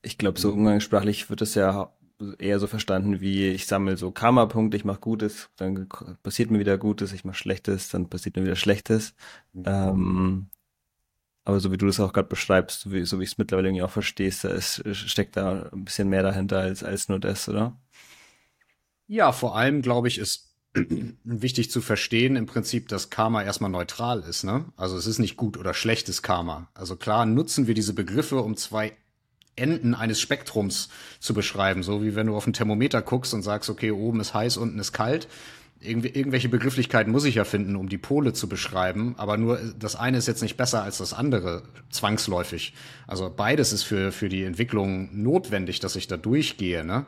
ich 0.02 0.18
glaube, 0.18 0.38
so 0.38 0.52
umgangssprachlich 0.52 1.30
wird 1.30 1.40
es 1.40 1.54
ja 1.54 1.94
eher 2.38 2.58
so 2.58 2.66
verstanden 2.66 3.22
wie, 3.22 3.48
ich 3.48 3.66
sammle 3.66 3.96
so 3.96 4.10
Karma-Punkte, 4.10 4.76
ich 4.76 4.84
mache 4.84 5.00
Gutes, 5.00 5.48
dann 5.56 5.88
passiert 6.22 6.50
mir 6.50 6.58
wieder 6.58 6.76
Gutes, 6.76 7.14
ich 7.14 7.24
mache 7.24 7.36
Schlechtes, 7.36 7.88
dann 7.88 8.10
passiert 8.10 8.36
mir 8.36 8.44
wieder 8.44 8.54
Schlechtes. 8.54 9.14
Mhm. 9.54 9.64
Ähm, 9.64 10.46
aber 11.44 11.58
so 11.58 11.72
wie 11.72 11.78
du 11.78 11.86
das 11.86 12.00
auch 12.00 12.12
gerade 12.12 12.28
beschreibst, 12.28 12.82
so 12.82 12.92
wie, 12.92 13.06
so 13.06 13.18
wie 13.18 13.24
ich 13.24 13.30
es 13.30 13.38
mittlerweile 13.38 13.68
irgendwie 13.68 13.82
auch 13.82 13.90
verstehst, 13.90 14.44
da 14.44 14.50
ist, 14.50 14.82
steckt 14.92 15.38
da 15.38 15.70
ein 15.72 15.86
bisschen 15.86 16.10
mehr 16.10 16.22
dahinter 16.22 16.58
als, 16.58 16.84
als 16.84 17.08
nur 17.08 17.18
das, 17.18 17.48
oder? 17.48 17.80
Ja, 19.06 19.32
vor 19.32 19.56
allem, 19.56 19.80
glaube 19.80 20.08
ich, 20.08 20.18
ist 20.18 20.49
wichtig 21.24 21.70
zu 21.70 21.80
verstehen 21.80 22.36
im 22.36 22.46
Prinzip, 22.46 22.88
dass 22.88 23.10
Karma 23.10 23.42
erstmal 23.42 23.70
neutral 23.70 24.20
ist. 24.20 24.44
Ne? 24.44 24.66
Also 24.76 24.96
es 24.96 25.06
ist 25.06 25.18
nicht 25.18 25.36
gut 25.36 25.56
oder 25.56 25.74
schlechtes 25.74 26.22
Karma. 26.22 26.68
Also 26.74 26.96
klar 26.96 27.26
nutzen 27.26 27.66
wir 27.66 27.74
diese 27.74 27.92
Begriffe, 27.92 28.40
um 28.40 28.56
zwei 28.56 28.92
Enden 29.56 29.94
eines 29.94 30.20
Spektrums 30.20 30.88
zu 31.18 31.34
beschreiben. 31.34 31.82
So 31.82 32.02
wie 32.02 32.14
wenn 32.14 32.28
du 32.28 32.36
auf 32.36 32.46
ein 32.46 32.52
Thermometer 32.52 33.02
guckst 33.02 33.34
und 33.34 33.42
sagst, 33.42 33.68
okay, 33.68 33.90
oben 33.90 34.20
ist 34.20 34.32
heiß, 34.32 34.56
unten 34.56 34.78
ist 34.78 34.92
kalt. 34.92 35.28
Irgendw 35.82 36.08
irgendwelche 36.08 36.50
Begrifflichkeiten 36.50 37.10
muss 37.10 37.24
ich 37.24 37.36
ja 37.36 37.44
finden, 37.44 37.74
um 37.74 37.88
die 37.88 37.98
Pole 37.98 38.32
zu 38.32 38.48
beschreiben. 38.48 39.14
Aber 39.16 39.38
nur 39.38 39.58
das 39.78 39.96
eine 39.96 40.18
ist 40.18 40.28
jetzt 40.28 40.42
nicht 40.42 40.56
besser 40.56 40.82
als 40.82 40.98
das 40.98 41.14
andere, 41.14 41.62
zwangsläufig. 41.90 42.74
Also 43.06 43.32
beides 43.34 43.72
ist 43.72 43.82
für, 43.82 44.12
für 44.12 44.28
die 44.28 44.44
Entwicklung 44.44 45.08
notwendig, 45.22 45.80
dass 45.80 45.96
ich 45.96 46.06
da 46.06 46.16
durchgehe. 46.16 46.84
Ne? 46.84 47.06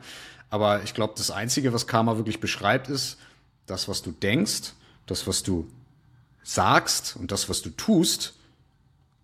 Aber 0.49 0.83
ich 0.83 0.93
glaube, 0.93 1.13
das 1.15 1.31
Einzige, 1.31 1.71
was 1.71 1.87
Karma 1.87 2.17
wirklich 2.17 2.39
beschreibt, 2.39 2.89
ist, 2.89 3.19
das, 3.65 3.87
was 3.87 4.01
du 4.01 4.11
denkst, 4.11 4.73
das, 5.05 5.27
was 5.27 5.43
du 5.43 5.67
sagst 6.43 7.15
und 7.15 7.31
das, 7.31 7.49
was 7.49 7.61
du 7.61 7.69
tust, 7.69 8.33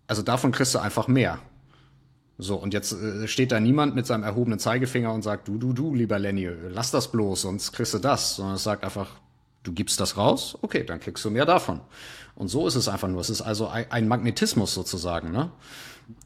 also 0.06 0.22
davon 0.22 0.52
kriegst 0.52 0.74
du 0.74 0.78
einfach 0.78 1.08
mehr. 1.08 1.38
So, 2.38 2.56
und 2.56 2.72
jetzt 2.72 2.92
äh, 2.92 3.28
steht 3.28 3.52
da 3.52 3.60
niemand 3.60 3.94
mit 3.94 4.06
seinem 4.06 4.24
erhobenen 4.24 4.58
Zeigefinger 4.58 5.12
und 5.12 5.22
sagt, 5.22 5.46
du, 5.46 5.58
du, 5.58 5.72
du, 5.72 5.94
lieber 5.94 6.18
Lenny, 6.18 6.48
lass 6.70 6.90
das 6.90 7.12
bloß, 7.12 7.42
sonst 7.42 7.72
kriegst 7.72 7.92
du 7.94 7.98
das, 7.98 8.36
sondern 8.36 8.56
es 8.56 8.62
sagt 8.62 8.82
einfach, 8.82 9.10
du 9.62 9.72
gibst 9.72 10.00
das 10.00 10.16
raus, 10.16 10.56
okay, 10.62 10.84
dann 10.84 11.00
kriegst 11.00 11.24
du 11.24 11.30
mehr 11.30 11.44
davon. 11.44 11.80
Und 12.34 12.48
so 12.48 12.66
ist 12.66 12.76
es 12.76 12.88
einfach 12.88 13.08
nur. 13.08 13.20
Es 13.20 13.28
ist 13.28 13.42
also 13.42 13.68
ein 13.68 14.08
Magnetismus 14.08 14.72
sozusagen, 14.72 15.30
ne? 15.30 15.50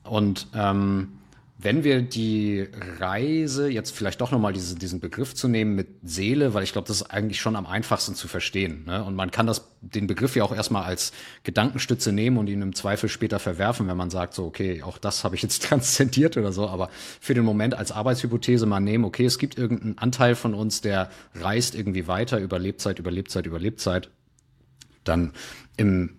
Und 0.04 0.46
ähm, 0.54 1.18
wenn 1.56 1.84
wir 1.84 2.02
die 2.02 2.66
Reise, 2.98 3.68
jetzt 3.70 3.92
vielleicht 3.92 4.20
doch 4.20 4.32
nochmal 4.32 4.52
diese, 4.52 4.74
diesen 4.74 4.98
Begriff 4.98 5.34
zu 5.34 5.46
nehmen 5.46 5.76
mit 5.76 5.86
Seele, 6.02 6.52
weil 6.52 6.64
ich 6.64 6.72
glaube, 6.72 6.88
das 6.88 6.96
ist 6.96 7.10
eigentlich 7.10 7.40
schon 7.40 7.54
am 7.54 7.64
einfachsten 7.64 8.16
zu 8.16 8.26
verstehen. 8.26 8.84
Ne? 8.86 9.04
Und 9.04 9.14
man 9.14 9.30
kann 9.30 9.46
das, 9.46 9.68
den 9.80 10.08
Begriff 10.08 10.34
ja 10.34 10.42
auch 10.42 10.54
erstmal 10.54 10.82
als 10.82 11.12
Gedankenstütze 11.44 12.10
nehmen 12.10 12.38
und 12.38 12.48
ihn 12.48 12.60
im 12.60 12.74
Zweifel 12.74 13.08
später 13.08 13.38
verwerfen, 13.38 13.86
wenn 13.86 13.96
man 13.96 14.10
sagt, 14.10 14.34
so, 14.34 14.44
okay, 14.44 14.82
auch 14.82 14.98
das 14.98 15.22
habe 15.22 15.36
ich 15.36 15.42
jetzt 15.42 15.62
transzendiert 15.68 16.36
oder 16.36 16.52
so. 16.52 16.68
Aber 16.68 16.90
für 17.20 17.34
den 17.34 17.44
Moment 17.44 17.74
als 17.74 17.92
Arbeitshypothese 17.92 18.66
mal 18.66 18.80
nehmen, 18.80 19.04
okay, 19.04 19.24
es 19.24 19.38
gibt 19.38 19.56
irgendeinen 19.56 19.96
Anteil 19.98 20.34
von 20.34 20.54
uns, 20.54 20.80
der 20.80 21.08
reist 21.36 21.76
irgendwie 21.76 22.08
weiter 22.08 22.40
über 22.40 22.58
Lebzeit, 22.58 22.98
über 22.98 23.12
Lebzeit, 23.12 23.46
über 23.46 23.60
Lebzeit. 23.60 24.10
Dann 25.04 25.32
im, 25.76 26.16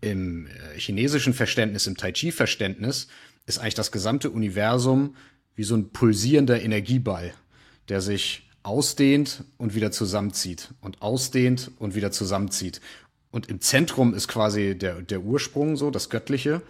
im 0.00 0.46
äh, 0.46 0.78
chinesischen 0.78 1.34
Verständnis, 1.34 1.86
im 1.86 1.96
Tai 1.96 2.12
Chi-Verständnis, 2.12 3.08
ist 3.48 3.58
eigentlich 3.58 3.74
das 3.74 3.92
gesamte 3.92 4.30
Universum 4.30 5.16
wie 5.54 5.64
so 5.64 5.74
ein 5.74 5.90
pulsierender 5.90 6.62
Energieball, 6.62 7.32
der 7.88 8.00
sich 8.00 8.48
ausdehnt 8.62 9.44
und 9.56 9.74
wieder 9.74 9.90
zusammenzieht 9.90 10.74
und 10.80 11.02
ausdehnt 11.02 11.70
und 11.78 11.94
wieder 11.94 12.12
zusammenzieht. 12.12 12.80
Und 13.30 13.48
im 13.48 13.60
Zentrum 13.60 14.14
ist 14.14 14.28
quasi 14.28 14.76
der, 14.76 15.02
der 15.02 15.22
Ursprung 15.22 15.76
so, 15.76 15.90
das 15.90 16.10
Göttliche. 16.10 16.62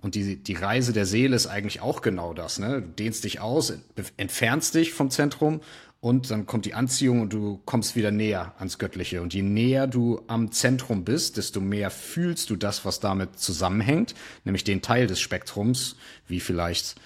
Und 0.00 0.14
die, 0.14 0.36
die 0.36 0.54
Reise 0.54 0.92
der 0.92 1.06
Seele 1.06 1.34
ist 1.34 1.46
eigentlich 1.46 1.80
auch 1.80 2.02
genau 2.02 2.34
das. 2.34 2.58
Ne? 2.58 2.82
Du 2.82 2.88
dehnst 2.88 3.24
dich 3.24 3.40
aus, 3.40 3.72
entfernst 4.16 4.74
dich 4.74 4.92
vom 4.92 5.10
Zentrum 5.10 5.60
und 6.00 6.30
dann 6.30 6.46
kommt 6.46 6.66
die 6.66 6.74
Anziehung 6.74 7.20
und 7.20 7.32
du 7.32 7.60
kommst 7.64 7.96
wieder 7.96 8.10
näher 8.10 8.54
ans 8.58 8.78
Göttliche. 8.78 9.22
Und 9.22 9.34
je 9.34 9.42
näher 9.42 9.86
du 9.86 10.22
am 10.26 10.52
Zentrum 10.52 11.04
bist, 11.04 11.36
desto 11.36 11.60
mehr 11.60 11.90
fühlst 11.90 12.50
du 12.50 12.56
das, 12.56 12.84
was 12.84 13.00
damit 13.00 13.38
zusammenhängt, 13.38 14.14
nämlich 14.44 14.64
den 14.64 14.82
Teil 14.82 15.06
des 15.06 15.20
Spektrums, 15.20 15.96
wie 16.28 16.40
vielleicht 16.40 16.96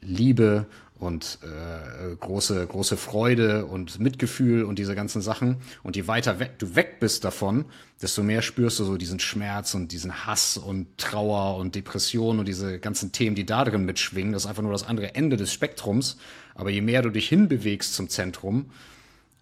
Liebe 0.00 0.66
und 1.02 1.38
äh, 1.42 2.14
große 2.16 2.64
große 2.66 2.96
Freude 2.96 3.66
und 3.66 3.98
Mitgefühl 3.98 4.62
und 4.62 4.78
diese 4.78 4.94
ganzen 4.94 5.20
Sachen 5.20 5.56
und 5.82 5.96
je 5.96 6.06
weiter 6.06 6.38
weg 6.38 6.60
du 6.60 6.76
weg 6.76 7.00
bist 7.00 7.24
davon, 7.24 7.64
desto 8.00 8.22
mehr 8.22 8.40
spürst 8.40 8.78
du 8.78 8.84
so 8.84 8.96
diesen 8.96 9.18
Schmerz 9.18 9.74
und 9.74 9.90
diesen 9.90 10.26
Hass 10.26 10.56
und 10.56 10.98
Trauer 10.98 11.56
und 11.56 11.74
Depression 11.74 12.38
und 12.38 12.46
diese 12.46 12.78
ganzen 12.78 13.10
Themen, 13.10 13.34
die 13.34 13.44
da 13.44 13.64
drin 13.64 13.84
mitschwingen. 13.84 14.32
Das 14.32 14.44
ist 14.44 14.48
einfach 14.48 14.62
nur 14.62 14.72
das 14.72 14.84
andere 14.84 15.14
Ende 15.16 15.36
des 15.36 15.52
Spektrums. 15.52 16.18
Aber 16.54 16.70
je 16.70 16.80
mehr 16.80 17.02
du 17.02 17.10
dich 17.10 17.28
hinbewegst 17.28 17.94
zum 17.94 18.08
Zentrum, 18.08 18.70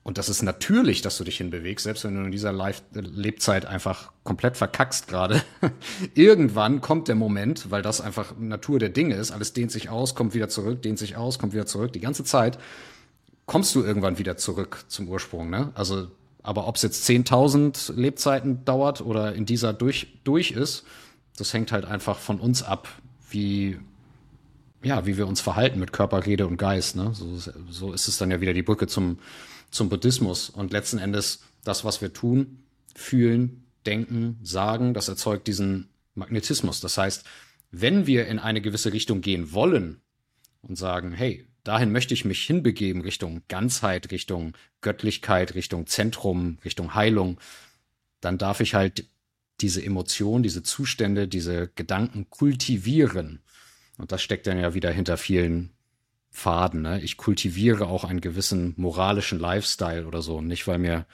und 0.03 0.17
das 0.17 0.31
ist 0.31 0.43
natürlich, 0.43 1.03
dass 1.03 1.19
du 1.19 1.25
dich 1.25 1.37
hinbewegst, 1.37 1.85
selbst 1.85 2.05
wenn 2.05 2.15
du 2.15 2.25
in 2.25 2.33
dieser 2.33 2.53
Live 2.53 2.83
Lebzeit 2.93 3.67
einfach 3.67 4.13
komplett 4.25 4.57
verkackst 4.57 5.09
gerade. 5.09 5.43
Irgendwann 6.15 6.81
kommt 6.81 7.09
der 7.09 7.17
Moment, 7.17 7.71
weil 7.71 7.83
das 7.83 8.01
einfach 8.01 8.35
Natur 8.39 8.79
der 8.79 8.89
Dinge 8.89 9.15
ist. 9.15 9.31
Alles 9.31 9.53
dehnt 9.53 9.71
sich 9.71 9.91
aus, 9.91 10.15
kommt 10.15 10.33
wieder 10.33 10.49
zurück, 10.49 10.81
dehnt 10.83 10.99
sich 10.99 11.17
aus, 11.17 11.39
kommt 11.39 11.53
wieder 11.53 11.67
zurück. 11.67 11.93
Die 11.93 12.01
ganze 12.01 12.25
Zeit 12.25 12.59
kommst 13.45 13.75
du 13.75 13.83
irgendwann 13.83 14.19
wieder 14.19 14.39
zurück 14.39 14.85
zum 14.89 15.07
Ursprung. 15.09 15.51
Ne? 15.51 15.71
Also, 15.75 16.09
aber 16.43 16.67
ob 16.67 16.77
es 16.77 16.83
jetzt 16.83 17.07
10.000 17.09 17.93
Lebzeiten 17.93 18.65
dauert 18.65 19.03
oder 19.03 19.35
in 19.35 19.45
dieser 19.45 19.75
durch, 19.75 20.19
durch 20.25 20.53
ist, 20.53 20.85
das 21.37 21.53
hängt 21.53 21.73
halt 21.73 21.85
einfach 21.85 22.19
von 22.19 22.41
uns 22.41 22.63
ab, 22.63 22.89
wie 23.29 23.79
ja, 24.83 25.07
wie 25.07 25.17
wir 25.17 25.27
uns 25.27 25.41
verhalten 25.41 25.79
mit 25.79 25.93
Körper, 25.93 26.27
Rede 26.27 26.47
und 26.47 26.57
Geist. 26.57 26.97
Ne? 26.97 27.13
So, 27.15 27.37
so 27.69 27.93
ist 27.93 28.09
es 28.09 28.19
dann 28.19 28.31
ja 28.31 28.41
wieder 28.41 28.55
die 28.55 28.63
Brücke 28.63 28.87
zum, 28.87 29.19
zum 29.71 29.89
Buddhismus. 29.89 30.51
Und 30.51 30.73
letzten 30.73 30.99
Endes 30.99 31.41
das, 31.65 31.85
was 31.85 32.01
wir 32.01 32.13
tun, 32.13 32.65
fühlen, 32.95 33.65
denken, 33.87 34.39
sagen, 34.43 34.95
das 34.95 35.09
erzeugt 35.09 35.47
diesen 35.47 35.89
Magnetismus. 36.15 36.81
Das 36.81 36.99
heißt, 36.99 37.25
wenn 37.71 38.07
wir 38.07 38.27
in 38.27 38.39
eine 38.39 38.61
gewisse 38.61 38.93
Richtung 38.93 39.21
gehen 39.21 39.53
wollen 39.53 40.01
und 40.63 40.77
sagen, 40.77 41.13
hey, 41.13 41.47
dahin 41.65 41.93
möchte 41.93 42.15
ich 42.15 42.25
mich 42.25 42.43
hinbegeben, 42.43 43.03
Richtung 43.03 43.43
Ganzheit, 43.49 44.11
Richtung 44.11 44.55
Göttlichkeit, 44.81 45.55
Richtung 45.55 45.87
Zentrum, 45.87 46.59
Richtung 46.65 46.95
Heilung, 46.95 47.39
dann 48.21 48.39
darf 48.39 48.61
ich 48.61 48.75
halt 48.75 49.07
diese 49.61 49.85
Emotionen, 49.85 50.43
diese 50.43 50.63
Zustände, 50.63 51.29
diese 51.29 51.69
Gedanken 51.75 52.31
kultivieren. 52.31 53.41
Und 54.01 54.13
das 54.13 54.23
steckt 54.23 54.47
dann 54.47 54.59
ja 54.59 54.75
wieder 54.75 54.91
hinter 54.91 55.17
vielen 55.17 55.71
Faden. 56.31 56.83
Ne? 56.83 57.01
Ich 57.03 57.17
kultiviere 57.17 57.87
auch 57.87 58.05
einen 58.05 58.21
gewissen 58.21 58.75
moralischen 58.77 59.39
Lifestyle 59.39 60.07
oder 60.07 60.23
so. 60.23 60.41
Nicht, 60.41 60.67
weil 60.67 60.79
mir 60.79 61.07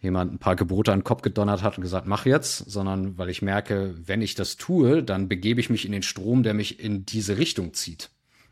jemand 0.00 0.32
ein 0.32 0.38
paar 0.38 0.56
Gebote 0.56 0.92
an 0.92 1.00
den 1.00 1.04
Kopf 1.04 1.22
gedonnert 1.22 1.62
hat 1.62 1.76
und 1.76 1.82
gesagt, 1.82 2.06
mach 2.06 2.26
jetzt, 2.26 2.70
sondern 2.70 3.18
weil 3.18 3.30
ich 3.30 3.42
merke, 3.42 3.94
wenn 4.04 4.22
ich 4.22 4.34
das 4.34 4.56
tue, 4.56 5.02
dann 5.02 5.28
begebe 5.28 5.60
ich 5.60 5.70
mich 5.70 5.84
in 5.84 5.92
den 5.92 6.02
Strom, 6.02 6.42
der 6.42 6.54
mich 6.54 6.80
in 6.80 7.04
diese 7.04 7.38
Richtung 7.38 7.74
zieht. 7.74 8.10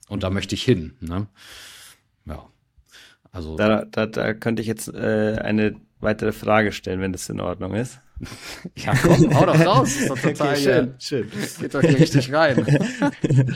Und 0.09 0.23
da 0.23 0.31
möchte 0.31 0.55
ich 0.55 0.63
hin. 0.63 0.97
Ne? 1.01 1.27
Ja. 2.25 2.49
Also. 3.31 3.57
Da, 3.57 3.85
da, 3.85 4.07
da 4.07 4.35
könnte 4.35 4.63
ich 4.63 4.69
jetzt 4.69 4.89
äh, 4.89 5.39
eine 5.41 5.77
weitere 6.01 6.33
Frage 6.33 6.73
stellen, 6.73 7.01
wenn 7.01 7.13
das 7.13 7.29
in 7.29 7.41
Ordnung 7.41 7.75
ist. 7.75 8.01
ja, 8.77 8.95
komm, 8.95 9.35
hau 9.35 9.47
doch 9.47 9.61
raus. 9.67 9.97
Ist 9.97 10.11
doch 10.11 10.19
total 10.19 10.53
okay, 10.53 10.63
schön, 10.63 10.95
schön. 10.99 11.31
Geht 11.61 11.75
doch 11.75 11.81
hier 11.81 11.99
richtig 11.99 12.33
rein. 12.33 12.65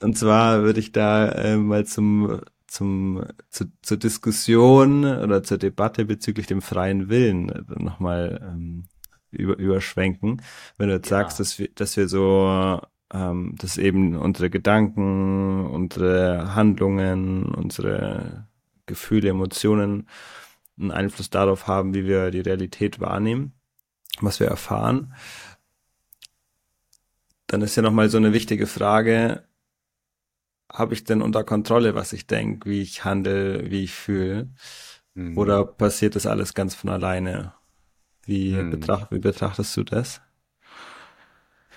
Und 0.00 0.18
zwar 0.18 0.62
würde 0.62 0.80
ich 0.80 0.92
da 0.92 1.28
äh, 1.30 1.56
mal 1.56 1.86
zum 1.86 2.40
zum, 2.72 3.22
zu, 3.50 3.66
zur 3.82 3.98
Diskussion 3.98 5.04
oder 5.04 5.42
zur 5.42 5.58
Debatte 5.58 6.06
bezüglich 6.06 6.46
dem 6.46 6.62
freien 6.62 7.10
Willen 7.10 7.50
äh, 7.50 7.62
nochmal 7.76 8.40
ähm, 8.42 8.84
über, 9.30 9.58
überschwenken. 9.58 10.40
Wenn 10.78 10.88
du 10.88 10.94
jetzt 10.94 11.10
ja. 11.10 11.18
sagst, 11.18 11.38
dass 11.38 11.58
wir, 11.58 11.68
dass 11.74 11.96
wir 11.98 12.08
so, 12.08 12.80
ähm, 13.12 13.54
dass 13.58 13.76
eben 13.76 14.16
unsere 14.16 14.48
Gedanken, 14.48 15.66
unsere 15.66 16.54
Handlungen, 16.54 17.44
unsere 17.44 18.48
Gefühle, 18.86 19.28
Emotionen 19.28 20.08
einen 20.78 20.90
Einfluss 20.90 21.30
darauf 21.30 21.66
haben, 21.66 21.94
wie 21.94 22.06
wir 22.06 22.30
die 22.30 22.40
Realität 22.40 23.00
wahrnehmen, 23.00 23.52
was 24.20 24.40
wir 24.40 24.46
erfahren, 24.46 25.14
dann 27.46 27.62
ist 27.62 27.76
ja 27.76 27.82
nochmal 27.82 28.08
so 28.08 28.16
eine 28.16 28.32
wichtige 28.32 28.66
Frage, 28.66 29.44
habe 30.72 30.94
ich 30.94 31.04
denn 31.04 31.20
unter 31.20 31.44
Kontrolle, 31.44 31.94
was 31.94 32.14
ich 32.14 32.26
denke, 32.26 32.68
wie 32.68 32.80
ich 32.80 33.04
handle, 33.04 33.70
wie 33.70 33.84
ich 33.84 33.92
fühle? 33.92 34.48
Mhm. 35.14 35.36
Oder 35.36 35.64
passiert 35.64 36.16
das 36.16 36.26
alles 36.26 36.54
ganz 36.54 36.74
von 36.74 36.88
alleine? 36.88 37.52
Wie, 38.24 38.52
mhm. 38.52 38.70
betracht, 38.70 39.10
wie 39.10 39.18
betrachtest 39.18 39.76
du 39.76 39.84
das? 39.84 40.22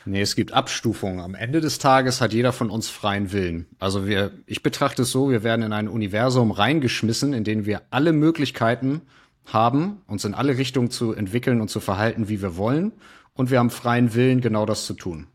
Nee, 0.05 0.21
es 0.21 0.35
gibt 0.35 0.53
Abstufungen. 0.53 1.19
Am 1.19 1.33
Ende 1.33 1.61
des 1.61 1.79
Tages 1.79 2.21
hat 2.21 2.31
jeder 2.31 2.53
von 2.53 2.69
uns 2.69 2.89
freien 2.89 3.31
Willen. 3.31 3.65
Also 3.79 4.05
wir, 4.05 4.31
ich 4.45 4.61
betrachte 4.61 5.01
es 5.01 5.11
so, 5.11 5.31
wir 5.31 5.43
werden 5.43 5.63
in 5.63 5.73
ein 5.73 5.87
Universum 5.87 6.51
reingeschmissen, 6.51 7.33
in 7.33 7.43
dem 7.43 7.65
wir 7.65 7.81
alle 7.89 8.13
Möglichkeiten 8.13 9.01
haben, 9.45 10.01
uns 10.07 10.23
in 10.23 10.35
alle 10.35 10.57
Richtungen 10.57 10.91
zu 10.91 11.13
entwickeln 11.13 11.59
und 11.59 11.69
zu 11.69 11.79
verhalten, 11.79 12.29
wie 12.29 12.41
wir 12.41 12.55
wollen. 12.55 12.91
Und 13.33 13.49
wir 13.49 13.59
haben 13.59 13.71
freien 13.71 14.13
Willen, 14.13 14.41
genau 14.41 14.65
das 14.65 14.85
zu 14.85 14.93
tun. 14.93 15.27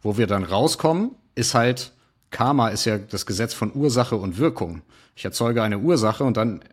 Wo 0.00 0.16
wir 0.16 0.26
dann 0.26 0.44
rauskommen, 0.44 1.16
ist 1.34 1.54
halt 1.54 1.92
Karma 2.30 2.68
ist 2.68 2.86
ja 2.86 2.98
das 2.98 3.26
Gesetz 3.26 3.54
von 3.54 3.72
Ursache 3.74 4.16
und 4.16 4.38
Wirkung. 4.38 4.82
Ich 5.14 5.24
erzeuge 5.24 5.62
eine 5.62 5.78
Ursache 5.78 6.24
und 6.24 6.36
dann 6.36 6.64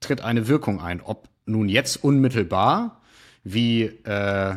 tritt 0.00 0.20
eine 0.20 0.46
Wirkung 0.46 0.80
ein. 0.80 1.00
Ob 1.00 1.28
nun 1.46 1.68
jetzt 1.68 2.04
unmittelbar, 2.04 3.00
wie, 3.42 3.84
äh, 3.84 4.56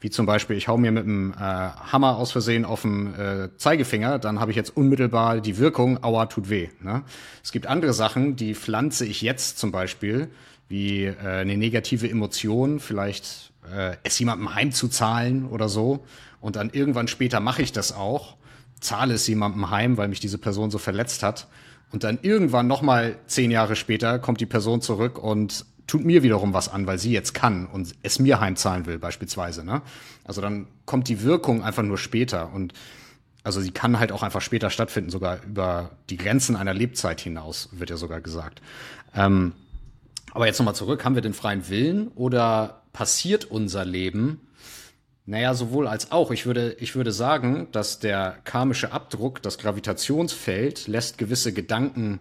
wie 0.00 0.10
zum 0.10 0.26
Beispiel, 0.26 0.56
ich 0.56 0.68
hau 0.68 0.78
mir 0.78 0.92
mit 0.92 1.04
dem 1.04 1.32
äh, 1.32 1.36
Hammer 1.36 2.16
aus 2.16 2.32
Versehen 2.32 2.64
auf 2.64 2.82
den 2.82 3.14
äh, 3.14 3.48
Zeigefinger, 3.56 4.18
dann 4.18 4.40
habe 4.40 4.50
ich 4.50 4.56
jetzt 4.56 4.76
unmittelbar 4.76 5.40
die 5.40 5.58
Wirkung, 5.58 6.02
aua, 6.02 6.26
tut 6.26 6.48
weh. 6.48 6.68
Ne? 6.80 7.02
Es 7.42 7.52
gibt 7.52 7.66
andere 7.66 7.92
Sachen, 7.92 8.36
die 8.36 8.54
pflanze 8.54 9.04
ich 9.04 9.22
jetzt 9.22 9.58
zum 9.58 9.72
Beispiel, 9.72 10.28
wie 10.68 11.04
äh, 11.04 11.16
eine 11.18 11.56
negative 11.56 12.08
Emotion, 12.08 12.80
vielleicht 12.80 13.52
äh, 13.74 13.96
es 14.02 14.18
jemandem 14.18 14.54
heimzuzahlen 14.54 15.46
oder 15.46 15.68
so. 15.68 16.04
Und 16.40 16.56
dann 16.56 16.70
irgendwann 16.70 17.08
später 17.08 17.40
mache 17.40 17.60
ich 17.60 17.72
das 17.72 17.92
auch 17.92 18.36
zahle 18.80 19.14
es 19.14 19.26
jemandem 19.26 19.70
heim, 19.70 19.96
weil 19.96 20.08
mich 20.08 20.20
diese 20.20 20.38
Person 20.38 20.70
so 20.70 20.78
verletzt 20.78 21.22
hat. 21.22 21.46
Und 21.92 22.04
dann 22.04 22.18
irgendwann 22.22 22.66
nochmal 22.66 23.16
zehn 23.26 23.50
Jahre 23.50 23.76
später 23.76 24.18
kommt 24.18 24.40
die 24.40 24.46
Person 24.46 24.80
zurück 24.80 25.18
und 25.18 25.66
tut 25.90 26.04
mir 26.04 26.22
wiederum 26.22 26.52
was 26.54 26.68
an, 26.68 26.86
weil 26.86 26.98
sie 26.98 27.12
jetzt 27.12 27.34
kann 27.34 27.66
und 27.66 27.94
es 28.02 28.18
mir 28.18 28.40
heimzahlen 28.40 28.86
will, 28.86 28.98
beispielsweise. 28.98 29.64
Ne? 29.64 29.82
Also 30.24 30.40
dann 30.40 30.68
kommt 30.86 31.08
die 31.08 31.22
Wirkung 31.22 31.64
einfach 31.64 31.82
nur 31.82 31.98
später. 31.98 32.52
Und 32.52 32.72
also 33.42 33.60
sie 33.60 33.72
kann 33.72 33.98
halt 33.98 34.12
auch 34.12 34.22
einfach 34.22 34.40
später 34.40 34.70
stattfinden, 34.70 35.10
sogar 35.10 35.42
über 35.42 35.90
die 36.08 36.16
Grenzen 36.16 36.54
einer 36.54 36.74
Lebzeit 36.74 37.20
hinaus, 37.20 37.70
wird 37.72 37.90
ja 37.90 37.96
sogar 37.96 38.20
gesagt. 38.20 38.62
Ähm, 39.14 39.52
aber 40.32 40.46
jetzt 40.46 40.60
nochmal 40.60 40.76
zurück, 40.76 41.04
haben 41.04 41.16
wir 41.16 41.22
den 41.22 41.34
freien 41.34 41.68
Willen 41.68 42.08
oder 42.08 42.82
passiert 42.92 43.44
unser 43.44 43.84
Leben 43.84 44.40
naja, 45.26 45.54
sowohl 45.54 45.86
als 45.86 46.10
auch. 46.10 46.32
Ich 46.32 46.44
würde, 46.44 46.76
ich 46.80 46.96
würde 46.96 47.12
sagen, 47.12 47.68
dass 47.70 48.00
der 48.00 48.38
karmische 48.42 48.90
Abdruck, 48.90 49.40
das 49.42 49.58
Gravitationsfeld, 49.58 50.88
lässt 50.88 51.18
gewisse 51.18 51.52
Gedanken 51.52 52.18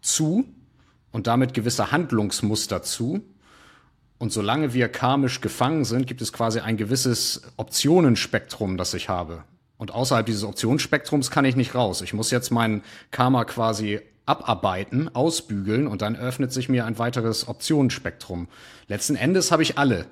zu 0.00 0.44
und 1.12 1.26
damit 1.26 1.54
gewisse 1.54 1.92
Handlungsmuster 1.92 2.82
zu. 2.82 3.22
Und 4.18 4.32
solange 4.32 4.74
wir 4.74 4.88
karmisch 4.88 5.40
gefangen 5.40 5.84
sind, 5.84 6.06
gibt 6.06 6.20
es 6.20 6.32
quasi 6.32 6.60
ein 6.60 6.76
gewisses 6.76 7.42
Optionenspektrum, 7.56 8.76
das 8.76 8.94
ich 8.94 9.08
habe. 9.08 9.44
Und 9.78 9.92
außerhalb 9.92 10.26
dieses 10.26 10.44
Optionsspektrums 10.44 11.30
kann 11.30 11.46
ich 11.46 11.56
nicht 11.56 11.74
raus. 11.74 12.02
Ich 12.02 12.12
muss 12.12 12.30
jetzt 12.30 12.50
mein 12.50 12.82
Karma 13.10 13.44
quasi 13.44 14.00
abarbeiten, 14.26 15.14
ausbügeln 15.14 15.86
und 15.86 16.02
dann 16.02 16.16
öffnet 16.16 16.52
sich 16.52 16.68
mir 16.68 16.84
ein 16.84 16.98
weiteres 16.98 17.48
Optionenspektrum. 17.48 18.48
Letzten 18.88 19.16
Endes 19.16 19.50
habe 19.50 19.62
ich 19.62 19.78
alle. 19.78 20.06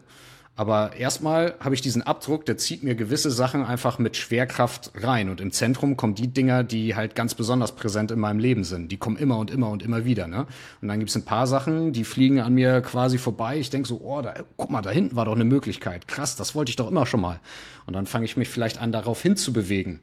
Aber 0.59 0.97
erstmal 0.97 1.55
habe 1.61 1.77
ich 1.77 1.83
diesen 1.83 2.03
Abdruck, 2.03 2.45
der 2.45 2.59
zieht 2.59 2.83
mir 2.83 2.97
gewisse 2.97 3.31
Sachen 3.31 3.65
einfach 3.65 4.01
mit 4.01 4.17
Schwerkraft 4.17 4.91
rein. 4.97 5.29
Und 5.29 5.41
im 5.41 5.53
Zentrum 5.53 5.97
kommen 5.97 6.17
die 6.17 6.27
Dinger, 6.27 6.65
die 6.65 6.97
halt 6.97 7.15
ganz 7.15 7.37
besonders 7.37 7.77
präsent 7.77 8.11
in 8.11 8.19
meinem 8.19 8.41
Leben 8.41 8.65
sind. 8.65 8.91
Die 8.91 8.97
kommen 8.97 9.17
immer 9.19 9.39
und 9.39 9.53
immer 9.53 9.71
und 9.71 9.85
immer 9.85 10.05
wieder. 10.05 10.27
Ne? 10.27 10.47
Und 10.83 10.89
dann 10.89 10.99
gibt 10.99 11.11
es 11.11 11.17
ein 11.17 11.25
paar 11.25 11.47
Sachen, 11.47 11.93
die 11.93 12.03
fliegen 12.03 12.41
an 12.41 12.55
mir 12.55 12.81
quasi 12.81 13.19
vorbei. 13.19 13.57
Ich 13.61 13.71
denk 13.71 13.87
so, 13.87 14.01
oh, 14.03 14.21
da, 14.21 14.35
guck 14.57 14.69
mal, 14.71 14.83
da 14.83 14.91
hinten 14.91 15.15
war 15.15 15.27
doch 15.27 15.37
eine 15.37 15.45
Möglichkeit. 15.45 16.09
Krass, 16.09 16.35
das 16.35 16.57
wollte 16.57 16.71
ich 16.71 16.77
doch 16.77 16.91
immer 16.91 17.07
schon 17.07 17.21
mal. 17.21 17.39
Und 17.87 17.95
dann 17.95 18.07
fange 18.07 18.25
ich 18.25 18.37
mich 18.37 18.49
vielleicht 18.49 18.81
an, 18.81 18.91
darauf 18.91 19.23
hinzubewegen. 19.23 20.01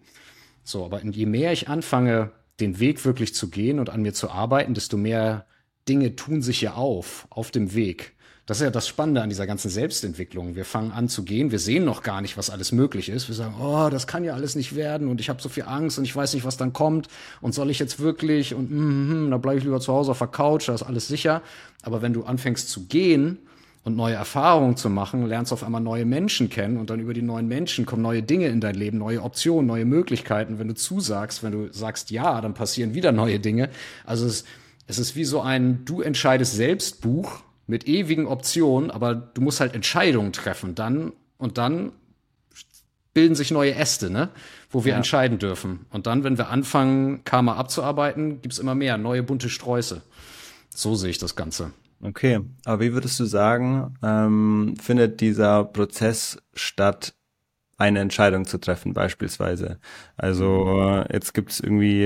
So, 0.64 0.86
aber 0.86 1.04
je 1.04 1.26
mehr 1.26 1.52
ich 1.52 1.68
anfange, 1.68 2.32
den 2.62 2.80
Weg 2.80 3.04
wirklich 3.04 3.36
zu 3.36 3.50
gehen 3.50 3.78
und 3.78 3.90
an 3.90 4.02
mir 4.02 4.14
zu 4.14 4.32
arbeiten, 4.32 4.74
desto 4.74 4.96
mehr 4.96 5.48
Dinge 5.90 6.16
tun 6.16 6.42
sich 6.42 6.62
ja 6.62 6.76
auf, 6.76 7.28
auf 7.30 7.52
dem 7.52 7.74
Weg. 7.74 8.15
Das 8.46 8.58
ist 8.58 8.64
ja 8.64 8.70
das 8.70 8.88
Spannende 8.88 9.24
an 9.24 9.30
dieser 9.30 9.48
ganzen 9.48 9.72
Selbstentwicklung. 9.72 10.56
Wir 10.56 10.66
fangen 10.66 10.92
an 10.92 11.10
zu 11.10 11.24
gehen, 11.24 11.50
wir 11.50 11.58
sehen 11.58 11.84
noch 11.84 12.04
gar 12.04 12.22
nicht, 12.22 12.38
was 12.38 12.52
alles 12.52 12.72
möglich 12.72 13.10
ist. 13.10 13.28
Wir 13.28 13.34
sagen, 13.34 13.56
oh, 13.60 13.90
das 13.90 14.06
kann 14.06 14.24
ja 14.24 14.36
alles 14.36 14.56
nicht 14.56 14.76
werden 14.76 15.08
und 15.08 15.20
ich 15.20 15.30
habe 15.30 15.42
so 15.42 15.50
viel 15.50 15.64
Angst 15.64 15.98
und 15.98 16.04
ich 16.04 16.16
weiß 16.16 16.36
nicht, 16.36 16.46
was 16.46 16.56
dann 16.56 16.72
kommt 16.72 17.08
und 17.42 17.56
soll 17.56 17.72
ich 17.72 17.80
jetzt 17.80 18.00
wirklich 18.00 18.54
und 18.54 18.70
mm, 18.70 18.76
mm, 18.76 19.28
mm 19.28 19.32
da 19.32 19.38
bleibe 19.38 19.58
ich 19.58 19.64
lieber 19.64 19.80
zu 19.80 19.92
Hause 19.92 20.12
auf 20.12 20.20
der 20.20 20.28
Couch, 20.28 20.68
da 20.68 20.76
ist 20.76 20.84
alles 20.84 21.08
sicher. 21.08 21.42
Aber 21.82 22.04
wenn 22.04 22.14
du 22.14 22.24
anfängst 22.24 22.70
zu 22.70 22.86
gehen 22.86 23.40
und 23.84 23.96
neue 23.96 24.14
Erfahrungen 24.14 24.78
zu 24.78 24.92
machen, 24.92 25.26
lernst 25.26 25.52
auf 25.52 25.64
einmal 25.64 25.82
neue 25.82 26.06
Menschen 26.06 26.48
kennen 26.48 26.78
und 26.78 26.92
dann 26.92 27.00
über 27.00 27.16
die 27.16 27.24
neuen 27.24 27.48
Menschen 27.48 27.88
kommen 27.88 28.04
neue 28.04 28.22
Dinge 28.22 28.48
in 28.50 28.62
dein 28.62 28.76
Leben, 28.76 29.00
neue 29.00 29.24
Optionen, 29.24 29.66
neue 29.66 29.86
Möglichkeiten. 29.86 30.60
Wenn 30.60 30.68
du 30.68 30.76
zusagst, 30.76 31.42
wenn 31.42 31.52
du 31.52 31.74
sagst 31.74 32.12
ja, 32.12 32.42
dann 32.42 32.54
passieren 32.54 32.94
wieder 32.94 33.12
neue 33.12 33.40
Dinge. 33.40 33.70
Also 34.06 34.28
es, 34.28 34.46
es 34.86 35.00
ist 35.00 35.16
wie 35.16 35.26
so 35.26 35.42
ein 35.42 35.84
Du 35.86 36.02
entscheidest 36.02 36.54
selbst 36.54 37.02
Buch 37.02 37.42
mit 37.68 37.88
ewigen 37.88 38.28
Optionen, 38.28 38.92
aber 38.92 39.16
du 39.16 39.42
musst 39.42 39.60
halt 39.60 39.74
Entscheidungen 39.74 40.34
treffen 40.34 40.76
dann 40.76 41.14
und 41.38 41.58
dann 41.58 41.92
bilden 43.14 43.36
sich 43.36 43.50
neue 43.50 43.74
Äste, 43.76 44.12
ne? 44.12 44.30
wo 44.70 44.84
wir 44.84 44.92
ja. 44.92 44.98
entscheiden 44.98 45.40
dürfen. 45.40 45.86
Und 45.90 46.06
dann, 46.06 46.24
wenn 46.24 46.38
wir 46.38 46.50
anfangen, 46.50 47.24
Karma 47.24 47.56
abzuarbeiten, 47.56 48.42
gibt's 48.42 48.60
immer 48.60 48.76
mehr, 48.76 48.98
neue 48.98 49.24
bunte 49.24 49.50
Sträuße. 49.50 50.02
So 50.70 50.96
sehe 50.96 51.10
ich 51.10 51.18
das 51.18 51.36
Ganze. 51.36 51.72
Okay, 52.02 52.42
aber 52.66 52.82
wie 52.82 52.94
würdest 52.94 53.20
du 53.20 53.26
sagen, 53.26 53.96
ähm, 54.04 54.76
findet 54.82 55.22
dieser 55.22 55.64
Prozess 55.64 56.38
statt, 56.54 57.16
eine 57.78 58.00
Entscheidung 58.00 58.46
zu 58.46 58.58
treffen, 58.58 58.94
beispielsweise? 58.94 59.80
Also 60.18 60.82
äh, 60.82 61.14
jetzt 61.14 61.34
gibt's 61.34 61.62
irgendwie 61.62 62.04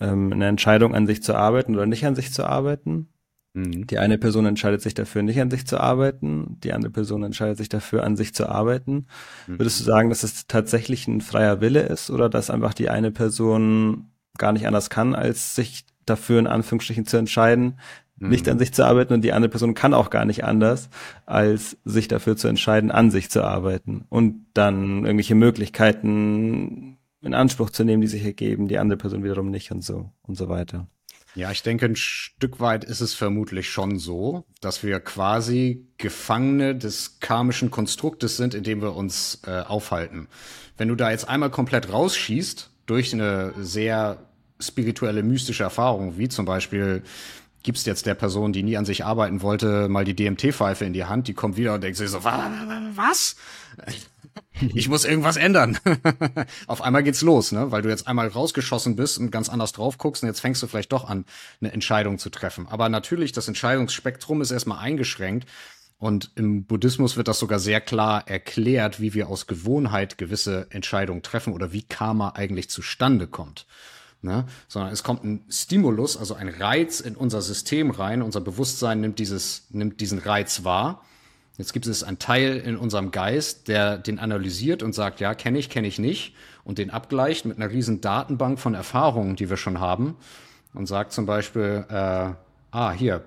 ähm, 0.00 0.32
eine 0.32 0.48
Entscheidung, 0.48 0.94
an 0.94 1.06
sich 1.06 1.22
zu 1.22 1.34
arbeiten 1.34 1.74
oder 1.74 1.86
nicht 1.86 2.06
an 2.06 2.16
sich 2.16 2.32
zu 2.32 2.44
arbeiten. 2.44 3.08
Mhm. 3.54 3.86
Die 3.86 3.98
eine 3.98 4.18
Person 4.18 4.46
entscheidet 4.46 4.82
sich 4.82 4.94
dafür, 4.94 5.22
nicht 5.22 5.40
an 5.40 5.50
sich 5.50 5.66
zu 5.66 5.80
arbeiten. 5.80 6.58
Die 6.62 6.72
andere 6.72 6.92
Person 6.92 7.22
entscheidet 7.22 7.56
sich 7.56 7.68
dafür, 7.68 8.04
an 8.04 8.16
sich 8.16 8.34
zu 8.34 8.48
arbeiten. 8.48 9.06
Mhm. 9.46 9.58
Würdest 9.58 9.80
du 9.80 9.84
sagen, 9.84 10.10
dass 10.10 10.24
es 10.24 10.46
tatsächlich 10.46 11.08
ein 11.08 11.20
freier 11.20 11.60
Wille 11.60 11.82
ist 11.82 12.10
oder 12.10 12.28
dass 12.28 12.50
einfach 12.50 12.74
die 12.74 12.90
eine 12.90 13.10
Person 13.10 14.10
gar 14.36 14.52
nicht 14.52 14.66
anders 14.66 14.90
kann, 14.90 15.14
als 15.14 15.54
sich 15.54 15.86
dafür 16.04 16.40
in 16.40 16.48
Anführungsstrichen 16.48 17.06
zu 17.06 17.16
entscheiden, 17.16 17.78
mhm. 18.16 18.28
nicht 18.28 18.48
an 18.48 18.58
sich 18.58 18.74
zu 18.74 18.84
arbeiten 18.84 19.14
und 19.14 19.22
die 19.22 19.32
andere 19.32 19.50
Person 19.50 19.74
kann 19.74 19.94
auch 19.94 20.10
gar 20.10 20.24
nicht 20.24 20.44
anders, 20.44 20.90
als 21.24 21.76
sich 21.84 22.08
dafür 22.08 22.36
zu 22.36 22.48
entscheiden, 22.48 22.90
an 22.90 23.12
sich 23.12 23.30
zu 23.30 23.44
arbeiten 23.44 24.04
und 24.08 24.46
dann 24.54 25.04
irgendwelche 25.04 25.36
Möglichkeiten 25.36 26.98
in 27.22 27.34
Anspruch 27.34 27.70
zu 27.70 27.84
nehmen, 27.84 28.02
die 28.02 28.08
sich 28.08 28.24
ergeben, 28.24 28.68
die 28.68 28.78
andere 28.78 28.98
Person 28.98 29.22
wiederum 29.22 29.50
nicht 29.50 29.70
und 29.70 29.82
so 29.82 30.10
und 30.22 30.34
so 30.34 30.48
weiter. 30.48 30.88
Ja, 31.34 31.50
ich 31.50 31.62
denke, 31.62 31.86
ein 31.86 31.96
Stück 31.96 32.60
weit 32.60 32.84
ist 32.84 33.00
es 33.00 33.14
vermutlich 33.14 33.68
schon 33.68 33.98
so, 33.98 34.44
dass 34.60 34.84
wir 34.84 35.00
quasi 35.00 35.88
Gefangene 35.98 36.76
des 36.76 37.18
karmischen 37.18 37.72
Konstruktes 37.72 38.36
sind, 38.36 38.54
in 38.54 38.62
dem 38.62 38.80
wir 38.80 38.94
uns 38.94 39.40
äh, 39.46 39.60
aufhalten. 39.60 40.28
Wenn 40.76 40.88
du 40.88 40.94
da 40.94 41.10
jetzt 41.10 41.28
einmal 41.28 41.50
komplett 41.50 41.92
rausschießt, 41.92 42.70
durch 42.86 43.12
eine 43.12 43.52
sehr 43.58 44.18
spirituelle, 44.60 45.22
mystische 45.22 45.64
Erfahrung, 45.64 46.18
wie 46.18 46.28
zum 46.28 46.44
Beispiel 46.44 47.02
gibst 47.64 47.86
jetzt 47.86 48.06
der 48.06 48.14
Person, 48.14 48.52
die 48.52 48.62
nie 48.62 48.76
an 48.76 48.84
sich 48.84 49.04
arbeiten 49.04 49.42
wollte, 49.42 49.88
mal 49.88 50.04
die 50.04 50.14
DMT-Pfeife 50.14 50.84
in 50.84 50.92
die 50.92 51.04
Hand, 51.04 51.28
die 51.28 51.34
kommt 51.34 51.56
wieder 51.56 51.74
und 51.74 51.82
denkt 51.82 51.96
sich 51.96 52.10
so, 52.10 52.22
was? 52.22 53.36
Ich 54.74 54.88
muss 54.88 55.04
irgendwas 55.04 55.36
ändern. 55.36 55.78
Auf 56.66 56.80
einmal 56.80 57.02
geht's 57.02 57.22
los, 57.22 57.52
ne? 57.52 57.70
Weil 57.72 57.82
du 57.82 57.88
jetzt 57.88 58.06
einmal 58.06 58.28
rausgeschossen 58.28 58.96
bist 58.96 59.18
und 59.18 59.30
ganz 59.30 59.48
anders 59.48 59.72
drauf 59.72 59.98
guckst 59.98 60.22
und 60.22 60.28
jetzt 60.28 60.40
fängst 60.40 60.62
du 60.62 60.66
vielleicht 60.66 60.92
doch 60.92 61.08
an, 61.08 61.24
eine 61.60 61.72
Entscheidung 61.72 62.18
zu 62.18 62.30
treffen. 62.30 62.68
Aber 62.68 62.88
natürlich, 62.88 63.32
das 63.32 63.48
Entscheidungsspektrum 63.48 64.40
ist 64.40 64.52
erstmal 64.52 64.78
eingeschränkt. 64.78 65.48
Und 65.98 66.32
im 66.34 66.64
Buddhismus 66.64 67.16
wird 67.16 67.28
das 67.28 67.38
sogar 67.38 67.58
sehr 67.58 67.80
klar 67.80 68.28
erklärt, 68.28 69.00
wie 69.00 69.14
wir 69.14 69.28
aus 69.28 69.46
Gewohnheit 69.46 70.18
gewisse 70.18 70.66
Entscheidungen 70.70 71.22
treffen 71.22 71.52
oder 71.52 71.72
wie 71.72 71.82
Karma 71.82 72.30
eigentlich 72.30 72.68
zustande 72.70 73.26
kommt 73.26 73.66
ne? 74.24 74.46
sondern 74.66 74.92
es 74.92 75.02
kommt 75.02 75.22
ein 75.24 75.44
Stimulus, 75.48 76.16
also 76.16 76.34
ein 76.34 76.48
Reiz 76.48 77.00
in 77.00 77.14
unser 77.14 77.42
System 77.42 77.90
rein. 77.90 78.22
Unser 78.22 78.40
Bewusstsein 78.40 79.00
nimmt, 79.00 79.18
dieses, 79.18 79.66
nimmt 79.70 80.00
diesen 80.00 80.18
Reiz 80.18 80.64
wahr. 80.64 81.04
Jetzt 81.56 81.72
gibt 81.72 81.86
es 81.86 82.02
einen 82.02 82.18
Teil 82.18 82.56
in 82.56 82.76
unserem 82.76 83.12
Geist, 83.12 83.68
der 83.68 83.96
den 83.96 84.18
analysiert 84.18 84.82
und 84.82 84.92
sagt, 84.92 85.20
ja, 85.20 85.34
kenne 85.34 85.58
ich, 85.58 85.70
kenne 85.70 85.86
ich 85.86 85.98
nicht, 85.98 86.34
und 86.64 86.78
den 86.78 86.90
abgleicht 86.90 87.44
mit 87.44 87.56
einer 87.56 87.70
riesen 87.70 88.00
Datenbank 88.00 88.58
von 88.58 88.74
Erfahrungen, 88.74 89.36
die 89.36 89.48
wir 89.50 89.56
schon 89.56 89.78
haben, 89.78 90.16
und 90.72 90.86
sagt 90.86 91.12
zum 91.12 91.26
Beispiel, 91.26 91.84
äh, 91.88 92.30
ah, 92.72 92.92
hier, 92.92 93.22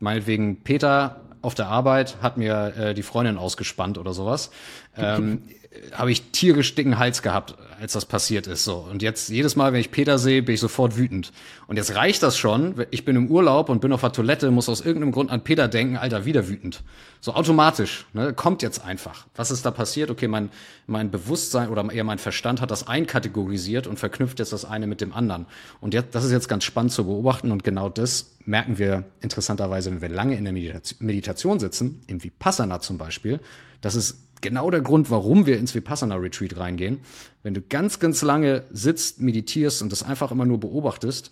meinetwegen 0.00 0.64
Peter 0.64 1.20
auf 1.40 1.54
der 1.54 1.68
Arbeit 1.68 2.20
hat 2.20 2.36
mir 2.36 2.74
äh, 2.76 2.94
die 2.94 3.04
Freundin 3.04 3.38
ausgespannt 3.38 3.98
oder 3.98 4.12
sowas. 4.12 4.50
Ähm, 5.00 5.42
habe 5.92 6.10
ich 6.10 6.30
tierisch 6.30 6.74
dicken 6.74 6.98
Hals 6.98 7.22
gehabt, 7.22 7.54
als 7.80 7.92
das 7.92 8.06
passiert 8.06 8.46
ist. 8.46 8.64
So 8.64 8.86
und 8.90 9.02
jetzt 9.02 9.28
jedes 9.28 9.56
Mal, 9.56 9.72
wenn 9.72 9.80
ich 9.80 9.90
Peter 9.90 10.18
sehe, 10.18 10.42
bin 10.42 10.54
ich 10.54 10.60
sofort 10.60 10.96
wütend. 10.96 11.32
Und 11.66 11.76
jetzt 11.76 11.94
reicht 11.94 12.22
das 12.22 12.38
schon. 12.38 12.86
Ich 12.90 13.04
bin 13.04 13.16
im 13.16 13.30
Urlaub 13.30 13.68
und 13.68 13.80
bin 13.80 13.92
auf 13.92 14.00
der 14.00 14.12
Toilette, 14.12 14.50
muss 14.50 14.68
aus 14.68 14.80
irgendeinem 14.80 15.12
Grund 15.12 15.30
an 15.30 15.44
Peter 15.44 15.68
denken, 15.68 15.96
Alter, 15.96 16.24
wieder 16.24 16.48
wütend. 16.48 16.82
So 17.20 17.34
automatisch. 17.34 18.06
Ne, 18.12 18.32
kommt 18.32 18.62
jetzt 18.62 18.84
einfach. 18.84 19.26
Was 19.34 19.50
ist 19.50 19.66
da 19.66 19.70
passiert? 19.70 20.10
Okay, 20.10 20.28
mein 20.28 20.50
mein 20.88 21.10
Bewusstsein 21.10 21.68
oder 21.68 21.92
eher 21.92 22.02
mein 22.02 22.18
Verstand 22.18 22.62
hat 22.62 22.70
das 22.70 22.88
einkategorisiert 22.88 23.86
und 23.86 23.98
verknüpft 23.98 24.38
jetzt 24.38 24.54
das 24.54 24.64
eine 24.64 24.86
mit 24.86 25.02
dem 25.02 25.12
anderen. 25.12 25.46
Und 25.80 25.92
jetzt, 25.92 26.14
das 26.14 26.24
ist 26.24 26.32
jetzt 26.32 26.48
ganz 26.48 26.64
spannend 26.64 26.92
zu 26.92 27.04
beobachten 27.04 27.52
und 27.52 27.62
genau 27.62 27.90
das 27.90 28.32
merken 28.46 28.78
wir 28.78 29.04
interessanterweise, 29.20 29.90
wenn 29.90 30.00
wir 30.00 30.08
lange 30.08 30.36
in 30.36 30.44
der 30.44 30.54
Meditation 30.98 31.60
sitzen, 31.60 32.00
im 32.06 32.24
Vipassana 32.24 32.80
zum 32.80 32.96
Beispiel. 32.96 33.38
Das 33.82 33.94
ist 33.94 34.27
genau 34.40 34.70
der 34.70 34.80
Grund, 34.80 35.10
warum 35.10 35.46
wir 35.46 35.58
ins 35.58 35.74
Vipassana 35.74 36.16
Retreat 36.16 36.56
reingehen. 36.56 37.00
Wenn 37.42 37.54
du 37.54 37.62
ganz, 37.62 37.98
ganz 37.98 38.22
lange 38.22 38.64
sitzt, 38.70 39.20
meditierst 39.20 39.82
und 39.82 39.92
das 39.92 40.02
einfach 40.02 40.30
immer 40.30 40.46
nur 40.46 40.60
beobachtest, 40.60 41.30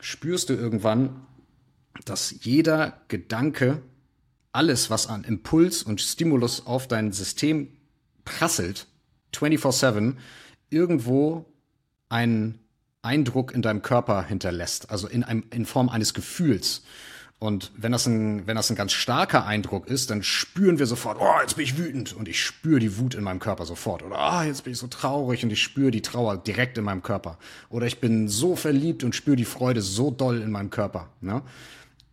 spürst 0.00 0.48
du 0.48 0.54
irgendwann, 0.54 1.26
dass 2.04 2.34
jeder 2.42 3.00
Gedanke, 3.08 3.82
alles, 4.52 4.90
was 4.90 5.06
an 5.06 5.24
Impuls 5.24 5.82
und 5.82 6.00
Stimulus 6.00 6.66
auf 6.66 6.88
dein 6.88 7.12
System 7.12 7.68
prasselt, 8.24 8.86
24-7, 9.34 10.14
irgendwo 10.70 11.44
einen 12.08 12.58
Eindruck 13.02 13.52
in 13.52 13.62
deinem 13.62 13.82
Körper 13.82 14.22
hinterlässt, 14.22 14.90
also 14.90 15.06
in, 15.08 15.22
einem, 15.22 15.44
in 15.50 15.66
Form 15.66 15.88
eines 15.88 16.14
Gefühls. 16.14 16.82
Und 17.40 17.70
wenn 17.76 17.92
das 17.92 18.06
ein, 18.06 18.48
wenn 18.48 18.56
das 18.56 18.68
ein 18.68 18.74
ganz 18.74 18.92
starker 18.92 19.46
Eindruck 19.46 19.86
ist, 19.86 20.10
dann 20.10 20.24
spüren 20.24 20.80
wir 20.80 20.86
sofort, 20.86 21.18
oh, 21.20 21.40
jetzt 21.40 21.54
bin 21.54 21.64
ich 21.64 21.78
wütend 21.78 22.12
und 22.12 22.26
ich 22.26 22.42
spüre 22.42 22.80
die 22.80 22.98
Wut 22.98 23.14
in 23.14 23.22
meinem 23.22 23.38
Körper 23.38 23.64
sofort. 23.64 24.02
Oder 24.02 24.18
ah, 24.18 24.40
oh, 24.40 24.44
jetzt 24.44 24.64
bin 24.64 24.72
ich 24.72 24.78
so 24.78 24.88
traurig 24.88 25.44
und 25.44 25.50
ich 25.50 25.62
spüre 25.62 25.92
die 25.92 26.02
Trauer 26.02 26.36
direkt 26.36 26.78
in 26.78 26.84
meinem 26.84 27.02
Körper. 27.02 27.38
Oder 27.70 27.86
ich 27.86 28.00
bin 28.00 28.28
so 28.28 28.56
verliebt 28.56 29.04
und 29.04 29.14
spüre 29.14 29.36
die 29.36 29.44
Freude 29.44 29.82
so 29.82 30.10
doll 30.10 30.42
in 30.42 30.50
meinem 30.50 30.70
Körper. 30.70 31.10
Ne? 31.20 31.42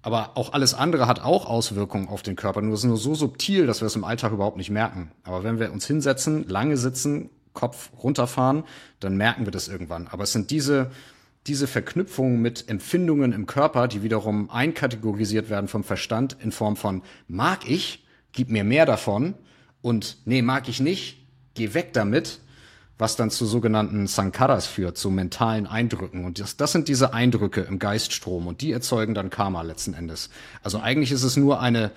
Aber 0.04 0.38
auch 0.38 0.54
alles 0.54 0.76
andere 0.76 1.08
hat 1.08 1.22
auch 1.22 1.48
Auswirkungen 1.48 2.08
auf 2.08 2.22
den 2.22 2.36
Körper. 2.36 2.62
Nur 2.62 2.76
ist 2.76 2.84
nur 2.84 2.98
so 2.98 3.16
subtil, 3.16 3.66
dass 3.66 3.82
wir 3.82 3.88
es 3.88 3.96
im 3.96 4.04
Alltag 4.04 4.32
überhaupt 4.32 4.58
nicht 4.58 4.70
merken. 4.70 5.10
Aber 5.24 5.44
wenn 5.44 5.60
wir 5.60 5.72
uns 5.72 5.88
hinsetzen, 5.88 6.48
lange 6.48 6.78
sitzen, 6.78 7.32
Kopf 7.54 7.90
runterfahren, 8.04 8.64
dann 9.00 9.18
merken 9.18 9.46
wir 9.46 9.52
das 9.52 9.68
irgendwann. 9.68 10.08
Aber 10.08 10.22
es 10.22 10.34
sind 10.34 10.52
diese 10.52 10.92
diese 11.48 11.68
Verknüpfung 11.68 12.41
mit 12.41 12.70
Empfindungen 12.70 13.32
im 13.32 13.46
Körper, 13.46 13.88
die 13.88 14.02
wiederum 14.02 14.50
einkategorisiert 14.50 15.50
werden 15.50 15.68
vom 15.68 15.84
Verstand 15.84 16.38
in 16.41 16.52
Form 16.52 16.76
von 16.76 17.04
mag 17.28 17.70
ich, 17.70 18.06
gib 18.32 18.50
mir 18.50 18.64
mehr 18.64 18.86
davon 18.86 19.36
und 19.82 20.18
nee, 20.26 20.41
mag 20.41 20.68
ich 20.68 20.80
nicht, 20.80 21.26
geh 21.54 21.74
weg 21.74 21.93
damit, 21.93 22.39
was 22.98 23.16
dann 23.16 23.30
zu 23.30 23.46
sogenannten 23.46 24.08
Sankaras 24.08 24.66
führt, 24.66 24.98
zu 24.98 25.12
mentalen 25.12 25.68
Eindrücken. 25.68 26.26
Und 26.26 26.39
das, 26.39 26.58
das 26.58 26.72
sind 26.72 26.88
diese 26.88 27.14
Eindrücke 27.14 27.62
im 27.62 27.78
Geiststrom 27.78 28.48
und 28.48 28.62
die 28.62 28.72
erzeugen 28.72 29.14
dann 29.14 29.30
Karma 29.30 29.62
letzten 29.62 29.93
Endes. 29.93 30.30
Also 30.64 30.80
eigentlich 30.80 31.12
ist 31.12 31.24
es 31.24 31.38
nur 31.38 31.60
eine 31.60 31.91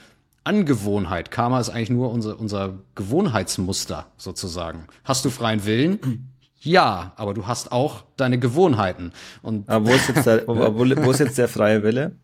Angewohnheit. 0.44 1.30
Karma 1.30 1.61
ist 1.61 1.70
eigentlich 1.70 1.90
nur 1.90 2.11
unser, 2.11 2.38
unser 2.38 2.78
Gewohnheitsmuster 2.94 4.07
sozusagen. 4.16 4.86
Hast 5.05 5.24
du 5.24 5.30
freien 5.30 5.64
Willen? 5.64 6.32
Ja, 6.61 7.12
aber 7.16 7.34
du 7.34 7.46
hast 7.46 7.72
auch 7.72 8.04
deine 8.16 8.38
Gewohnheiten. 8.38 9.12
Und 9.42 9.68
aber 9.68 9.86
wo 9.86 9.94
ist 9.94 10.09
jetzt 10.09 10.26
der, 10.26 10.46
wo, 10.48 10.56
wo 10.56 11.11
ist 11.11 11.20
jetzt 11.20 11.38
der 11.38 11.48
freie 11.48 11.82
Wille? 11.82 12.16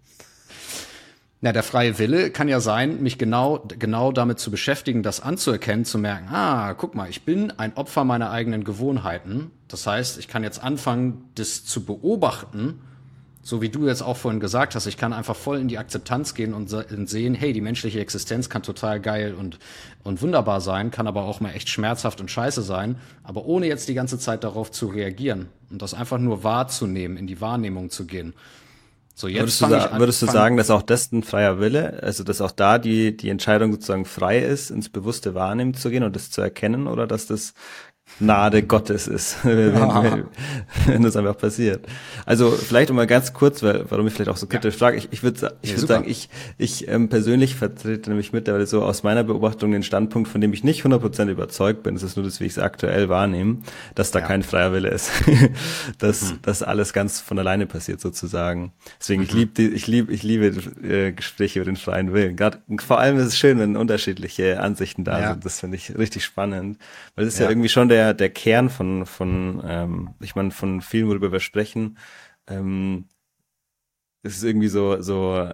Na, 1.40 1.52
der 1.52 1.62
freie 1.62 1.98
Wille 1.98 2.30
kann 2.30 2.48
ja 2.48 2.58
sein, 2.58 3.02
mich 3.02 3.18
genau, 3.18 3.66
genau 3.78 4.12
damit 4.12 4.38
zu 4.38 4.50
beschäftigen, 4.50 5.02
das 5.02 5.20
anzuerkennen, 5.20 5.84
zu 5.84 5.98
merken, 5.98 6.28
ah, 6.32 6.72
guck 6.72 6.94
mal, 6.94 7.10
ich 7.10 7.26
bin 7.26 7.50
ein 7.58 7.76
Opfer 7.76 8.04
meiner 8.04 8.30
eigenen 8.30 8.64
Gewohnheiten. 8.64 9.50
Das 9.68 9.86
heißt, 9.86 10.18
ich 10.18 10.26
kann 10.26 10.42
jetzt 10.42 10.62
anfangen, 10.62 11.28
das 11.34 11.64
zu 11.66 11.84
beobachten 11.84 12.80
so 13.44 13.60
wie 13.60 13.68
du 13.68 13.86
jetzt 13.86 14.02
auch 14.02 14.16
vorhin 14.16 14.40
gesagt 14.40 14.74
hast, 14.74 14.86
ich 14.86 14.96
kann 14.96 15.12
einfach 15.12 15.36
voll 15.36 15.58
in 15.58 15.68
die 15.68 15.76
Akzeptanz 15.76 16.34
gehen 16.34 16.54
und 16.54 16.70
sehen, 16.70 17.34
hey, 17.34 17.52
die 17.52 17.60
menschliche 17.60 18.00
Existenz 18.00 18.48
kann 18.48 18.62
total 18.62 19.00
geil 19.00 19.34
und, 19.38 19.58
und 20.02 20.22
wunderbar 20.22 20.62
sein, 20.62 20.90
kann 20.90 21.06
aber 21.06 21.24
auch 21.24 21.40
mal 21.40 21.50
echt 21.50 21.68
schmerzhaft 21.68 22.22
und 22.22 22.30
scheiße 22.30 22.62
sein, 22.62 22.96
aber 23.22 23.44
ohne 23.44 23.66
jetzt 23.66 23.86
die 23.88 23.94
ganze 23.94 24.18
Zeit 24.18 24.44
darauf 24.44 24.72
zu 24.72 24.86
reagieren 24.86 25.50
und 25.70 25.82
das 25.82 25.92
einfach 25.92 26.18
nur 26.18 26.42
wahrzunehmen, 26.42 27.18
in 27.18 27.26
die 27.26 27.42
Wahrnehmung 27.42 27.90
zu 27.90 28.06
gehen. 28.06 28.32
So, 29.16 29.28
jetzt 29.28 29.60
würdest 29.60 29.60
du, 29.60 29.66
an, 29.66 30.00
würdest 30.00 30.22
du 30.22 30.26
sagen, 30.26 30.56
dass 30.56 30.70
auch 30.70 30.82
das 30.82 31.12
ein 31.12 31.22
freier 31.22 31.60
Wille, 31.60 32.02
also 32.02 32.24
dass 32.24 32.40
auch 32.40 32.50
da 32.50 32.78
die, 32.78 33.16
die 33.16 33.28
Entscheidung 33.28 33.70
sozusagen 33.70 34.06
frei 34.06 34.40
ist, 34.40 34.70
ins 34.70 34.88
bewusste 34.88 35.34
Wahrnehmen 35.34 35.74
zu 35.74 35.90
gehen 35.90 36.02
und 36.02 36.16
das 36.16 36.32
zu 36.32 36.40
erkennen 36.40 36.88
oder 36.88 37.06
dass 37.06 37.26
das 37.26 37.54
Gnade 38.20 38.62
Gottes 38.62 39.08
ist, 39.08 39.38
wenn, 39.44 39.74
wenn, 39.74 40.24
wenn 40.86 41.02
das 41.02 41.16
einfach 41.16 41.36
passiert. 41.36 41.84
Also 42.26 42.52
vielleicht 42.52 42.90
um 42.90 42.96
mal 42.96 43.06
ganz 43.06 43.32
kurz, 43.32 43.62
weil, 43.62 43.86
warum 43.88 44.06
ich 44.06 44.12
vielleicht 44.12 44.30
auch 44.30 44.36
so 44.36 44.46
kritisch 44.46 44.74
ja. 44.74 44.78
frage, 44.78 44.98
ich, 44.98 45.08
ich 45.10 45.22
würde 45.22 45.52
ich 45.62 45.70
ja, 45.70 45.76
würd 45.78 45.88
sagen, 45.88 46.04
ich, 46.06 46.28
ich 46.56 46.86
ähm, 46.88 47.08
persönlich 47.08 47.56
vertrete 47.56 48.10
nämlich 48.10 48.32
mittlerweile 48.32 48.66
so 48.66 48.82
aus 48.82 49.02
meiner 49.02 49.24
Beobachtung 49.24 49.72
den 49.72 49.82
Standpunkt, 49.82 50.28
von 50.28 50.40
dem 50.40 50.52
ich 50.52 50.62
nicht 50.62 50.84
100% 50.84 51.28
überzeugt 51.28 51.82
bin, 51.82 51.94
das 51.94 52.04
ist 52.04 52.16
nur 52.16 52.24
das, 52.24 52.40
wie 52.40 52.44
ich 52.44 52.52
es 52.52 52.58
aktuell 52.58 53.08
wahrnehme, 53.08 53.58
dass 53.96 54.12
da 54.12 54.20
ja. 54.20 54.26
kein 54.26 54.44
freier 54.44 54.72
Wille 54.72 54.90
ist, 54.90 55.10
dass, 55.98 56.32
mhm. 56.32 56.38
dass 56.42 56.62
alles 56.62 56.92
ganz 56.92 57.20
von 57.20 57.38
alleine 57.38 57.66
passiert 57.66 58.00
sozusagen. 58.00 58.72
Deswegen, 59.00 59.22
mhm. 59.22 59.26
ich 59.28 59.34
liebe 59.34 59.62
ich 59.62 59.86
liebe 59.88 60.12
ich 60.12 60.22
liebe 60.22 60.46
äh, 60.86 61.12
Gespräche 61.12 61.58
über 61.58 61.66
den 61.66 61.76
freien 61.76 62.12
Willen. 62.12 62.36
Gerade, 62.36 62.58
vor 62.78 63.00
allem 63.00 63.18
ist 63.18 63.26
es 63.26 63.36
schön, 63.36 63.58
wenn 63.58 63.76
unterschiedliche 63.76 64.60
Ansichten 64.60 65.02
da 65.02 65.30
sind, 65.30 65.44
das 65.44 65.60
finde 65.60 65.76
ich 65.76 65.98
richtig 65.98 66.24
spannend, 66.24 66.78
weil 67.16 67.26
es 67.26 67.34
ist 67.34 67.40
ja 67.40 67.48
irgendwie 67.48 67.68
schon 67.68 67.88
der 67.88 67.93
der, 67.94 68.12
der 68.12 68.30
Kern 68.30 68.70
von, 68.70 69.06
von 69.06 69.62
ähm, 69.64 70.14
ich 70.20 70.34
meine, 70.34 70.50
von 70.50 70.80
vielen, 70.80 71.08
worüber 71.08 71.30
wir 71.30 71.40
sprechen, 71.40 71.96
ähm, 72.48 73.06
es 74.22 74.36
ist 74.36 74.42
irgendwie 74.42 74.68
so, 74.68 75.00
so, 75.00 75.50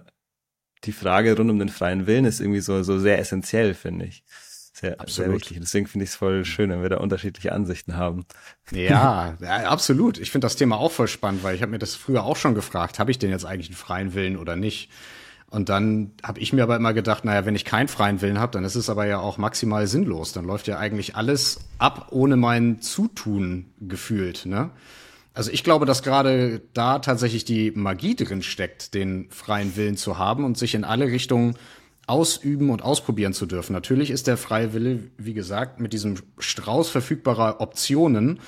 die 0.83 0.91
Frage 0.91 1.37
rund 1.37 1.51
um 1.51 1.59
den 1.59 1.69
freien 1.69 2.07
Willen 2.07 2.25
ist 2.25 2.39
irgendwie 2.39 2.61
so, 2.61 2.81
so 2.81 2.97
sehr 2.97 3.19
essentiell, 3.19 3.75
finde 3.75 4.05
ich. 4.05 4.23
Sehr, 4.73 4.99
absolut. 4.99 5.27
sehr 5.27 5.35
wichtig. 5.35 5.57
Deswegen 5.59 5.85
finde 5.85 6.05
ich 6.05 6.11
es 6.11 6.15
voll 6.15 6.43
schön, 6.45 6.71
wenn 6.71 6.81
wir 6.81 6.89
da 6.89 6.97
unterschiedliche 6.97 7.51
Ansichten 7.51 7.95
haben. 7.95 8.25
Ja, 8.71 9.37
ja 9.41 9.69
absolut. 9.69 10.17
Ich 10.17 10.31
finde 10.31 10.45
das 10.45 10.55
Thema 10.55 10.77
auch 10.77 10.91
voll 10.91 11.07
spannend, 11.07 11.43
weil 11.43 11.55
ich 11.55 11.61
habe 11.61 11.71
mir 11.71 11.79
das 11.79 11.93
früher 11.93 12.23
auch 12.23 12.37
schon 12.37 12.55
gefragt, 12.55 12.97
habe 12.97 13.11
ich 13.11 13.19
denn 13.19 13.29
jetzt 13.29 13.45
eigentlich 13.45 13.67
einen 13.67 13.75
freien 13.75 14.15
Willen 14.15 14.37
oder 14.37 14.55
nicht? 14.55 14.89
Und 15.51 15.67
dann 15.67 16.11
habe 16.23 16.39
ich 16.39 16.53
mir 16.53 16.63
aber 16.63 16.77
immer 16.77 16.93
gedacht, 16.93 17.25
naja, 17.25 17.45
wenn 17.45 17.55
ich 17.55 17.65
keinen 17.65 17.89
freien 17.89 18.21
Willen 18.21 18.39
habe, 18.39 18.53
dann 18.53 18.63
ist 18.63 18.75
es 18.75 18.89
aber 18.89 19.05
ja 19.05 19.19
auch 19.19 19.37
maximal 19.37 19.85
sinnlos. 19.85 20.31
Dann 20.31 20.45
läuft 20.45 20.67
ja 20.67 20.79
eigentlich 20.79 21.17
alles 21.17 21.59
ab 21.77 22.07
ohne 22.11 22.37
mein 22.37 22.81
Zutun 22.81 23.65
gefühlt. 23.81 24.45
Ne? 24.45 24.71
Also 25.33 25.51
ich 25.51 25.65
glaube, 25.65 25.85
dass 25.85 26.03
gerade 26.03 26.61
da 26.73 26.99
tatsächlich 26.99 27.43
die 27.43 27.71
Magie 27.71 28.15
drin 28.15 28.43
steckt, 28.43 28.93
den 28.93 29.27
freien 29.29 29.75
Willen 29.75 29.97
zu 29.97 30.17
haben 30.17 30.45
und 30.45 30.57
sich 30.57 30.73
in 30.73 30.85
alle 30.85 31.07
Richtungen 31.07 31.57
ausüben 32.07 32.69
und 32.69 32.81
ausprobieren 32.81 33.33
zu 33.33 33.45
dürfen. 33.45 33.73
Natürlich 33.73 34.09
ist 34.09 34.27
der 34.27 34.37
freie 34.37 34.73
Wille, 34.73 35.03
wie 35.17 35.33
gesagt, 35.33 35.81
mit 35.81 35.91
diesem 35.91 36.15
Strauß 36.39 36.89
verfügbarer 36.89 37.59
Optionen 37.59 38.39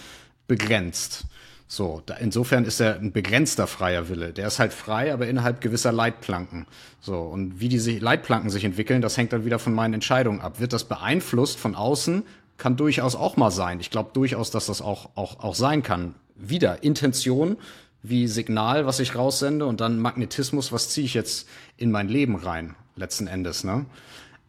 begrenzt. 0.47 1.26
So, 1.68 2.01
da, 2.05 2.16
insofern 2.16 2.66
ist 2.66 2.80
er 2.80 2.95
ein 2.95 3.11
begrenzter 3.11 3.68
freier 3.68 4.09
Wille. 4.09 4.34
Der 4.34 4.47
ist 4.47 4.59
halt 4.59 4.74
frei, 4.74 5.14
aber 5.14 5.28
innerhalb 5.28 5.61
gewisser 5.61 5.91
Leitplanken. 5.91 6.68
So, 7.01 7.20
und 7.20 7.59
wie 7.59 7.70
diese 7.70 7.97
Leitplanken 7.97 8.49
sich 8.49 8.64
entwickeln, 8.64 9.01
das 9.01 9.18
hängt 9.18 9.34
dann 9.34 9.45
wieder 9.45 9.59
von 9.59 9.74
meinen 9.74 9.95
Entscheidungen 9.95 10.41
ab. 10.41 10.59
Wird 10.59 10.74
das 10.74 10.84
beeinflusst 10.84 11.57
von 11.57 11.76
außen? 11.76 12.24
Kann 12.57 12.78
durchaus 12.78 13.16
auch 13.16 13.38
mal 13.38 13.51
sein. 13.51 13.80
Ich 13.80 13.89
glaube 13.89 14.11
durchaus, 14.14 14.51
dass 14.51 14.68
das 14.68 14.82
auch, 14.82 15.09
auch, 15.16 15.39
auch 15.39 15.55
sein 15.55 15.82
kann. 15.82 16.16
Wieder, 16.36 16.84
Intention 16.84 17.57
wie 18.03 18.28
Signal, 18.28 18.86
was 18.86 18.99
ich 18.99 19.16
raussende 19.16 19.66
und 19.66 19.80
dann 19.82 19.97
Magnetismus, 19.97 20.72
was 20.72 20.89
ziehe 20.89 21.05
ich 21.05 21.14
jetzt 21.14 21.47
in 21.78 21.89
mein 21.89 22.09
Leben 22.09 22.36
rein, 22.36 22.76
letzten 22.97 23.28
Endes. 23.28 23.64
Ne? 23.64 23.86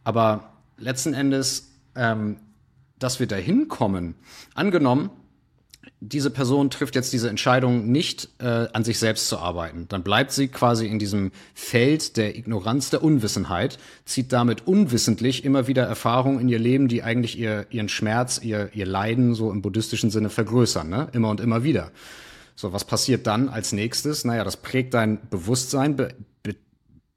Aber 0.03 0.51
letzten 0.77 1.13
Endes, 1.13 1.71
ähm, 1.95 2.35
dass 2.99 3.19
wir 3.19 3.27
dahin 3.27 3.69
kommen, 3.69 4.15
angenommen, 4.53 5.09
diese 6.01 6.29
Person 6.29 6.69
trifft 6.69 6.95
jetzt 6.95 7.13
diese 7.13 7.29
Entscheidung 7.29 7.91
nicht 7.91 8.29
äh, 8.39 8.67
an 8.73 8.83
sich 8.83 8.99
selbst 8.99 9.27
zu 9.27 9.39
arbeiten. 9.39 9.87
Dann 9.87 10.03
bleibt 10.03 10.31
sie 10.31 10.49
quasi 10.49 10.87
in 10.87 10.99
diesem 10.99 11.31
Feld 11.53 12.17
der 12.17 12.35
Ignoranz, 12.35 12.89
der 12.89 13.03
Unwissenheit, 13.03 13.79
zieht 14.03 14.33
damit 14.33 14.67
unwissentlich 14.67 15.45
immer 15.45 15.67
wieder 15.67 15.83
Erfahrungen 15.83 16.39
in 16.39 16.49
ihr 16.49 16.59
Leben, 16.59 16.87
die 16.87 17.01
eigentlich 17.01 17.39
ihr, 17.39 17.65
ihren 17.69 17.89
Schmerz, 17.89 18.39
ihr, 18.43 18.69
ihr 18.73 18.85
Leiden 18.85 19.35
so 19.35 19.51
im 19.51 19.61
buddhistischen 19.61 20.11
Sinne 20.11 20.29
vergrößern, 20.29 20.89
ne? 20.89 21.07
immer 21.13 21.29
und 21.29 21.39
immer 21.39 21.63
wieder. 21.63 21.91
So, 22.55 22.71
was 22.71 22.85
passiert 22.85 23.25
dann 23.27 23.49
als 23.49 23.71
nächstes? 23.71 24.25
Naja, 24.25 24.43
das 24.43 24.57
prägt 24.57 24.93
dein 24.93 25.19
Bewusstsein, 25.29 25.95
be, 25.95 26.13
be, 26.43 26.55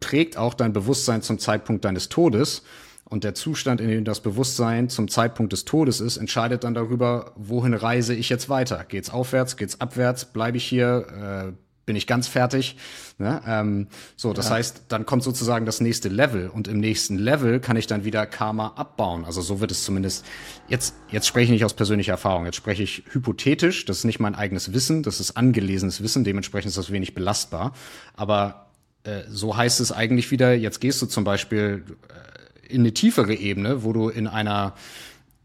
prägt 0.00 0.36
auch 0.36 0.54
dein 0.54 0.72
Bewusstsein 0.72 1.22
zum 1.22 1.38
Zeitpunkt 1.38 1.84
deines 1.84 2.08
Todes. 2.08 2.62
Und 3.08 3.24
der 3.24 3.34
Zustand, 3.34 3.80
in 3.80 3.88
dem 3.88 4.04
das 4.04 4.20
Bewusstsein 4.20 4.90
zum 4.90 5.08
Zeitpunkt 5.08 5.52
des 5.52 5.64
Todes 5.64 6.00
ist, 6.00 6.18
entscheidet 6.18 6.64
dann 6.64 6.74
darüber, 6.74 7.32
wohin 7.36 7.72
reise 7.72 8.14
ich 8.14 8.28
jetzt 8.28 8.48
weiter? 8.50 8.84
Geht's 8.86 9.08
aufwärts? 9.08 9.56
Geht's 9.56 9.80
abwärts? 9.80 10.26
Bleibe 10.26 10.58
ich 10.58 10.64
hier? 10.64 11.48
Äh, 11.48 11.52
bin 11.86 11.96
ich 11.96 12.06
ganz 12.06 12.28
fertig? 12.28 12.76
Ne? 13.16 13.40
Ähm, 13.46 13.86
so, 14.14 14.34
das 14.34 14.50
ja. 14.50 14.56
heißt, 14.56 14.82
dann 14.88 15.06
kommt 15.06 15.22
sozusagen 15.22 15.64
das 15.64 15.80
nächste 15.80 16.10
Level 16.10 16.50
und 16.50 16.68
im 16.68 16.80
nächsten 16.80 17.16
Level 17.16 17.60
kann 17.60 17.78
ich 17.78 17.86
dann 17.86 18.04
wieder 18.04 18.26
Karma 18.26 18.74
abbauen. 18.76 19.24
Also 19.24 19.40
so 19.40 19.60
wird 19.60 19.70
es 19.70 19.84
zumindest. 19.84 20.26
Jetzt, 20.68 20.94
jetzt 21.10 21.26
spreche 21.26 21.44
ich 21.44 21.50
nicht 21.50 21.64
aus 21.64 21.72
persönlicher 21.72 22.12
Erfahrung. 22.12 22.44
Jetzt 22.44 22.56
spreche 22.56 22.82
ich 22.82 23.04
hypothetisch. 23.10 23.86
Das 23.86 24.00
ist 24.00 24.04
nicht 24.04 24.20
mein 24.20 24.34
eigenes 24.34 24.74
Wissen. 24.74 25.02
Das 25.02 25.18
ist 25.18 25.38
angelesenes 25.38 26.02
Wissen. 26.02 26.24
Dementsprechend 26.24 26.68
ist 26.68 26.76
das 26.76 26.92
wenig 26.92 27.14
belastbar. 27.14 27.72
Aber 28.14 28.66
äh, 29.04 29.22
so 29.30 29.56
heißt 29.56 29.80
es 29.80 29.90
eigentlich 29.90 30.30
wieder. 30.30 30.52
Jetzt 30.52 30.82
gehst 30.82 31.00
du 31.00 31.06
zum 31.06 31.24
Beispiel 31.24 31.84
äh, 32.10 32.27
in 32.68 32.80
eine 32.80 32.94
tiefere 32.94 33.34
Ebene, 33.34 33.82
wo 33.82 33.92
du 33.92 34.08
in 34.08 34.26
einer 34.26 34.74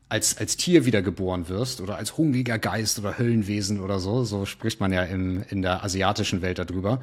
als, 0.09 0.37
als 0.37 0.57
Tier 0.57 0.85
wiedergeboren 0.85 1.49
wirst 1.49 1.81
oder 1.81 1.95
als 1.95 2.17
hungriger 2.17 2.59
Geist 2.59 2.99
oder 2.99 3.17
Höllenwesen 3.17 3.79
oder 3.79 3.99
so, 3.99 4.23
so 4.23 4.45
spricht 4.45 4.79
man 4.79 4.93
ja 4.93 5.03
im, 5.03 5.43
in 5.49 5.63
der 5.63 5.83
asiatischen 5.83 6.43
Welt 6.43 6.59
darüber. 6.59 7.01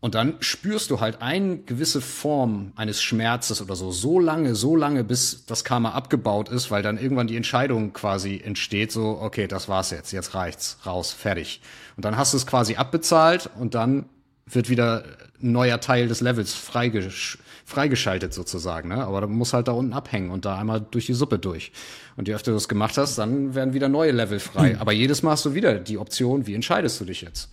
Und 0.00 0.16
dann 0.16 0.34
spürst 0.40 0.90
du 0.90 0.98
halt 0.98 1.22
eine 1.22 1.58
gewisse 1.58 2.00
Form 2.00 2.72
eines 2.74 3.00
Schmerzes 3.00 3.62
oder 3.62 3.76
so, 3.76 3.92
so 3.92 4.18
lange, 4.18 4.56
so 4.56 4.74
lange, 4.74 5.04
bis 5.04 5.46
das 5.46 5.62
Karma 5.62 5.92
abgebaut 5.92 6.48
ist, 6.48 6.72
weil 6.72 6.82
dann 6.82 6.98
irgendwann 6.98 7.28
die 7.28 7.36
Entscheidung 7.36 7.92
quasi 7.92 8.42
entsteht, 8.44 8.90
so, 8.90 9.20
okay, 9.20 9.46
das 9.46 9.68
war's 9.68 9.92
jetzt, 9.92 10.10
jetzt 10.10 10.34
reicht's, 10.34 10.78
raus, 10.84 11.12
fertig. 11.12 11.60
Und 11.96 12.04
dann 12.04 12.16
hast 12.16 12.32
du 12.32 12.36
es 12.36 12.48
quasi 12.48 12.74
abbezahlt 12.74 13.48
und 13.56 13.76
dann 13.76 14.06
wird 14.46 14.68
wieder 14.68 15.04
ein 15.40 15.52
neuer 15.52 15.80
Teil 15.80 16.08
des 16.08 16.20
Levels 16.20 16.52
freigesch 16.52 17.38
freigeschaltet 17.72 18.32
sozusagen. 18.32 18.90
Ne? 18.90 19.04
Aber 19.04 19.22
du 19.22 19.28
musst 19.28 19.52
halt 19.52 19.68
da 19.68 19.72
unten 19.72 19.92
abhängen 19.92 20.30
und 20.30 20.44
da 20.44 20.58
einmal 20.58 20.80
durch 20.80 21.06
die 21.06 21.14
Suppe 21.14 21.38
durch. 21.38 21.72
Und 22.16 22.28
je 22.28 22.34
öfter 22.34 22.52
du 22.52 22.56
das 22.56 22.68
gemacht 22.68 22.96
hast, 22.98 23.18
dann 23.18 23.54
werden 23.54 23.74
wieder 23.74 23.88
neue 23.88 24.12
Level 24.12 24.38
frei. 24.38 24.74
Mhm. 24.74 24.80
Aber 24.80 24.92
jedes 24.92 25.22
Mal 25.22 25.32
hast 25.32 25.44
du 25.44 25.54
wieder 25.54 25.78
die 25.78 25.98
Option, 25.98 26.46
wie 26.46 26.54
entscheidest 26.54 27.00
du 27.00 27.04
dich 27.04 27.22
jetzt? 27.22 27.50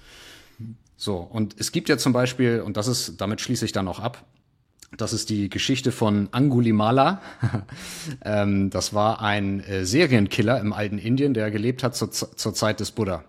So, 0.98 1.16
und 1.16 1.56
es 1.58 1.72
gibt 1.72 1.88
ja 1.88 1.98
zum 1.98 2.12
Beispiel, 2.12 2.62
und 2.62 2.76
das 2.76 2.88
ist, 2.88 3.22
damit 3.22 3.40
schließe 3.40 3.64
ich 3.64 3.72
dann 3.72 3.88
auch 3.88 4.00
ab, 4.00 4.26
das 4.98 5.14
ist 5.14 5.30
die 5.30 5.50
Geschichte 5.50 5.92
von 5.92 6.30
Angulimala. 6.32 7.22
ähm, 8.26 8.70
das 8.70 8.94
war 8.94 9.22
ein 9.22 9.60
äh, 9.62 9.86
Serienkiller 9.86 10.60
im 10.60 10.74
alten 10.74 10.98
Indien, 10.98 11.34
der 11.34 11.52
gelebt 11.52 11.84
hat 11.84 11.96
zur, 11.96 12.12
zur 12.12 12.54
Zeit 12.54 12.80
des 12.80 12.92
Buddha. 12.92 13.24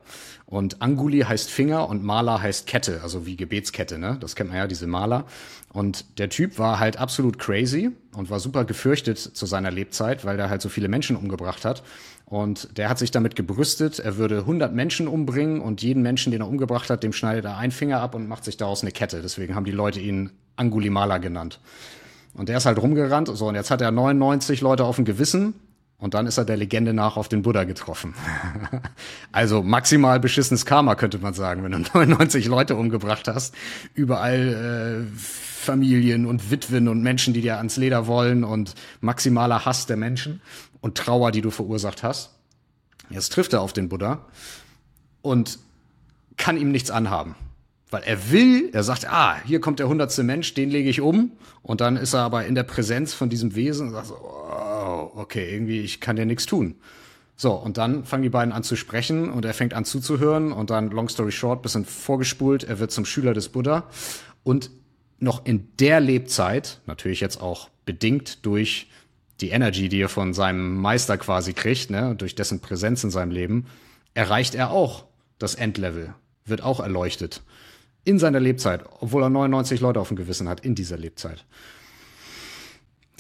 Und 0.51 0.83
Anguli 0.83 1.21
heißt 1.21 1.49
Finger 1.49 1.89
und 1.89 2.03
Mala 2.03 2.43
heißt 2.43 2.67
Kette, 2.67 3.01
also 3.05 3.25
wie 3.25 3.37
Gebetskette, 3.37 3.99
ne? 3.99 4.19
Das 4.21 4.35
kennt 4.35 4.51
man 4.51 4.59
ja, 4.59 4.67
diese 4.67 4.89
Maler. 4.89 5.25
Und 5.73 6.19
der 6.19 6.29
Typ 6.29 6.59
war 6.59 6.81
halt 6.81 6.97
absolut 6.97 7.39
crazy 7.39 7.93
und 8.17 8.31
war 8.31 8.41
super 8.41 8.65
gefürchtet 8.65 9.19
zu 9.19 9.47
seiner 9.47 9.71
Lebzeit, 9.71 10.25
weil 10.25 10.37
er 10.41 10.51
halt 10.51 10.61
so 10.61 10.69
viele 10.69 10.89
Menschen 10.89 11.15
umgebracht 11.15 11.65
hat. 11.65 11.85
Und 12.27 12.77
der 12.79 12.89
hat 12.89 12.99
sich 12.99 13.13
damit 13.13 13.37
gebrüstet, 13.37 14.01
er 14.01 14.17
würde 14.17 14.39
100 14.39 14.75
Menschen 14.75 15.07
umbringen 15.07 15.61
und 15.61 15.83
jeden 15.83 16.03
Menschen, 16.03 16.33
den 16.33 16.41
er 16.41 16.49
umgebracht 16.49 16.91
hat, 16.91 17.05
dem 17.05 17.13
schneidet 17.13 17.45
er 17.45 17.57
einen 17.57 17.73
Finger 17.73 18.01
ab 18.01 18.17
und 18.17 18.27
macht 18.27 18.45
sich 18.45 18.57
daraus 18.57 18.83
eine 18.83 18.91
Kette. 18.91 19.23
Deswegen 19.23 19.55
haben 19.55 19.65
die 19.65 19.71
Leute 19.71 20.01
ihn 20.01 20.31
Angulimala 20.57 21.19
genannt. 21.19 21.61
Und 22.35 22.49
der 22.49 22.57
ist 22.57 22.67
halt 22.67 22.83
rumgerannt. 22.83 23.29
So, 23.33 23.47
und 23.47 23.55
jetzt 23.55 23.71
hat 23.71 23.81
er 23.81 23.93
99 23.93 24.61
Leute 24.63 24.85
auf 24.85 24.97
dem 24.97 25.05
Gewissen 25.05 25.55
und 26.01 26.15
dann 26.15 26.27
ist 26.27 26.39
er 26.39 26.47
der 26.47 26.57
Legende 26.57 26.95
nach 26.95 27.17
auf 27.19 27.29
den 27.29 27.43
Buddha 27.43 27.65
getroffen. 27.65 28.15
also 29.33 29.63
maximal 29.63 30.19
beschissenes 30.19 30.65
Karma, 30.65 30.95
könnte 30.95 31.19
man 31.19 31.35
sagen, 31.35 31.63
wenn 31.63 31.73
du 31.73 31.79
99 31.95 32.47
Leute 32.47 32.75
umgebracht 32.75 33.29
hast. 33.29 33.55
Überall 33.95 35.07
äh, 35.07 35.17
Familien 35.17 36.25
und 36.25 36.51
Witwen 36.51 36.89
und 36.89 37.03
Menschen, 37.03 37.35
die 37.35 37.43
dir 37.43 37.59
ans 37.59 37.77
Leder 37.77 38.07
wollen 38.07 38.45
und 38.45 38.75
maximaler 39.03 39.67
Hass 39.67 39.87
der 39.87 39.99
Menschen 39.99 40.41
und 40.81 40.97
Trauer, 40.97 41.33
die 41.33 41.43
du 41.43 41.51
verursacht 41.51 42.03
hast. 42.03 42.31
Jetzt 43.11 43.33
trifft 43.33 43.53
er 43.53 43.61
auf 43.61 43.75
den 43.75 43.91
Buddha 43.91 44.25
und 45.21 45.59
kann 46.39 46.57
ihm 46.57 46.71
nichts 46.73 46.91
anhaben. 46.91 47.35
Weil 47.91 48.05
er 48.05 48.31
will, 48.31 48.71
er 48.73 48.85
sagt, 48.85 49.11
ah, 49.11 49.37
hier 49.45 49.61
kommt 49.61 49.81
der 49.81 49.89
hundertste 49.89 50.23
Mensch, 50.23 50.55
den 50.55 50.71
lege 50.71 50.89
ich 50.89 51.01
um. 51.01 51.33
Und 51.63 51.81
dann 51.81 51.97
ist 51.97 52.15
er 52.15 52.21
aber 52.21 52.47
in 52.47 52.55
der 52.55 52.63
Präsenz 52.63 53.13
von 53.13 53.29
diesem 53.29 53.55
Wesen 53.57 53.89
und 53.89 53.93
sagt 53.93 54.07
so, 54.07 54.15
oh, 54.15 54.70
okay, 54.81 55.53
irgendwie, 55.53 55.81
ich 55.81 56.01
kann 56.01 56.17
dir 56.17 56.27
nichts 56.27 56.47
tun. 56.47 56.77
So, 57.37 57.53
und 57.53 57.79
dann 57.79 58.05
fangen 58.05 58.23
die 58.23 58.29
beiden 58.29 58.53
an 58.53 58.63
zu 58.63 58.77
sprechen 58.77 59.31
und 59.31 59.45
er 59.45 59.55
fängt 59.55 59.73
an 59.73 59.85
zuzuhören 59.85 60.53
und 60.53 60.71
dann, 60.71 60.91
long 60.91 61.09
story 61.09 61.33
short, 61.33 61.63
bisschen 61.63 61.87
vorgespult, 61.87 62.65
er 62.65 62.79
wird 62.79 62.91
zum 62.91 63.07
Schüler 63.07 63.33
des 63.33 63.49
Buddha 63.49 63.89
und 64.43 64.71
noch 65.19 65.47
in 65.47 65.69
der 65.79 66.01
Lebzeit, 66.01 66.81
natürlich 66.87 67.21
jetzt 67.21 67.41
auch 67.41 67.71
bedingt 67.87 68.45
durch 68.45 68.89
die 69.41 69.51
Energy, 69.51 69.89
die 69.89 70.01
er 70.01 70.09
von 70.09 70.35
seinem 70.35 70.77
Meister 70.77 71.17
quasi 71.17 71.55
kriegt, 71.55 71.91
ne, 71.91 72.15
durch 72.15 72.35
dessen 72.35 72.61
Präsenz 72.61 73.05
in 73.05 73.11
seinem 73.11 73.31
Leben, 73.31 73.67
erreicht 74.13 74.55
er 74.55 74.71
auch 74.71 75.05
das 75.39 75.55
Endlevel, 75.55 76.15
wird 76.45 76.63
auch 76.63 76.81
erleuchtet 76.81 77.43
in 78.05 78.19
seiner 78.19 78.41
Lebzeit, 78.41 78.85
obwohl 79.01 79.23
er 79.23 79.31
99 79.31 79.81
Leute 79.81 80.01
auf 80.01 80.09
dem 80.09 80.17
Gewissen 80.17 80.49
hat 80.49 80.61
in 80.61 80.75
dieser 80.75 80.97
Lebzeit. 80.97 81.45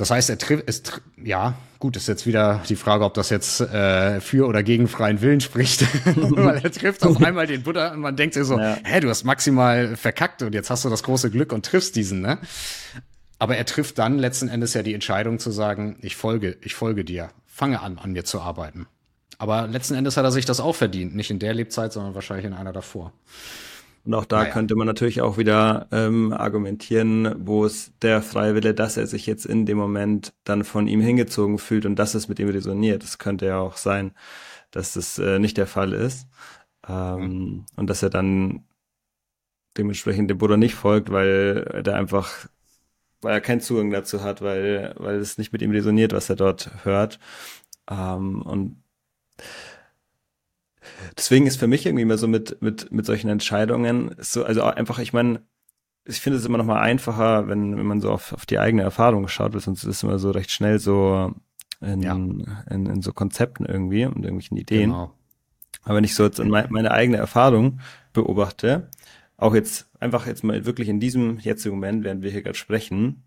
Das 0.00 0.10
heißt, 0.10 0.30
er 0.30 0.38
trifft, 0.38 0.64
es, 0.66 0.82
ja, 1.22 1.56
gut, 1.78 1.94
ist 1.94 2.08
jetzt 2.08 2.26
wieder 2.26 2.62
die 2.66 2.76
Frage, 2.76 3.04
ob 3.04 3.12
das 3.12 3.28
jetzt 3.28 3.60
äh, 3.60 4.22
für 4.22 4.48
oder 4.48 4.62
gegen 4.62 4.88
freien 4.88 5.20
Willen 5.20 5.42
spricht. 5.42 5.82
Weil 6.16 6.56
er 6.56 6.72
trifft 6.72 7.04
auf 7.04 7.22
einmal 7.22 7.46
den 7.46 7.62
Buddha 7.62 7.92
und 7.92 8.00
man 8.00 8.16
denkt 8.16 8.32
sich 8.32 8.44
so, 8.44 8.58
ja. 8.58 8.78
hä, 8.82 9.00
du 9.00 9.10
hast 9.10 9.24
maximal 9.24 9.96
verkackt 9.96 10.40
und 10.40 10.54
jetzt 10.54 10.70
hast 10.70 10.86
du 10.86 10.88
das 10.88 11.02
große 11.02 11.30
Glück 11.30 11.52
und 11.52 11.66
triffst 11.66 11.96
diesen, 11.96 12.22
ne? 12.22 12.38
Aber 13.38 13.58
er 13.58 13.66
trifft 13.66 13.98
dann 13.98 14.18
letzten 14.18 14.48
Endes 14.48 14.72
ja 14.72 14.82
die 14.82 14.94
Entscheidung 14.94 15.38
zu 15.38 15.50
sagen, 15.50 15.98
ich 16.00 16.16
folge, 16.16 16.56
ich 16.62 16.74
folge 16.74 17.04
dir, 17.04 17.28
fange 17.46 17.82
an, 17.82 17.98
an 17.98 18.12
mir 18.12 18.24
zu 18.24 18.40
arbeiten. 18.40 18.86
Aber 19.36 19.66
letzten 19.66 19.96
Endes 19.96 20.16
hat 20.16 20.24
er 20.24 20.32
sich 20.32 20.46
das 20.46 20.60
auch 20.60 20.76
verdient, 20.76 21.14
nicht 21.14 21.30
in 21.30 21.38
der 21.38 21.52
Lebzeit, 21.52 21.92
sondern 21.92 22.14
wahrscheinlich 22.14 22.46
in 22.46 22.54
einer 22.54 22.72
davor. 22.72 23.12
Und 24.04 24.14
auch 24.14 24.24
da 24.24 24.40
naja. 24.40 24.52
könnte 24.52 24.76
man 24.76 24.86
natürlich 24.86 25.20
auch 25.20 25.36
wieder 25.36 25.86
ähm, 25.92 26.32
argumentieren, 26.32 27.34
wo 27.46 27.66
es 27.66 27.92
der 28.00 28.22
Freiwille, 28.22 28.74
dass 28.74 28.96
er 28.96 29.06
sich 29.06 29.26
jetzt 29.26 29.44
in 29.44 29.66
dem 29.66 29.76
Moment 29.76 30.32
dann 30.44 30.64
von 30.64 30.86
ihm 30.86 31.00
hingezogen 31.00 31.58
fühlt 31.58 31.84
und 31.84 31.96
dass 31.96 32.14
es 32.14 32.28
mit 32.28 32.38
ihm 32.38 32.48
resoniert. 32.48 33.02
Das 33.02 33.18
könnte 33.18 33.46
ja 33.46 33.58
auch 33.58 33.76
sein, 33.76 34.12
dass 34.70 34.94
das 34.94 35.18
äh, 35.18 35.38
nicht 35.38 35.58
der 35.58 35.66
Fall 35.66 35.92
ist. 35.92 36.26
Ähm, 36.88 37.20
mhm. 37.20 37.66
Und 37.76 37.90
dass 37.90 38.02
er 38.02 38.10
dann 38.10 38.64
dementsprechend 39.76 40.30
dem 40.30 40.38
Buddha 40.38 40.56
nicht 40.56 40.74
folgt, 40.74 41.10
weil 41.12 41.82
er 41.84 41.94
einfach, 41.94 42.48
weil 43.20 43.34
er 43.34 43.40
keinen 43.40 43.60
Zugang 43.60 43.90
dazu 43.90 44.22
hat, 44.22 44.40
weil, 44.40 44.94
weil 44.98 45.16
es 45.16 45.38
nicht 45.38 45.52
mit 45.52 45.62
ihm 45.62 45.70
resoniert, 45.72 46.12
was 46.12 46.30
er 46.30 46.36
dort 46.36 46.84
hört. 46.84 47.18
Ähm, 47.90 48.42
und 48.42 48.82
deswegen 51.16 51.46
ist 51.46 51.58
für 51.58 51.66
mich 51.66 51.86
irgendwie 51.86 52.02
immer 52.02 52.18
so 52.18 52.28
mit, 52.28 52.60
mit, 52.62 52.90
mit 52.92 53.06
solchen 53.06 53.28
Entscheidungen, 53.28 54.14
so, 54.18 54.44
also 54.44 54.62
einfach, 54.62 54.98
ich 54.98 55.12
meine, 55.12 55.42
ich 56.04 56.20
finde 56.20 56.38
es 56.38 56.44
immer 56.44 56.58
noch 56.58 56.64
mal 56.64 56.80
einfacher, 56.80 57.48
wenn, 57.48 57.76
wenn 57.76 57.86
man 57.86 58.00
so 58.00 58.10
auf, 58.10 58.32
auf 58.32 58.46
die 58.46 58.58
eigene 58.58 58.82
Erfahrung 58.82 59.28
schaut, 59.28 59.52
weil 59.52 59.60
sonst 59.60 59.84
ist 59.84 59.96
es 59.96 60.02
immer 60.02 60.18
so 60.18 60.30
recht 60.30 60.50
schnell 60.50 60.78
so 60.78 61.34
in, 61.80 62.02
ja. 62.02 62.14
in, 62.14 62.86
in, 62.86 63.02
so 63.02 63.12
Konzepten 63.12 63.64
irgendwie 63.64 64.04
und 64.04 64.24
irgendwelchen 64.24 64.56
Ideen. 64.56 64.90
Genau. 64.90 65.14
Aber 65.82 65.96
wenn 65.96 66.04
ich 66.04 66.14
so 66.14 66.24
jetzt 66.24 66.42
meine 66.42 66.90
eigene 66.90 67.16
Erfahrung 67.16 67.80
beobachte, 68.12 68.88
auch 69.36 69.54
jetzt 69.54 69.88
einfach 69.98 70.26
jetzt 70.26 70.44
mal 70.44 70.66
wirklich 70.66 70.88
in 70.88 71.00
diesem 71.00 71.38
jetzigen 71.38 71.74
Moment, 71.76 72.04
während 72.04 72.22
wir 72.22 72.30
hier 72.30 72.42
gerade 72.42 72.58
sprechen, 72.58 73.24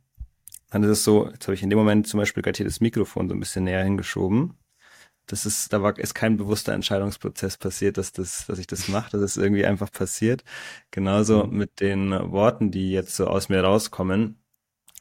dann 0.70 0.84
ist 0.84 0.90
es 0.90 1.04
so, 1.04 1.30
jetzt 1.30 1.48
habe 1.48 1.56
ich 1.56 1.64
in 1.64 1.70
dem 1.70 1.80
Moment 1.80 2.08
zum 2.08 2.20
Beispiel 2.20 2.44
gerade 2.44 2.58
hier 2.58 2.66
das 2.66 2.82
Mikrofon 2.82 3.30
so 3.30 3.36
ein 3.36 3.40
bisschen 3.40 3.64
näher 3.64 3.84
hingeschoben 3.84 4.56
das 5.28 5.46
ist, 5.46 5.72
da 5.72 5.82
war, 5.82 5.98
ist 5.98 6.14
kein 6.14 6.38
bewusster 6.38 6.74
Entscheidungsprozess 6.74 7.58
passiert, 7.58 7.98
dass 7.98 8.12
das, 8.12 8.46
dass 8.48 8.60
ich 8.60 8.68
das 8.68 8.88
mache. 8.88 9.12
Das 9.12 9.22
ist 9.22 9.38
irgendwie 9.38 9.66
einfach 9.66 9.92
passiert. 9.92 10.44
Genauso 10.92 11.46
mhm. 11.46 11.58
mit 11.58 11.80
den 11.80 12.12
Worten, 12.32 12.72
die 12.72 12.92
jetzt 12.92 13.16
so 13.16 13.28
aus 13.28 13.50
mir 13.50 13.62
rauskommen. 13.64 14.40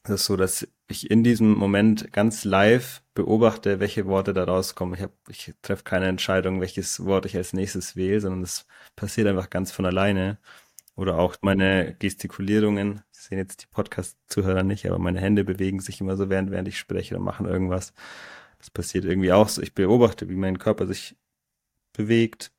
Das 0.05 0.23
ist 0.23 0.27
so, 0.27 0.37
dass 0.37 0.67
ich 0.89 1.11
in 1.11 1.25
diesem 1.25 1.53
Moment 1.55 2.13
ganz 2.13 2.45
live 2.45 3.03
beobachte, 3.15 3.81
welche 3.81 4.07
Worte 4.07 4.33
da 4.33 4.45
rauskommen. 4.45 4.95
Ich, 4.95 5.03
hab, 5.03 5.13
ich 5.29 5.55
treffe 5.63 5.85
keine 5.85 6.07
Entscheidung, 6.07 6.61
welches 6.61 7.05
Wort 7.05 7.27
ich 7.27 7.37
als 7.37 7.53
nächstes 7.53 7.97
wähle, 7.97 8.21
sondern 8.21 8.43
es 8.43 8.67
passiert 8.97 9.29
einfach 9.29 9.51
ganz 9.51 9.73
von 9.73 9.87
alleine. 9.87 10.39
Oder 10.95 11.19
auch 11.19 11.37
meine 11.41 11.97
Gestikulierungen. 11.99 13.03
Das 13.13 13.25
sehen 13.27 13.39
jetzt 13.39 13.63
die 13.63 13.67
Podcast-Zuhörer 13.67 14.63
nicht, 14.63 14.87
aber 14.87 14.99
meine 14.99 15.21
Hände 15.21 15.45
bewegen 15.45 15.81
sich 15.81 16.01
immer 16.01 16.17
so, 16.17 16.29
während, 16.29 16.51
während 16.51 16.69
ich 16.69 16.79
spreche 16.79 17.17
und 17.17 17.25
machen 17.25 17.47
irgendwas. 17.47 17.95
Das 18.63 18.71
passiert 18.71 19.05
irgendwie 19.05 19.33
auch 19.33 19.49
so. 19.49 19.61
Ich 19.61 19.75
beobachte, 19.75 20.29
wie 20.29 20.37
mein 20.37 20.59
Körper 20.59 20.87
sich 20.87 21.17
bewegt, 21.93 22.53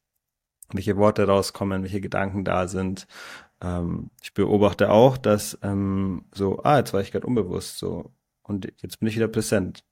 welche 0.74 0.98
Worte 0.98 1.26
rauskommen, 1.26 1.84
welche 1.84 2.02
Gedanken 2.02 2.44
da 2.44 2.68
sind. 2.68 3.08
Ähm, 3.62 4.12
ich 4.22 4.34
beobachte 4.34 4.92
auch, 4.92 5.18
dass 5.18 5.58
ähm, 5.64 6.26
so, 6.34 6.62
ah, 6.64 6.80
jetzt 6.80 6.94
war 6.94 7.00
ich 7.00 7.14
gerade 7.14 7.26
unbewusst, 7.26 7.78
so 7.78 8.12
und 8.42 8.72
jetzt 8.82 9.00
bin 9.00 9.08
ich 9.08 9.16
wieder 9.16 9.30
präsent. 9.30 9.86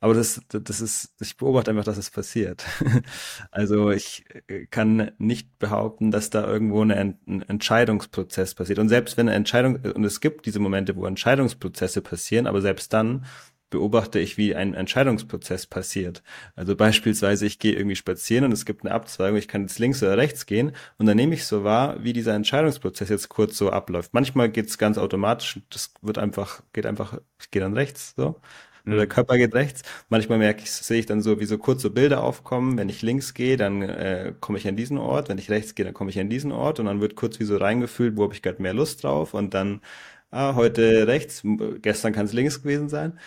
Aber 0.00 0.12
das, 0.12 0.42
das 0.48 0.80
ist, 0.82 1.14
ich 1.20 1.38
beobachte 1.38 1.70
einfach, 1.70 1.84
dass 1.84 1.96
es 1.96 2.10
passiert. 2.10 2.64
Also 3.50 3.90
ich 3.90 4.26
äh, 4.48 4.66
kann 4.66 5.12
nicht 5.18 5.58
behaupten, 5.58 6.10
dass 6.10 6.28
da 6.30 6.46
irgendwo 6.46 6.82
eine, 6.82 6.96
ein 6.96 7.42
Entscheidungsprozess 7.48 8.54
passiert. 8.54 8.78
Und 8.78 8.90
selbst 8.90 9.16
wenn 9.16 9.28
eine 9.28 9.36
Entscheidung, 9.36 9.76
und 9.76 10.04
es 10.04 10.20
gibt 10.20 10.44
diese 10.44 10.60
Momente, 10.60 10.94
wo 10.94 11.06
Entscheidungsprozesse 11.06 12.02
passieren, 12.02 12.46
aber 12.46 12.60
selbst 12.60 12.92
dann 12.92 13.24
beobachte 13.70 14.18
ich, 14.18 14.36
wie 14.38 14.54
ein 14.54 14.74
Entscheidungsprozess 14.74 15.66
passiert. 15.66 16.22
Also 16.56 16.76
beispielsweise, 16.76 17.46
ich 17.46 17.58
gehe 17.58 17.74
irgendwie 17.74 17.96
spazieren 17.96 18.44
und 18.44 18.52
es 18.52 18.64
gibt 18.64 18.84
eine 18.84 18.94
Abzweigung, 18.94 19.38
ich 19.38 19.48
kann 19.48 19.62
jetzt 19.62 19.78
links 19.78 20.02
oder 20.02 20.16
rechts 20.16 20.46
gehen 20.46 20.72
und 20.98 21.06
dann 21.06 21.16
nehme 21.16 21.34
ich 21.34 21.46
so 21.46 21.64
wahr, 21.64 22.02
wie 22.02 22.12
dieser 22.12 22.34
Entscheidungsprozess 22.34 23.08
jetzt 23.08 23.28
kurz 23.28 23.56
so 23.58 23.70
abläuft. 23.70 24.14
Manchmal 24.14 24.48
geht 24.50 24.68
es 24.68 24.78
ganz 24.78 24.98
automatisch, 24.98 25.60
das 25.70 25.92
wird 26.02 26.18
einfach, 26.18 26.62
geht 26.72 26.86
einfach, 26.86 27.18
ich 27.40 27.50
gehe 27.50 27.62
dann 27.62 27.74
rechts 27.74 28.14
so. 28.16 28.40
Oder 28.88 28.96
der 28.96 29.06
mhm. 29.06 29.10
Körper 29.10 29.36
geht 29.36 29.54
rechts. 29.54 29.82
Manchmal 30.08 30.38
merke 30.38 30.62
ich, 30.62 30.72
sehe 30.72 30.98
ich 30.98 31.06
dann 31.06 31.20
so, 31.22 31.40
wie 31.40 31.44
so 31.44 31.58
kurze 31.58 31.90
Bilder 31.90 32.22
aufkommen. 32.22 32.78
Wenn 32.78 32.88
ich 32.88 33.02
links 33.02 33.34
gehe, 33.34 33.56
dann 33.56 33.82
äh, 33.82 34.34
komme 34.40 34.58
ich 34.58 34.66
an 34.66 34.76
diesen 34.76 34.98
Ort. 34.98 35.28
Wenn 35.28 35.38
ich 35.38 35.50
rechts 35.50 35.74
gehe, 35.74 35.84
dann 35.84 35.94
komme 35.94 36.10
ich 36.10 36.18
an 36.18 36.30
diesen 36.30 36.52
Ort. 36.52 36.80
Und 36.80 36.86
dann 36.86 37.00
wird 37.00 37.14
kurz 37.14 37.38
wie 37.38 37.44
so 37.44 37.56
reingefühlt, 37.56 38.16
wo 38.16 38.24
habe 38.24 38.34
ich 38.34 38.42
gerade 38.42 38.62
mehr 38.62 38.74
Lust 38.74 39.04
drauf. 39.04 39.34
Und 39.34 39.54
dann, 39.54 39.82
ah, 40.30 40.54
heute 40.54 41.06
rechts, 41.06 41.42
gestern 41.82 42.12
kann 42.12 42.26
es 42.26 42.32
links 42.32 42.62
gewesen 42.62 42.88
sein. 42.88 43.18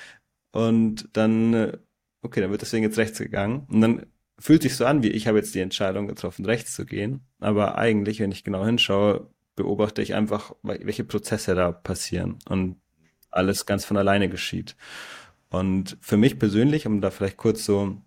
Und 0.51 1.09
dann, 1.13 1.53
äh, 1.53 1.77
okay, 2.21 2.41
dann 2.41 2.51
wird 2.51 2.61
deswegen 2.61 2.83
jetzt 2.83 2.97
rechts 2.97 3.17
gegangen. 3.17 3.67
Und 3.69 3.81
dann 3.81 4.05
fühlt 4.37 4.63
sich 4.63 4.75
so 4.75 4.85
an, 4.85 5.03
wie 5.03 5.09
ich 5.09 5.27
habe 5.27 5.37
jetzt 5.37 5.55
die 5.55 5.59
Entscheidung 5.59 6.07
getroffen, 6.07 6.45
rechts 6.45 6.73
zu 6.73 6.85
gehen. 6.85 7.21
Aber 7.39 7.77
eigentlich, 7.77 8.19
wenn 8.19 8.31
ich 8.31 8.43
genau 8.43 8.65
hinschaue, 8.65 9.29
beobachte 9.55 10.01
ich 10.01 10.15
einfach, 10.15 10.53
welche 10.63 11.03
Prozesse 11.03 11.55
da 11.55 11.71
passieren 11.71 12.39
und 12.49 12.77
alles 13.29 13.65
ganz 13.65 13.85
von 13.85 13.97
alleine 13.97 14.29
geschieht. 14.29 14.75
Und 15.49 15.97
für 16.01 16.17
mich 16.17 16.39
persönlich, 16.39 16.87
um 16.87 17.01
da 17.01 17.11
vielleicht 17.11 17.37
kurz 17.37 17.65
so 17.65 18.01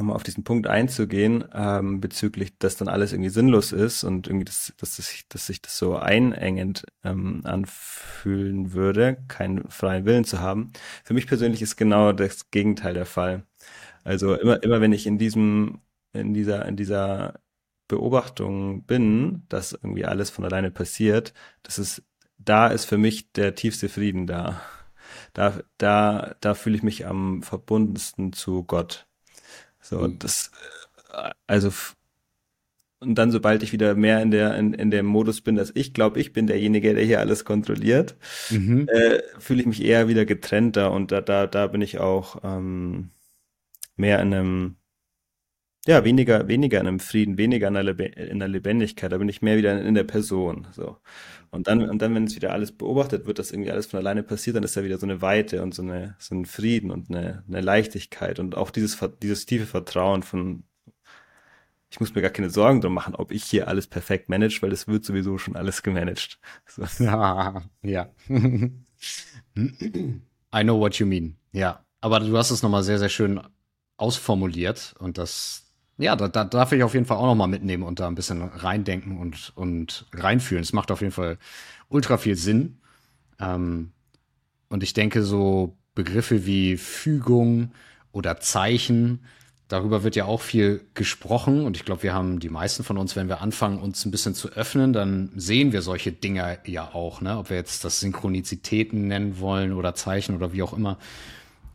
nochmal 0.00 0.16
auf 0.16 0.22
diesen 0.22 0.44
Punkt 0.44 0.66
einzugehen, 0.66 1.44
ähm, 1.54 2.00
bezüglich, 2.00 2.58
dass 2.58 2.76
dann 2.76 2.88
alles 2.88 3.12
irgendwie 3.12 3.30
sinnlos 3.30 3.72
ist 3.72 4.02
und 4.02 4.26
irgendwie, 4.26 4.46
das, 4.46 4.72
dass, 4.78 4.96
das 4.96 5.08
sich, 5.08 5.28
dass 5.28 5.46
sich 5.46 5.62
das 5.62 5.78
so 5.78 5.96
einengend 5.96 6.84
ähm, 7.04 7.42
anfühlen 7.44 8.72
würde, 8.72 9.18
keinen 9.28 9.68
freien 9.70 10.04
Willen 10.06 10.24
zu 10.24 10.40
haben. 10.40 10.72
Für 11.04 11.14
mich 11.14 11.26
persönlich 11.26 11.62
ist 11.62 11.76
genau 11.76 12.12
das 12.12 12.50
Gegenteil 12.50 12.94
der 12.94 13.06
Fall. 13.06 13.44
Also 14.02 14.34
immer, 14.34 14.62
immer 14.62 14.80
wenn 14.80 14.92
ich 14.92 15.06
in 15.06 15.18
diesem, 15.18 15.80
in 16.12 16.34
dieser, 16.34 16.66
in 16.66 16.76
dieser 16.76 17.40
Beobachtung 17.88 18.84
bin, 18.84 19.44
dass 19.48 19.72
irgendwie 19.72 20.04
alles 20.04 20.30
von 20.30 20.44
alleine 20.44 20.70
passiert, 20.70 21.34
das 21.62 21.78
ist, 21.78 22.02
da 22.38 22.68
ist 22.68 22.86
für 22.86 22.98
mich 22.98 23.32
der 23.32 23.54
tiefste 23.54 23.88
Frieden 23.88 24.26
da. 24.26 24.62
Da, 25.34 25.60
da, 25.78 26.36
da 26.40 26.54
fühle 26.54 26.76
ich 26.76 26.82
mich 26.82 27.06
am 27.06 27.42
verbundensten 27.42 28.32
zu 28.32 28.64
Gott. 28.64 29.09
So, 29.80 30.00
mhm. 30.00 30.18
das, 30.18 30.50
äh, 31.12 31.30
also, 31.46 31.70
und 33.00 33.14
dann, 33.14 33.30
sobald 33.30 33.62
ich 33.62 33.72
wieder 33.72 33.94
mehr 33.94 34.20
in 34.20 34.30
der, 34.30 34.56
in, 34.56 34.74
in 34.74 34.90
dem 34.90 35.06
Modus 35.06 35.40
bin, 35.40 35.56
dass 35.56 35.72
ich 35.74 35.94
glaube, 35.94 36.20
ich 36.20 36.32
bin 36.34 36.46
derjenige, 36.46 36.94
der 36.94 37.04
hier 37.04 37.20
alles 37.20 37.44
kontrolliert, 37.46 38.16
mhm. 38.50 38.88
äh, 38.88 39.22
fühle 39.38 39.60
ich 39.60 39.66
mich 39.66 39.82
eher 39.82 40.06
wieder 40.08 40.26
getrennter 40.26 40.92
und 40.92 41.10
da, 41.10 41.22
da, 41.22 41.46
da 41.46 41.66
bin 41.66 41.80
ich 41.80 41.98
auch 41.98 42.40
ähm, 42.44 43.10
mehr 43.96 44.20
in 44.20 44.34
einem, 44.34 44.76
ja, 45.86 46.04
weniger, 46.04 46.46
weniger 46.46 46.80
in 46.80 46.86
einem 46.86 47.00
Frieden, 47.00 47.38
weniger 47.38 47.68
in 47.68 48.38
der, 48.38 48.48
Lebendigkeit, 48.48 49.10
da 49.12 49.18
bin 49.18 49.28
ich 49.28 49.40
mehr 49.40 49.56
wieder 49.56 49.80
in, 49.80 49.86
in 49.86 49.94
der 49.94 50.04
Person. 50.04 50.66
So. 50.72 50.98
Und 51.50 51.68
dann, 51.68 51.88
und 51.88 52.02
dann, 52.02 52.14
wenn 52.14 52.24
es 52.24 52.36
wieder 52.36 52.52
alles 52.52 52.72
beobachtet 52.72 53.26
wird, 53.26 53.38
dass 53.38 53.50
irgendwie 53.50 53.70
alles 53.70 53.86
von 53.86 53.98
alleine 53.98 54.22
passiert, 54.22 54.56
dann 54.56 54.62
ist 54.62 54.76
da 54.76 54.84
wieder 54.84 54.98
so 54.98 55.06
eine 55.06 55.22
Weite 55.22 55.62
und 55.62 55.74
so, 55.74 55.82
eine, 55.82 56.16
so 56.18 56.34
ein 56.34 56.44
Frieden 56.44 56.90
und 56.90 57.08
eine, 57.08 57.44
eine 57.48 57.60
Leichtigkeit 57.62 58.38
und 58.38 58.56
auch 58.56 58.70
dieses, 58.70 58.98
dieses 59.22 59.46
tiefe 59.46 59.66
Vertrauen 59.66 60.22
von, 60.22 60.64
ich 61.90 61.98
muss 61.98 62.14
mir 62.14 62.22
gar 62.22 62.30
keine 62.30 62.50
Sorgen 62.50 62.82
drum 62.82 62.94
machen, 62.94 63.14
ob 63.14 63.32
ich 63.32 63.44
hier 63.44 63.66
alles 63.66 63.86
perfekt 63.86 64.28
manage, 64.28 64.58
weil 64.60 64.72
es 64.72 64.86
wird 64.86 65.04
sowieso 65.04 65.38
schon 65.38 65.56
alles 65.56 65.82
gemanagt. 65.82 66.38
So. 66.66 66.82
Ja, 67.02 67.62
ja. 67.82 68.10
I 69.56 70.62
know 70.62 70.78
what 70.78 70.96
you 70.96 71.06
mean. 71.06 71.36
Ja, 71.52 71.84
aber 72.02 72.20
du 72.20 72.36
hast 72.36 72.50
es 72.50 72.62
nochmal 72.62 72.82
sehr, 72.82 72.98
sehr 72.98 73.08
schön 73.08 73.40
ausformuliert 73.96 74.94
und 74.98 75.18
das 75.18 75.69
ja, 76.00 76.16
da, 76.16 76.28
da 76.28 76.44
darf 76.44 76.72
ich 76.72 76.82
auf 76.82 76.94
jeden 76.94 77.06
Fall 77.06 77.18
auch 77.18 77.26
noch 77.26 77.34
mal 77.34 77.46
mitnehmen 77.46 77.82
und 77.82 78.00
da 78.00 78.06
ein 78.06 78.14
bisschen 78.14 78.42
reindenken 78.42 79.18
und, 79.18 79.52
und 79.54 80.06
reinfühlen. 80.14 80.62
Es 80.62 80.72
macht 80.72 80.90
auf 80.90 81.00
jeden 81.00 81.12
Fall 81.12 81.38
ultra 81.88 82.16
viel 82.16 82.36
Sinn. 82.36 82.78
Ähm, 83.38 83.92
und 84.68 84.82
ich 84.82 84.94
denke, 84.94 85.22
so 85.22 85.76
Begriffe 85.94 86.46
wie 86.46 86.76
Fügung 86.76 87.72
oder 88.12 88.40
Zeichen, 88.40 89.24
darüber 89.68 90.02
wird 90.02 90.16
ja 90.16 90.24
auch 90.24 90.40
viel 90.40 90.86
gesprochen. 90.94 91.64
Und 91.64 91.76
ich 91.76 91.84
glaube, 91.84 92.02
wir 92.02 92.14
haben 92.14 92.40
die 92.40 92.48
meisten 92.48 92.82
von 92.82 92.96
uns, 92.96 93.14
wenn 93.14 93.28
wir 93.28 93.42
anfangen, 93.42 93.78
uns 93.78 94.04
ein 94.06 94.10
bisschen 94.10 94.34
zu 94.34 94.48
öffnen, 94.50 94.92
dann 94.92 95.30
sehen 95.36 95.72
wir 95.72 95.82
solche 95.82 96.12
Dinge 96.12 96.58
ja 96.64 96.94
auch, 96.94 97.20
ne? 97.20 97.36
Ob 97.38 97.50
wir 97.50 97.56
jetzt 97.56 97.84
das 97.84 98.00
Synchronizitäten 98.00 99.06
nennen 99.06 99.38
wollen 99.38 99.72
oder 99.72 99.94
Zeichen 99.94 100.34
oder 100.34 100.52
wie 100.52 100.62
auch 100.62 100.72
immer. 100.72 100.98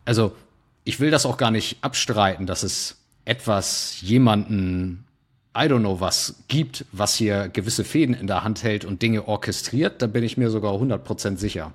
Also, 0.03 0.35
ich 0.83 0.99
will 0.99 1.11
das 1.11 1.25
auch 1.25 1.37
gar 1.37 1.51
nicht 1.51 1.77
abstreiten, 1.81 2.45
dass 2.45 2.63
es 2.63 3.04
etwas 3.25 4.01
jemanden, 4.01 5.05
I 5.57 5.61
don't 5.61 5.79
know 5.79 5.99
was, 5.99 6.43
gibt, 6.47 6.85
was 6.91 7.15
hier 7.15 7.49
gewisse 7.49 7.83
Fäden 7.83 8.13
in 8.13 8.27
der 8.27 8.43
Hand 8.43 8.63
hält 8.63 8.85
und 8.85 9.01
Dinge 9.01 9.27
orchestriert, 9.27 10.01
da 10.01 10.07
bin 10.07 10.23
ich 10.23 10.37
mir 10.37 10.49
sogar 10.49 10.73
100% 10.73 11.37
sicher. 11.37 11.73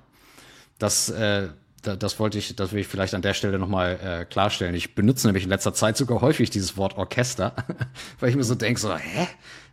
Das, 0.79 1.09
äh, 1.09 1.49
das 1.81 2.19
wollte 2.19 2.37
ich, 2.37 2.55
das 2.55 2.71
will 2.71 2.81
ich 2.81 2.87
vielleicht 2.87 3.13
an 3.13 3.21
der 3.21 3.33
Stelle 3.33 3.59
nochmal 3.59 3.99
äh, 4.03 4.25
klarstellen. 4.25 4.75
Ich 4.75 4.95
benutze 4.95 5.27
nämlich 5.27 5.43
in 5.43 5.49
letzter 5.49 5.73
Zeit 5.73 5.97
sogar 5.97 6.21
häufig 6.21 6.49
dieses 6.49 6.77
Wort 6.77 6.97
Orchester, 6.97 7.53
weil 8.19 8.29
ich 8.29 8.35
mir 8.35 8.43
so 8.43 8.55
denke, 8.55 8.79
so, 8.79 8.95
hä? 8.95 9.27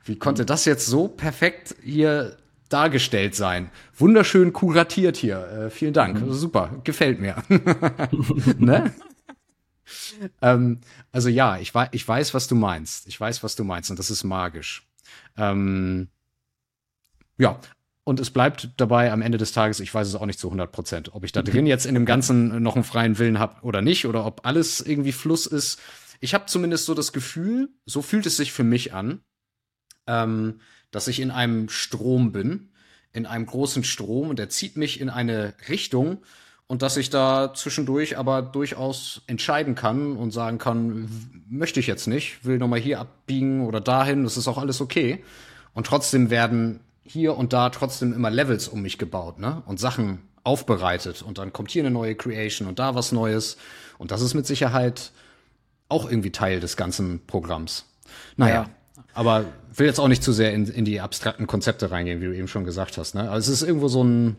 Wie 0.05 0.17
konnte 0.17 0.47
das 0.47 0.65
jetzt 0.65 0.87
so 0.87 1.07
perfekt 1.07 1.77
hier 1.85 2.39
dargestellt 2.71 3.35
sein? 3.35 3.71
Wunderschön 3.95 4.55
kuratiert 4.55 5.19
hier. 5.19 5.67
Äh, 5.67 5.71
vielen 5.71 5.93
Dank. 5.93 6.23
Mhm. 6.23 6.33
Super, 6.33 6.81
gefällt 6.83 7.21
mir. 7.21 7.37
ne? 8.59 8.91
Ähm, 10.43 10.81
also 11.13 11.29
ja, 11.29 11.59
ich, 11.59 11.73
ich 11.93 12.09
weiß, 12.09 12.35
was 12.35 12.49
du 12.49 12.55
meinst. 12.55 13.07
Ich 13.07 13.21
weiß, 13.21 13.43
was 13.43 13.57
du 13.57 13.65
meinst 13.65 13.91
und 13.91 13.99
das 13.99 14.11
ist 14.11 14.25
magisch. 14.25 14.87
Ähm, 15.37 16.09
ja, 17.39 17.61
und 18.05 18.21
es 18.21 18.31
bleibt 18.31 18.71
dabei 18.79 19.13
am 19.13 19.21
Ende 19.21 19.37
des 19.37 19.53
Tages, 19.53 19.81
ich 19.81 19.93
weiß 19.93 20.09
es 20.09 20.15
auch 20.15 20.25
nicht 20.25 20.39
zu 20.39 20.49
100 20.49 20.73
Prozent, 20.73 21.15
ob 21.15 21.25
ich 21.25 21.33
da 21.33 21.43
drin 21.43 21.67
jetzt 21.67 21.85
in 21.85 21.95
dem 21.95 22.07
Ganzen 22.07 22.63
noch 22.63 22.75
einen 22.75 22.85
freien 22.85 23.19
Willen 23.19 23.39
habe 23.39 23.63
oder 23.63 23.83
nicht 23.83 24.07
oder 24.07 24.25
ob 24.25 24.47
alles 24.47 24.81
irgendwie 24.81 25.13
Fluss 25.13 25.47
ist. 25.47 25.79
Ich 26.21 26.35
habe 26.35 26.47
zumindest 26.47 26.87
so 26.87 26.95
das 26.95 27.13
Gefühl, 27.13 27.69
so 27.85 28.03
fühlt 28.03 28.27
es 28.27 28.37
sich 28.37 28.53
für 28.53 28.65
mich 28.65 28.95
an, 28.95 29.21
ähm, 30.07 30.61
dass 30.91 31.07
ich 31.07 31.21
in 31.21 31.31
einem 31.31 31.69
Strom 31.69 32.33
bin, 32.33 32.71
in 33.13 33.27
einem 33.27 33.47
großen 33.47 33.85
Strom 33.85 34.31
und 34.31 34.39
der 34.39 34.49
zieht 34.49 34.77
mich 34.77 35.01
in 35.01 35.11
eine 35.11 35.55
Richtung, 35.69 36.23
und 36.69 36.83
dass 36.83 36.97
ich 36.97 37.11
da 37.11 37.53
zwischendurch 37.55 38.19
aber 38.19 38.43
durchaus 38.43 39.23
entscheiden 39.27 39.75
kann 39.75 40.17
und 40.17 40.31
sagen 40.31 40.59
kann, 40.59 41.09
möchte 41.49 41.81
ich 41.81 41.87
jetzt 41.87 42.07
nicht, 42.07 42.45
will 42.45 42.59
nochmal 42.59 42.79
hier 42.79 43.01
abbiegen 43.01 43.67
oder 43.67 43.81
dahin, 43.81 44.23
das 44.23 44.37
ist 44.37 44.47
auch 44.49 44.59
alles 44.59 44.81
okay. 44.81 45.25
Und 45.73 45.87
trotzdem 45.87 46.29
werden 46.31 46.81
hier 47.03 47.37
und 47.37 47.55
da 47.55 47.71
trotzdem 47.71 48.13
immer 48.13 48.31
Levels 48.31 48.69
um 48.69 48.83
mich 48.83 48.99
gebaut, 48.99 49.39
ne? 49.39 49.63
Und 49.65 49.81
Sachen 49.81 50.19
aufbereitet 50.45 51.23
und 51.23 51.39
dann 51.39 51.53
kommt 51.53 51.71
hier 51.71 51.83
eine 51.83 51.91
neue 51.91 52.15
Creation 52.15 52.69
und 52.69 52.79
da 52.79 52.95
was 52.95 53.13
Neues. 53.13 53.57
Und 53.97 54.11
das 54.11 54.21
ist 54.21 54.35
mit 54.35 54.47
Sicherheit 54.47 55.13
auch 55.89 56.09
irgendwie 56.09 56.33
Teil 56.33 56.61
des 56.61 56.77
ganzen 56.77 57.21
Programms. 57.27 57.87
Naja, 58.37 58.55
ja. 58.55 58.67
aber 59.15 59.47
will 59.75 59.87
jetzt 59.87 60.01
auch 60.01 60.09
nicht 60.09 60.23
zu 60.23 60.33
sehr 60.33 60.53
in, 60.53 60.67
in 60.67 60.85
die 60.85 61.01
abstrakten 61.01 61.47
Konzepte 61.47 61.91
reingehen, 61.91 62.21
wie 62.21 62.27
du 62.27 62.37
eben 62.37 62.49
schon 62.49 62.65
gesagt 62.65 62.99
hast. 62.99 63.15
Ne? 63.15 63.31
Also 63.31 63.51
es 63.51 63.63
ist 63.63 63.67
irgendwo 63.67 63.89
so 63.89 64.05
ein, 64.05 64.37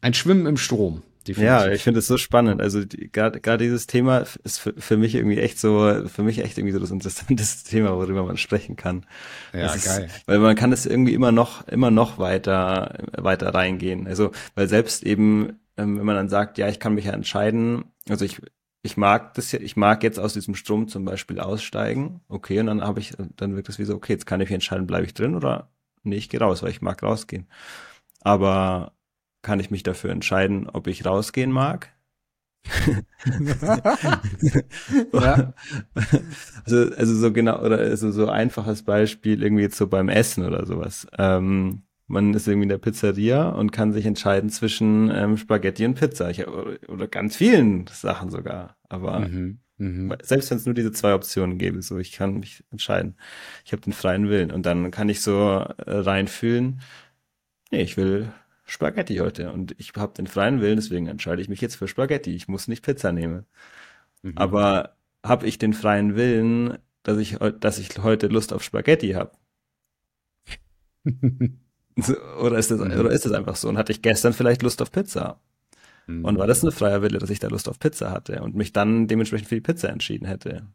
ein 0.00 0.14
Schwimmen 0.14 0.46
im 0.46 0.56
Strom. 0.56 1.02
Ja, 1.34 1.70
ich 1.70 1.82
finde 1.82 1.98
es 1.98 2.06
so 2.06 2.18
spannend. 2.18 2.60
Also 2.60 2.82
gerade 2.86 3.40
gerade 3.40 3.64
dieses 3.64 3.86
Thema 3.86 4.24
ist 4.44 4.58
für, 4.58 4.74
für, 4.76 4.96
mich 4.96 5.14
irgendwie 5.14 5.38
echt 5.38 5.58
so, 5.58 6.02
für 6.06 6.22
mich 6.22 6.38
echt 6.38 6.56
irgendwie 6.58 6.72
so 6.72 6.78
das 6.78 6.90
interessanteste 6.90 7.68
Thema, 7.70 7.96
worüber 7.96 8.24
man 8.24 8.36
sprechen 8.36 8.76
kann. 8.76 9.06
Ja, 9.52 9.62
das 9.62 9.84
geil. 9.84 10.04
Ist, 10.04 10.28
weil 10.28 10.38
man 10.38 10.54
kann 10.54 10.72
es 10.72 10.86
irgendwie 10.86 11.14
immer 11.14 11.32
noch, 11.32 11.66
immer 11.68 11.90
noch 11.90 12.18
weiter, 12.18 12.98
weiter 13.16 13.54
reingehen. 13.54 14.06
Also, 14.06 14.32
weil 14.54 14.68
selbst 14.68 15.02
eben, 15.02 15.60
ähm, 15.76 15.98
wenn 15.98 16.06
man 16.06 16.16
dann 16.16 16.28
sagt, 16.28 16.58
ja, 16.58 16.68
ich 16.68 16.78
kann 16.78 16.94
mich 16.94 17.06
ja 17.06 17.12
entscheiden, 17.12 17.84
also 18.08 18.24
ich, 18.24 18.40
ich 18.82 18.96
mag 18.96 19.34
das 19.34 19.52
ja, 19.52 19.60
ich 19.60 19.76
mag 19.76 20.02
jetzt 20.02 20.20
aus 20.20 20.34
diesem 20.34 20.54
Strom 20.54 20.88
zum 20.88 21.04
Beispiel 21.04 21.40
aussteigen, 21.40 22.20
okay, 22.28 22.60
und 22.60 22.66
dann 22.66 22.82
habe 22.82 23.00
ich, 23.00 23.14
dann 23.36 23.56
wirkt 23.56 23.68
es 23.68 23.78
wie 23.78 23.84
so, 23.84 23.94
okay, 23.94 24.12
jetzt 24.12 24.26
kann 24.26 24.40
ich 24.40 24.48
mich 24.48 24.54
entscheiden, 24.54 24.86
bleibe 24.86 25.06
ich 25.06 25.14
drin 25.14 25.34
oder 25.34 25.70
nee, 26.04 26.16
ich 26.16 26.28
gehe 26.28 26.40
raus, 26.40 26.62
weil 26.62 26.70
ich 26.70 26.82
mag 26.82 27.02
rausgehen. 27.02 27.48
Aber 28.20 28.92
kann 29.46 29.60
ich 29.60 29.70
mich 29.70 29.84
dafür 29.84 30.10
entscheiden, 30.10 30.68
ob 30.68 30.88
ich 30.88 31.06
rausgehen 31.06 31.52
mag? 31.52 31.92
ja. 35.12 35.54
also, 36.64 36.90
also 36.96 37.14
so 37.14 37.32
genau, 37.32 37.62
oder 37.62 37.78
also 37.78 38.10
so 38.10 38.28
einfaches 38.28 38.82
Beispiel 38.82 39.40
irgendwie 39.40 39.62
jetzt 39.62 39.76
so 39.76 39.86
beim 39.86 40.08
Essen 40.08 40.44
oder 40.44 40.66
sowas. 40.66 41.06
Ähm, 41.16 41.84
man 42.08 42.34
ist 42.34 42.48
irgendwie 42.48 42.64
in 42.64 42.70
der 42.70 42.78
Pizzeria 42.78 43.50
und 43.50 43.70
kann 43.70 43.92
sich 43.92 44.04
entscheiden 44.04 44.50
zwischen 44.50 45.12
ähm, 45.14 45.36
Spaghetti 45.36 45.84
und 45.84 45.94
Pizza. 45.94 46.28
Ich, 46.28 46.44
oder, 46.48 46.76
oder 46.88 47.06
ganz 47.06 47.36
vielen 47.36 47.86
Sachen 47.86 48.30
sogar. 48.30 48.76
Aber 48.88 49.20
mhm. 49.20 49.60
Mhm. 49.78 50.12
Selbst 50.22 50.50
wenn 50.50 50.58
es 50.58 50.66
nur 50.66 50.74
diese 50.74 50.90
zwei 50.90 51.14
Optionen 51.14 51.56
gäbe, 51.58 51.82
so 51.82 51.98
ich 51.98 52.10
kann 52.10 52.40
mich 52.40 52.64
entscheiden. 52.72 53.16
Ich 53.64 53.70
habe 53.70 53.82
den 53.82 53.92
freien 53.92 54.28
Willen 54.28 54.50
und 54.50 54.66
dann 54.66 54.90
kann 54.90 55.08
ich 55.08 55.20
so 55.20 55.36
äh, 55.36 55.74
reinfühlen, 55.86 56.80
nee, 57.70 57.82
ich 57.82 57.96
will 57.96 58.32
Spaghetti 58.66 59.16
heute 59.16 59.52
und 59.52 59.74
ich 59.78 59.92
habe 59.96 60.12
den 60.12 60.26
freien 60.26 60.60
Willen, 60.60 60.76
deswegen 60.76 61.06
entscheide 61.06 61.40
ich 61.40 61.48
mich 61.48 61.60
jetzt 61.60 61.76
für 61.76 61.86
Spaghetti. 61.86 62.34
Ich 62.34 62.48
muss 62.48 62.66
nicht 62.66 62.84
Pizza 62.84 63.12
nehmen. 63.12 63.46
Mhm. 64.22 64.32
Aber 64.36 64.96
habe 65.24 65.46
ich 65.46 65.58
den 65.58 65.72
freien 65.72 66.16
Willen, 66.16 66.78
dass 67.04 67.18
ich 67.18 67.38
dass 67.60 67.78
ich 67.78 67.96
heute 67.98 68.26
Lust 68.26 68.52
auf 68.52 68.64
Spaghetti 68.64 69.12
habe? 69.12 69.30
oder 72.40 72.58
ist 72.58 72.72
das 72.72 72.80
mhm. 72.80 72.98
oder 72.98 73.10
ist 73.10 73.24
das 73.24 73.32
einfach 73.32 73.54
so 73.54 73.68
und 73.68 73.78
hatte 73.78 73.92
ich 73.92 74.02
gestern 74.02 74.32
vielleicht 74.32 74.62
Lust 74.62 74.82
auf 74.82 74.90
Pizza? 74.90 75.40
Mhm. 76.08 76.24
Und 76.24 76.38
war 76.38 76.48
das 76.48 76.62
eine 76.62 76.72
freie 76.72 77.02
Wille, 77.02 77.18
dass 77.18 77.30
ich 77.30 77.38
da 77.38 77.46
Lust 77.46 77.68
auf 77.68 77.78
Pizza 77.78 78.10
hatte 78.10 78.42
und 78.42 78.56
mich 78.56 78.72
dann 78.72 79.06
dementsprechend 79.06 79.48
für 79.48 79.54
die 79.54 79.60
Pizza 79.60 79.90
entschieden 79.90 80.26
hätte. 80.26 80.66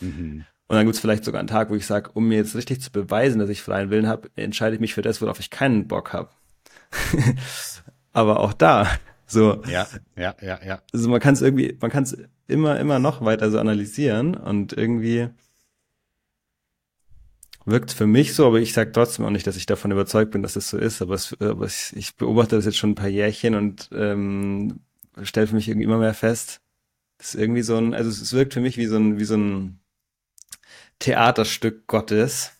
Mhm. 0.00 0.44
Und 0.68 0.76
dann 0.76 0.84
gibt 0.84 0.96
es 0.96 1.00
vielleicht 1.00 1.24
sogar 1.24 1.38
einen 1.38 1.48
Tag, 1.48 1.70
wo 1.70 1.74
ich 1.74 1.86
sage, 1.86 2.10
um 2.12 2.28
mir 2.28 2.36
jetzt 2.36 2.54
richtig 2.54 2.82
zu 2.82 2.92
beweisen, 2.92 3.38
dass 3.38 3.48
ich 3.48 3.62
freien 3.62 3.88
Willen 3.88 4.06
habe, 4.06 4.28
entscheide 4.36 4.74
ich 4.74 4.80
mich 4.80 4.92
für 4.92 5.00
das, 5.00 5.22
worauf 5.22 5.40
ich 5.40 5.48
keinen 5.48 5.88
Bock 5.88 6.12
habe. 6.12 6.28
Aber 8.12 8.40
auch 8.40 8.52
da, 8.52 8.88
so. 9.26 9.62
Ja, 9.66 9.86
ja, 10.16 10.34
ja, 10.40 10.58
ja. 10.64 10.82
Also 10.92 11.08
man 11.08 11.20
kann 11.20 11.34
es 11.34 11.42
irgendwie, 11.42 11.76
man 11.80 11.90
kann 11.90 12.04
es 12.04 12.16
immer, 12.46 12.78
immer 12.80 12.98
noch 12.98 13.24
weiter 13.24 13.50
so 13.50 13.58
analysieren 13.58 14.34
und 14.34 14.72
irgendwie 14.72 15.28
wirkt 17.66 17.92
für 17.92 18.06
mich 18.06 18.34
so, 18.34 18.46
aber 18.46 18.60
ich 18.60 18.72
sage 18.72 18.92
trotzdem 18.92 19.24
auch 19.26 19.30
nicht, 19.30 19.46
dass 19.46 19.56
ich 19.56 19.66
davon 19.66 19.90
überzeugt 19.90 20.30
bin, 20.30 20.42
dass 20.42 20.56
es 20.56 20.70
so 20.70 20.78
ist. 20.78 21.02
Aber, 21.02 21.14
es, 21.14 21.36
aber 21.40 21.66
ich 21.66 22.16
beobachte 22.16 22.56
das 22.56 22.64
jetzt 22.64 22.78
schon 22.78 22.90
ein 22.90 22.94
paar 22.94 23.08
Jährchen 23.08 23.54
und 23.54 23.90
ähm, 23.92 24.80
stelle 25.22 25.46
für 25.46 25.54
mich 25.54 25.68
irgendwie 25.68 25.84
immer 25.84 25.98
mehr 25.98 26.14
fest, 26.14 26.60
das 27.18 27.34
ist 27.34 27.40
irgendwie 27.40 27.62
so 27.62 27.76
ein, 27.76 27.94
also 27.94 28.08
es 28.10 28.32
wirkt 28.32 28.54
für 28.54 28.60
mich 28.60 28.76
wie 28.76 28.86
so 28.86 28.96
ein, 28.96 29.18
wie 29.18 29.24
so 29.24 29.36
ein 29.36 29.80
Theaterstück 31.00 31.86
Gottes. 31.86 32.52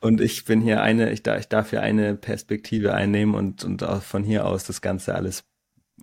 Und 0.00 0.20
ich 0.20 0.44
bin 0.44 0.60
hier 0.60 0.82
eine, 0.82 1.12
ich 1.12 1.22
darf, 1.22 1.40
ich 1.40 1.48
darf 1.48 1.70
hier 1.70 1.82
eine 1.82 2.14
Perspektive 2.14 2.94
einnehmen 2.94 3.34
und, 3.34 3.64
und 3.64 3.82
auch 3.82 4.02
von 4.02 4.22
hier 4.22 4.46
aus 4.46 4.64
das 4.64 4.80
Ganze 4.80 5.14
alles 5.14 5.44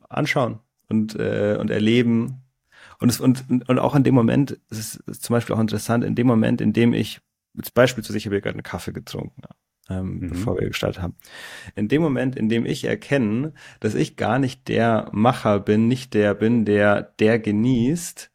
anschauen 0.09 0.59
und, 0.89 1.15
äh, 1.15 1.57
und 1.59 1.69
erleben. 1.69 2.41
Und, 2.99 3.09
es, 3.09 3.19
und, 3.19 3.45
und 3.67 3.80
auch 3.80 3.95
in 3.95 4.03
dem 4.03 4.15
Moment, 4.15 4.59
es 4.69 4.95
ist 4.95 5.23
zum 5.23 5.34
Beispiel 5.34 5.55
auch 5.55 5.59
interessant, 5.59 6.03
in 6.03 6.15
dem 6.15 6.27
Moment, 6.27 6.61
in 6.61 6.73
dem 6.73 6.93
ich 6.93 7.21
jetzt 7.55 7.73
beispielsweise, 7.73 8.17
ich 8.17 8.25
habe 8.25 8.41
gerade 8.41 8.55
einen 8.55 8.63
Kaffee 8.63 8.93
getrunken, 8.93 9.41
ähm, 9.89 10.19
mhm. 10.19 10.30
bevor 10.30 10.59
wir 10.59 10.67
gestartet 10.67 11.01
haben. 11.01 11.15
In 11.75 11.88
dem 11.88 12.01
Moment, 12.01 12.35
in 12.35 12.49
dem 12.49 12.65
ich 12.65 12.85
erkenne, 12.85 13.53
dass 13.80 13.95
ich 13.95 14.15
gar 14.15 14.39
nicht 14.39 14.67
der 14.67 15.09
Macher 15.11 15.59
bin, 15.59 15.88
nicht 15.88 16.13
der 16.13 16.34
bin, 16.34 16.65
der, 16.65 17.01
der 17.19 17.39
genießt, 17.39 18.31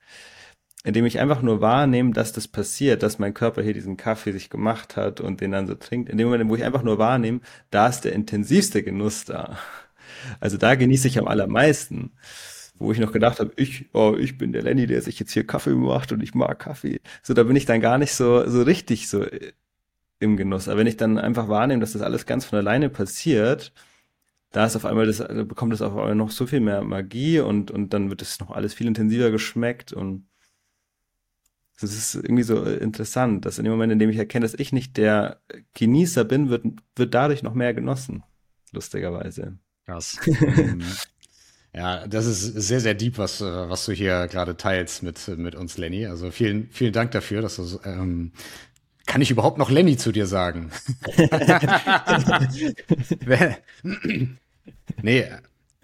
indem 0.89 1.06
ich 1.06 1.19
einfach 1.20 1.43
nur 1.43 1.60
wahrnehme, 1.60 2.12
dass 2.12 2.32
das 2.32 2.48
passiert, 2.48 3.02
dass 3.02 3.19
mein 3.19 3.35
Körper 3.35 3.62
hier 3.62 3.74
diesen 3.74 3.97
Kaffee 3.97 4.32
sich 4.32 4.51
gemacht 4.51 4.97
hat 4.97 5.20
und 5.20 5.40
den 5.40 5.52
dann 5.52 5.66
so 5.66 5.74
trinkt. 5.74 6.09
In 6.09 6.19
dem 6.19 6.28
Moment, 6.28 6.48
wo 6.48 6.56
ich 6.56 6.65
einfach 6.65 6.82
nur 6.82 6.98
wahrnehme, 6.98 7.40
da 7.70 7.89
ist 7.89 8.02
der 8.02 8.15
intensivste 8.15 8.82
Genuss 8.82 9.24
da. 9.24 9.59
Also 10.40 10.56
da 10.56 10.74
genieße 10.74 11.06
ich 11.06 11.19
am 11.19 11.28
allermeisten 11.28 12.12
wo 12.78 12.93
ich 12.93 13.01
noch 13.01 13.12
gedacht 13.12 13.40
habe, 13.40 13.52
ich, 13.56 13.86
oh, 13.93 14.16
ich 14.19 14.39
bin 14.39 14.52
der 14.52 14.62
Lenny, 14.62 14.86
der 14.86 15.02
sich 15.02 15.19
jetzt 15.19 15.32
hier 15.32 15.47
Kaffee 15.47 15.74
macht 15.74 16.12
und 16.12 16.23
ich 16.23 16.35
mag 16.35 16.60
Kaffee. 16.60 17.01
So, 17.23 17.35
da 17.35 17.43
bin 17.43 17.56
ich 17.56 17.66
dann 17.66 17.81
gar 17.81 17.98
nicht 17.98 18.12
so, 18.12 18.48
so 18.48 18.62
richtig 18.62 19.09
so 19.09 19.24
äh, 19.24 19.52
im 20.20 20.36
Genuss. 20.36 20.69
Aber 20.69 20.78
wenn 20.78 20.86
ich 20.86 20.97
dann 20.97 21.19
einfach 21.19 21.48
wahrnehme, 21.48 21.81
dass 21.81 21.93
das 21.93 22.02
alles 22.02 22.24
ganz 22.24 22.44
von 22.44 22.59
alleine 22.59 22.89
passiert, 22.89 23.73
da 24.52 24.65
ist 24.65 24.77
auf 24.77 24.85
einmal 24.85 25.06
das, 25.06 25.19
da 25.19 25.44
bekommt 25.44 25.73
es 25.73 25.82
auf 25.82 25.93
einmal 25.93 26.15
noch 26.15 26.31
so 26.31 26.47
viel 26.47 26.60
mehr 26.60 26.82
Magie 26.82 27.40
und, 27.40 27.70
und 27.70 27.93
dann 27.93 28.10
wird 28.10 28.23
es 28.23 28.40
noch 28.40 28.51
alles 28.51 28.74
viel 28.74 28.86
intensiver 28.86 29.31
geschmeckt 29.31 29.93
und 29.93 30.28
das 31.80 31.92
ist 31.92 32.14
irgendwie 32.16 32.42
so 32.42 32.64
äh, 32.64 32.76
interessant, 32.76 33.44
dass 33.44 33.59
in 33.59 33.64
dem 33.64 33.72
Moment, 33.72 33.92
in 33.92 33.98
dem 33.98 34.10
ich 34.10 34.16
erkenne, 34.16 34.44
dass 34.44 34.59
ich 34.59 34.72
nicht 34.72 34.96
der 34.96 35.40
Genießer 35.74 36.24
bin, 36.24 36.50
wird, 36.50 36.64
wird 36.96 37.14
dadurch 37.14 37.42
noch 37.42 37.55
mehr 37.55 37.74
genossen. 37.74 38.24
Lustigerweise. 38.72 39.59
Krass. 39.86 40.18
Mhm. 40.28 40.82
Ja, 41.74 42.06
das 42.06 42.24
ist 42.24 42.40
sehr, 42.40 42.80
sehr 42.80 42.94
deep, 42.94 43.18
was, 43.18 43.42
äh, 43.42 43.44
was 43.44 43.84
du 43.84 43.92
hier 43.92 44.26
gerade 44.26 44.56
teilst 44.56 45.02
mit, 45.02 45.28
mit 45.36 45.55
uns, 45.55 45.76
Lenny. 45.76 46.06
Also 46.06 46.30
vielen, 46.30 46.70
vielen 46.70 46.94
Dank 46.94 47.10
dafür, 47.10 47.42
dass 47.42 47.56
du, 47.56 47.78
ähm, 47.84 48.32
kann 49.06 49.20
ich 49.20 49.30
überhaupt 49.30 49.59
noch 49.59 49.70
Lenny 49.70 49.98
zu 49.98 50.10
dir 50.10 50.26
sagen? 50.26 50.72
nee, 55.02 55.26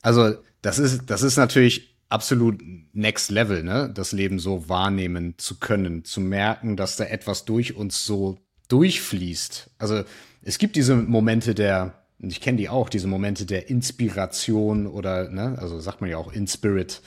also 0.00 0.34
das 0.62 0.78
ist, 0.78 1.10
das 1.10 1.22
ist 1.22 1.36
natürlich 1.36 1.93
absolut 2.08 2.62
next 2.92 3.30
level, 3.30 3.62
ne? 3.62 3.90
Das 3.92 4.12
Leben 4.12 4.38
so 4.38 4.68
wahrnehmen 4.68 5.34
zu 5.38 5.58
können, 5.58 6.04
zu 6.04 6.20
merken, 6.20 6.76
dass 6.76 6.96
da 6.96 7.04
etwas 7.04 7.44
durch 7.44 7.76
uns 7.76 8.04
so 8.04 8.38
durchfließt. 8.68 9.70
Also 9.78 10.04
es 10.42 10.58
gibt 10.58 10.76
diese 10.76 10.96
Momente 10.96 11.54
der, 11.54 12.04
und 12.20 12.30
ich 12.30 12.40
kenne 12.40 12.58
die 12.58 12.68
auch, 12.68 12.88
diese 12.88 13.08
Momente 13.08 13.46
der 13.46 13.68
Inspiration 13.68 14.86
oder, 14.86 15.28
ne, 15.28 15.56
also 15.58 15.80
sagt 15.80 16.00
man 16.00 16.10
ja 16.10 16.16
auch 16.16 16.32
in 16.32 16.46
Spirit, 16.46 17.02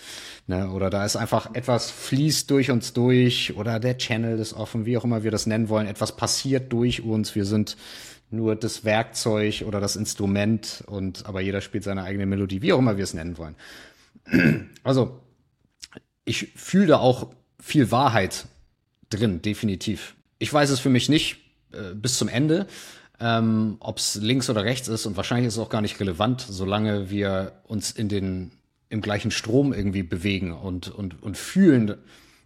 ne, 0.47 0.69
oder 0.71 0.89
da 0.89 1.05
ist 1.05 1.15
einfach 1.15 1.53
etwas 1.53 1.89
fließt 1.89 2.49
durch 2.51 2.71
uns 2.71 2.93
durch 2.93 3.55
oder 3.55 3.79
der 3.79 3.97
Channel 3.97 4.39
ist 4.39 4.53
offen, 4.53 4.85
wie 4.85 4.97
auch 4.97 5.03
immer 5.03 5.23
wir 5.23 5.31
das 5.31 5.45
nennen 5.45 5.69
wollen, 5.69 5.87
etwas 5.87 6.15
passiert 6.15 6.71
durch 6.73 7.03
uns, 7.03 7.35
wir 7.35 7.45
sind 7.45 7.77
nur 8.29 8.55
das 8.55 8.83
Werkzeug 8.83 9.63
oder 9.65 9.79
das 9.79 9.95
Instrument 9.95 10.83
und 10.87 11.25
aber 11.25 11.41
jeder 11.41 11.61
spielt 11.61 11.83
seine 11.83 12.03
eigene 12.03 12.25
Melodie, 12.25 12.61
wie 12.61 12.73
auch 12.73 12.79
immer 12.79 12.97
wir 12.97 13.03
es 13.03 13.13
nennen 13.13 13.37
wollen. 13.37 13.55
Also, 14.83 15.19
ich 16.25 16.53
fühle 16.55 16.87
da 16.87 16.97
auch 16.99 17.31
viel 17.59 17.91
Wahrheit 17.91 18.47
drin, 19.09 19.41
definitiv. 19.41 20.15
Ich 20.39 20.51
weiß 20.53 20.69
es 20.69 20.79
für 20.79 20.89
mich 20.89 21.09
nicht 21.09 21.37
äh, 21.71 21.93
bis 21.93 22.17
zum 22.17 22.27
Ende, 22.27 22.67
ähm, 23.19 23.77
ob 23.79 23.97
es 23.97 24.15
links 24.15 24.49
oder 24.49 24.63
rechts 24.63 24.87
ist 24.87 25.05
und 25.05 25.17
wahrscheinlich 25.17 25.47
ist 25.47 25.55
es 25.55 25.59
auch 25.59 25.69
gar 25.69 25.81
nicht 25.81 25.99
relevant, 25.99 26.45
solange 26.47 27.09
wir 27.09 27.61
uns 27.65 27.91
in 27.91 28.09
den 28.09 28.51
im 28.89 29.01
gleichen 29.01 29.31
Strom 29.31 29.73
irgendwie 29.73 30.03
bewegen 30.03 30.53
und 30.53 30.89
und 30.89 31.21
und 31.21 31.37
fühlen, 31.37 31.95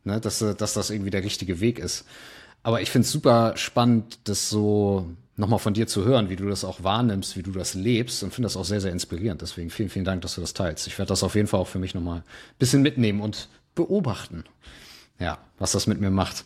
ne, 0.03 0.19
dass 0.19 0.39
dass 0.39 0.73
das 0.73 0.89
irgendwie 0.89 1.11
der 1.11 1.23
richtige 1.23 1.59
Weg 1.59 1.77
ist. 1.79 2.05
Aber 2.63 2.81
ich 2.81 2.89
finde 2.89 3.05
es 3.05 3.11
super 3.11 3.53
spannend, 3.57 4.19
das 4.25 4.49
so 4.49 5.07
nochmal 5.35 5.59
von 5.59 5.73
dir 5.73 5.87
zu 5.87 6.05
hören, 6.05 6.29
wie 6.29 6.35
du 6.35 6.47
das 6.47 6.63
auch 6.63 6.83
wahrnimmst, 6.83 7.37
wie 7.37 7.43
du 7.43 7.51
das 7.51 7.73
lebst 7.73 8.23
und 8.23 8.33
finde 8.33 8.45
das 8.45 8.57
auch 8.57 8.65
sehr, 8.65 8.81
sehr 8.81 8.91
inspirierend. 8.91 9.41
Deswegen 9.41 9.69
vielen, 9.69 9.89
vielen 9.89 10.05
Dank, 10.05 10.21
dass 10.21 10.35
du 10.35 10.41
das 10.41 10.53
teilst. 10.53 10.87
Ich 10.87 10.97
werde 10.97 11.09
das 11.09 11.23
auf 11.23 11.35
jeden 11.35 11.47
Fall 11.47 11.59
auch 11.59 11.67
für 11.67 11.79
mich 11.79 11.95
nochmal 11.95 12.19
ein 12.19 12.23
bisschen 12.59 12.81
mitnehmen 12.81 13.21
und 13.21 13.49
beobachten. 13.75 14.43
Ja, 15.19 15.39
was 15.57 15.71
das 15.71 15.87
mit 15.87 16.01
mir 16.01 16.11
macht. 16.11 16.45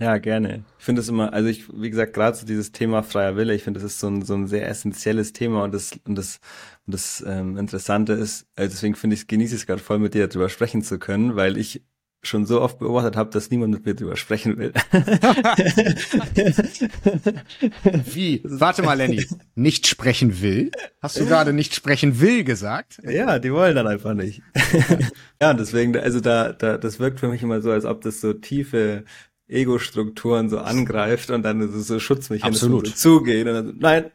Ja, 0.00 0.18
gerne. 0.18 0.64
Ich 0.78 0.84
finde 0.84 1.00
es 1.00 1.08
immer, 1.08 1.32
also 1.32 1.48
ich, 1.48 1.64
wie 1.72 1.90
gesagt, 1.90 2.14
gerade 2.14 2.36
so 2.36 2.46
dieses 2.46 2.70
Thema 2.70 3.02
freier 3.02 3.34
Wille, 3.34 3.54
ich 3.54 3.64
finde, 3.64 3.80
das 3.80 3.92
ist 3.94 4.00
so 4.00 4.06
ein, 4.08 4.22
so 4.22 4.34
ein 4.34 4.46
sehr 4.46 4.68
essentielles 4.68 5.32
Thema 5.32 5.64
und 5.64 5.74
das, 5.74 5.98
und 6.04 6.14
das, 6.14 6.38
und 6.86 6.94
das 6.94 7.24
ähm, 7.26 7.56
Interessante 7.56 8.12
ist, 8.12 8.46
also 8.54 8.70
deswegen 8.70 8.94
finde 8.94 9.14
ich, 9.14 9.26
genieße 9.26 9.56
ich 9.56 9.62
es 9.62 9.66
gerade 9.66 9.82
voll 9.82 9.98
mit 9.98 10.14
dir 10.14 10.28
darüber 10.28 10.48
sprechen 10.48 10.82
zu 10.82 11.00
können, 11.00 11.34
weil 11.34 11.56
ich 11.56 11.82
schon 12.22 12.46
so 12.46 12.60
oft 12.60 12.78
beobachtet 12.78 13.16
habe, 13.16 13.30
dass 13.30 13.50
niemand 13.50 13.72
mit 13.72 13.86
mir 13.86 13.94
darüber 13.94 14.16
sprechen 14.16 14.58
will. 14.58 14.72
Wie? 18.12 18.42
Warte 18.44 18.82
mal, 18.82 18.94
Lenny. 18.94 19.26
Nicht 19.54 19.86
sprechen 19.86 20.42
will? 20.42 20.70
Hast 21.00 21.20
du 21.20 21.26
gerade 21.26 21.52
nicht 21.52 21.74
sprechen 21.74 22.20
will 22.20 22.44
gesagt? 22.44 23.00
Ja, 23.04 23.38
die 23.38 23.52
wollen 23.52 23.76
dann 23.76 23.86
einfach 23.86 24.14
nicht. 24.14 24.42
ja, 25.40 25.54
deswegen, 25.54 25.96
also 25.96 26.20
da, 26.20 26.52
da, 26.52 26.76
das 26.76 26.98
wirkt 26.98 27.20
für 27.20 27.28
mich 27.28 27.42
immer 27.42 27.60
so, 27.60 27.70
als 27.70 27.84
ob 27.84 28.02
das 28.02 28.20
so 28.20 28.32
tiefe 28.32 29.04
Ego-Strukturen 29.46 30.50
so 30.50 30.58
angreift 30.58 31.30
und 31.30 31.42
dann 31.42 31.70
so, 31.70 31.80
so 31.80 32.00
Schutzmechanismen 32.00 32.84
so 32.84 32.92
zugehen 32.92 33.48
und 33.48 33.54
dann, 33.54 33.76
nein, 33.78 34.10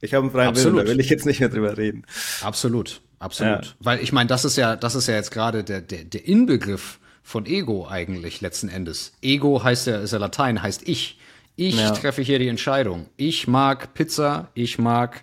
ich 0.00 0.14
habe 0.14 0.24
einen 0.24 0.32
freien 0.32 0.48
Absolut. 0.48 0.78
Willen, 0.78 0.86
da 0.86 0.92
will 0.92 1.00
ich 1.00 1.10
jetzt 1.10 1.26
nicht 1.26 1.40
mehr 1.40 1.48
drüber 1.48 1.76
reden. 1.76 2.04
Absolut, 2.40 3.02
absolut. 3.20 3.66
Ja. 3.66 3.72
Weil 3.78 4.02
ich 4.02 4.12
meine, 4.12 4.26
das 4.26 4.44
ist 4.44 4.56
ja, 4.56 4.74
das 4.74 4.96
ist 4.96 5.06
ja 5.06 5.14
jetzt 5.14 5.30
gerade 5.30 5.62
der, 5.62 5.80
der, 5.80 6.04
der 6.04 6.26
Inbegriff 6.26 6.98
von 7.22 7.46
Ego 7.46 7.86
eigentlich 7.88 8.40
letzten 8.40 8.68
Endes. 8.68 9.12
Ego 9.22 9.62
heißt 9.62 9.86
ja, 9.86 9.98
ist 9.98 10.12
ja 10.12 10.18
Latein, 10.18 10.62
heißt 10.62 10.88
ich. 10.88 11.18
Ich 11.56 11.76
ja. 11.76 11.90
treffe 11.90 12.22
hier 12.22 12.38
die 12.38 12.48
Entscheidung. 12.48 13.06
Ich 13.16 13.46
mag 13.46 13.94
Pizza, 13.94 14.48
ich 14.54 14.78
mag 14.78 15.22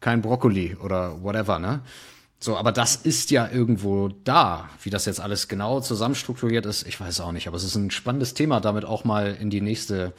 kein 0.00 0.22
Brokkoli 0.22 0.76
oder 0.76 1.22
whatever, 1.22 1.58
ne? 1.58 1.82
So, 2.40 2.56
aber 2.56 2.70
das 2.70 2.94
ist 2.94 3.30
ja 3.32 3.48
irgendwo 3.50 4.08
da. 4.08 4.70
Wie 4.82 4.90
das 4.90 5.06
jetzt 5.06 5.20
alles 5.20 5.48
genau 5.48 5.80
zusammenstrukturiert 5.80 6.66
ist, 6.66 6.86
ich 6.86 7.00
weiß 7.00 7.20
auch 7.20 7.32
nicht. 7.32 7.48
Aber 7.48 7.56
es 7.56 7.64
ist 7.64 7.74
ein 7.74 7.90
spannendes 7.90 8.34
Thema, 8.34 8.60
damit 8.60 8.84
auch 8.84 9.04
mal 9.04 9.36
in 9.40 9.50
die 9.50 9.60
nächste 9.60 10.12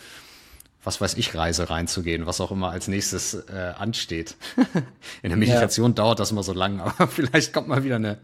was 0.84 1.01
weiß 1.01 1.18
ich, 1.18 1.35
Reise 1.35 1.69
reinzugehen, 1.69 2.26
was 2.26 2.39
auch 2.39 2.51
immer 2.51 2.72
als 2.72 2.88
nächstes 2.88 3.34
äh, 3.34 3.73
ansteht. 3.77 4.35
In 5.22 5.30
der 5.30 5.38
Meditation 5.38 5.91
ja. 5.91 5.95
dauert 5.95 6.19
das 6.19 6.31
immer 6.31 6.43
so 6.43 6.53
lang, 6.53 6.80
aber 6.97 7.07
vielleicht 7.07 7.51
kommt 7.51 7.68
mal 7.68 7.84
wieder 7.84 7.97
eine. 7.97 8.19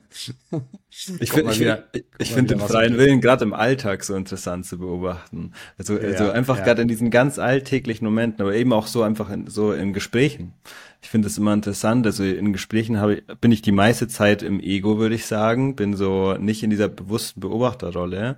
ich 0.90 1.32
finde 1.32 1.52
ich, 1.52 1.60
wieder, 1.60 1.84
ich 2.18 2.34
find 2.34 2.50
den 2.50 2.60
freien 2.60 2.98
Willen 2.98 3.20
gerade 3.20 3.44
im 3.44 3.54
Alltag 3.54 4.06
so 4.06 4.16
interessant 4.16 4.66
zu 4.66 4.78
beobachten. 4.78 5.52
Also, 5.78 5.98
ja, 6.00 6.08
also 6.08 6.32
einfach 6.32 6.60
ja. 6.60 6.64
gerade 6.64 6.82
in 6.82 6.88
diesen 6.88 7.12
ganz 7.12 7.40
alltäglichen 7.40 8.06
Momenten, 8.06 8.42
aber 8.42 8.56
eben 8.56 8.72
auch 8.72 8.88
so 8.88 9.04
einfach 9.04 9.30
in, 9.30 9.48
so 9.48 9.74
in 9.74 9.92
Gesprächen. 9.92 10.54
Ich 11.02 11.10
finde 11.10 11.28
es 11.28 11.38
immer 11.38 11.54
interessant. 11.54 12.06
Also 12.08 12.24
in 12.24 12.54
Gesprächen 12.54 13.00
habe 13.00 13.16
ich, 13.16 13.24
bin 13.40 13.52
ich 13.52 13.62
die 13.62 13.74
meiste 13.74 14.08
Zeit 14.08 14.42
im 14.42 14.60
Ego, 14.62 14.98
würde 14.98 15.16
ich 15.16 15.26
sagen, 15.26 15.76
bin 15.76 15.96
so 15.96 16.34
nicht 16.34 16.64
in 16.64 16.70
dieser 16.70 16.88
bewussten 16.88 17.42
Beobachterrolle. 17.42 18.38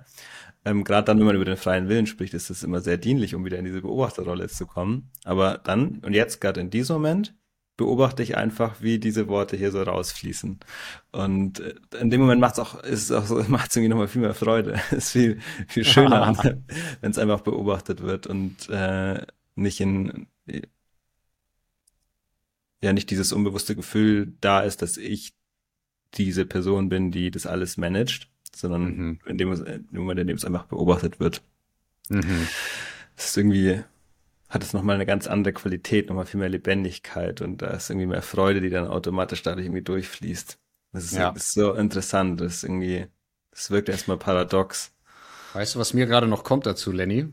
Ähm, 0.64 0.84
Gerade 0.84 1.06
dann, 1.06 1.18
wenn 1.18 1.26
man 1.26 1.36
über 1.36 1.44
den 1.44 1.56
freien 1.56 1.88
Willen 1.88 2.06
spricht, 2.06 2.34
ist 2.34 2.50
es 2.50 2.62
immer 2.62 2.80
sehr 2.80 2.96
dienlich, 2.96 3.34
um 3.34 3.44
wieder 3.44 3.58
in 3.58 3.64
diese 3.64 3.82
Beobachterrolle 3.82 4.48
zu 4.48 4.66
kommen. 4.66 5.10
Aber 5.24 5.58
dann, 5.58 5.98
und 6.04 6.14
jetzt 6.14 6.40
gerade 6.40 6.60
in 6.60 6.70
diesem 6.70 6.96
Moment, 6.96 7.34
beobachte 7.76 8.24
ich 8.24 8.36
einfach, 8.36 8.82
wie 8.82 8.98
diese 8.98 9.28
Worte 9.28 9.56
hier 9.56 9.70
so 9.70 9.80
rausfließen. 9.80 10.58
Und 11.12 11.60
äh, 11.60 11.74
in 12.00 12.10
dem 12.10 12.20
Moment 12.20 12.40
macht 12.40 12.54
es 12.54 12.58
auch, 12.58 12.82
ist 12.82 13.12
auch 13.12 13.24
so, 13.24 13.42
macht 13.48 13.70
es 13.70 13.76
irgendwie 13.76 13.90
nochmal 13.90 14.08
viel 14.08 14.22
mehr 14.22 14.34
Freude. 14.34 14.80
Es 14.90 15.06
ist 15.06 15.10
viel, 15.12 15.40
viel 15.68 15.84
schöner, 15.84 16.36
wenn 17.00 17.10
es 17.10 17.18
einfach 17.18 17.40
beobachtet 17.40 18.02
wird 18.02 18.26
und 18.26 18.68
äh, 18.68 19.24
nicht 19.54 19.80
in 19.80 20.26
ja 22.80 22.92
nicht 22.92 23.10
dieses 23.10 23.32
unbewusste 23.32 23.74
Gefühl 23.74 24.34
da 24.40 24.60
ist, 24.60 24.82
dass 24.82 24.96
ich 24.96 25.34
diese 26.14 26.46
Person 26.46 26.88
bin, 26.88 27.10
die 27.10 27.30
das 27.30 27.46
alles 27.46 27.76
managt, 27.76 28.30
sondern 28.58 28.82
mhm. 28.82 29.18
in, 29.26 29.38
dem, 29.38 29.52
in 29.52 29.88
dem 29.90 30.00
Moment, 30.00 30.20
in 30.20 30.26
dem 30.26 30.36
es 30.36 30.44
einfach 30.44 30.64
beobachtet 30.64 31.20
wird. 31.20 31.42
Mhm. 32.08 32.48
Das 33.16 33.26
ist 33.30 33.36
irgendwie, 33.36 33.82
hat 34.48 34.62
es 34.62 34.72
nochmal 34.72 34.94
eine 34.94 35.06
ganz 35.06 35.26
andere 35.26 35.52
Qualität, 35.52 36.08
nochmal 36.08 36.26
viel 36.26 36.40
mehr 36.40 36.48
Lebendigkeit 36.48 37.40
und 37.40 37.62
da 37.62 37.68
ist 37.68 37.90
irgendwie 37.90 38.06
mehr 38.06 38.22
Freude, 38.22 38.60
die 38.60 38.70
dann 38.70 38.86
automatisch 38.86 39.42
dadurch 39.42 39.66
irgendwie 39.66 39.82
durchfließt. 39.82 40.58
Das 40.92 41.04
ist, 41.04 41.16
ja. 41.16 41.30
ist 41.30 41.52
so 41.52 41.74
interessant, 41.74 42.40
das 42.40 42.56
ist 42.56 42.64
irgendwie, 42.64 43.06
das 43.50 43.70
wirkt 43.70 43.88
erstmal 43.88 44.16
paradox. 44.16 44.92
Weißt 45.52 45.74
du, 45.74 45.78
was 45.78 45.94
mir 45.94 46.06
gerade 46.06 46.26
noch 46.26 46.44
kommt 46.44 46.66
dazu, 46.66 46.92
Lenny? 46.92 47.26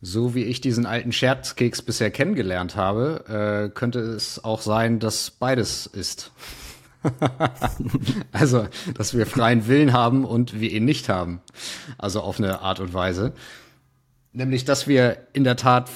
So 0.00 0.34
wie 0.34 0.44
ich 0.44 0.60
diesen 0.60 0.84
alten 0.84 1.12
Scherzkeks 1.12 1.82
bisher 1.82 2.10
kennengelernt 2.10 2.74
habe, 2.74 3.68
äh, 3.68 3.72
könnte 3.72 4.00
es 4.00 4.42
auch 4.42 4.60
sein, 4.60 4.98
dass 4.98 5.30
beides 5.30 5.86
ist. 5.86 6.32
also, 8.32 8.68
dass 8.94 9.16
wir 9.16 9.26
freien 9.26 9.66
Willen 9.66 9.92
haben 9.92 10.24
und 10.24 10.60
wir 10.60 10.70
ihn 10.70 10.84
nicht 10.84 11.08
haben. 11.08 11.40
Also 11.98 12.20
auf 12.20 12.38
eine 12.38 12.60
Art 12.60 12.80
und 12.80 12.94
Weise. 12.94 13.32
Nämlich, 14.32 14.64
dass 14.64 14.86
wir 14.86 15.26
in 15.32 15.44
der 15.44 15.56
Tat 15.56 15.90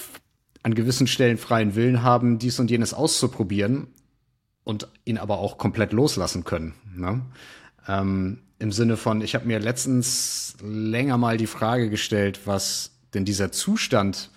an 0.62 0.74
gewissen 0.74 1.06
Stellen 1.06 1.38
freien 1.38 1.74
Willen 1.74 2.02
haben, 2.02 2.38
dies 2.38 2.58
und 2.58 2.70
jenes 2.70 2.92
auszuprobieren 2.92 3.86
und 4.64 4.88
ihn 5.04 5.16
aber 5.16 5.38
auch 5.38 5.58
komplett 5.58 5.92
loslassen 5.92 6.44
können. 6.44 6.74
Ne? 6.94 7.22
Ähm, 7.86 8.40
Im 8.58 8.72
Sinne 8.72 8.96
von, 8.96 9.20
ich 9.20 9.34
habe 9.34 9.46
mir 9.46 9.60
letztens 9.60 10.56
länger 10.62 11.18
mal 11.18 11.36
die 11.36 11.46
Frage 11.46 11.88
gestellt, 11.88 12.40
was 12.46 12.90
denn 13.14 13.24
dieser 13.24 13.52
Zustand 13.52 14.30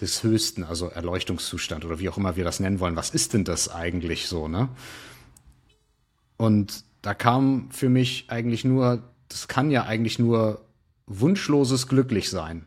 des 0.00 0.24
Höchsten, 0.24 0.64
also 0.64 0.88
Erleuchtungszustand 0.88 1.84
oder 1.84 2.00
wie 2.00 2.08
auch 2.08 2.18
immer 2.18 2.34
wir 2.34 2.42
das 2.42 2.58
nennen 2.58 2.80
wollen, 2.80 2.96
was 2.96 3.10
ist 3.10 3.34
denn 3.34 3.44
das 3.44 3.70
eigentlich 3.70 4.26
so, 4.26 4.48
ne? 4.48 4.68
Und 6.36 6.84
da 7.02 7.14
kam 7.14 7.70
für 7.70 7.88
mich 7.88 8.26
eigentlich 8.28 8.64
nur, 8.64 9.02
das 9.28 9.48
kann 9.48 9.70
ja 9.70 9.84
eigentlich 9.84 10.18
nur 10.18 10.64
wunschloses 11.06 11.88
Glücklich 11.88 12.30
sein. 12.30 12.66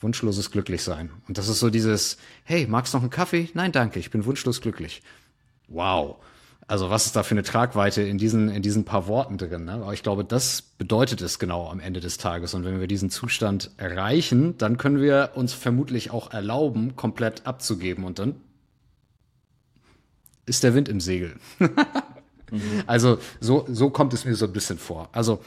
Wunschloses 0.00 0.50
Glücklich 0.50 0.82
sein. 0.82 1.10
Und 1.26 1.38
das 1.38 1.48
ist 1.48 1.58
so 1.58 1.70
dieses, 1.70 2.18
hey, 2.44 2.66
magst 2.68 2.94
noch 2.94 3.00
einen 3.00 3.10
Kaffee? 3.10 3.48
Nein, 3.54 3.72
danke, 3.72 3.98
ich 3.98 4.10
bin 4.10 4.24
wunschlos 4.24 4.60
glücklich. 4.60 5.02
Wow. 5.68 6.16
Also 6.68 6.90
was 6.90 7.06
ist 7.06 7.16
da 7.16 7.22
für 7.22 7.34
eine 7.34 7.42
Tragweite 7.42 8.02
in 8.02 8.18
diesen, 8.18 8.50
in 8.50 8.62
diesen 8.62 8.84
paar 8.84 9.06
Worten 9.06 9.38
drin? 9.38 9.64
Ne? 9.64 9.72
Aber 9.72 9.94
ich 9.94 10.02
glaube, 10.02 10.22
das 10.22 10.60
bedeutet 10.60 11.22
es 11.22 11.38
genau 11.38 11.68
am 11.68 11.80
Ende 11.80 12.00
des 12.00 12.18
Tages. 12.18 12.52
Und 12.52 12.64
wenn 12.64 12.78
wir 12.78 12.86
diesen 12.86 13.08
Zustand 13.08 13.70
erreichen, 13.78 14.58
dann 14.58 14.76
können 14.76 15.00
wir 15.00 15.30
uns 15.34 15.54
vermutlich 15.54 16.10
auch 16.10 16.30
erlauben, 16.30 16.94
komplett 16.94 17.46
abzugeben. 17.46 18.04
Und 18.04 18.18
dann 18.18 18.36
ist 20.44 20.62
der 20.62 20.74
Wind 20.74 20.90
im 20.90 21.00
Segel. 21.00 21.36
Mhm. 22.50 22.82
Also 22.86 23.18
so, 23.40 23.66
so 23.70 23.90
kommt 23.90 24.12
es 24.14 24.24
mir 24.24 24.34
so 24.34 24.46
ein 24.46 24.52
bisschen 24.52 24.78
vor. 24.78 25.08
Also 25.12 25.40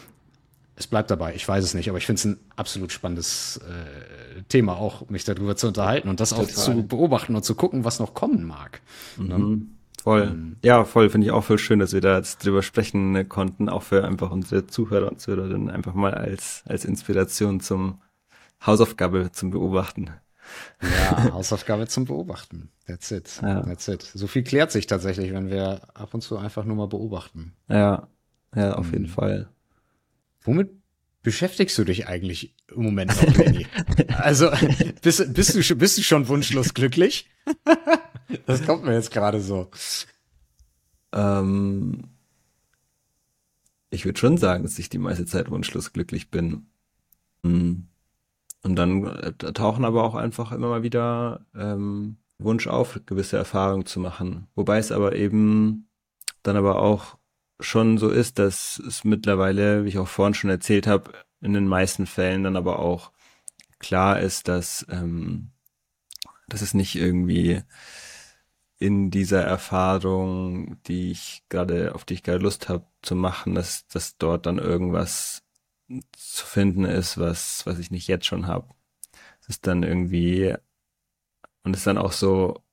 es 0.76 0.88
bleibt 0.88 1.12
dabei, 1.12 1.36
ich 1.36 1.48
weiß 1.48 1.64
es 1.64 1.74
nicht, 1.74 1.90
aber 1.90 1.98
ich 1.98 2.06
finde 2.06 2.20
es 2.20 2.26
ein 2.26 2.40
absolut 2.56 2.92
spannendes 2.92 3.58
äh, 3.58 4.42
Thema, 4.50 4.78
auch 4.78 5.10
mich 5.10 5.24
darüber 5.24 5.56
zu 5.56 5.68
unterhalten 5.68 6.10
und 6.10 6.20
das 6.20 6.30
Total. 6.30 6.46
auch 6.46 6.50
zu 6.50 6.84
beobachten 6.88 7.36
und 7.36 7.44
zu 7.44 7.56
gucken, 7.56 7.84
was 7.84 8.00
noch 8.00 8.14
kommen 8.14 8.46
mag. 8.46 8.82
Ne? 9.18 9.38
Mhm. 9.38 9.50
Ne? 9.50 9.62
Voll. 10.04 10.32
Mhm. 10.32 10.56
Ja, 10.64 10.84
voll. 10.84 11.10
Finde 11.10 11.28
ich 11.28 11.32
auch 11.32 11.44
voll 11.44 11.60
schön, 11.60 11.80
dass 11.80 11.94
wir 11.94 12.02
da 12.02 12.18
jetzt 12.18 12.44
drüber 12.44 12.64
sprechen 12.64 13.30
konnten, 13.30 13.70
auch 13.70 13.84
für 13.84 14.04
einfach 14.04 14.32
unsere 14.32 14.66
Zuhörer 14.66 15.10
und 15.12 15.22
Zuhörerinnen 15.22 15.70
einfach 15.70 15.94
mal 15.94 16.14
als, 16.14 16.64
als 16.66 16.86
Inspiration 16.86 17.60
zum 17.60 18.02
Hausaufgabe 18.66 19.32
zum 19.32 19.52
Beobachten. 19.52 20.10
Ja, 20.82 21.32
Hausaufgabe 21.34 21.88
zum 21.88 22.06
Beobachten. 22.06 22.70
That's 22.92 23.10
it. 23.10 23.40
Ja. 23.42 23.62
That's 23.62 23.88
it. 23.88 24.04
So 24.14 24.28
viel 24.28 24.44
klärt 24.44 24.72
sich 24.72 24.86
tatsächlich, 24.86 25.32
wenn 25.32 25.50
wir 25.50 25.82
ab 25.94 26.14
und 26.14 26.20
zu 26.20 26.38
einfach 26.38 26.66
nur 26.66 26.76
mal 26.76 26.88
beobachten. 26.88 27.54
Ja, 27.70 28.10
ja, 28.54 28.74
auf 28.74 28.88
mhm. 28.88 28.94
jeden 28.94 29.08
Fall. 29.08 29.50
Womit 30.42 30.72
beschäftigst 31.24 31.78
du 31.78 31.86
dich 31.86 32.08
eigentlich 32.08 32.54
im 32.76 32.84
Moment 32.84 33.16
noch, 33.16 33.38
Lenny? 33.38 33.66
also, 34.18 34.52
bist, 35.02 35.34
bist, 35.34 35.56
du, 35.56 35.76
bist 35.76 35.98
du 35.98 36.04
schon 36.04 36.28
wunschlos 36.28 36.74
glücklich? 36.74 37.30
das 38.46 38.66
kommt 38.66 38.84
mir 38.84 38.94
jetzt 38.94 39.12
gerade 39.12 39.40
so. 39.40 39.72
Ähm, 41.14 42.10
ich 43.90 44.04
würde 44.04 44.20
schon 44.20 44.38
sagen, 44.38 44.64
dass 44.64 44.80
ich 44.80 44.90
die 44.90 44.98
meiste 44.98 45.26
Zeit 45.26 45.50
wunschlos 45.50 45.94
glücklich 45.94 46.30
bin. 46.30 46.66
Hm. 47.46 47.88
Und 48.64 48.76
dann 48.76 49.06
äh, 49.06 49.32
tauchen 49.54 49.86
aber 49.86 50.04
auch 50.04 50.16
einfach 50.16 50.52
immer 50.52 50.68
mal 50.68 50.84
wieder 50.84 51.46
ähm, 51.56 52.18
Wunsch 52.44 52.68
auf, 52.68 53.00
gewisse 53.06 53.38
Erfahrungen 53.38 53.86
zu 53.86 54.00
machen. 54.00 54.48
Wobei 54.56 54.78
es 54.78 54.92
aber 54.92 55.16
eben 55.16 55.90
dann 56.44 56.58
aber 56.58 56.82
auch 56.82 57.18
schon 57.60 57.98
so 57.98 58.10
ist, 58.10 58.40
dass 58.40 58.80
es 58.80 59.04
mittlerweile, 59.04 59.84
wie 59.84 59.90
ich 59.90 59.98
auch 60.00 60.08
vorhin 60.08 60.34
schon 60.34 60.50
erzählt 60.50 60.88
habe, 60.88 61.12
in 61.42 61.54
den 61.54 61.68
meisten 61.68 62.06
Fällen 62.06 62.44
dann 62.44 62.56
aber 62.56 62.80
auch 62.80 63.12
klar 63.80 64.20
ist, 64.20 64.48
dass, 64.48 64.86
ähm, 64.90 65.52
dass 66.48 66.62
es 66.62 66.74
nicht 66.74 66.96
irgendwie 66.96 67.62
in 68.80 69.12
dieser 69.12 69.44
Erfahrung, 69.44 70.82
die 70.84 71.12
ich 71.12 71.44
gerade, 71.50 71.94
auf 71.94 72.04
die 72.04 72.16
ich 72.16 72.24
gerade 72.24 72.40
Lust 72.40 72.68
habe 72.70 72.86
zu 73.04 73.16
machen, 73.16 73.54
dass, 73.54 73.88
dass 73.88 74.18
dort 74.18 74.48
dann 74.48 74.58
irgendwas 74.58 75.44
zu 76.14 76.46
finden 76.46 76.86
ist, 76.86 77.18
was, 77.18 77.66
was 77.66 77.80
ich 77.80 77.92
nicht 77.92 78.08
jetzt 78.08 78.26
schon 78.26 78.48
habe. 78.48 78.68
Es 79.42 79.50
ist 79.50 79.68
dann 79.68 79.84
irgendwie 79.84 80.56
und 81.64 81.74
es 81.74 81.82
ist 81.82 81.88
dann 81.88 81.98
auch 81.98 82.12
so, 82.12 82.64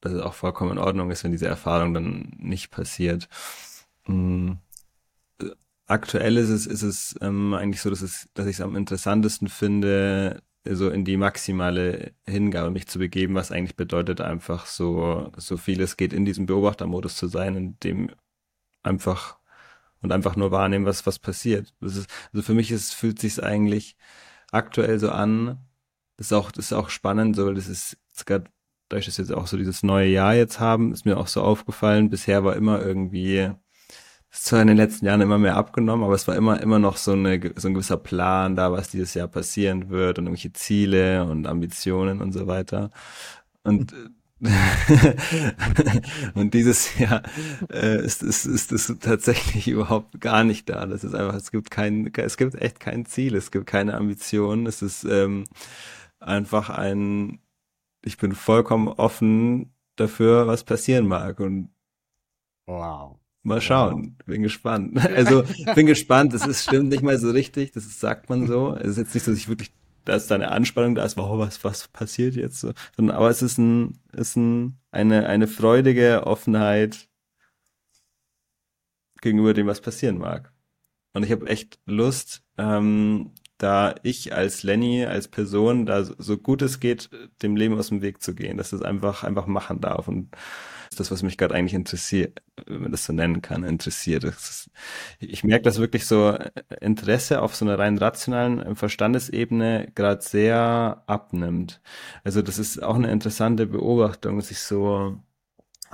dass 0.00 0.12
es 0.12 0.20
auch 0.22 0.34
vollkommen 0.34 0.72
in 0.72 0.78
Ordnung 0.78 1.10
ist, 1.10 1.24
wenn 1.24 1.32
diese 1.32 1.46
Erfahrung 1.46 1.94
dann 1.94 2.32
nicht 2.38 2.70
passiert. 2.70 3.28
Mhm. 4.06 4.58
Aktuell 5.88 6.36
ist 6.36 6.48
es, 6.48 6.66
ist 6.66 6.82
es 6.82 7.16
ähm, 7.20 7.54
eigentlich 7.54 7.80
so, 7.80 7.90
dass, 7.90 8.02
es, 8.02 8.28
dass 8.34 8.46
ich 8.46 8.56
es 8.56 8.60
am 8.60 8.76
interessantesten 8.76 9.48
finde, 9.48 10.42
so 10.68 10.90
in 10.90 11.04
die 11.04 11.16
maximale 11.16 12.12
Hingabe 12.26 12.70
mich 12.70 12.88
zu 12.88 12.98
begeben, 12.98 13.34
was 13.34 13.52
eigentlich 13.52 13.76
bedeutet, 13.76 14.20
einfach 14.20 14.66
so, 14.66 15.30
so 15.36 15.56
viel 15.56 15.80
es 15.80 15.96
geht 15.96 16.12
in 16.12 16.24
diesem 16.24 16.46
Beobachtermodus 16.46 17.16
zu 17.16 17.28
sein, 17.28 17.54
in 17.56 17.80
dem 17.80 18.10
einfach 18.82 19.38
und 20.02 20.12
einfach 20.12 20.36
nur 20.36 20.50
wahrnehmen, 20.50 20.86
was, 20.86 21.06
was 21.06 21.18
passiert. 21.18 21.74
Das 21.80 21.96
ist, 21.96 22.10
also 22.32 22.42
für 22.42 22.54
mich 22.54 22.70
ist, 22.70 22.94
fühlt 22.94 23.18
sich 23.18 23.42
eigentlich 23.42 23.96
aktuell 24.52 24.98
so 24.98 25.10
an. 25.10 25.58
Das 26.16 26.28
ist 26.28 26.32
auch, 26.32 26.50
das 26.50 26.66
ist 26.66 26.72
auch 26.72 26.88
spannend, 26.88 27.36
so, 27.36 27.52
das 27.52 27.68
ist 27.68 27.96
gerade, 28.26 28.46
dadurch, 28.88 29.06
dass 29.06 29.18
wir 29.18 29.24
jetzt 29.24 29.34
auch 29.34 29.46
so 29.46 29.56
dieses 29.56 29.82
neue 29.82 30.08
Jahr 30.08 30.34
jetzt 30.34 30.60
haben, 30.60 30.92
ist 30.92 31.04
mir 31.04 31.18
auch 31.18 31.26
so 31.26 31.42
aufgefallen, 31.42 32.10
bisher 32.10 32.44
war 32.44 32.56
immer 32.56 32.80
irgendwie, 32.80 33.50
ist 34.30 34.44
zwar 34.44 34.62
in 34.62 34.68
den 34.68 34.76
letzten 34.76 35.06
Jahren 35.06 35.20
immer 35.20 35.38
mehr 35.38 35.56
abgenommen, 35.56 36.04
aber 36.04 36.14
es 36.14 36.26
war 36.28 36.36
immer, 36.36 36.60
immer 36.60 36.78
noch 36.78 36.96
so, 36.96 37.12
eine, 37.12 37.40
so 37.56 37.68
ein 37.68 37.74
gewisser 37.74 37.98
Plan 37.98 38.56
da, 38.56 38.72
was 38.72 38.90
dieses 38.90 39.14
Jahr 39.14 39.28
passieren 39.28 39.90
wird 39.90 40.18
und 40.18 40.26
irgendwelche 40.26 40.52
Ziele 40.52 41.24
und 41.24 41.46
Ambitionen 41.46 42.20
und 42.22 42.32
so 42.32 42.46
weiter. 42.46 42.90
Und 43.62 43.94
und 46.34 46.52
dieses 46.52 46.98
Jahr 46.98 47.22
äh, 47.72 48.04
ist, 48.04 48.22
ist, 48.22 48.44
ist 48.44 48.70
es 48.70 48.94
tatsächlich 49.00 49.66
überhaupt 49.72 50.20
gar 50.20 50.44
nicht 50.44 50.68
da. 50.68 50.84
Das 50.84 51.04
ist 51.04 51.14
einfach, 51.14 51.34
es 51.34 51.50
gibt 51.50 51.70
kein, 51.70 52.12
es 52.14 52.36
gibt 52.36 52.54
echt 52.56 52.78
kein 52.78 53.06
Ziel, 53.06 53.34
es 53.34 53.50
gibt 53.50 53.64
keine 53.66 53.94
Ambitionen. 53.94 54.66
Es 54.66 54.82
ist 54.82 55.04
ähm, 55.04 55.44
einfach 56.20 56.70
ein, 56.70 57.40
ich 58.02 58.16
bin 58.18 58.32
vollkommen 58.32 58.88
offen 58.88 59.74
dafür, 59.96 60.46
was 60.46 60.64
passieren 60.64 61.06
mag. 61.06 61.40
Und 61.40 61.70
wow. 62.66 63.18
Mal 63.42 63.60
schauen, 63.60 64.16
wow. 64.18 64.26
bin 64.26 64.42
gespannt. 64.42 64.98
Also 65.14 65.44
bin 65.74 65.86
gespannt, 65.86 66.34
das 66.34 66.46
ist, 66.46 66.64
stimmt 66.64 66.88
nicht 66.88 67.02
mal 67.02 67.18
so 67.18 67.30
richtig, 67.30 67.72
das 67.72 67.86
ist, 67.86 68.00
sagt 68.00 68.28
man 68.28 68.46
so. 68.46 68.74
Es 68.74 68.92
ist 68.92 68.98
jetzt 68.98 69.14
nicht 69.14 69.24
so, 69.24 69.30
dass 69.30 69.40
ich 69.40 69.48
wirklich 69.48 69.72
dass 70.06 70.28
da 70.28 70.36
eine 70.36 70.52
Anspannung 70.52 70.94
da 70.94 71.04
ist, 71.04 71.16
wow, 71.16 71.38
was, 71.38 71.62
was 71.64 71.88
passiert 71.88 72.36
jetzt 72.36 72.60
so. 72.60 72.72
Aber 72.96 73.28
es 73.28 73.42
ist 73.42 73.58
ein, 73.58 73.98
ist 74.12 74.36
ein, 74.36 74.78
eine, 74.92 75.26
eine 75.26 75.48
freudige 75.48 76.26
Offenheit 76.26 77.08
gegenüber 79.20 79.52
dem, 79.52 79.66
was 79.66 79.80
passieren 79.80 80.18
mag. 80.18 80.52
Und 81.12 81.24
ich 81.24 81.32
habe 81.32 81.48
echt 81.48 81.80
Lust, 81.86 82.42
ähm, 82.56 83.32
da 83.58 83.94
ich 84.02 84.34
als 84.34 84.62
Lenny, 84.62 85.04
als 85.06 85.28
Person, 85.28 85.86
da 85.86 86.04
so 86.04 86.36
gut 86.36 86.62
es 86.62 86.80
geht, 86.80 87.10
dem 87.42 87.56
Leben 87.56 87.78
aus 87.78 87.88
dem 87.88 88.02
Weg 88.02 88.22
zu 88.22 88.34
gehen, 88.34 88.58
dass 88.58 88.72
es 88.72 88.82
einfach, 88.82 89.24
einfach 89.24 89.46
machen 89.46 89.80
darf. 89.80 90.08
Und 90.08 90.36
das, 90.96 91.10
was 91.10 91.22
mich 91.22 91.38
gerade 91.38 91.54
eigentlich 91.54 91.74
interessiert, 91.74 92.42
wenn 92.66 92.82
man 92.82 92.92
das 92.92 93.04
so 93.04 93.12
nennen 93.12 93.42
kann, 93.42 93.64
interessiert. 93.64 94.24
Ist, 94.24 94.70
ich 95.20 95.44
merke, 95.44 95.62
dass 95.64 95.78
wirklich 95.78 96.06
so 96.06 96.36
Interesse 96.80 97.42
auf 97.42 97.54
so 97.54 97.64
einer 97.64 97.78
rein 97.78 97.98
rationalen 97.98 98.76
Verstandesebene 98.76 99.92
gerade 99.94 100.22
sehr 100.22 101.02
abnimmt. 101.06 101.80
Also 102.24 102.42
das 102.42 102.58
ist 102.58 102.82
auch 102.82 102.96
eine 102.96 103.10
interessante 103.10 103.66
Beobachtung, 103.66 104.36
dass 104.36 104.50
ich 104.50 104.60
so 104.60 105.18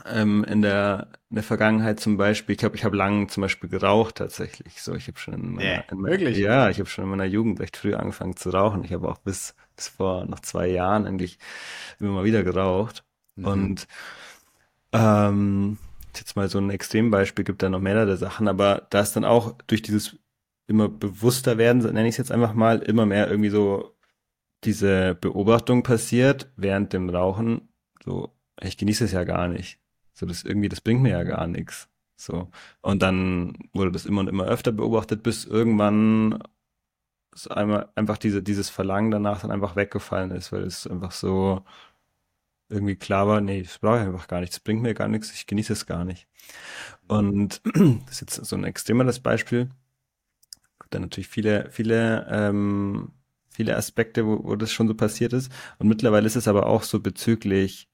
ähm, 0.06 0.44
in 0.44 0.62
der 0.62 1.08
in 1.30 1.36
der 1.36 1.44
Vergangenheit 1.44 1.98
zum 1.98 2.16
Beispiel, 2.18 2.52
ich 2.52 2.58
glaube, 2.58 2.76
ich 2.76 2.84
habe 2.84 2.96
lange 2.96 3.26
zum 3.28 3.40
Beispiel 3.40 3.70
geraucht 3.70 4.16
tatsächlich. 4.16 4.82
So, 4.82 4.94
ich 4.94 5.08
habe 5.08 5.18
schon 5.18 5.34
in 5.34 5.54
meiner, 5.54 5.68
yeah, 5.68 5.84
in 5.90 5.98
meiner 5.98 6.28
ja, 6.30 6.68
ich 6.68 6.78
habe 6.78 6.88
schon 6.88 7.04
in 7.04 7.10
meiner 7.10 7.24
Jugend 7.24 7.58
recht 7.60 7.76
früh 7.76 7.94
angefangen 7.94 8.36
zu 8.36 8.50
rauchen. 8.50 8.84
Ich 8.84 8.92
habe 8.92 9.08
auch 9.08 9.18
bis 9.18 9.54
bis 9.76 9.88
vor 9.88 10.26
noch 10.26 10.40
zwei 10.40 10.68
Jahren 10.68 11.06
eigentlich 11.06 11.38
immer 11.98 12.10
mal 12.10 12.24
wieder 12.24 12.42
geraucht 12.42 13.04
mhm. 13.36 13.46
und 13.46 13.88
ähm, 14.92 15.78
jetzt 16.14 16.36
mal 16.36 16.48
so 16.48 16.58
ein 16.58 16.70
Extrembeispiel, 16.70 17.44
gibt 17.44 17.62
da 17.62 17.68
noch 17.70 17.80
mehrere 17.80 18.16
Sachen, 18.16 18.48
aber 18.48 18.86
da 18.90 19.00
ist 19.00 19.14
dann 19.14 19.24
auch 19.24 19.56
durch 19.66 19.82
dieses 19.82 20.18
immer 20.66 20.88
bewusster 20.88 21.58
werden, 21.58 21.82
nenne 21.82 22.08
ich 22.08 22.14
es 22.14 22.18
jetzt 22.18 22.32
einfach 22.32 22.54
mal, 22.54 22.78
immer 22.78 23.06
mehr 23.06 23.30
irgendwie 23.30 23.50
so 23.50 23.96
diese 24.64 25.14
Beobachtung 25.14 25.82
passiert 25.82 26.52
während 26.56 26.92
dem 26.92 27.10
Rauchen, 27.10 27.68
so, 28.04 28.30
ich 28.60 28.76
genieße 28.76 29.04
es 29.04 29.12
ja 29.12 29.24
gar 29.24 29.48
nicht. 29.48 29.78
So, 30.12 30.26
das 30.26 30.44
irgendwie, 30.44 30.68
das 30.68 30.80
bringt 30.80 31.02
mir 31.02 31.10
ja 31.10 31.22
gar 31.24 31.46
nichts. 31.46 31.88
So. 32.16 32.50
Und 32.80 33.02
dann 33.02 33.54
wurde 33.72 33.92
das 33.92 34.06
immer 34.06 34.20
und 34.20 34.28
immer 34.28 34.44
öfter 34.44 34.72
beobachtet, 34.72 35.22
bis 35.22 35.44
irgendwann 35.44 36.42
so 37.34 37.50
einmal 37.50 37.88
einfach 37.94 38.18
diese, 38.18 38.42
dieses 38.42 38.70
Verlangen 38.70 39.10
danach 39.10 39.40
dann 39.40 39.50
einfach 39.50 39.76
weggefallen 39.76 40.30
ist, 40.32 40.52
weil 40.52 40.62
es 40.62 40.86
einfach 40.86 41.12
so 41.12 41.64
irgendwie 42.68 42.96
klar 42.96 43.28
war, 43.28 43.40
nee, 43.40 43.62
das 43.62 43.78
brauche 43.78 44.00
ich 44.00 44.06
einfach 44.06 44.28
gar 44.28 44.40
nicht, 44.40 44.52
das 44.52 44.60
bringt 44.60 44.82
mir 44.82 44.94
gar 44.94 45.08
nichts, 45.08 45.32
ich 45.32 45.46
genieße 45.46 45.72
es 45.72 45.86
gar 45.86 46.04
nicht. 46.04 46.26
Und 47.08 47.60
das 48.06 48.12
ist 48.12 48.20
jetzt 48.22 48.44
so 48.46 48.56
ein 48.56 48.64
extremeres 48.64 49.20
Beispiel. 49.20 49.68
Gibt 50.80 50.94
dann 50.94 51.02
natürlich 51.02 51.28
viele, 51.28 51.70
viele, 51.70 52.26
ähm, 52.30 53.12
viele 53.50 53.76
Aspekte, 53.76 54.26
wo, 54.26 54.44
wo 54.44 54.56
das 54.56 54.72
schon 54.72 54.88
so 54.88 54.94
passiert 54.94 55.32
ist. 55.32 55.52
Und 55.78 55.88
mittlerweile 55.88 56.26
ist 56.26 56.36
es 56.36 56.48
aber 56.48 56.66
auch 56.66 56.82
so 56.82 57.00
bezüglich 57.00 57.88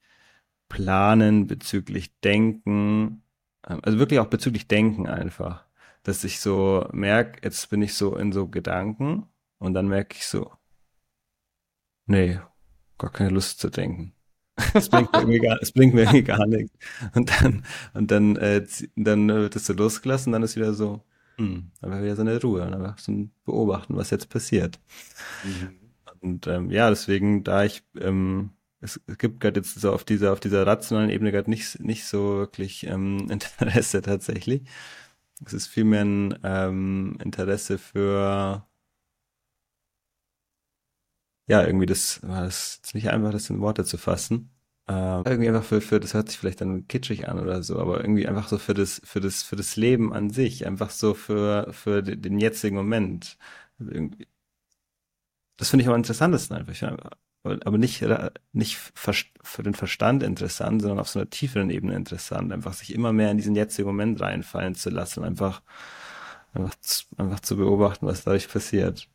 Planen, 0.69 1.47
bezüglich 1.47 2.17
Denken, 2.21 3.23
ähm, 3.67 3.79
also 3.83 3.99
wirklich 3.99 4.19
auch 4.19 4.27
bezüglich 4.27 4.67
Denken 4.67 5.07
einfach, 5.07 5.65
dass 6.03 6.23
ich 6.23 6.39
so 6.39 6.87
merke, 6.93 7.41
jetzt 7.43 7.69
bin 7.69 7.81
ich 7.81 7.95
so 7.95 8.15
in 8.15 8.31
so 8.31 8.47
Gedanken 8.47 9.25
und 9.57 9.73
dann 9.73 9.87
merke 9.87 10.15
ich 10.17 10.25
so, 10.25 10.51
nee, 12.05 12.39
gar 12.97 13.11
keine 13.11 13.31
Lust 13.31 13.59
zu 13.59 13.69
denken. 13.69 14.13
Es 14.73 14.89
bringt 14.89 15.11
mir 15.13 15.19
irgendwie 15.19 15.39
gar, 15.39 15.57
es 15.61 15.71
bringt 15.71 15.93
mir 15.93 16.21
gar 16.23 16.45
nichts. 16.45 16.73
Und 17.15 17.31
dann, 17.31 17.63
und 17.93 18.11
dann, 18.11 18.35
äh, 18.35 18.65
dann 18.97 19.29
wird 19.29 19.55
es 19.55 19.65
so 19.65 19.73
losgelassen, 19.73 20.33
dann 20.33 20.43
ist 20.43 20.57
wieder 20.57 20.73
so, 20.73 21.01
hm, 21.37 21.71
dann 21.79 21.91
wäre 21.91 22.03
wieder 22.03 22.15
so 22.17 22.21
eine 22.23 22.41
Ruhe, 22.41 22.59
dann 22.59 22.73
einfach 22.73 22.99
so 22.99 23.13
ein 23.13 23.31
Beobachten, 23.45 23.95
was 23.95 24.09
jetzt 24.09 24.29
passiert. 24.29 24.79
Mhm. 25.45 25.79
Und 26.19 26.47
ähm, 26.47 26.69
ja, 26.69 26.89
deswegen, 26.89 27.45
da 27.45 27.63
ich, 27.63 27.83
ähm, 27.99 28.51
es, 28.81 28.99
gibt 29.17 29.39
gerade 29.41 29.59
jetzt 29.59 29.79
so 29.79 29.91
auf 29.93 30.03
dieser, 30.05 30.33
auf 30.33 30.39
dieser 30.39 30.65
rationalen 30.65 31.09
Ebene 31.09 31.31
gerade 31.31 31.49
nicht, 31.49 31.79
nicht 31.79 32.05
so 32.05 32.37
wirklich 32.37 32.85
ähm, 32.87 33.27
Interesse 33.31 34.01
tatsächlich. 34.01 34.63
Es 35.45 35.53
ist 35.53 35.67
vielmehr 35.67 36.03
ein 36.05 36.39
ähm, 36.43 37.17
Interesse 37.21 37.77
für 37.77 38.65
ja, 41.47 41.65
irgendwie 41.65 41.87
das 41.87 42.21
war 42.23 42.45
es 42.45 42.81
nicht 42.93 43.09
einfach, 43.09 43.31
das 43.31 43.49
in 43.49 43.59
Worte 43.59 43.83
zu 43.83 43.97
fassen. 43.97 44.51
Äh, 44.87 44.93
irgendwie 45.29 45.49
einfach 45.49 45.63
für, 45.63 45.81
für, 45.81 45.99
das 45.99 46.13
hört 46.13 46.29
sich 46.29 46.37
vielleicht 46.39 46.61
dann 46.61 46.87
kitschig 46.87 47.27
an 47.27 47.39
oder 47.39 47.63
so, 47.63 47.79
aber 47.79 48.01
irgendwie 48.01 48.27
einfach 48.27 48.47
so 48.47 48.57
für 48.59 48.73
das, 48.75 49.01
für 49.03 49.19
das, 49.19 49.43
für 49.43 49.55
das 49.55 49.75
Leben 49.75 50.13
an 50.13 50.29
sich, 50.29 50.67
einfach 50.67 50.91
so 50.91 51.13
für, 51.15 51.73
für 51.73 52.03
den 52.03 52.39
jetzigen 52.39 52.75
Moment. 52.75 53.37
Irgendwie. 53.79 54.27
Das 55.57 55.69
finde 55.69 55.83
ich 55.83 55.89
am 55.89 55.95
interessantesten 55.95 56.57
einfach. 56.57 56.73
Aber 57.43 57.77
nicht, 57.77 58.05
nicht 58.51 58.77
für 59.01 59.63
den 59.63 59.73
Verstand 59.73 60.23
interessant, 60.23 60.81
sondern 60.81 60.99
auf 60.99 61.07
so 61.07 61.19
einer 61.19 61.29
tieferen 61.29 61.69
Ebene 61.69 61.95
interessant. 61.95 62.51
Einfach 62.51 62.73
sich 62.73 62.93
immer 62.93 63.13
mehr 63.13 63.31
in 63.31 63.37
diesen 63.37 63.55
jetzigen 63.55 63.87
Moment 63.87 64.19
reinfallen 64.19 64.75
zu 64.75 64.89
lassen, 64.89 65.23
einfach, 65.23 65.61
einfach, 66.53 66.75
einfach 67.17 67.39
zu 67.39 67.55
beobachten, 67.55 68.07
was 68.07 68.23
dadurch 68.25 68.49
passiert. 68.49 69.07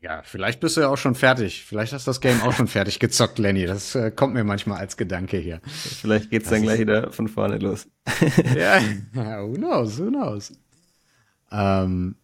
Ja, 0.00 0.22
vielleicht 0.24 0.60
bist 0.60 0.78
du 0.78 0.80
ja 0.80 0.88
auch 0.88 0.96
schon 0.96 1.14
fertig. 1.14 1.62
Vielleicht 1.62 1.92
hast 1.92 2.06
du 2.06 2.10
das 2.10 2.22
Game 2.22 2.40
auch 2.40 2.54
schon 2.54 2.66
fertig 2.68 2.98
gezockt, 2.98 3.38
Lenny. 3.38 3.66
Das 3.66 3.94
äh, 3.94 4.10
kommt 4.10 4.32
mir 4.32 4.44
manchmal 4.44 4.78
als 4.78 4.96
Gedanke 4.96 5.36
hier. 5.36 5.60
Vielleicht 5.66 6.30
geht's 6.30 6.48
das 6.48 6.54
dann 6.54 6.62
gleich 6.62 6.80
wieder 6.80 7.12
von 7.12 7.28
vorne 7.28 7.58
los. 7.58 7.86
ja, 8.56 8.80
who 9.12 9.52
knows, 9.52 9.98
who 9.98 10.08
knows. 10.08 10.52
Ähm, 11.52 12.16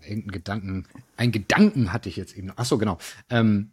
irgendein 0.00 0.32
Gedanken, 0.32 0.86
ein 1.16 1.30
Gedanken 1.30 1.92
hatte 1.92 2.08
ich 2.08 2.16
jetzt 2.16 2.36
eben. 2.36 2.52
Ach 2.56 2.64
so, 2.64 2.76
genau. 2.76 2.98
Ähm, 3.30 3.70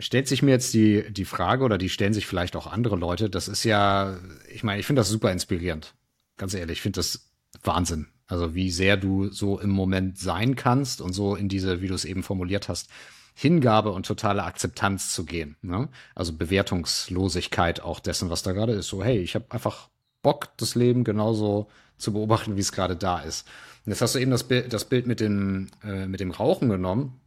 stellt 0.00 0.28
sich 0.28 0.42
mir 0.42 0.50
jetzt 0.50 0.74
die, 0.74 1.10
die 1.12 1.24
Frage 1.24 1.64
oder 1.64 1.78
die 1.78 1.88
stellen 1.88 2.12
sich 2.12 2.26
vielleicht 2.26 2.56
auch 2.56 2.66
andere 2.66 2.96
Leute. 2.96 3.30
Das 3.30 3.48
ist 3.48 3.64
ja, 3.64 4.18
ich 4.52 4.62
meine, 4.64 4.80
ich 4.80 4.86
finde 4.86 5.00
das 5.00 5.08
super 5.08 5.30
inspirierend. 5.30 5.94
Ganz 6.36 6.54
ehrlich, 6.54 6.78
ich 6.78 6.82
finde 6.82 6.98
das 6.98 7.30
Wahnsinn. 7.62 8.08
Also 8.26 8.54
wie 8.54 8.70
sehr 8.70 8.96
du 8.96 9.28
so 9.28 9.58
im 9.58 9.70
Moment 9.70 10.18
sein 10.18 10.56
kannst 10.56 11.00
und 11.00 11.12
so 11.12 11.34
in 11.34 11.48
diese, 11.48 11.82
wie 11.82 11.88
du 11.88 11.94
es 11.94 12.04
eben 12.04 12.22
formuliert 12.22 12.68
hast, 12.68 12.88
Hingabe 13.34 13.92
und 13.92 14.06
totale 14.06 14.44
Akzeptanz 14.44 15.12
zu 15.12 15.24
gehen. 15.24 15.56
Ne? 15.62 15.88
Also 16.14 16.32
Bewertungslosigkeit 16.32 17.80
auch 17.80 18.00
dessen, 18.00 18.30
was 18.30 18.42
da 18.42 18.52
gerade 18.52 18.72
ist. 18.72 18.88
So, 18.88 19.02
hey, 19.02 19.18
ich 19.18 19.34
habe 19.34 19.46
einfach 19.50 19.88
Bock, 20.22 20.48
das 20.58 20.74
Leben 20.74 21.04
genauso 21.04 21.68
zu 21.96 22.12
beobachten, 22.12 22.56
wie 22.56 22.60
es 22.60 22.72
gerade 22.72 22.96
da 22.96 23.20
ist. 23.20 23.46
Und 23.84 23.92
jetzt 23.92 24.02
hast 24.02 24.14
du 24.14 24.18
eben 24.18 24.30
das 24.30 24.44
Bild, 24.44 24.72
das 24.72 24.84
Bild 24.84 25.06
mit, 25.06 25.20
dem, 25.20 25.68
äh, 25.82 26.06
mit 26.06 26.20
dem 26.20 26.30
Rauchen 26.30 26.68
genommen. 26.68 27.20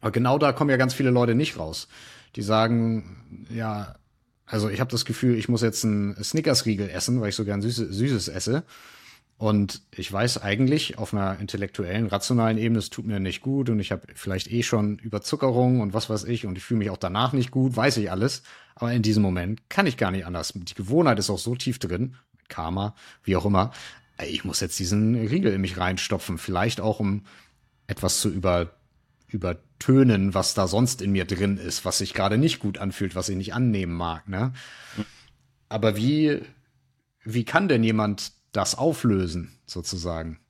Aber 0.00 0.10
genau 0.10 0.38
da 0.38 0.52
kommen 0.52 0.70
ja 0.70 0.76
ganz 0.76 0.94
viele 0.94 1.10
Leute 1.10 1.34
nicht 1.34 1.58
raus. 1.58 1.88
Die 2.34 2.42
sagen, 2.42 3.46
ja, 3.50 3.96
also 4.44 4.68
ich 4.68 4.80
habe 4.80 4.90
das 4.90 5.04
Gefühl, 5.04 5.36
ich 5.36 5.48
muss 5.48 5.62
jetzt 5.62 5.84
einen 5.84 6.22
Snickers-Riegel 6.22 6.88
essen, 6.90 7.20
weil 7.20 7.30
ich 7.30 7.34
so 7.34 7.44
gern 7.44 7.62
Süße, 7.62 7.92
Süßes 7.92 8.28
esse. 8.28 8.64
Und 9.38 9.82
ich 9.90 10.10
weiß 10.10 10.42
eigentlich 10.42 10.96
auf 10.96 11.12
einer 11.12 11.38
intellektuellen, 11.38 12.06
rationalen 12.06 12.56
Ebene, 12.56 12.78
es 12.78 12.88
tut 12.88 13.06
mir 13.06 13.20
nicht 13.20 13.42
gut 13.42 13.68
und 13.68 13.80
ich 13.80 13.92
habe 13.92 14.06
vielleicht 14.14 14.50
eh 14.50 14.62
schon 14.62 14.98
Überzuckerung 14.98 15.80
und 15.80 15.92
was 15.92 16.08
weiß 16.08 16.24
ich 16.24 16.46
und 16.46 16.56
ich 16.56 16.64
fühle 16.64 16.78
mich 16.78 16.90
auch 16.90 16.96
danach 16.96 17.34
nicht 17.34 17.50
gut, 17.50 17.76
weiß 17.76 17.98
ich 17.98 18.10
alles. 18.10 18.42
Aber 18.74 18.92
in 18.92 19.02
diesem 19.02 19.22
Moment 19.22 19.68
kann 19.68 19.86
ich 19.86 19.98
gar 19.98 20.10
nicht 20.10 20.24
anders. 20.24 20.52
Die 20.54 20.74
Gewohnheit 20.74 21.18
ist 21.18 21.28
auch 21.28 21.38
so 21.38 21.54
tief 21.54 21.78
drin, 21.78 22.14
Karma, 22.48 22.94
wie 23.24 23.36
auch 23.36 23.44
immer. 23.44 23.72
Ich 24.26 24.44
muss 24.44 24.60
jetzt 24.60 24.78
diesen 24.78 25.14
Riegel 25.14 25.52
in 25.52 25.60
mich 25.60 25.76
reinstopfen, 25.76 26.38
vielleicht 26.38 26.80
auch 26.80 26.98
um 26.98 27.24
etwas 27.88 28.20
zu 28.20 28.30
über, 28.30 28.70
übertönen, 29.28 30.34
was 30.34 30.54
da 30.54 30.68
sonst 30.68 31.02
in 31.02 31.12
mir 31.12 31.24
drin 31.24 31.58
ist, 31.58 31.84
was 31.84 31.98
sich 31.98 32.14
gerade 32.14 32.38
nicht 32.38 32.58
gut 32.60 32.78
anfühlt, 32.78 33.14
was 33.14 33.28
ich 33.28 33.36
nicht 33.36 33.54
annehmen 33.54 33.94
mag. 33.94 34.28
Ne? 34.28 34.52
Aber 35.68 35.96
wie, 35.96 36.40
wie 37.24 37.44
kann 37.44 37.68
denn 37.68 37.82
jemand 37.82 38.32
das 38.52 38.74
auflösen, 38.74 39.58
sozusagen. 39.66 40.40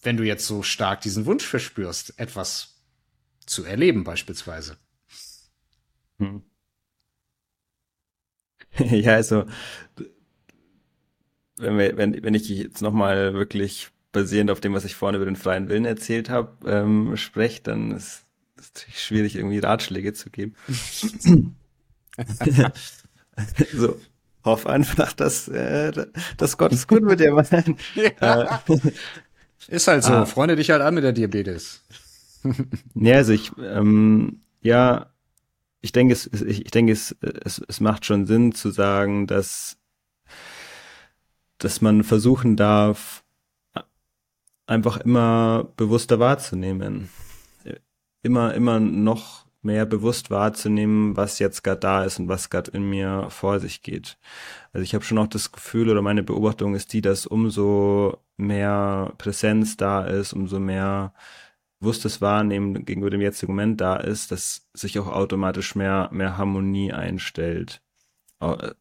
Wenn 0.00 0.16
du 0.16 0.24
jetzt 0.24 0.46
so 0.46 0.62
stark 0.62 1.00
diesen 1.00 1.26
Wunsch 1.26 1.44
verspürst, 1.44 2.18
etwas 2.18 2.82
zu 3.46 3.64
erleben, 3.64 4.04
beispielsweise. 4.04 4.76
Hm. 6.18 6.42
Ja, 8.78 9.12
also, 9.12 9.44
wenn, 11.56 11.76
wir, 11.76 11.96
wenn, 11.98 12.22
wenn 12.22 12.32
ich 12.32 12.48
jetzt 12.48 12.80
nochmal 12.80 13.34
wirklich 13.34 13.90
basierend 14.12 14.50
auf 14.50 14.60
dem, 14.60 14.74
was 14.74 14.84
ich 14.84 14.94
vorhin 14.94 15.16
über 15.16 15.24
den 15.24 15.36
freien 15.36 15.68
Willen 15.68 15.84
erzählt 15.84 16.30
habe, 16.30 16.52
ähm, 16.66 17.16
spreche, 17.16 17.62
dann 17.62 17.92
ist 17.92 18.24
es 18.56 18.72
schwierig, 18.94 19.36
irgendwie 19.36 19.58
Ratschläge 19.58 20.12
zu 20.12 20.30
geben. 20.30 20.54
so, 23.72 23.98
hoff 24.44 24.66
einfach, 24.66 25.12
dass, 25.12 25.48
äh, 25.48 25.92
dass 26.36 26.58
Gott 26.58 26.72
es 26.72 26.86
gut 26.86 27.02
mit 27.02 27.20
dir 27.20 27.32
meint. 27.32 27.78
Ja. 28.20 28.62
Äh, 29.68 29.68
ist 29.68 29.86
halt 29.86 30.02
so. 30.02 30.12
Ah. 30.12 30.26
Freunde 30.26 30.56
dich 30.56 30.70
halt 30.70 30.82
an 30.82 30.94
mit 30.94 31.04
der 31.04 31.12
Diabetes. 31.12 31.82
ja, 32.94 33.14
also 33.14 33.32
ich, 33.32 33.52
ähm, 33.58 34.40
ja, 34.60 35.12
ich 35.80 35.92
denke, 35.92 36.14
es, 36.14 36.26
ich, 36.26 36.64
ich 36.64 36.70
denke, 36.72 36.92
es, 36.92 37.14
es, 37.44 37.62
es 37.68 37.80
macht 37.80 38.04
schon 38.04 38.26
Sinn 38.26 38.52
zu 38.52 38.70
sagen, 38.70 39.28
dass, 39.28 39.76
dass 41.58 41.80
man 41.80 42.02
versuchen 42.02 42.56
darf, 42.56 43.22
einfach 44.72 44.98
immer 44.98 45.68
bewusster 45.76 46.18
wahrzunehmen. 46.18 47.08
immer, 48.22 48.54
immer 48.54 48.80
noch 48.80 49.46
mehr 49.62 49.86
bewusst 49.86 50.30
wahrzunehmen, 50.30 51.16
was 51.16 51.38
jetzt 51.38 51.62
gerade 51.62 51.80
da 51.80 52.04
ist 52.04 52.18
und 52.18 52.28
was 52.28 52.50
gerade 52.50 52.72
in 52.72 52.88
mir 52.88 53.26
vor 53.30 53.60
sich 53.60 53.82
geht. 53.82 54.18
Also 54.72 54.82
ich 54.82 54.94
habe 54.94 55.04
schon 55.04 55.18
auch 55.18 55.28
das 55.28 55.52
Gefühl 55.52 55.88
oder 55.88 56.02
meine 56.02 56.22
Beobachtung 56.24 56.74
ist 56.74 56.92
die, 56.92 57.00
dass 57.00 57.26
umso 57.26 58.18
mehr 58.36 59.12
Präsenz 59.18 59.76
da 59.76 60.04
ist, 60.04 60.32
umso 60.32 60.58
mehr 60.58 61.14
bewusstes 61.78 62.20
Wahrnehmen 62.20 62.84
gegenüber 62.84 63.10
dem 63.10 63.20
jetzigen 63.20 63.52
Moment 63.52 63.80
da 63.80 63.96
ist, 63.96 64.32
dass 64.32 64.68
sich 64.72 64.98
auch 64.98 65.08
automatisch 65.08 65.74
mehr, 65.74 66.08
mehr 66.12 66.38
Harmonie 66.38 66.92
einstellt. 66.92 67.82
Äh, 68.40 68.72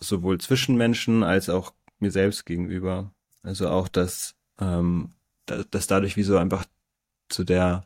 sowohl 0.00 0.38
zwischen 0.38 0.76
Menschen 0.76 1.22
als 1.22 1.48
auch 1.48 1.72
mir 1.98 2.10
selbst 2.10 2.46
gegenüber. 2.46 3.12
Also 3.42 3.68
auch, 3.68 3.88
dass, 3.88 4.34
ähm, 4.60 5.14
dass 5.46 5.86
dadurch 5.86 6.16
wie 6.16 6.22
so 6.22 6.36
einfach 6.38 6.64
zu 7.28 7.44
der 7.44 7.84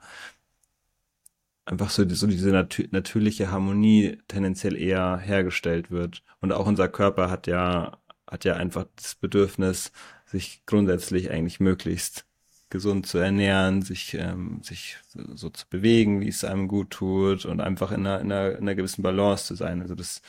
einfach 1.66 1.90
so, 1.90 2.08
so 2.08 2.26
diese 2.26 2.50
natür 2.50 2.86
natürliche 2.90 3.50
Harmonie 3.50 4.18
tendenziell 4.28 4.76
eher 4.76 5.18
hergestellt 5.18 5.90
wird. 5.90 6.22
Und 6.40 6.52
auch 6.52 6.66
unser 6.66 6.88
Körper 6.88 7.30
hat 7.30 7.46
ja, 7.46 7.98
hat 8.30 8.44
ja 8.44 8.54
einfach 8.54 8.86
das 8.96 9.14
Bedürfnis, 9.14 9.92
sich 10.26 10.62
grundsätzlich 10.66 11.30
eigentlich 11.30 11.60
möglichst 11.60 12.26
gesund 12.70 13.06
zu 13.06 13.18
ernähren, 13.18 13.82
sich, 13.82 14.14
ähm, 14.14 14.60
sich 14.62 14.96
so, 15.12 15.48
zu 15.48 15.66
bewegen, 15.68 16.20
wie 16.20 16.28
es 16.28 16.44
einem 16.44 16.66
gut 16.66 16.90
tut 16.90 17.44
und 17.44 17.60
einfach 17.60 17.92
in 17.92 18.06
einer, 18.06 18.20
in 18.20 18.32
einer, 18.32 18.50
in 18.52 18.62
einer 18.62 18.74
gewissen 18.74 19.02
Balance 19.02 19.46
zu 19.46 19.54
sein. 19.54 19.80
Also 19.80 19.94
das 19.94 20.22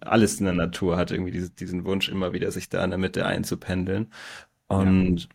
alles 0.00 0.38
in 0.40 0.46
der 0.46 0.54
Natur 0.54 0.96
hat 0.96 1.10
irgendwie 1.10 1.32
diese, 1.32 1.50
diesen 1.50 1.84
Wunsch, 1.84 2.08
immer 2.08 2.32
wieder 2.32 2.50
sich 2.52 2.68
da 2.70 2.82
in 2.84 2.90
der 2.90 2.98
Mitte 2.98 3.26
einzupendeln. 3.26 4.10
Und 4.68 5.22
ja. 5.24 5.28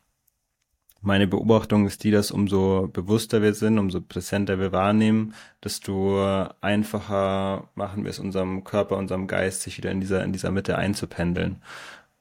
Meine 1.06 1.28
Beobachtung 1.28 1.86
ist 1.86 2.04
die, 2.04 2.12
dass 2.12 2.32
umso 2.32 2.90
bewusster 2.92 3.42
wir 3.42 3.54
sind, 3.54 3.80
umso 3.80 4.02
präsenter 4.02 4.60
wir 4.60 4.72
wahrnehmen, 4.72 5.34
desto 5.64 6.48
einfacher 6.62 7.70
machen 7.76 8.04
wir 8.04 8.10
es 8.10 8.20
unserem 8.20 8.64
Körper, 8.64 8.98
unserem 8.98 9.28
Geist, 9.28 9.62
sich 9.62 9.78
wieder 9.78 9.92
in 9.92 10.02
dieser, 10.02 10.24
in 10.24 10.34
dieser 10.34 10.52
Mitte 10.52 10.78
einzupendeln. 10.78 11.62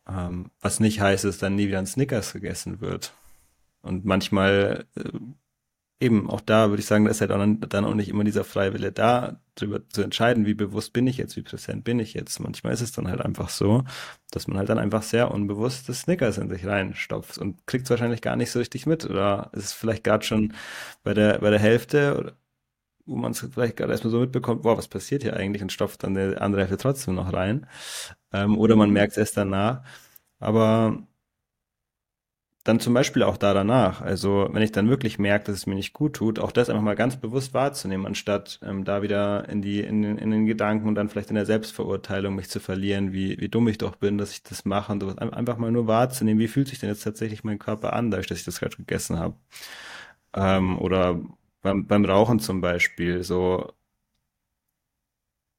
Ähm, 0.08 0.50
was 0.60 0.80
nicht 0.80 1.00
heißt, 1.00 1.24
dass 1.24 1.38
dann 1.38 1.56
nie 1.56 1.68
wieder 1.68 1.78
ein 1.78 1.86
Snickers 1.86 2.32
gegessen 2.34 2.80
wird. 2.80 3.14
Und 3.82 4.04
manchmal 4.04 4.86
äh, 4.96 5.02
eben 6.04 6.30
auch 6.30 6.40
da 6.40 6.68
würde 6.70 6.80
ich 6.80 6.86
sagen, 6.86 7.04
da 7.04 7.10
ist 7.10 7.20
halt 7.20 7.32
auch 7.32 7.44
dann 7.68 7.84
auch 7.84 7.94
nicht 7.94 8.08
immer 8.08 8.24
dieser 8.24 8.44
Freiwille 8.44 8.92
da, 8.92 9.40
darüber 9.54 9.88
zu 9.88 10.02
entscheiden, 10.02 10.46
wie 10.46 10.54
bewusst 10.54 10.92
bin 10.92 11.06
ich 11.06 11.16
jetzt, 11.16 11.36
wie 11.36 11.42
präsent 11.42 11.84
bin 11.84 11.98
ich 11.98 12.14
jetzt. 12.14 12.38
Manchmal 12.40 12.74
ist 12.74 12.82
es 12.82 12.92
dann 12.92 13.08
halt 13.08 13.20
einfach 13.20 13.48
so, 13.48 13.84
dass 14.30 14.46
man 14.46 14.58
halt 14.58 14.68
dann 14.68 14.78
einfach 14.78 15.02
sehr 15.02 15.30
unbewusst 15.30 15.88
das 15.88 16.02
Snickers 16.02 16.38
in 16.38 16.50
sich 16.50 16.66
reinstopft 16.66 17.38
und 17.38 17.66
kriegt 17.66 17.84
es 17.84 17.90
wahrscheinlich 17.90 18.22
gar 18.22 18.36
nicht 18.36 18.50
so 18.50 18.58
richtig 18.58 18.86
mit 18.86 19.04
oder 19.04 19.50
ist 19.52 19.64
es 19.64 19.72
vielleicht 19.72 20.04
gerade 20.04 20.24
schon 20.24 20.54
bei 21.02 21.14
der, 21.14 21.38
bei 21.40 21.50
der 21.50 21.60
Hälfte, 21.60 22.36
wo 23.06 23.16
man 23.16 23.32
es 23.32 23.40
vielleicht 23.40 23.76
gerade 23.76 23.92
erstmal 23.92 24.10
so 24.10 24.20
mitbekommt, 24.20 24.62
boah, 24.62 24.76
was 24.78 24.88
passiert 24.88 25.22
hier 25.22 25.36
eigentlich 25.36 25.62
und 25.62 25.72
stopft 25.72 26.02
dann 26.04 26.14
die 26.14 26.36
andere 26.36 26.62
Hälfte 26.62 26.78
trotzdem 26.78 27.14
noch 27.14 27.32
rein. 27.32 27.66
Ähm, 28.32 28.58
oder 28.58 28.76
man 28.76 28.90
merkt 28.90 29.12
es 29.12 29.18
erst 29.18 29.36
danach. 29.36 29.82
Aber 30.38 31.06
dann 32.64 32.80
zum 32.80 32.94
Beispiel 32.94 33.22
auch 33.22 33.36
da 33.36 33.52
danach. 33.52 34.00
Also 34.00 34.48
wenn 34.52 34.62
ich 34.62 34.72
dann 34.72 34.88
wirklich 34.88 35.18
merke, 35.18 35.46
dass 35.46 35.56
es 35.56 35.66
mir 35.66 35.74
nicht 35.74 35.92
gut 35.92 36.14
tut, 36.16 36.38
auch 36.38 36.50
das 36.50 36.70
einfach 36.70 36.82
mal 36.82 36.96
ganz 36.96 37.16
bewusst 37.16 37.52
wahrzunehmen, 37.52 38.06
anstatt 38.06 38.58
ähm, 38.62 38.84
da 38.84 39.02
wieder 39.02 39.48
in 39.50 39.60
die 39.62 39.80
in 39.80 40.02
den, 40.02 40.16
in 40.18 40.30
den 40.30 40.46
Gedanken 40.46 40.88
und 40.88 40.94
dann 40.94 41.10
vielleicht 41.10 41.28
in 41.28 41.34
der 41.36 41.46
Selbstverurteilung 41.46 42.34
mich 42.34 42.48
zu 42.48 42.60
verlieren, 42.60 43.12
wie 43.12 43.38
wie 43.38 43.48
dumm 43.50 43.68
ich 43.68 43.78
doch 43.78 43.96
bin, 43.96 44.16
dass 44.18 44.32
ich 44.32 44.42
das 44.42 44.64
mache 44.64 44.92
und 44.92 45.00
sowas. 45.00 45.18
Einfach 45.18 45.58
mal 45.58 45.70
nur 45.72 45.86
wahrzunehmen, 45.86 46.40
wie 46.40 46.48
fühlt 46.48 46.68
sich 46.68 46.78
denn 46.80 46.88
jetzt 46.88 47.04
tatsächlich 47.04 47.44
mein 47.44 47.58
Körper 47.58 47.92
an, 47.92 48.10
dadurch, 48.10 48.28
dass 48.28 48.38
ich 48.38 48.44
das 48.44 48.60
gerade 48.60 48.76
gegessen 48.76 49.18
habe. 49.18 49.36
Ähm, 50.34 50.78
oder 50.78 51.20
beim, 51.62 51.86
beim 51.86 52.04
Rauchen 52.04 52.40
zum 52.40 52.60
Beispiel 52.60 53.22
so 53.22 53.72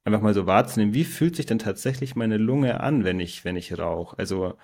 einfach 0.04 0.22
mal 0.22 0.34
so 0.34 0.46
wahrzunehmen, 0.46 0.94
wie 0.94 1.04
fühlt 1.04 1.36
sich 1.36 1.46
denn 1.46 1.60
tatsächlich 1.60 2.16
meine 2.16 2.38
Lunge 2.38 2.80
an, 2.82 3.04
wenn 3.04 3.20
ich 3.20 3.44
wenn 3.46 3.56
ich 3.56 3.78
rauche. 3.78 4.18
Also 4.20 4.56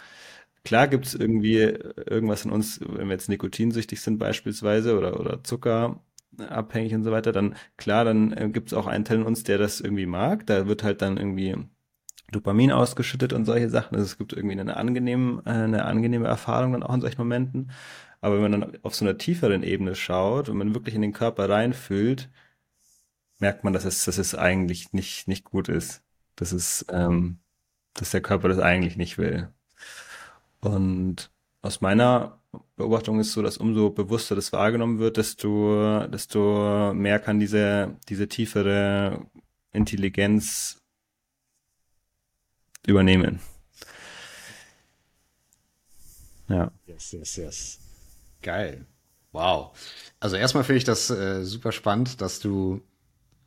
Klar 0.63 0.87
gibt 0.87 1.05
es 1.07 1.15
irgendwie 1.15 1.57
irgendwas 1.57 2.45
in 2.45 2.51
uns, 2.51 2.79
wenn 2.81 3.07
wir 3.07 3.13
jetzt 3.13 3.29
nikotinsüchtig 3.29 4.01
sind 4.01 4.19
beispielsweise 4.19 4.97
oder, 4.97 5.19
oder 5.19 5.43
zuckerabhängig 5.43 6.93
und 6.93 7.03
so 7.03 7.11
weiter, 7.11 7.31
dann 7.31 7.55
klar, 7.77 8.05
dann 8.05 8.31
äh, 8.33 8.49
gibt 8.49 8.67
es 8.69 8.73
auch 8.73 8.87
einen 8.87 9.05
Teil 9.05 9.17
in 9.19 9.25
uns, 9.25 9.43
der 9.43 9.57
das 9.57 9.81
irgendwie 9.81 10.05
mag. 10.05 10.45
Da 10.47 10.67
wird 10.67 10.83
halt 10.83 11.01
dann 11.01 11.17
irgendwie 11.17 11.57
Dopamin 12.31 12.71
ausgeschüttet 12.71 13.33
und 13.33 13.45
solche 13.45 13.69
Sachen. 13.69 13.95
Also 13.95 14.05
es 14.05 14.17
gibt 14.17 14.33
irgendwie 14.33 14.59
eine 14.59 14.77
angenehme, 14.77 15.45
eine 15.45 15.85
angenehme 15.85 16.27
Erfahrung 16.27 16.73
dann 16.73 16.83
auch 16.83 16.93
in 16.93 17.01
solchen 17.01 17.19
Momenten. 17.19 17.71
Aber 18.21 18.35
wenn 18.35 18.51
man 18.51 18.61
dann 18.61 18.77
auf 18.83 18.95
so 18.95 19.05
einer 19.05 19.17
tieferen 19.17 19.63
Ebene 19.63 19.95
schaut 19.95 20.49
und 20.49 20.57
man 20.57 20.75
wirklich 20.75 20.95
in 20.95 21.01
den 21.01 21.13
Körper 21.13 21.49
reinfühlt, 21.49 22.29
merkt 23.39 23.63
man, 23.63 23.73
dass 23.73 23.85
es, 23.85 24.05
dass 24.05 24.17
es 24.17 24.35
eigentlich 24.35 24.93
nicht, 24.93 25.27
nicht 25.27 25.45
gut 25.45 25.69
ist. 25.69 26.03
Dass 26.35 26.51
es, 26.53 26.85
ähm, 26.89 27.39
dass 27.93 28.11
der 28.11 28.21
Körper 28.21 28.47
das 28.49 28.59
eigentlich 28.59 28.97
nicht 28.97 29.17
will. 29.17 29.49
Und 30.61 31.31
aus 31.61 31.81
meiner 31.81 32.39
Beobachtung 32.75 33.19
ist 33.19 33.33
so, 33.33 33.41
dass 33.41 33.57
umso 33.57 33.89
bewusster 33.89 34.35
das 34.35 34.51
wahrgenommen 34.51 34.99
wird, 34.99 35.17
desto, 35.17 36.07
desto 36.07 36.93
mehr 36.93 37.19
kann 37.19 37.39
diese, 37.39 37.97
diese 38.09 38.27
tiefere 38.27 39.25
Intelligenz 39.71 40.81
übernehmen. 42.85 43.39
Ja. 46.49 46.71
Yes, 46.85 47.11
yes, 47.11 47.35
yes. 47.37 47.79
Geil. 48.41 48.85
Wow. 49.31 49.71
Also 50.19 50.35
erstmal 50.35 50.63
finde 50.63 50.79
ich 50.79 50.83
das 50.83 51.09
äh, 51.09 51.43
super 51.45 51.71
spannend, 51.71 52.19
dass 52.19 52.39
du 52.39 52.81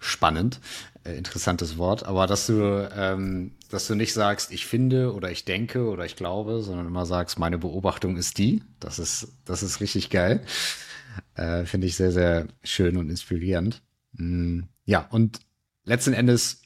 spannend, 0.05 0.61
äh, 1.05 1.17
interessantes 1.17 1.79
Wort, 1.79 2.05
aber 2.05 2.27
dass 2.27 2.47
du, 2.47 2.89
ähm, 2.97 3.53
dass 3.71 3.87
du 3.87 3.95
nicht 3.95 4.13
sagst, 4.13 4.53
ich 4.53 4.67
finde 4.67 5.13
oder 5.15 5.31
ich 5.31 5.45
denke 5.45 5.89
oder 5.89 6.05
ich 6.05 6.17
glaube, 6.17 6.63
sondern 6.63 6.87
immer 6.87 7.07
sagst, 7.07 7.39
meine 7.39 7.59
Beobachtung 7.59 8.17
ist 8.17 8.39
die. 8.39 8.63
Das 8.81 8.99
ist, 8.99 9.29
das 9.45 9.63
ist 9.63 9.81
richtig 9.81 10.11
geil. 10.11 10.45
Äh, 11.35 11.65
finde 11.65 11.87
ich 11.87 11.97
sehr, 11.97 12.13
sehr 12.13 12.49
schön 12.63 12.97
und 12.97 13.09
inspirierend. 13.09 13.83
Mm, 14.13 14.63
ja, 14.85 15.07
und 15.11 15.41
letzten 15.85 16.13
Endes 16.13 16.63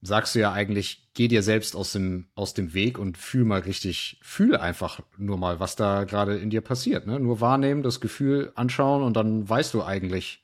sagst 0.00 0.34
du 0.34 0.40
ja 0.40 0.52
eigentlich, 0.52 1.10
geh 1.14 1.28
dir 1.28 1.42
selbst 1.42 1.76
aus 1.76 1.92
dem, 1.92 2.26
aus 2.34 2.54
dem 2.54 2.74
Weg 2.74 2.98
und 2.98 3.18
fühl 3.18 3.44
mal 3.44 3.60
richtig, 3.60 4.18
fühl 4.22 4.56
einfach 4.56 5.00
nur 5.16 5.38
mal, 5.38 5.60
was 5.60 5.76
da 5.76 6.04
gerade 6.04 6.36
in 6.38 6.50
dir 6.50 6.60
passiert. 6.60 7.06
Ne? 7.06 7.20
Nur 7.20 7.40
wahrnehmen, 7.40 7.82
das 7.82 8.00
Gefühl 8.00 8.52
anschauen 8.56 9.02
und 9.02 9.16
dann 9.16 9.48
weißt 9.48 9.74
du 9.74 9.82
eigentlich, 9.82 10.41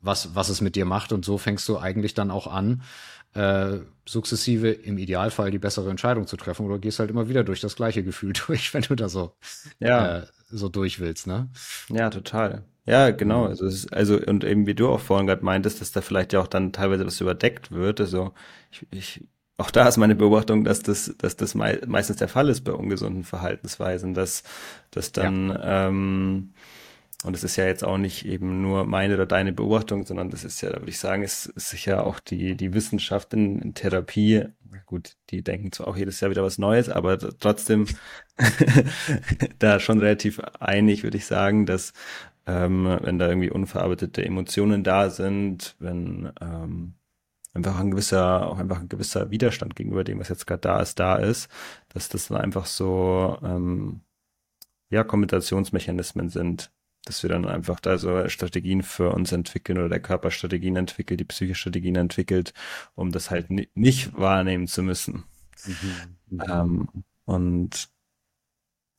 was, 0.00 0.34
was 0.34 0.48
es 0.48 0.60
mit 0.60 0.76
dir 0.76 0.84
macht. 0.84 1.12
Und 1.12 1.24
so 1.24 1.38
fängst 1.38 1.68
du 1.68 1.78
eigentlich 1.78 2.14
dann 2.14 2.30
auch 2.30 2.46
an, 2.46 2.82
äh, 3.34 3.78
sukzessive 4.06 4.70
im 4.70 4.98
Idealfall 4.98 5.50
die 5.50 5.58
bessere 5.58 5.90
Entscheidung 5.90 6.26
zu 6.26 6.36
treffen 6.36 6.66
oder 6.66 6.78
gehst 6.78 6.98
halt 6.98 7.10
immer 7.10 7.28
wieder 7.28 7.44
durch 7.44 7.60
das 7.60 7.76
gleiche 7.76 8.02
Gefühl 8.02 8.32
durch, 8.46 8.74
wenn 8.74 8.82
du 8.82 8.94
da 8.94 9.08
so, 9.08 9.34
ja. 9.78 10.18
äh, 10.18 10.26
so 10.48 10.68
durch 10.68 11.00
willst, 11.00 11.26
ne? 11.26 11.48
Ja, 11.88 12.10
total. 12.10 12.64
Ja, 12.86 13.10
genau. 13.10 13.44
Also, 13.44 13.66
ist, 13.66 13.92
also, 13.92 14.18
und 14.18 14.44
eben 14.44 14.66
wie 14.66 14.74
du 14.74 14.88
auch 14.88 15.00
vorhin 15.00 15.26
gerade 15.26 15.44
meintest, 15.44 15.82
dass 15.82 15.92
da 15.92 16.00
vielleicht 16.00 16.32
ja 16.32 16.40
auch 16.40 16.46
dann 16.46 16.72
teilweise 16.72 17.04
was 17.04 17.20
überdeckt 17.20 17.70
wird. 17.70 18.00
Also, 18.00 18.32
ich, 18.70 18.86
ich 18.90 19.28
auch 19.58 19.70
da 19.72 19.88
ist 19.88 19.96
meine 19.96 20.14
Beobachtung, 20.14 20.64
dass 20.64 20.82
das, 20.82 21.14
dass 21.18 21.36
das 21.36 21.54
mei 21.54 21.80
meistens 21.86 22.16
der 22.18 22.28
Fall 22.28 22.48
ist 22.48 22.62
bei 22.62 22.72
ungesunden 22.72 23.24
Verhaltensweisen, 23.24 24.14
dass, 24.14 24.44
dass 24.92 25.12
dann, 25.12 25.50
ja. 25.50 25.88
ähm, 25.88 26.54
und 27.24 27.34
es 27.34 27.42
ist 27.42 27.56
ja 27.56 27.66
jetzt 27.66 27.82
auch 27.82 27.98
nicht 27.98 28.24
eben 28.26 28.62
nur 28.62 28.84
meine 28.84 29.14
oder 29.14 29.26
deine 29.26 29.52
Beobachtung, 29.52 30.06
sondern 30.06 30.30
das 30.30 30.44
ist 30.44 30.60
ja, 30.60 30.70
da 30.70 30.76
würde 30.76 30.90
ich 30.90 31.00
sagen, 31.00 31.24
ist, 31.24 31.46
ist 31.46 31.70
sicher 31.70 32.06
auch 32.06 32.20
die, 32.20 32.56
die 32.56 32.72
Wissenschaft 32.74 33.34
in, 33.34 33.60
in 33.60 33.74
Therapie. 33.74 34.44
Gut, 34.86 35.16
die 35.30 35.42
denken 35.42 35.72
zwar 35.72 35.88
auch 35.88 35.96
jedes 35.96 36.20
Jahr 36.20 36.30
wieder 36.30 36.44
was 36.44 36.58
Neues, 36.58 36.88
aber 36.88 37.18
trotzdem 37.18 37.86
da 39.58 39.80
schon 39.80 39.98
relativ 39.98 40.40
einig, 40.60 41.02
würde 41.02 41.16
ich 41.16 41.26
sagen, 41.26 41.66
dass 41.66 41.92
ähm, 42.46 42.98
wenn 43.02 43.18
da 43.18 43.28
irgendwie 43.28 43.50
unverarbeitete 43.50 44.24
Emotionen 44.24 44.84
da 44.84 45.10
sind, 45.10 45.74
wenn 45.80 46.32
ähm, 46.40 46.94
einfach 47.52 47.80
ein 47.80 47.90
gewisser, 47.90 48.46
auch 48.46 48.58
einfach 48.58 48.80
ein 48.80 48.88
gewisser 48.88 49.30
Widerstand 49.30 49.74
gegenüber 49.74 50.04
dem, 50.04 50.20
was 50.20 50.28
jetzt 50.28 50.46
gerade 50.46 50.60
da 50.60 50.80
ist, 50.80 51.00
da 51.00 51.16
ist, 51.16 51.48
dass 51.88 52.08
das 52.08 52.28
dann 52.28 52.38
einfach 52.38 52.66
so 52.66 53.38
ähm, 53.42 54.02
ja, 54.90 55.04
Kompensationsmechanismen 55.04 56.28
sind, 56.28 56.70
dass 57.08 57.22
wir 57.22 57.30
dann 57.30 57.46
einfach 57.46 57.80
da 57.80 57.98
so 57.98 58.28
Strategien 58.28 58.82
für 58.82 59.10
uns 59.12 59.32
entwickeln 59.32 59.78
oder 59.78 59.88
der 59.88 60.00
Körper 60.00 60.30
Strategien 60.30 60.76
entwickelt, 60.76 61.20
die 61.20 61.24
Psyche 61.24 61.54
Strategien 61.54 61.96
entwickelt, 61.96 62.52
um 62.94 63.10
das 63.12 63.30
halt 63.30 63.48
nicht 63.50 64.16
wahrnehmen 64.16 64.66
zu 64.66 64.82
müssen. 64.82 65.24
Mhm. 65.66 66.16
mhm. 66.30 66.42
Ähm, 66.48 66.88
und 67.24 67.90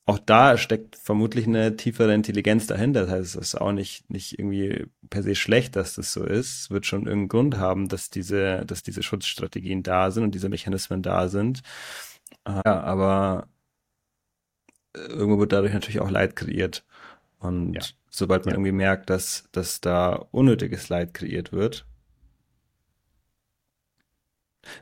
auch 0.09 0.19
da 0.19 0.57
steckt 0.57 0.95
vermutlich 0.95 1.45
eine 1.45 1.75
tiefere 1.77 2.15
Intelligenz 2.15 2.65
dahinter. 2.65 3.01
Das 3.01 3.11
heißt, 3.11 3.35
es 3.35 3.53
ist 3.53 3.55
auch 3.55 3.71
nicht, 3.71 4.09
nicht 4.09 4.39
irgendwie 4.39 4.87
per 5.09 5.21
se 5.21 5.35
schlecht, 5.35 5.75
dass 5.75 5.93
das 5.93 6.13
so 6.13 6.23
ist. 6.23 6.61
Es 6.61 6.69
wird 6.71 6.87
schon 6.87 7.01
irgendeinen 7.01 7.27
Grund 7.27 7.57
haben, 7.57 7.89
dass 7.89 8.09
diese, 8.09 8.65
dass 8.65 8.81
diese 8.81 9.03
Schutzstrategien 9.03 9.83
da 9.83 10.09
sind 10.09 10.23
und 10.23 10.33
diese 10.33 10.49
Mechanismen 10.49 11.03
da 11.03 11.27
sind. 11.27 11.61
Ja, 12.47 12.63
aber 12.63 13.47
irgendwo 14.95 15.39
wird 15.39 15.53
dadurch 15.53 15.73
natürlich 15.73 15.99
auch 15.99 16.09
Leid 16.09 16.35
kreiert. 16.35 16.85
Und 17.39 17.73
ja. 17.73 17.81
Sobald 18.09 18.45
man 18.45 18.53
ja. 18.53 18.55
irgendwie 18.57 18.71
merkt, 18.71 19.09
dass, 19.09 19.49
dass 19.51 19.81
da 19.81 20.13
unnötiges 20.31 20.89
Leid 20.89 21.13
kreiert 21.13 21.51
wird, 21.51 21.85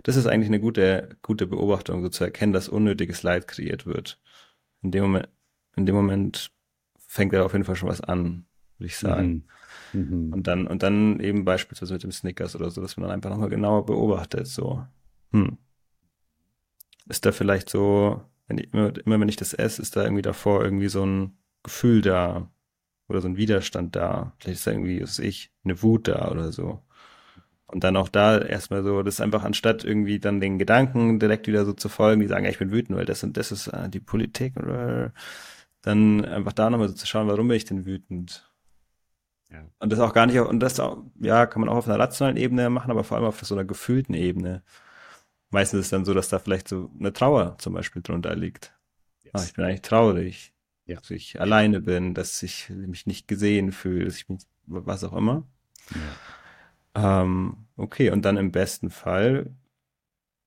das 0.04 0.16
ist 0.16 0.28
eigentlich 0.28 0.50
eine 0.50 0.60
gute, 0.60 1.18
gute 1.22 1.48
Beobachtung, 1.48 2.02
so 2.02 2.10
zu 2.10 2.24
erkennen, 2.24 2.54
dass 2.54 2.70
unnötiges 2.70 3.24
Leid 3.24 3.48
kreiert 3.48 3.86
wird. 3.86 4.20
In 4.82 4.92
dem 4.92 5.04
Moment, 5.04 5.30
in 5.76 5.86
dem 5.86 5.96
Moment 5.96 6.52
fängt 7.08 7.34
er 7.34 7.46
auf 7.46 7.54
jeden 7.54 7.66
Fall 7.66 7.76
schon 7.76 7.90
was 7.90 8.02
an, 8.02 8.46
würde 8.78 8.88
ich 8.88 8.98
sagen. 8.98 9.46
Mhm. 9.94 10.00
Mhm. 10.00 10.34
Und 10.34 10.48
dann, 10.48 10.68
und 10.68 10.84
dann 10.84 11.20
eben 11.20 11.46
beispielsweise 11.46 11.94
mit 11.94 12.04
dem 12.04 12.12
Snickers 12.12 12.56
oder 12.56 12.70
so, 12.70 12.82
dass 12.82 12.98
man 12.98 13.04
dann 13.04 13.16
einfach 13.16 13.30
nochmal 13.30 13.50
genauer 13.50 13.86
beobachtet, 13.86 14.48
so, 14.48 14.86
hm. 15.32 15.58
Ist 17.10 17.26
da 17.26 17.32
vielleicht 17.32 17.70
so, 17.70 18.22
wenn 18.48 18.58
ich, 18.58 18.74
immer, 18.74 18.92
immer 19.06 19.20
wenn 19.20 19.30
ich 19.30 19.38
das 19.38 19.54
esse, 19.54 19.82
ist 19.82 19.96
da 19.96 20.04
irgendwie 20.04 20.22
davor 20.22 20.64
irgendwie 20.64 20.90
so 20.90 21.06
ein 21.06 21.38
Gefühl 21.64 22.02
da 22.02 22.52
oder 23.08 23.22
so 23.22 23.28
ein 23.28 23.38
Widerstand 23.38 23.96
da. 23.96 24.34
Vielleicht 24.40 24.60
ist 24.60 24.68
da 24.68 24.72
irgendwie, 24.72 25.02
was 25.02 25.20
ich, 25.20 25.52
eine 25.64 25.82
Wut 25.82 26.08
da 26.08 26.30
oder 26.32 26.52
so. 26.52 26.84
Und 27.68 27.84
dann 27.84 27.98
auch 27.98 28.08
da 28.10 28.40
erstmal 28.40 28.84
so, 28.84 29.04
das 29.04 29.16
ist 29.16 29.22
einfach 29.22 29.44
anstatt 29.44 29.84
irgendwie 29.84 30.20
dann 30.20 30.40
den 30.40 30.58
Gedanken 30.58 31.20
direkt 31.20 31.48
wieder 31.48 31.66
so 31.66 31.74
zu 31.74 31.90
folgen, 31.90 32.22
die 32.22 32.28
sagen, 32.28 32.46
ja, 32.46 32.52
ich 32.52 32.60
bin 32.60 32.72
wütend, 32.72 32.98
weil 32.98 33.06
das 33.06 33.24
und 33.24 33.36
das 33.36 33.52
ist 33.52 33.68
äh, 33.68 33.90
die 33.90 34.00
Politik 34.00 34.56
oder 34.58 35.12
dann 35.82 36.24
einfach 36.24 36.54
da 36.54 36.70
nochmal 36.70 36.88
so 36.88 36.96
zu 36.96 37.06
schauen, 37.06 37.28
warum 37.28 37.48
bin 37.48 37.58
ich 37.58 37.66
denn 37.66 37.86
wütend? 37.86 38.50
Ja. 39.50 39.66
Und 39.80 39.92
das 39.92 40.00
auch 40.00 40.14
gar 40.14 40.26
nicht, 40.26 40.40
und 40.40 40.60
das 40.60 40.80
auch, 40.80 41.04
ja, 41.20 41.46
kann 41.46 41.62
man 41.62 41.70
auch 41.70 41.78
auf 41.78 41.88
einer 41.88 42.00
rationalen 42.00 42.38
Ebene 42.38 42.70
machen, 42.70 42.92
aber 42.92 43.04
vor 43.04 43.18
allem 43.18 43.28
auf 43.28 43.40
so 43.44 43.56
einer 43.56 43.66
gefühlten 43.66 44.14
Ebene. 44.14 44.64
Meistens 45.50 45.80
ist 45.80 45.86
es 45.86 45.92
dann 45.92 46.06
so, 46.06 46.14
dass 46.14 46.30
da 46.30 46.40
vielleicht 46.40 46.68
so 46.68 46.92
eine 47.00 47.14
Trauer 47.14 47.58
zum 47.58 47.74
Beispiel 47.74 48.02
drunter 48.02 48.36
liegt. 48.36 48.74
Yes. 49.24 49.34
Ah, 49.34 49.44
ich 49.46 49.54
bin 49.54 49.66
eigentlich 49.66 49.82
traurig, 49.82 50.54
ja. 50.88 50.96
dass 50.96 51.12
ich 51.12 51.40
alleine 51.40 51.82
bin, 51.82 52.14
dass 52.14 52.42
ich 52.44 52.70
mich 52.70 53.06
nicht 53.06 53.28
gesehen 53.28 53.72
fühle, 53.72 54.06
dass 54.06 54.18
ich 54.18 54.30
mich, 54.30 54.42
was 54.66 55.04
auch 55.04 55.14
immer. 55.14 55.48
Ja. 56.96 57.22
Ähm, 57.22 57.68
okay, 57.76 58.10
und 58.10 58.26
dann 58.26 58.38
im 58.38 58.52
besten 58.52 58.90
Fall, 58.90 59.54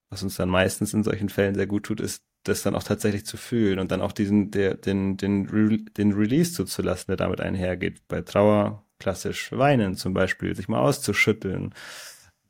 was 0.08 0.22
uns 0.22 0.36
dann 0.36 0.48
meistens 0.48 0.92
in 0.92 1.04
solchen 1.04 1.28
Fällen 1.28 1.54
sehr 1.54 1.66
gut 1.66 1.84
tut, 1.84 2.00
ist, 2.00 2.24
das 2.44 2.62
dann 2.62 2.74
auch 2.74 2.82
tatsächlich 2.82 3.26
zu 3.26 3.36
fühlen 3.36 3.78
und 3.78 3.90
dann 3.90 4.00
auch 4.00 4.12
diesen, 4.12 4.50
der, 4.50 4.74
den, 4.74 5.16
den, 5.16 5.46
Re 5.48 5.76
den 5.76 6.12
Release 6.12 6.52
zuzulassen, 6.52 7.06
der 7.08 7.16
damit 7.16 7.40
einhergeht. 7.40 8.00
Bei 8.08 8.22
Trauer 8.22 8.84
klassisch 8.98 9.52
weinen 9.52 9.94
zum 9.94 10.14
Beispiel, 10.14 10.56
sich 10.56 10.68
mal 10.68 10.80
auszuschütteln, 10.80 11.74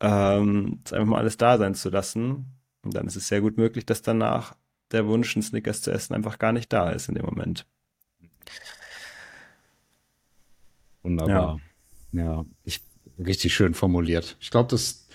ähm, 0.01 0.81
einfach 0.91 1.07
mal 1.07 1.19
alles 1.19 1.37
da 1.39 1.59
sein 1.59 1.75
zu 1.75 1.91
lassen. 1.91 2.47
Und 2.83 2.95
dann 2.95 3.07
ist 3.07 3.17
es 3.17 3.29
sehr 3.29 3.41
gut 3.41 3.57
möglich, 3.57 3.85
dass 3.85 4.03
danach 4.03 4.55
der 4.93 5.07
Wunsch, 5.07 5.37
einen 5.37 5.43
Snickers 5.43 5.83
zu 5.83 5.91
essen, 5.91 6.15
einfach 6.15 6.39
gar 6.39 6.53
nicht 6.53 6.73
da 6.73 6.91
ist 6.91 7.09
in 7.09 7.15
dem 7.15 7.25
Moment. 7.25 7.67
Wunderbar. 11.02 11.60
Ja, 12.12 12.22
ja 12.22 12.44
ich 12.64 12.81
richtig 13.18 13.55
schön 13.55 13.74
formuliert. 13.74 14.36
Ich 14.40 14.51
glaube, 14.51 14.70
das 14.70 15.09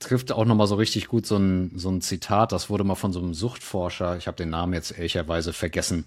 trifft 0.00 0.32
auch 0.32 0.46
nochmal 0.46 0.66
so 0.66 0.74
richtig 0.74 1.08
gut 1.08 1.26
so 1.26 1.36
ein, 1.36 1.72
so 1.76 1.90
ein 1.90 2.00
Zitat, 2.00 2.52
das 2.52 2.70
wurde 2.70 2.84
mal 2.84 2.94
von 2.94 3.12
so 3.12 3.20
einem 3.20 3.34
Suchtforscher, 3.34 4.16
ich 4.16 4.26
habe 4.26 4.36
den 4.36 4.50
Namen 4.50 4.72
jetzt 4.72 4.92
ehrlicherweise 4.92 5.52
vergessen, 5.52 6.06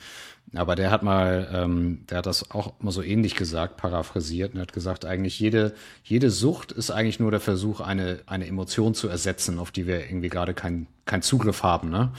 aber 0.56 0.76
der 0.76 0.92
hat 0.92 1.04
mal, 1.04 1.48
ähm, 1.54 2.00
der 2.10 2.18
hat 2.18 2.26
das 2.26 2.52
auch 2.52 2.74
mal 2.80 2.92
so 2.92 3.04
ähnlich 3.04 3.36
gesagt, 3.36 3.78
paraphrasiert, 3.78 4.56
und 4.56 4.62
hat 4.62 4.74
gesagt, 4.74 5.06
eigentlich 5.06 5.40
jede, 5.40 5.74
jede 6.04 6.32
Sucht 6.32 6.72
ist 6.72 6.90
eigentlich 6.90 7.20
nur 7.20 7.32
der 7.32 7.40
Versuch, 7.40 7.82
eine, 7.82 8.20
eine 8.26 8.48
Emotion 8.48 8.96
zu 8.96 9.08
ersetzen, 9.08 9.60
auf 9.60 9.72
die 9.72 9.88
wir 9.88 10.06
irgendwie 10.06 10.30
gerade 10.30 10.54
keinen 10.54 10.88
kein 11.06 11.22
Zugriff 11.22 11.64
haben. 11.64 11.90
Ne? 11.90 12.12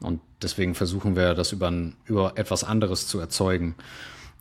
Und 0.00 0.20
deswegen 0.42 0.74
versuchen 0.74 1.16
wir, 1.16 1.34
das 1.34 1.52
über, 1.52 1.70
ein, 1.70 1.94
über 2.04 2.32
etwas 2.36 2.64
anderes 2.64 3.06
zu 3.06 3.18
erzeugen. 3.18 3.74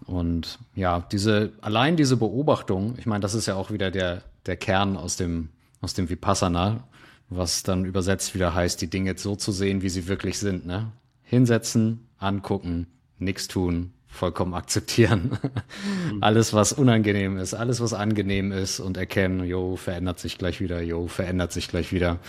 Und 0.06 0.60
ja, 0.76 1.06
diese, 1.12 1.54
allein 1.62 1.96
diese 1.96 2.18
Beobachtung, 2.18 2.96
ich 2.98 3.06
meine, 3.06 3.22
das 3.22 3.34
ist 3.34 3.46
ja 3.46 3.56
auch 3.56 3.72
wieder 3.72 3.92
der, 3.92 4.24
der 4.46 4.58
Kern 4.58 4.98
aus 4.98 5.16
dem, 5.16 5.50
aus 5.82 5.94
dem 5.94 6.10
Vipassana, 6.10 6.88
was 7.30 7.64
dann 7.64 7.86
übersetzt 7.86 8.36
wieder 8.36 8.54
heißt, 8.54 8.82
die 8.82 8.90
Dinge 8.90 9.18
so 9.18 9.36
zu 9.36 9.52
sehen, 9.52 9.82
wie 9.82 9.90
sie 9.90 10.08
wirklich 10.08 10.38
sind, 10.40 10.66
ne? 10.66 10.92
Hinsetzen, 11.24 12.08
angucken, 12.18 12.88
nichts 13.18 13.48
tun, 13.48 13.94
vollkommen 14.08 14.54
akzeptieren. 14.54 15.38
Mhm. 16.12 16.22
alles, 16.22 16.54
was 16.54 16.74
unangenehm 16.74 17.38
ist, 17.38 17.54
alles, 17.54 17.80
was 17.80 17.94
angenehm 17.94 18.52
ist 18.52 18.80
und 18.80 18.98
erkennen, 18.98 19.44
jo, 19.44 19.78
verändert 19.78 20.20
sich 20.20 20.38
gleich 20.38 20.60
wieder, 20.60 20.82
jo, 20.82 21.08
verändert 21.08 21.52
sich 21.52 21.68
gleich 21.68 21.94
wieder. 21.94 22.20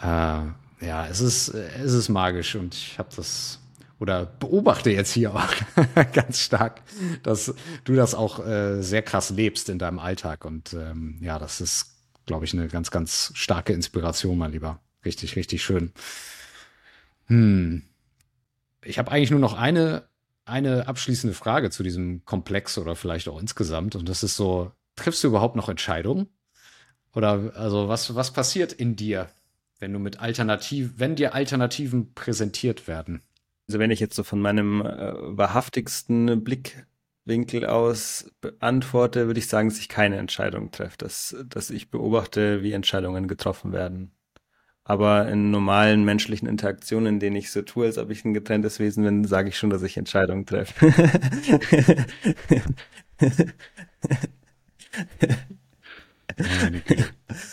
Äh, 0.00 0.42
ja, 0.84 1.06
es 1.10 1.20
ist, 1.20 1.48
es 1.48 1.94
ist 1.94 2.08
magisch 2.08 2.54
und 2.54 2.74
ich 2.74 2.98
habe 2.98 3.08
das 3.16 3.60
oder 3.98 4.26
beobachte 4.26 4.90
jetzt 4.90 5.12
hier 5.12 5.34
auch 5.34 5.48
ganz 6.12 6.40
stark, 6.40 6.82
dass 7.22 7.54
du 7.84 7.94
das 7.94 8.14
auch 8.14 8.46
äh, 8.46 8.82
sehr 8.82 9.00
krass 9.02 9.30
lebst 9.30 9.70
in 9.70 9.78
deinem 9.78 9.98
Alltag. 9.98 10.44
Und 10.44 10.74
ähm, 10.74 11.16
ja, 11.22 11.38
das 11.38 11.62
ist, 11.62 11.95
glaube 12.26 12.44
ich, 12.44 12.52
eine 12.52 12.68
ganz, 12.68 12.90
ganz 12.90 13.32
starke 13.34 13.72
Inspiration, 13.72 14.36
mein 14.36 14.52
Lieber. 14.52 14.80
Richtig, 15.04 15.36
richtig 15.36 15.62
schön. 15.62 15.92
Hm. 17.26 17.82
Ich 18.84 18.98
habe 18.98 19.10
eigentlich 19.10 19.30
nur 19.30 19.40
noch 19.40 19.54
eine, 19.54 20.08
eine 20.44 20.86
abschließende 20.86 21.34
Frage 21.34 21.70
zu 21.70 21.82
diesem 21.82 22.24
Komplex 22.24 22.78
oder 22.78 22.94
vielleicht 22.96 23.28
auch 23.28 23.40
insgesamt. 23.40 23.96
Und 23.96 24.08
das 24.08 24.22
ist 24.22 24.36
so, 24.36 24.72
triffst 24.96 25.24
du 25.24 25.28
überhaupt 25.28 25.56
noch 25.56 25.68
Entscheidungen? 25.68 26.28
Oder 27.14 27.52
also 27.54 27.88
was, 27.88 28.14
was 28.14 28.32
passiert 28.32 28.72
in 28.72 28.94
dir, 28.94 29.28
wenn 29.78 29.92
du 29.92 29.98
mit 29.98 30.20
Alternativ, 30.20 30.94
wenn 30.98 31.16
dir 31.16 31.34
Alternativen 31.34 32.12
präsentiert 32.14 32.86
werden? 32.86 33.22
Also 33.68 33.78
wenn 33.78 33.90
ich 33.90 34.00
jetzt 34.00 34.14
so 34.14 34.22
von 34.22 34.40
meinem 34.40 34.82
äh, 34.82 35.14
wahrhaftigsten 35.16 36.44
Blickwinkel 37.26 37.66
aus 37.66 38.30
beantworte, 38.40 39.26
würde 39.26 39.40
ich 39.40 39.48
sagen, 39.48 39.68
dass 39.68 39.78
ich 39.78 39.88
keine 39.88 40.16
Entscheidung 40.16 40.70
treffe, 40.70 40.96
dass, 40.98 41.36
dass 41.48 41.70
ich 41.70 41.90
beobachte, 41.90 42.62
wie 42.62 42.72
Entscheidungen 42.72 43.26
getroffen 43.28 43.72
werden. 43.72 44.12
Aber 44.84 45.28
in 45.28 45.50
normalen 45.50 46.04
menschlichen 46.04 46.48
Interaktionen, 46.48 47.14
in 47.14 47.20
denen 47.20 47.36
ich 47.36 47.50
so 47.50 47.62
tue, 47.62 47.86
als 47.86 47.98
ob 47.98 48.10
ich 48.10 48.24
ein 48.24 48.34
getrenntes 48.34 48.78
Wesen 48.78 49.02
bin, 49.04 49.24
sage 49.24 49.48
ich 49.48 49.58
schon, 49.58 49.70
dass 49.70 49.82
ich 49.82 49.96
Entscheidungen 49.96 50.46
treffe. 50.46 50.94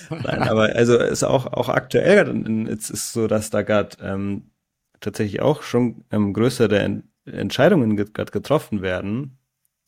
Nein, 0.10 0.44
aber 0.44 0.76
also 0.76 0.98
ist 0.98 1.24
auch 1.24 1.48
auch 1.48 1.70
aktuell 1.70 2.68
jetzt 2.70 2.90
ist 2.90 3.14
so, 3.14 3.28
dass 3.28 3.50
da 3.50 3.62
gerade 3.64 3.98
ähm, 4.02 4.52
tatsächlich 5.00 5.42
auch 5.42 5.64
schon 5.64 6.06
ähm, 6.12 6.34
größere 6.34 6.80
Ent 6.80 7.06
Entscheidungen 7.26 7.96
gerade 7.96 8.32
getroffen 8.32 8.82
werden. 8.82 9.38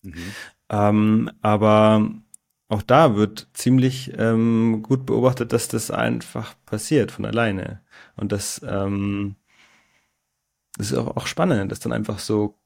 Mhm. 0.05 0.33
Ähm, 0.69 1.31
aber 1.41 2.09
auch 2.67 2.81
da 2.81 3.15
wird 3.15 3.47
ziemlich 3.53 4.13
ähm, 4.17 4.81
gut 4.81 5.05
beobachtet, 5.05 5.53
dass 5.53 5.67
das 5.67 5.91
einfach 5.91 6.55
passiert 6.65 7.11
von 7.11 7.25
alleine. 7.25 7.81
Und 8.15 8.31
das, 8.31 8.61
ähm, 8.67 9.35
das 10.77 10.91
ist 10.91 10.97
auch, 10.97 11.15
auch 11.15 11.27
spannend, 11.27 11.71
dass 11.71 11.79
dann 11.79 11.93
einfach 11.93 12.19
so, 12.19 12.57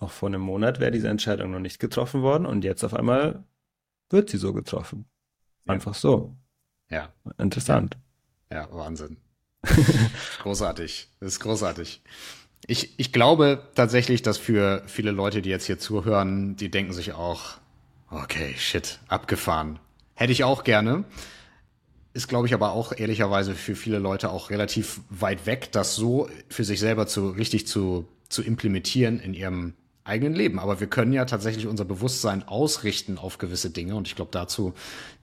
noch 0.00 0.10
vor 0.10 0.28
einem 0.28 0.42
Monat 0.42 0.80
wäre 0.80 0.90
diese 0.90 1.08
Entscheidung 1.08 1.52
noch 1.52 1.60
nicht 1.60 1.78
getroffen 1.78 2.22
worden 2.22 2.44
und 2.44 2.64
jetzt 2.64 2.84
auf 2.84 2.92
einmal 2.92 3.44
wird 4.10 4.28
sie 4.28 4.36
so 4.36 4.52
getroffen. 4.52 5.06
Einfach 5.66 5.94
ja. 5.94 6.00
so. 6.00 6.36
Ja. 6.90 7.12
Interessant. 7.38 7.96
Ja, 8.50 8.68
Wahnsinn. 8.72 9.16
großartig. 10.42 11.10
Das 11.20 11.32
ist 11.32 11.40
großartig. 11.40 12.02
Ich, 12.66 12.98
ich 12.98 13.12
glaube 13.12 13.62
tatsächlich, 13.74 14.22
dass 14.22 14.38
für 14.38 14.82
viele 14.86 15.10
Leute, 15.10 15.42
die 15.42 15.50
jetzt 15.50 15.66
hier 15.66 15.78
zuhören, 15.78 16.56
die 16.56 16.70
denken 16.70 16.92
sich 16.92 17.12
auch, 17.12 17.58
okay, 18.10 18.54
shit, 18.56 18.98
abgefahren. 19.08 19.78
Hätte 20.14 20.32
ich 20.32 20.44
auch 20.44 20.64
gerne. 20.64 21.04
Ist, 22.12 22.28
glaube 22.28 22.46
ich, 22.46 22.54
aber 22.54 22.72
auch 22.72 22.92
ehrlicherweise 22.96 23.54
für 23.54 23.76
viele 23.76 23.98
Leute 23.98 24.30
auch 24.30 24.50
relativ 24.50 25.00
weit 25.10 25.44
weg, 25.46 25.68
das 25.72 25.94
so 25.94 26.28
für 26.48 26.64
sich 26.64 26.80
selber 26.80 27.06
zu 27.06 27.28
richtig 27.28 27.66
zu, 27.66 28.08
zu 28.28 28.42
implementieren 28.42 29.20
in 29.20 29.34
ihrem 29.34 29.74
eigenen 30.06 30.34
Leben. 30.34 30.58
Aber 30.58 30.80
wir 30.80 30.86
können 30.86 31.12
ja 31.12 31.24
tatsächlich 31.24 31.66
unser 31.66 31.84
Bewusstsein 31.84 32.46
ausrichten 32.46 33.18
auf 33.18 33.38
gewisse 33.38 33.70
Dinge. 33.70 33.96
Und 33.96 34.06
ich 34.06 34.14
glaube, 34.14 34.30
dazu 34.32 34.72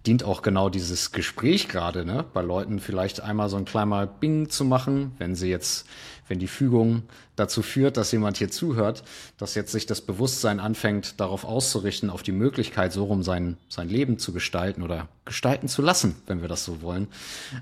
dient 0.05 0.23
auch 0.23 0.41
genau 0.41 0.69
dieses 0.69 1.11
Gespräch 1.11 1.67
gerade, 1.67 2.05
ne? 2.05 2.25
Bei 2.33 2.41
Leuten 2.41 2.79
vielleicht 2.79 3.21
einmal 3.21 3.49
so 3.49 3.57
ein 3.57 3.65
kleiner 3.65 4.05
Bing 4.05 4.49
zu 4.49 4.65
machen, 4.65 5.13
wenn 5.17 5.35
sie 5.35 5.49
jetzt, 5.49 5.87
wenn 6.27 6.39
die 6.39 6.47
Fügung 6.47 7.03
dazu 7.35 7.61
führt, 7.61 7.97
dass 7.97 8.11
jemand 8.11 8.37
hier 8.37 8.49
zuhört, 8.49 9.03
dass 9.37 9.55
jetzt 9.55 9.71
sich 9.71 9.85
das 9.85 10.01
Bewusstsein 10.01 10.59
anfängt, 10.59 11.19
darauf 11.19 11.45
auszurichten, 11.45 12.09
auf 12.09 12.23
die 12.23 12.31
Möglichkeit, 12.31 12.93
so 12.93 13.05
rum 13.05 13.23
sein, 13.23 13.57
sein 13.69 13.89
Leben 13.89 14.17
zu 14.19 14.33
gestalten 14.33 14.83
oder 14.83 15.07
gestalten 15.25 15.67
zu 15.67 15.81
lassen, 15.81 16.15
wenn 16.27 16.41
wir 16.41 16.47
das 16.47 16.65
so 16.65 16.81
wollen. 16.81 17.07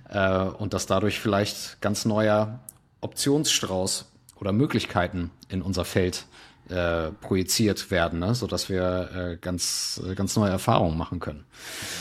Äh, 0.10 0.44
und 0.44 0.74
dass 0.74 0.86
dadurch 0.86 1.20
vielleicht 1.20 1.82
ganz 1.82 2.06
neuer 2.06 2.60
Optionsstrauß 3.02 4.12
oder 4.36 4.52
Möglichkeiten 4.52 5.32
in 5.50 5.62
unser 5.62 5.86
Feld 5.86 6.26
äh, 6.70 7.12
projiziert 7.12 7.92
werden, 7.92 8.20
ne? 8.20 8.36
sodass 8.36 8.70
wir 8.70 9.10
äh, 9.14 9.38
ganz, 9.38 10.02
äh, 10.06 10.16
ganz 10.16 10.36
neue 10.36 10.52
Erfahrungen 10.52 10.98
machen 10.98 11.20
können. 11.20 11.46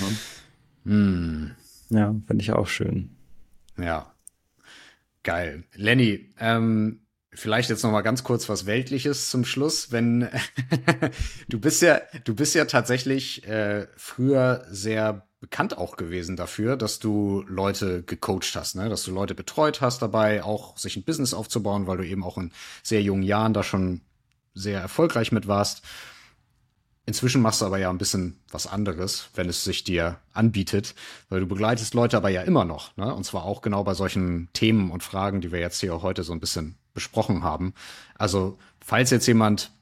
Mhm. 0.01 0.19
Hm. 0.85 1.51
Ja, 1.91 2.15
finde 2.27 2.43
ich 2.43 2.53
auch 2.53 2.69
schön. 2.69 3.11
Ja. 3.77 4.13
Geil. 5.23 5.65
Lenny, 5.75 6.31
ähm, 6.39 7.01
vielleicht 7.33 7.71
jetzt 7.71 7.83
noch 7.83 7.93
mal 7.93 8.03
ganz 8.03 8.25
kurz 8.25 8.49
was 8.49 8.67
Weltliches 8.67 9.31
zum 9.31 9.45
Schluss. 9.45 9.93
Wenn 9.93 10.29
du 11.49 11.61
bist 11.61 11.83
ja, 11.83 12.01
du 12.25 12.35
bist 12.35 12.55
ja 12.55 12.65
tatsächlich 12.65 13.47
äh, 13.47 13.87
früher 13.97 14.65
sehr 14.71 15.27
bekannt 15.41 15.77
auch 15.79 15.97
gewesen 15.97 16.37
dafür, 16.37 16.77
dass 16.77 16.99
du 16.99 17.45
Leute 17.49 18.03
gecoacht 18.03 18.55
hast, 18.55 18.77
ne? 18.77 18.89
dass 18.89 19.05
du 19.05 19.11
Leute 19.11 19.35
betreut 19.35 19.81
hast 19.81 20.03
dabei, 20.03 20.43
auch 20.43 20.77
sich 20.77 20.97
ein 20.97 21.05
Business 21.05 21.33
aufzubauen, 21.33 21.87
weil 21.87 21.97
du 21.97 22.07
eben 22.07 22.25
auch 22.25 22.37
in 22.37 22.53
sehr 22.83 23.03
jungen 23.03 23.23
Jahren 23.23 23.55
da 23.55 23.63
schon 23.63 24.03
sehr 24.53 24.81
erfolgreich 24.81 25.33
mit 25.33 25.47
warst. 25.47 25.83
Inzwischen 27.11 27.43
machst 27.43 27.61
du 27.61 27.67
aber 27.67 27.79
ja 27.79 27.91
ein 27.91 27.99
bisschen 27.99 28.39
was 28.53 28.69
anderes, 28.69 29.31
wenn 29.35 29.49
es 29.49 29.65
sich 29.65 29.83
dir 29.83 30.21
anbietet, 30.33 30.95
weil 31.29 31.41
du 31.41 31.49
begleitest 31.49 31.93
Leute 31.93 32.17
aber 32.17 32.29
ja 32.29 32.43
immer 32.43 32.65
noch, 32.65 32.97
ne? 32.97 33.13
Und 33.13 33.25
zwar 33.25 33.47
auch 33.47 33.63
genau 33.63 33.83
bei 33.83 33.95
solchen 33.95 34.49
Themen 34.53 34.93
und 34.93 35.03
Fragen, 35.03 35.41
die 35.41 35.51
wir 35.51 35.59
jetzt 35.59 35.81
hier 35.81 36.03
heute 36.03 36.23
so 36.23 36.33
ein 36.33 36.39
bisschen 36.39 36.77
besprochen 36.95 37.43
haben. 37.43 37.75
Also, 38.15 38.59
falls 38.79 39.11
jetzt 39.11 39.27
jemand 39.27 39.73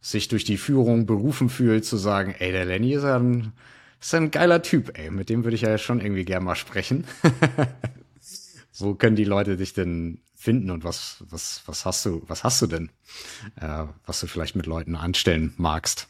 sich 0.00 0.28
durch 0.28 0.44
die 0.44 0.56
Führung 0.56 1.04
berufen 1.04 1.50
fühlt, 1.50 1.84
zu 1.84 1.98
sagen, 1.98 2.34
ey, 2.38 2.50
der 2.50 2.64
Lenny 2.64 2.94
ist 2.94 3.04
ein, 3.04 3.52
ist 4.00 4.14
ein 4.14 4.30
geiler 4.30 4.62
Typ, 4.62 4.98
ey, 4.98 5.10
mit 5.10 5.28
dem 5.28 5.44
würde 5.44 5.56
ich 5.56 5.60
ja 5.60 5.76
schon 5.76 6.00
irgendwie 6.00 6.24
gern 6.24 6.44
mal 6.44 6.56
sprechen. 6.56 7.04
Wo 8.78 8.94
können 8.94 9.16
die 9.16 9.24
Leute 9.24 9.58
dich 9.58 9.74
denn 9.74 10.22
finden 10.34 10.70
und 10.70 10.82
was, 10.82 11.24
was, 11.28 11.60
was 11.66 11.84
hast 11.84 12.06
du, 12.06 12.22
was 12.26 12.42
hast 12.42 12.62
du 12.62 12.68
denn, 12.68 12.88
äh, 13.56 13.84
was 14.06 14.20
du 14.20 14.26
vielleicht 14.26 14.56
mit 14.56 14.64
Leuten 14.64 14.96
anstellen 14.96 15.52
magst? 15.58 16.08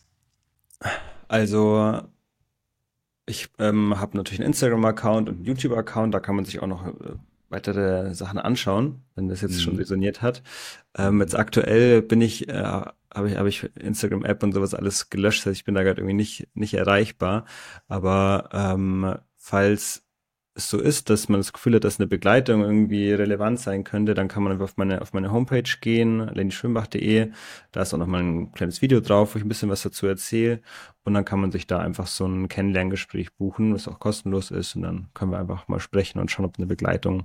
Also, 1.28 2.02
ich 3.26 3.48
ähm, 3.58 3.98
habe 4.00 4.16
natürlich 4.16 4.40
einen 4.40 4.48
Instagram-Account 4.48 5.28
und 5.28 5.36
einen 5.36 5.44
YouTube-Account, 5.44 6.12
da 6.12 6.20
kann 6.20 6.36
man 6.36 6.44
sich 6.44 6.60
auch 6.60 6.66
noch 6.66 6.86
äh, 6.86 7.14
weitere 7.48 8.14
Sachen 8.14 8.38
anschauen, 8.38 9.02
wenn 9.14 9.28
das 9.28 9.40
jetzt 9.40 9.56
mhm. 9.56 9.60
schon 9.60 9.76
resoniert 9.76 10.22
hat. 10.22 10.42
Ähm, 10.96 11.20
jetzt 11.20 11.36
aktuell 11.36 12.02
bin 12.02 12.20
ich, 12.20 12.48
äh, 12.48 12.62
habe 12.62 13.28
ich, 13.28 13.36
hab 13.36 13.46
ich 13.46 13.70
Instagram-App 13.76 14.42
und 14.42 14.52
sowas 14.52 14.74
alles 14.74 15.10
gelöscht, 15.10 15.46
also 15.46 15.52
ich 15.52 15.64
bin 15.64 15.74
da 15.74 15.82
gerade 15.82 16.00
irgendwie 16.00 16.14
nicht, 16.14 16.48
nicht 16.54 16.74
erreichbar. 16.74 17.44
Aber 17.88 18.48
ähm, 18.52 19.14
falls 19.36 20.04
so 20.68 20.78
ist, 20.78 21.10
dass 21.10 21.28
man 21.28 21.40
das 21.40 21.52
Gefühl 21.52 21.76
hat, 21.76 21.84
dass 21.84 21.98
eine 21.98 22.06
Begleitung 22.06 22.62
irgendwie 22.62 23.12
relevant 23.12 23.60
sein 23.60 23.84
könnte, 23.84 24.14
dann 24.14 24.28
kann 24.28 24.42
man 24.42 24.60
auf 24.60 24.76
meine, 24.76 25.00
auf 25.00 25.12
meine 25.12 25.32
Homepage 25.32 25.70
gehen, 25.80 26.28
lenischwimbach.de. 26.28 27.30
Da 27.72 27.82
ist 27.82 27.94
auch 27.94 27.98
nochmal 27.98 28.22
ein 28.22 28.52
kleines 28.52 28.82
Video 28.82 29.00
drauf, 29.00 29.34
wo 29.34 29.38
ich 29.38 29.44
ein 29.44 29.48
bisschen 29.48 29.70
was 29.70 29.82
dazu 29.82 30.06
erzähle. 30.06 30.60
Und 31.04 31.14
dann 31.14 31.24
kann 31.24 31.40
man 31.40 31.50
sich 31.52 31.66
da 31.66 31.78
einfach 31.78 32.06
so 32.06 32.26
ein 32.26 32.48
Kennenlerngespräch 32.48 33.32
buchen, 33.34 33.74
was 33.74 33.88
auch 33.88 33.98
kostenlos 33.98 34.50
ist. 34.50 34.76
Und 34.76 34.82
dann 34.82 35.08
können 35.14 35.30
wir 35.32 35.38
einfach 35.38 35.68
mal 35.68 35.80
sprechen 35.80 36.18
und 36.18 36.30
schauen, 36.30 36.46
ob 36.46 36.58
eine 36.58 36.66
Begleitung 36.66 37.24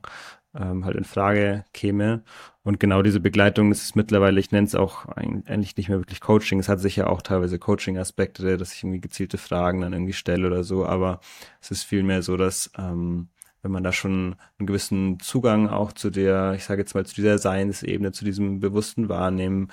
ähm, 0.56 0.86
halt 0.86 0.96
in 0.96 1.04
Frage 1.04 1.66
käme. 1.74 2.24
Und 2.64 2.80
genau 2.80 3.02
diese 3.02 3.20
Begleitung, 3.20 3.72
ist 3.72 3.96
mittlerweile, 3.96 4.40
ich 4.40 4.52
nenne 4.52 4.66
es 4.66 4.76
auch 4.76 5.06
eigentlich 5.06 5.78
nicht 5.78 5.90
mehr 5.90 6.00
wirklich 6.00 6.22
Coaching. 6.22 6.60
Es 6.60 6.70
hat 6.70 6.80
sicher 6.80 7.10
auch 7.10 7.22
teilweise 7.22 7.60
Coaching-Aspekte, 7.60 8.58
dass 8.58 8.74
ich 8.74 8.84
irgendwie 8.84 9.02
gezielte 9.02 9.38
Fragen 9.38 9.82
dann 9.82 9.94
irgendwie 9.94 10.14
stelle 10.14 10.48
oder 10.48 10.64
so, 10.64 10.86
aber 10.86 11.20
es 11.62 11.72
ist 11.72 11.84
vielmehr 11.84 12.22
so, 12.22 12.38
dass 12.38 12.72
ähm, 12.78 13.30
wenn 13.62 13.72
man 13.72 13.84
da 13.84 13.92
schon 13.92 14.36
einen 14.60 14.68
gewissen 14.68 15.20
Zugang 15.20 15.70
auch 15.70 15.92
zu 15.92 16.10
der, 16.12 16.54
ich 16.56 16.66
sage 16.66 16.82
jetzt 16.82 16.94
mal, 16.94 17.06
zu 17.06 17.16
dieser 17.16 17.38
Seinsebene, 17.38 18.12
zu 18.12 18.26
diesem 18.26 18.60
bewussten 18.60 19.10
Wahrnehmen 19.10 19.72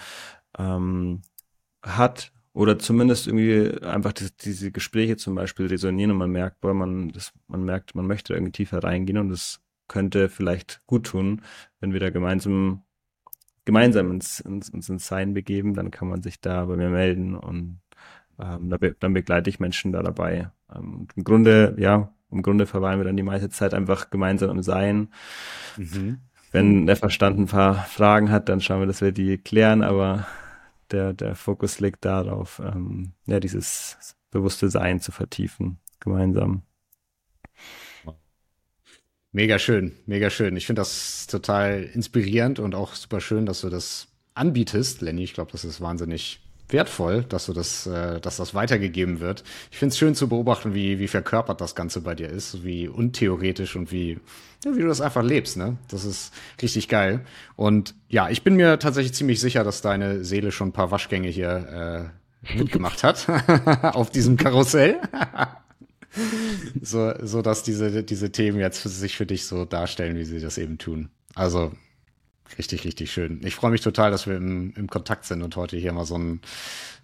ähm, 0.59 1.23
hat, 1.83 2.33
oder 2.55 2.79
zumindest 2.79 3.27
irgendwie 3.27 3.83
einfach 3.83 4.13
die, 4.13 4.29
diese 4.41 4.73
Gespräche 4.73 5.17
zum 5.17 5.35
Beispiel 5.35 5.67
resonieren 5.67 6.11
und 6.11 6.19
man 6.19 6.31
merkt, 6.31 6.61
boah, 6.61 6.75
man, 6.75 7.11
das, 7.11 7.33
man 7.49 7.65
merkt, 7.65 7.95
man 7.95 8.07
möchte 8.07 8.35
irgendwie 8.35 8.53
tiefer 8.53 8.83
reingehen 8.83 9.19
und 9.19 9.31
das 9.31 9.61
könnte 9.93 10.29
vielleicht 10.29 10.83
gut 10.87 11.05
tun, 11.07 11.43
wenn 11.81 11.93
wir 11.93 12.01
da 12.01 12.11
gemeinsam 12.11 12.83
gemeinsam 13.65 14.11
ins, 14.11 14.41
ins, 14.41 14.69
ins, 14.71 14.89
ins 14.89 15.07
Sein 15.07 15.35
begeben, 15.35 15.75
dann 15.75 15.91
kann 15.91 16.09
man 16.09 16.23
sich 16.23 16.41
da 16.41 16.65
bei 16.65 16.77
mir 16.77 16.89
melden 16.89 17.37
und 17.37 17.81
ähm, 18.41 18.71
da 18.71 18.77
be 18.79 18.97
dann 18.99 19.13
begleite 19.13 19.51
ich 19.51 19.61
Menschen 19.61 19.93
da 19.93 20.03
dabei. 20.03 20.51
Ähm, 20.75 21.07
Im 21.15 21.25
Grunde, 21.25 21.77
ja, 21.79 22.13
im 22.31 22.43
Grunde 22.43 22.67
verweilen 22.67 22.99
wir 22.99 23.05
dann 23.05 23.17
die 23.17 23.23
meiste 23.23 23.51
Zeit 23.51 23.75
einfach 23.75 24.11
gemeinsam 24.11 24.51
im 24.51 24.63
Sein. 24.63 25.09
Mhm. 25.77 26.19
Wenn 26.51 26.87
der 26.87 26.97
Verstand 26.97 27.39
ein 27.39 27.47
paar 27.47 27.75
Fragen 27.75 28.31
hat, 28.31 28.49
dann 28.49 28.61
schauen 28.61 28.81
wir, 28.81 28.87
dass 28.87 29.01
wir 29.01 29.13
die 29.13 29.39
klären, 29.39 29.83
aber 29.83 30.27
der, 30.91 31.13
der 31.13 31.35
Fokus 31.35 31.81
liegt 31.81 32.05
darauf, 32.05 32.61
ähm, 32.65 33.13
ja, 33.27 33.41
dieses 33.41 34.17
bewusste 34.31 34.69
Sein 34.69 35.01
zu 35.01 35.13
vertiefen, 35.13 35.79
gemeinsam. 36.01 36.63
Mega 39.35 39.59
schön, 39.59 39.93
mega 40.05 40.29
schön. 40.29 40.57
Ich 40.59 40.67
finde 40.67 40.81
das 40.81 41.27
total 41.27 41.85
inspirierend 41.95 42.59
und 42.59 42.75
auch 42.75 42.95
super 42.95 43.21
schön, 43.21 43.47
dass 43.47 43.63
du 43.63 43.71
das 43.71 44.09
anbietest, 44.35 45.01
Lenny. 45.01 45.25
Ich 45.25 45.33
glaube, 45.33 45.51
das 45.53 45.65
ist 45.65 45.81
wahnsinnig 45.81 46.41
wertvoll, 46.69 47.25
dass 47.25 47.47
du 47.47 47.55
das, 47.55 47.87
äh, 47.87 48.21
dass 48.21 48.37
das 48.37 48.55
weitergegeben 48.55 49.21
wird. 49.21 49.43
Ich 49.71 49.79
finde 49.79 49.93
es 49.93 49.99
schön 49.99 50.15
zu 50.15 50.29
beobachten, 50.29 50.75
wie, 50.75 50.99
wie 50.99 51.09
verkörpert 51.09 51.63
das 51.63 51.75
Ganze 51.75 52.03
bei 52.03 52.15
dir 52.15 52.29
ist, 52.29 52.63
wie 52.63 52.89
untheoretisch 52.89 53.75
und 53.75 53.91
wie, 53.91 54.19
ja, 54.65 54.77
wie 54.77 54.81
du 54.81 54.89
das 54.89 55.01
einfach 55.01 55.23
lebst, 55.23 55.57
ne? 55.57 55.79
Das 55.89 56.05
ist 56.05 56.33
richtig 56.61 56.89
geil. 56.89 57.25
Und 57.57 57.95
ja, 58.09 58.29
ich 58.29 58.43
bin 58.43 58.57
mir 58.57 58.79
tatsächlich 58.79 59.15
ziemlich 59.15 59.41
sicher, 59.41 59.65
dass 59.65 59.81
deine 59.81 60.25
Seele 60.25 60.53
schon 60.53 60.69
ein 60.69 60.73
paar 60.73 60.91
Waschgänge 60.91 61.29
hier 61.29 62.13
äh, 62.53 62.57
mitgemacht 62.59 63.03
hat 63.03 63.27
auf 63.95 64.11
diesem 64.11 64.37
Karussell 64.37 65.01
so, 66.81 67.15
so 67.23 67.43
dass 67.43 67.63
diese, 67.63 68.03
diese 68.03 68.33
Themen 68.33 68.59
jetzt 68.59 68.81
für 68.81 68.89
sich 68.89 69.17
für 69.17 69.27
dich 69.27 69.47
so 69.47 69.65
darstellen, 69.65 70.17
wie 70.17 70.25
sie 70.25 70.41
das 70.41 70.59
eben 70.59 70.79
tun. 70.79 71.11
Also 71.35 71.73
richtig, 72.59 72.85
richtig 72.85 73.13
schön. 73.13 73.41
Ich 73.45 73.55
freue 73.55 73.71
mich 73.71 73.81
total, 73.81 74.11
dass 74.11 74.27
wir 74.27 74.37
im, 74.37 74.75
im 74.77 74.89
Kontakt 74.89 75.25
sind 75.25 75.43
und 75.43 75.57
heute 75.57 75.77
hier 75.77 75.93
mal 75.93 76.05
so 76.05 76.19
ein, 76.19 76.41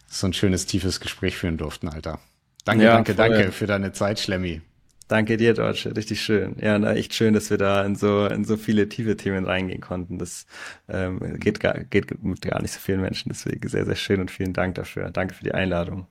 so 0.09 0.27
ein 0.27 0.33
schönes, 0.33 0.67
tiefes 0.67 1.01
Gespräch 1.01 1.37
führen 1.37 1.57
durften, 1.57 1.89
Alter. 1.89 2.21
Danke, 2.65 2.85
ja, 2.85 2.95
danke, 2.95 3.15
voll. 3.15 3.29
danke 3.29 3.53
für 3.53 3.67
deine 3.67 3.93
Zeit, 3.93 4.21
Schlemmi. 4.21 4.61
Danke 5.09 5.39
dir, 5.39 5.55
Deutsche. 5.55 5.97
Richtig 5.97 6.21
schön. 6.21 6.57
Ja, 6.61 6.79
na, 6.79 6.93
echt 6.93 7.15
schön, 7.15 7.33
dass 7.33 7.49
wir 7.49 7.57
da 7.57 7.83
in 7.83 7.97
so, 7.97 8.27
in 8.27 8.45
so 8.45 8.59
viele 8.59 8.91
tiefe 8.91 9.17
Themen 9.17 9.47
reingehen 9.47 9.81
konnten. 9.81 10.19
Das 10.19 10.45
ähm, 10.87 11.41
geht, 11.41 11.61
gar, 11.61 11.83
geht 11.85 12.23
mit 12.23 12.43
gar 12.43 12.61
nicht 12.61 12.73
so 12.73 12.79
vielen 12.79 13.01
Menschen. 13.01 13.31
Deswegen 13.31 13.67
sehr, 13.67 13.87
sehr 13.87 13.97
schön 13.97 14.21
und 14.21 14.31
vielen 14.31 14.53
Dank 14.53 14.75
dafür. 14.75 15.09
Danke 15.11 15.35
für 15.35 15.45
die 15.45 15.55
Einladung. 15.55 16.07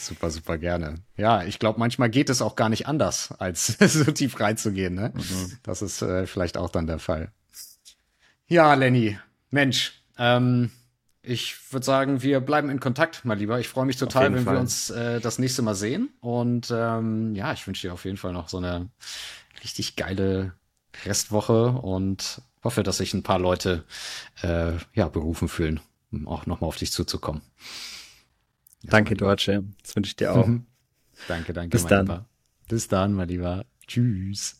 Super, 0.00 0.30
super 0.30 0.56
gerne. 0.56 0.96
Ja, 1.16 1.42
ich 1.44 1.58
glaube, 1.58 1.78
manchmal 1.78 2.08
geht 2.08 2.30
es 2.30 2.40
auch 2.40 2.56
gar 2.56 2.68
nicht 2.68 2.86
anders, 2.86 3.32
als 3.38 3.66
so 3.78 4.10
tief 4.10 4.40
reinzugehen. 4.40 4.94
Ne? 4.94 5.12
Mhm. 5.14 5.58
Das 5.62 5.82
ist 5.82 6.00
äh, 6.02 6.26
vielleicht 6.26 6.56
auch 6.56 6.70
dann 6.70 6.86
der 6.86 6.98
Fall. 6.98 7.32
Ja, 8.46 8.74
Lenny, 8.74 9.18
Mensch, 9.50 10.02
ähm, 10.18 10.70
ich 11.22 11.72
würde 11.72 11.84
sagen, 11.84 12.22
wir 12.22 12.40
bleiben 12.40 12.70
in 12.70 12.80
Kontakt, 12.80 13.24
mein 13.24 13.38
Lieber. 13.38 13.60
Ich 13.60 13.68
freue 13.68 13.84
mich 13.84 13.98
total, 13.98 14.32
wenn 14.32 14.44
Fall. 14.44 14.54
wir 14.54 14.60
uns 14.60 14.88
äh, 14.90 15.20
das 15.20 15.38
nächste 15.38 15.60
Mal 15.62 15.74
sehen. 15.74 16.08
Und 16.20 16.72
ähm, 16.74 17.34
ja, 17.34 17.52
ich 17.52 17.66
wünsche 17.66 17.86
dir 17.86 17.92
auf 17.92 18.06
jeden 18.06 18.16
Fall 18.16 18.32
noch 18.32 18.48
so 18.48 18.56
eine 18.56 18.88
richtig 19.62 19.96
geile 19.96 20.54
Restwoche 21.04 21.68
und 21.72 22.40
hoffe, 22.64 22.82
dass 22.82 22.96
sich 22.98 23.12
ein 23.12 23.22
paar 23.22 23.38
Leute 23.38 23.84
äh, 24.42 24.72
ja 24.94 25.08
berufen 25.08 25.48
fühlen, 25.48 25.80
um 26.10 26.26
auch 26.26 26.46
nochmal 26.46 26.68
auf 26.68 26.76
dich 26.76 26.90
zuzukommen. 26.90 27.42
Danke, 28.82 29.14
Deutsche. 29.14 29.64
Das 29.82 29.94
wünsche 29.94 30.10
ich 30.10 30.16
dir 30.16 30.32
auch. 30.34 30.48
danke, 31.28 31.52
danke. 31.52 31.70
Bis 31.70 31.86
dann. 31.86 32.06
Lieber. 32.06 32.26
Bis 32.68 32.88
dann, 32.88 33.12
mein 33.12 33.28
Lieber. 33.28 33.64
Tschüss. 33.86 34.59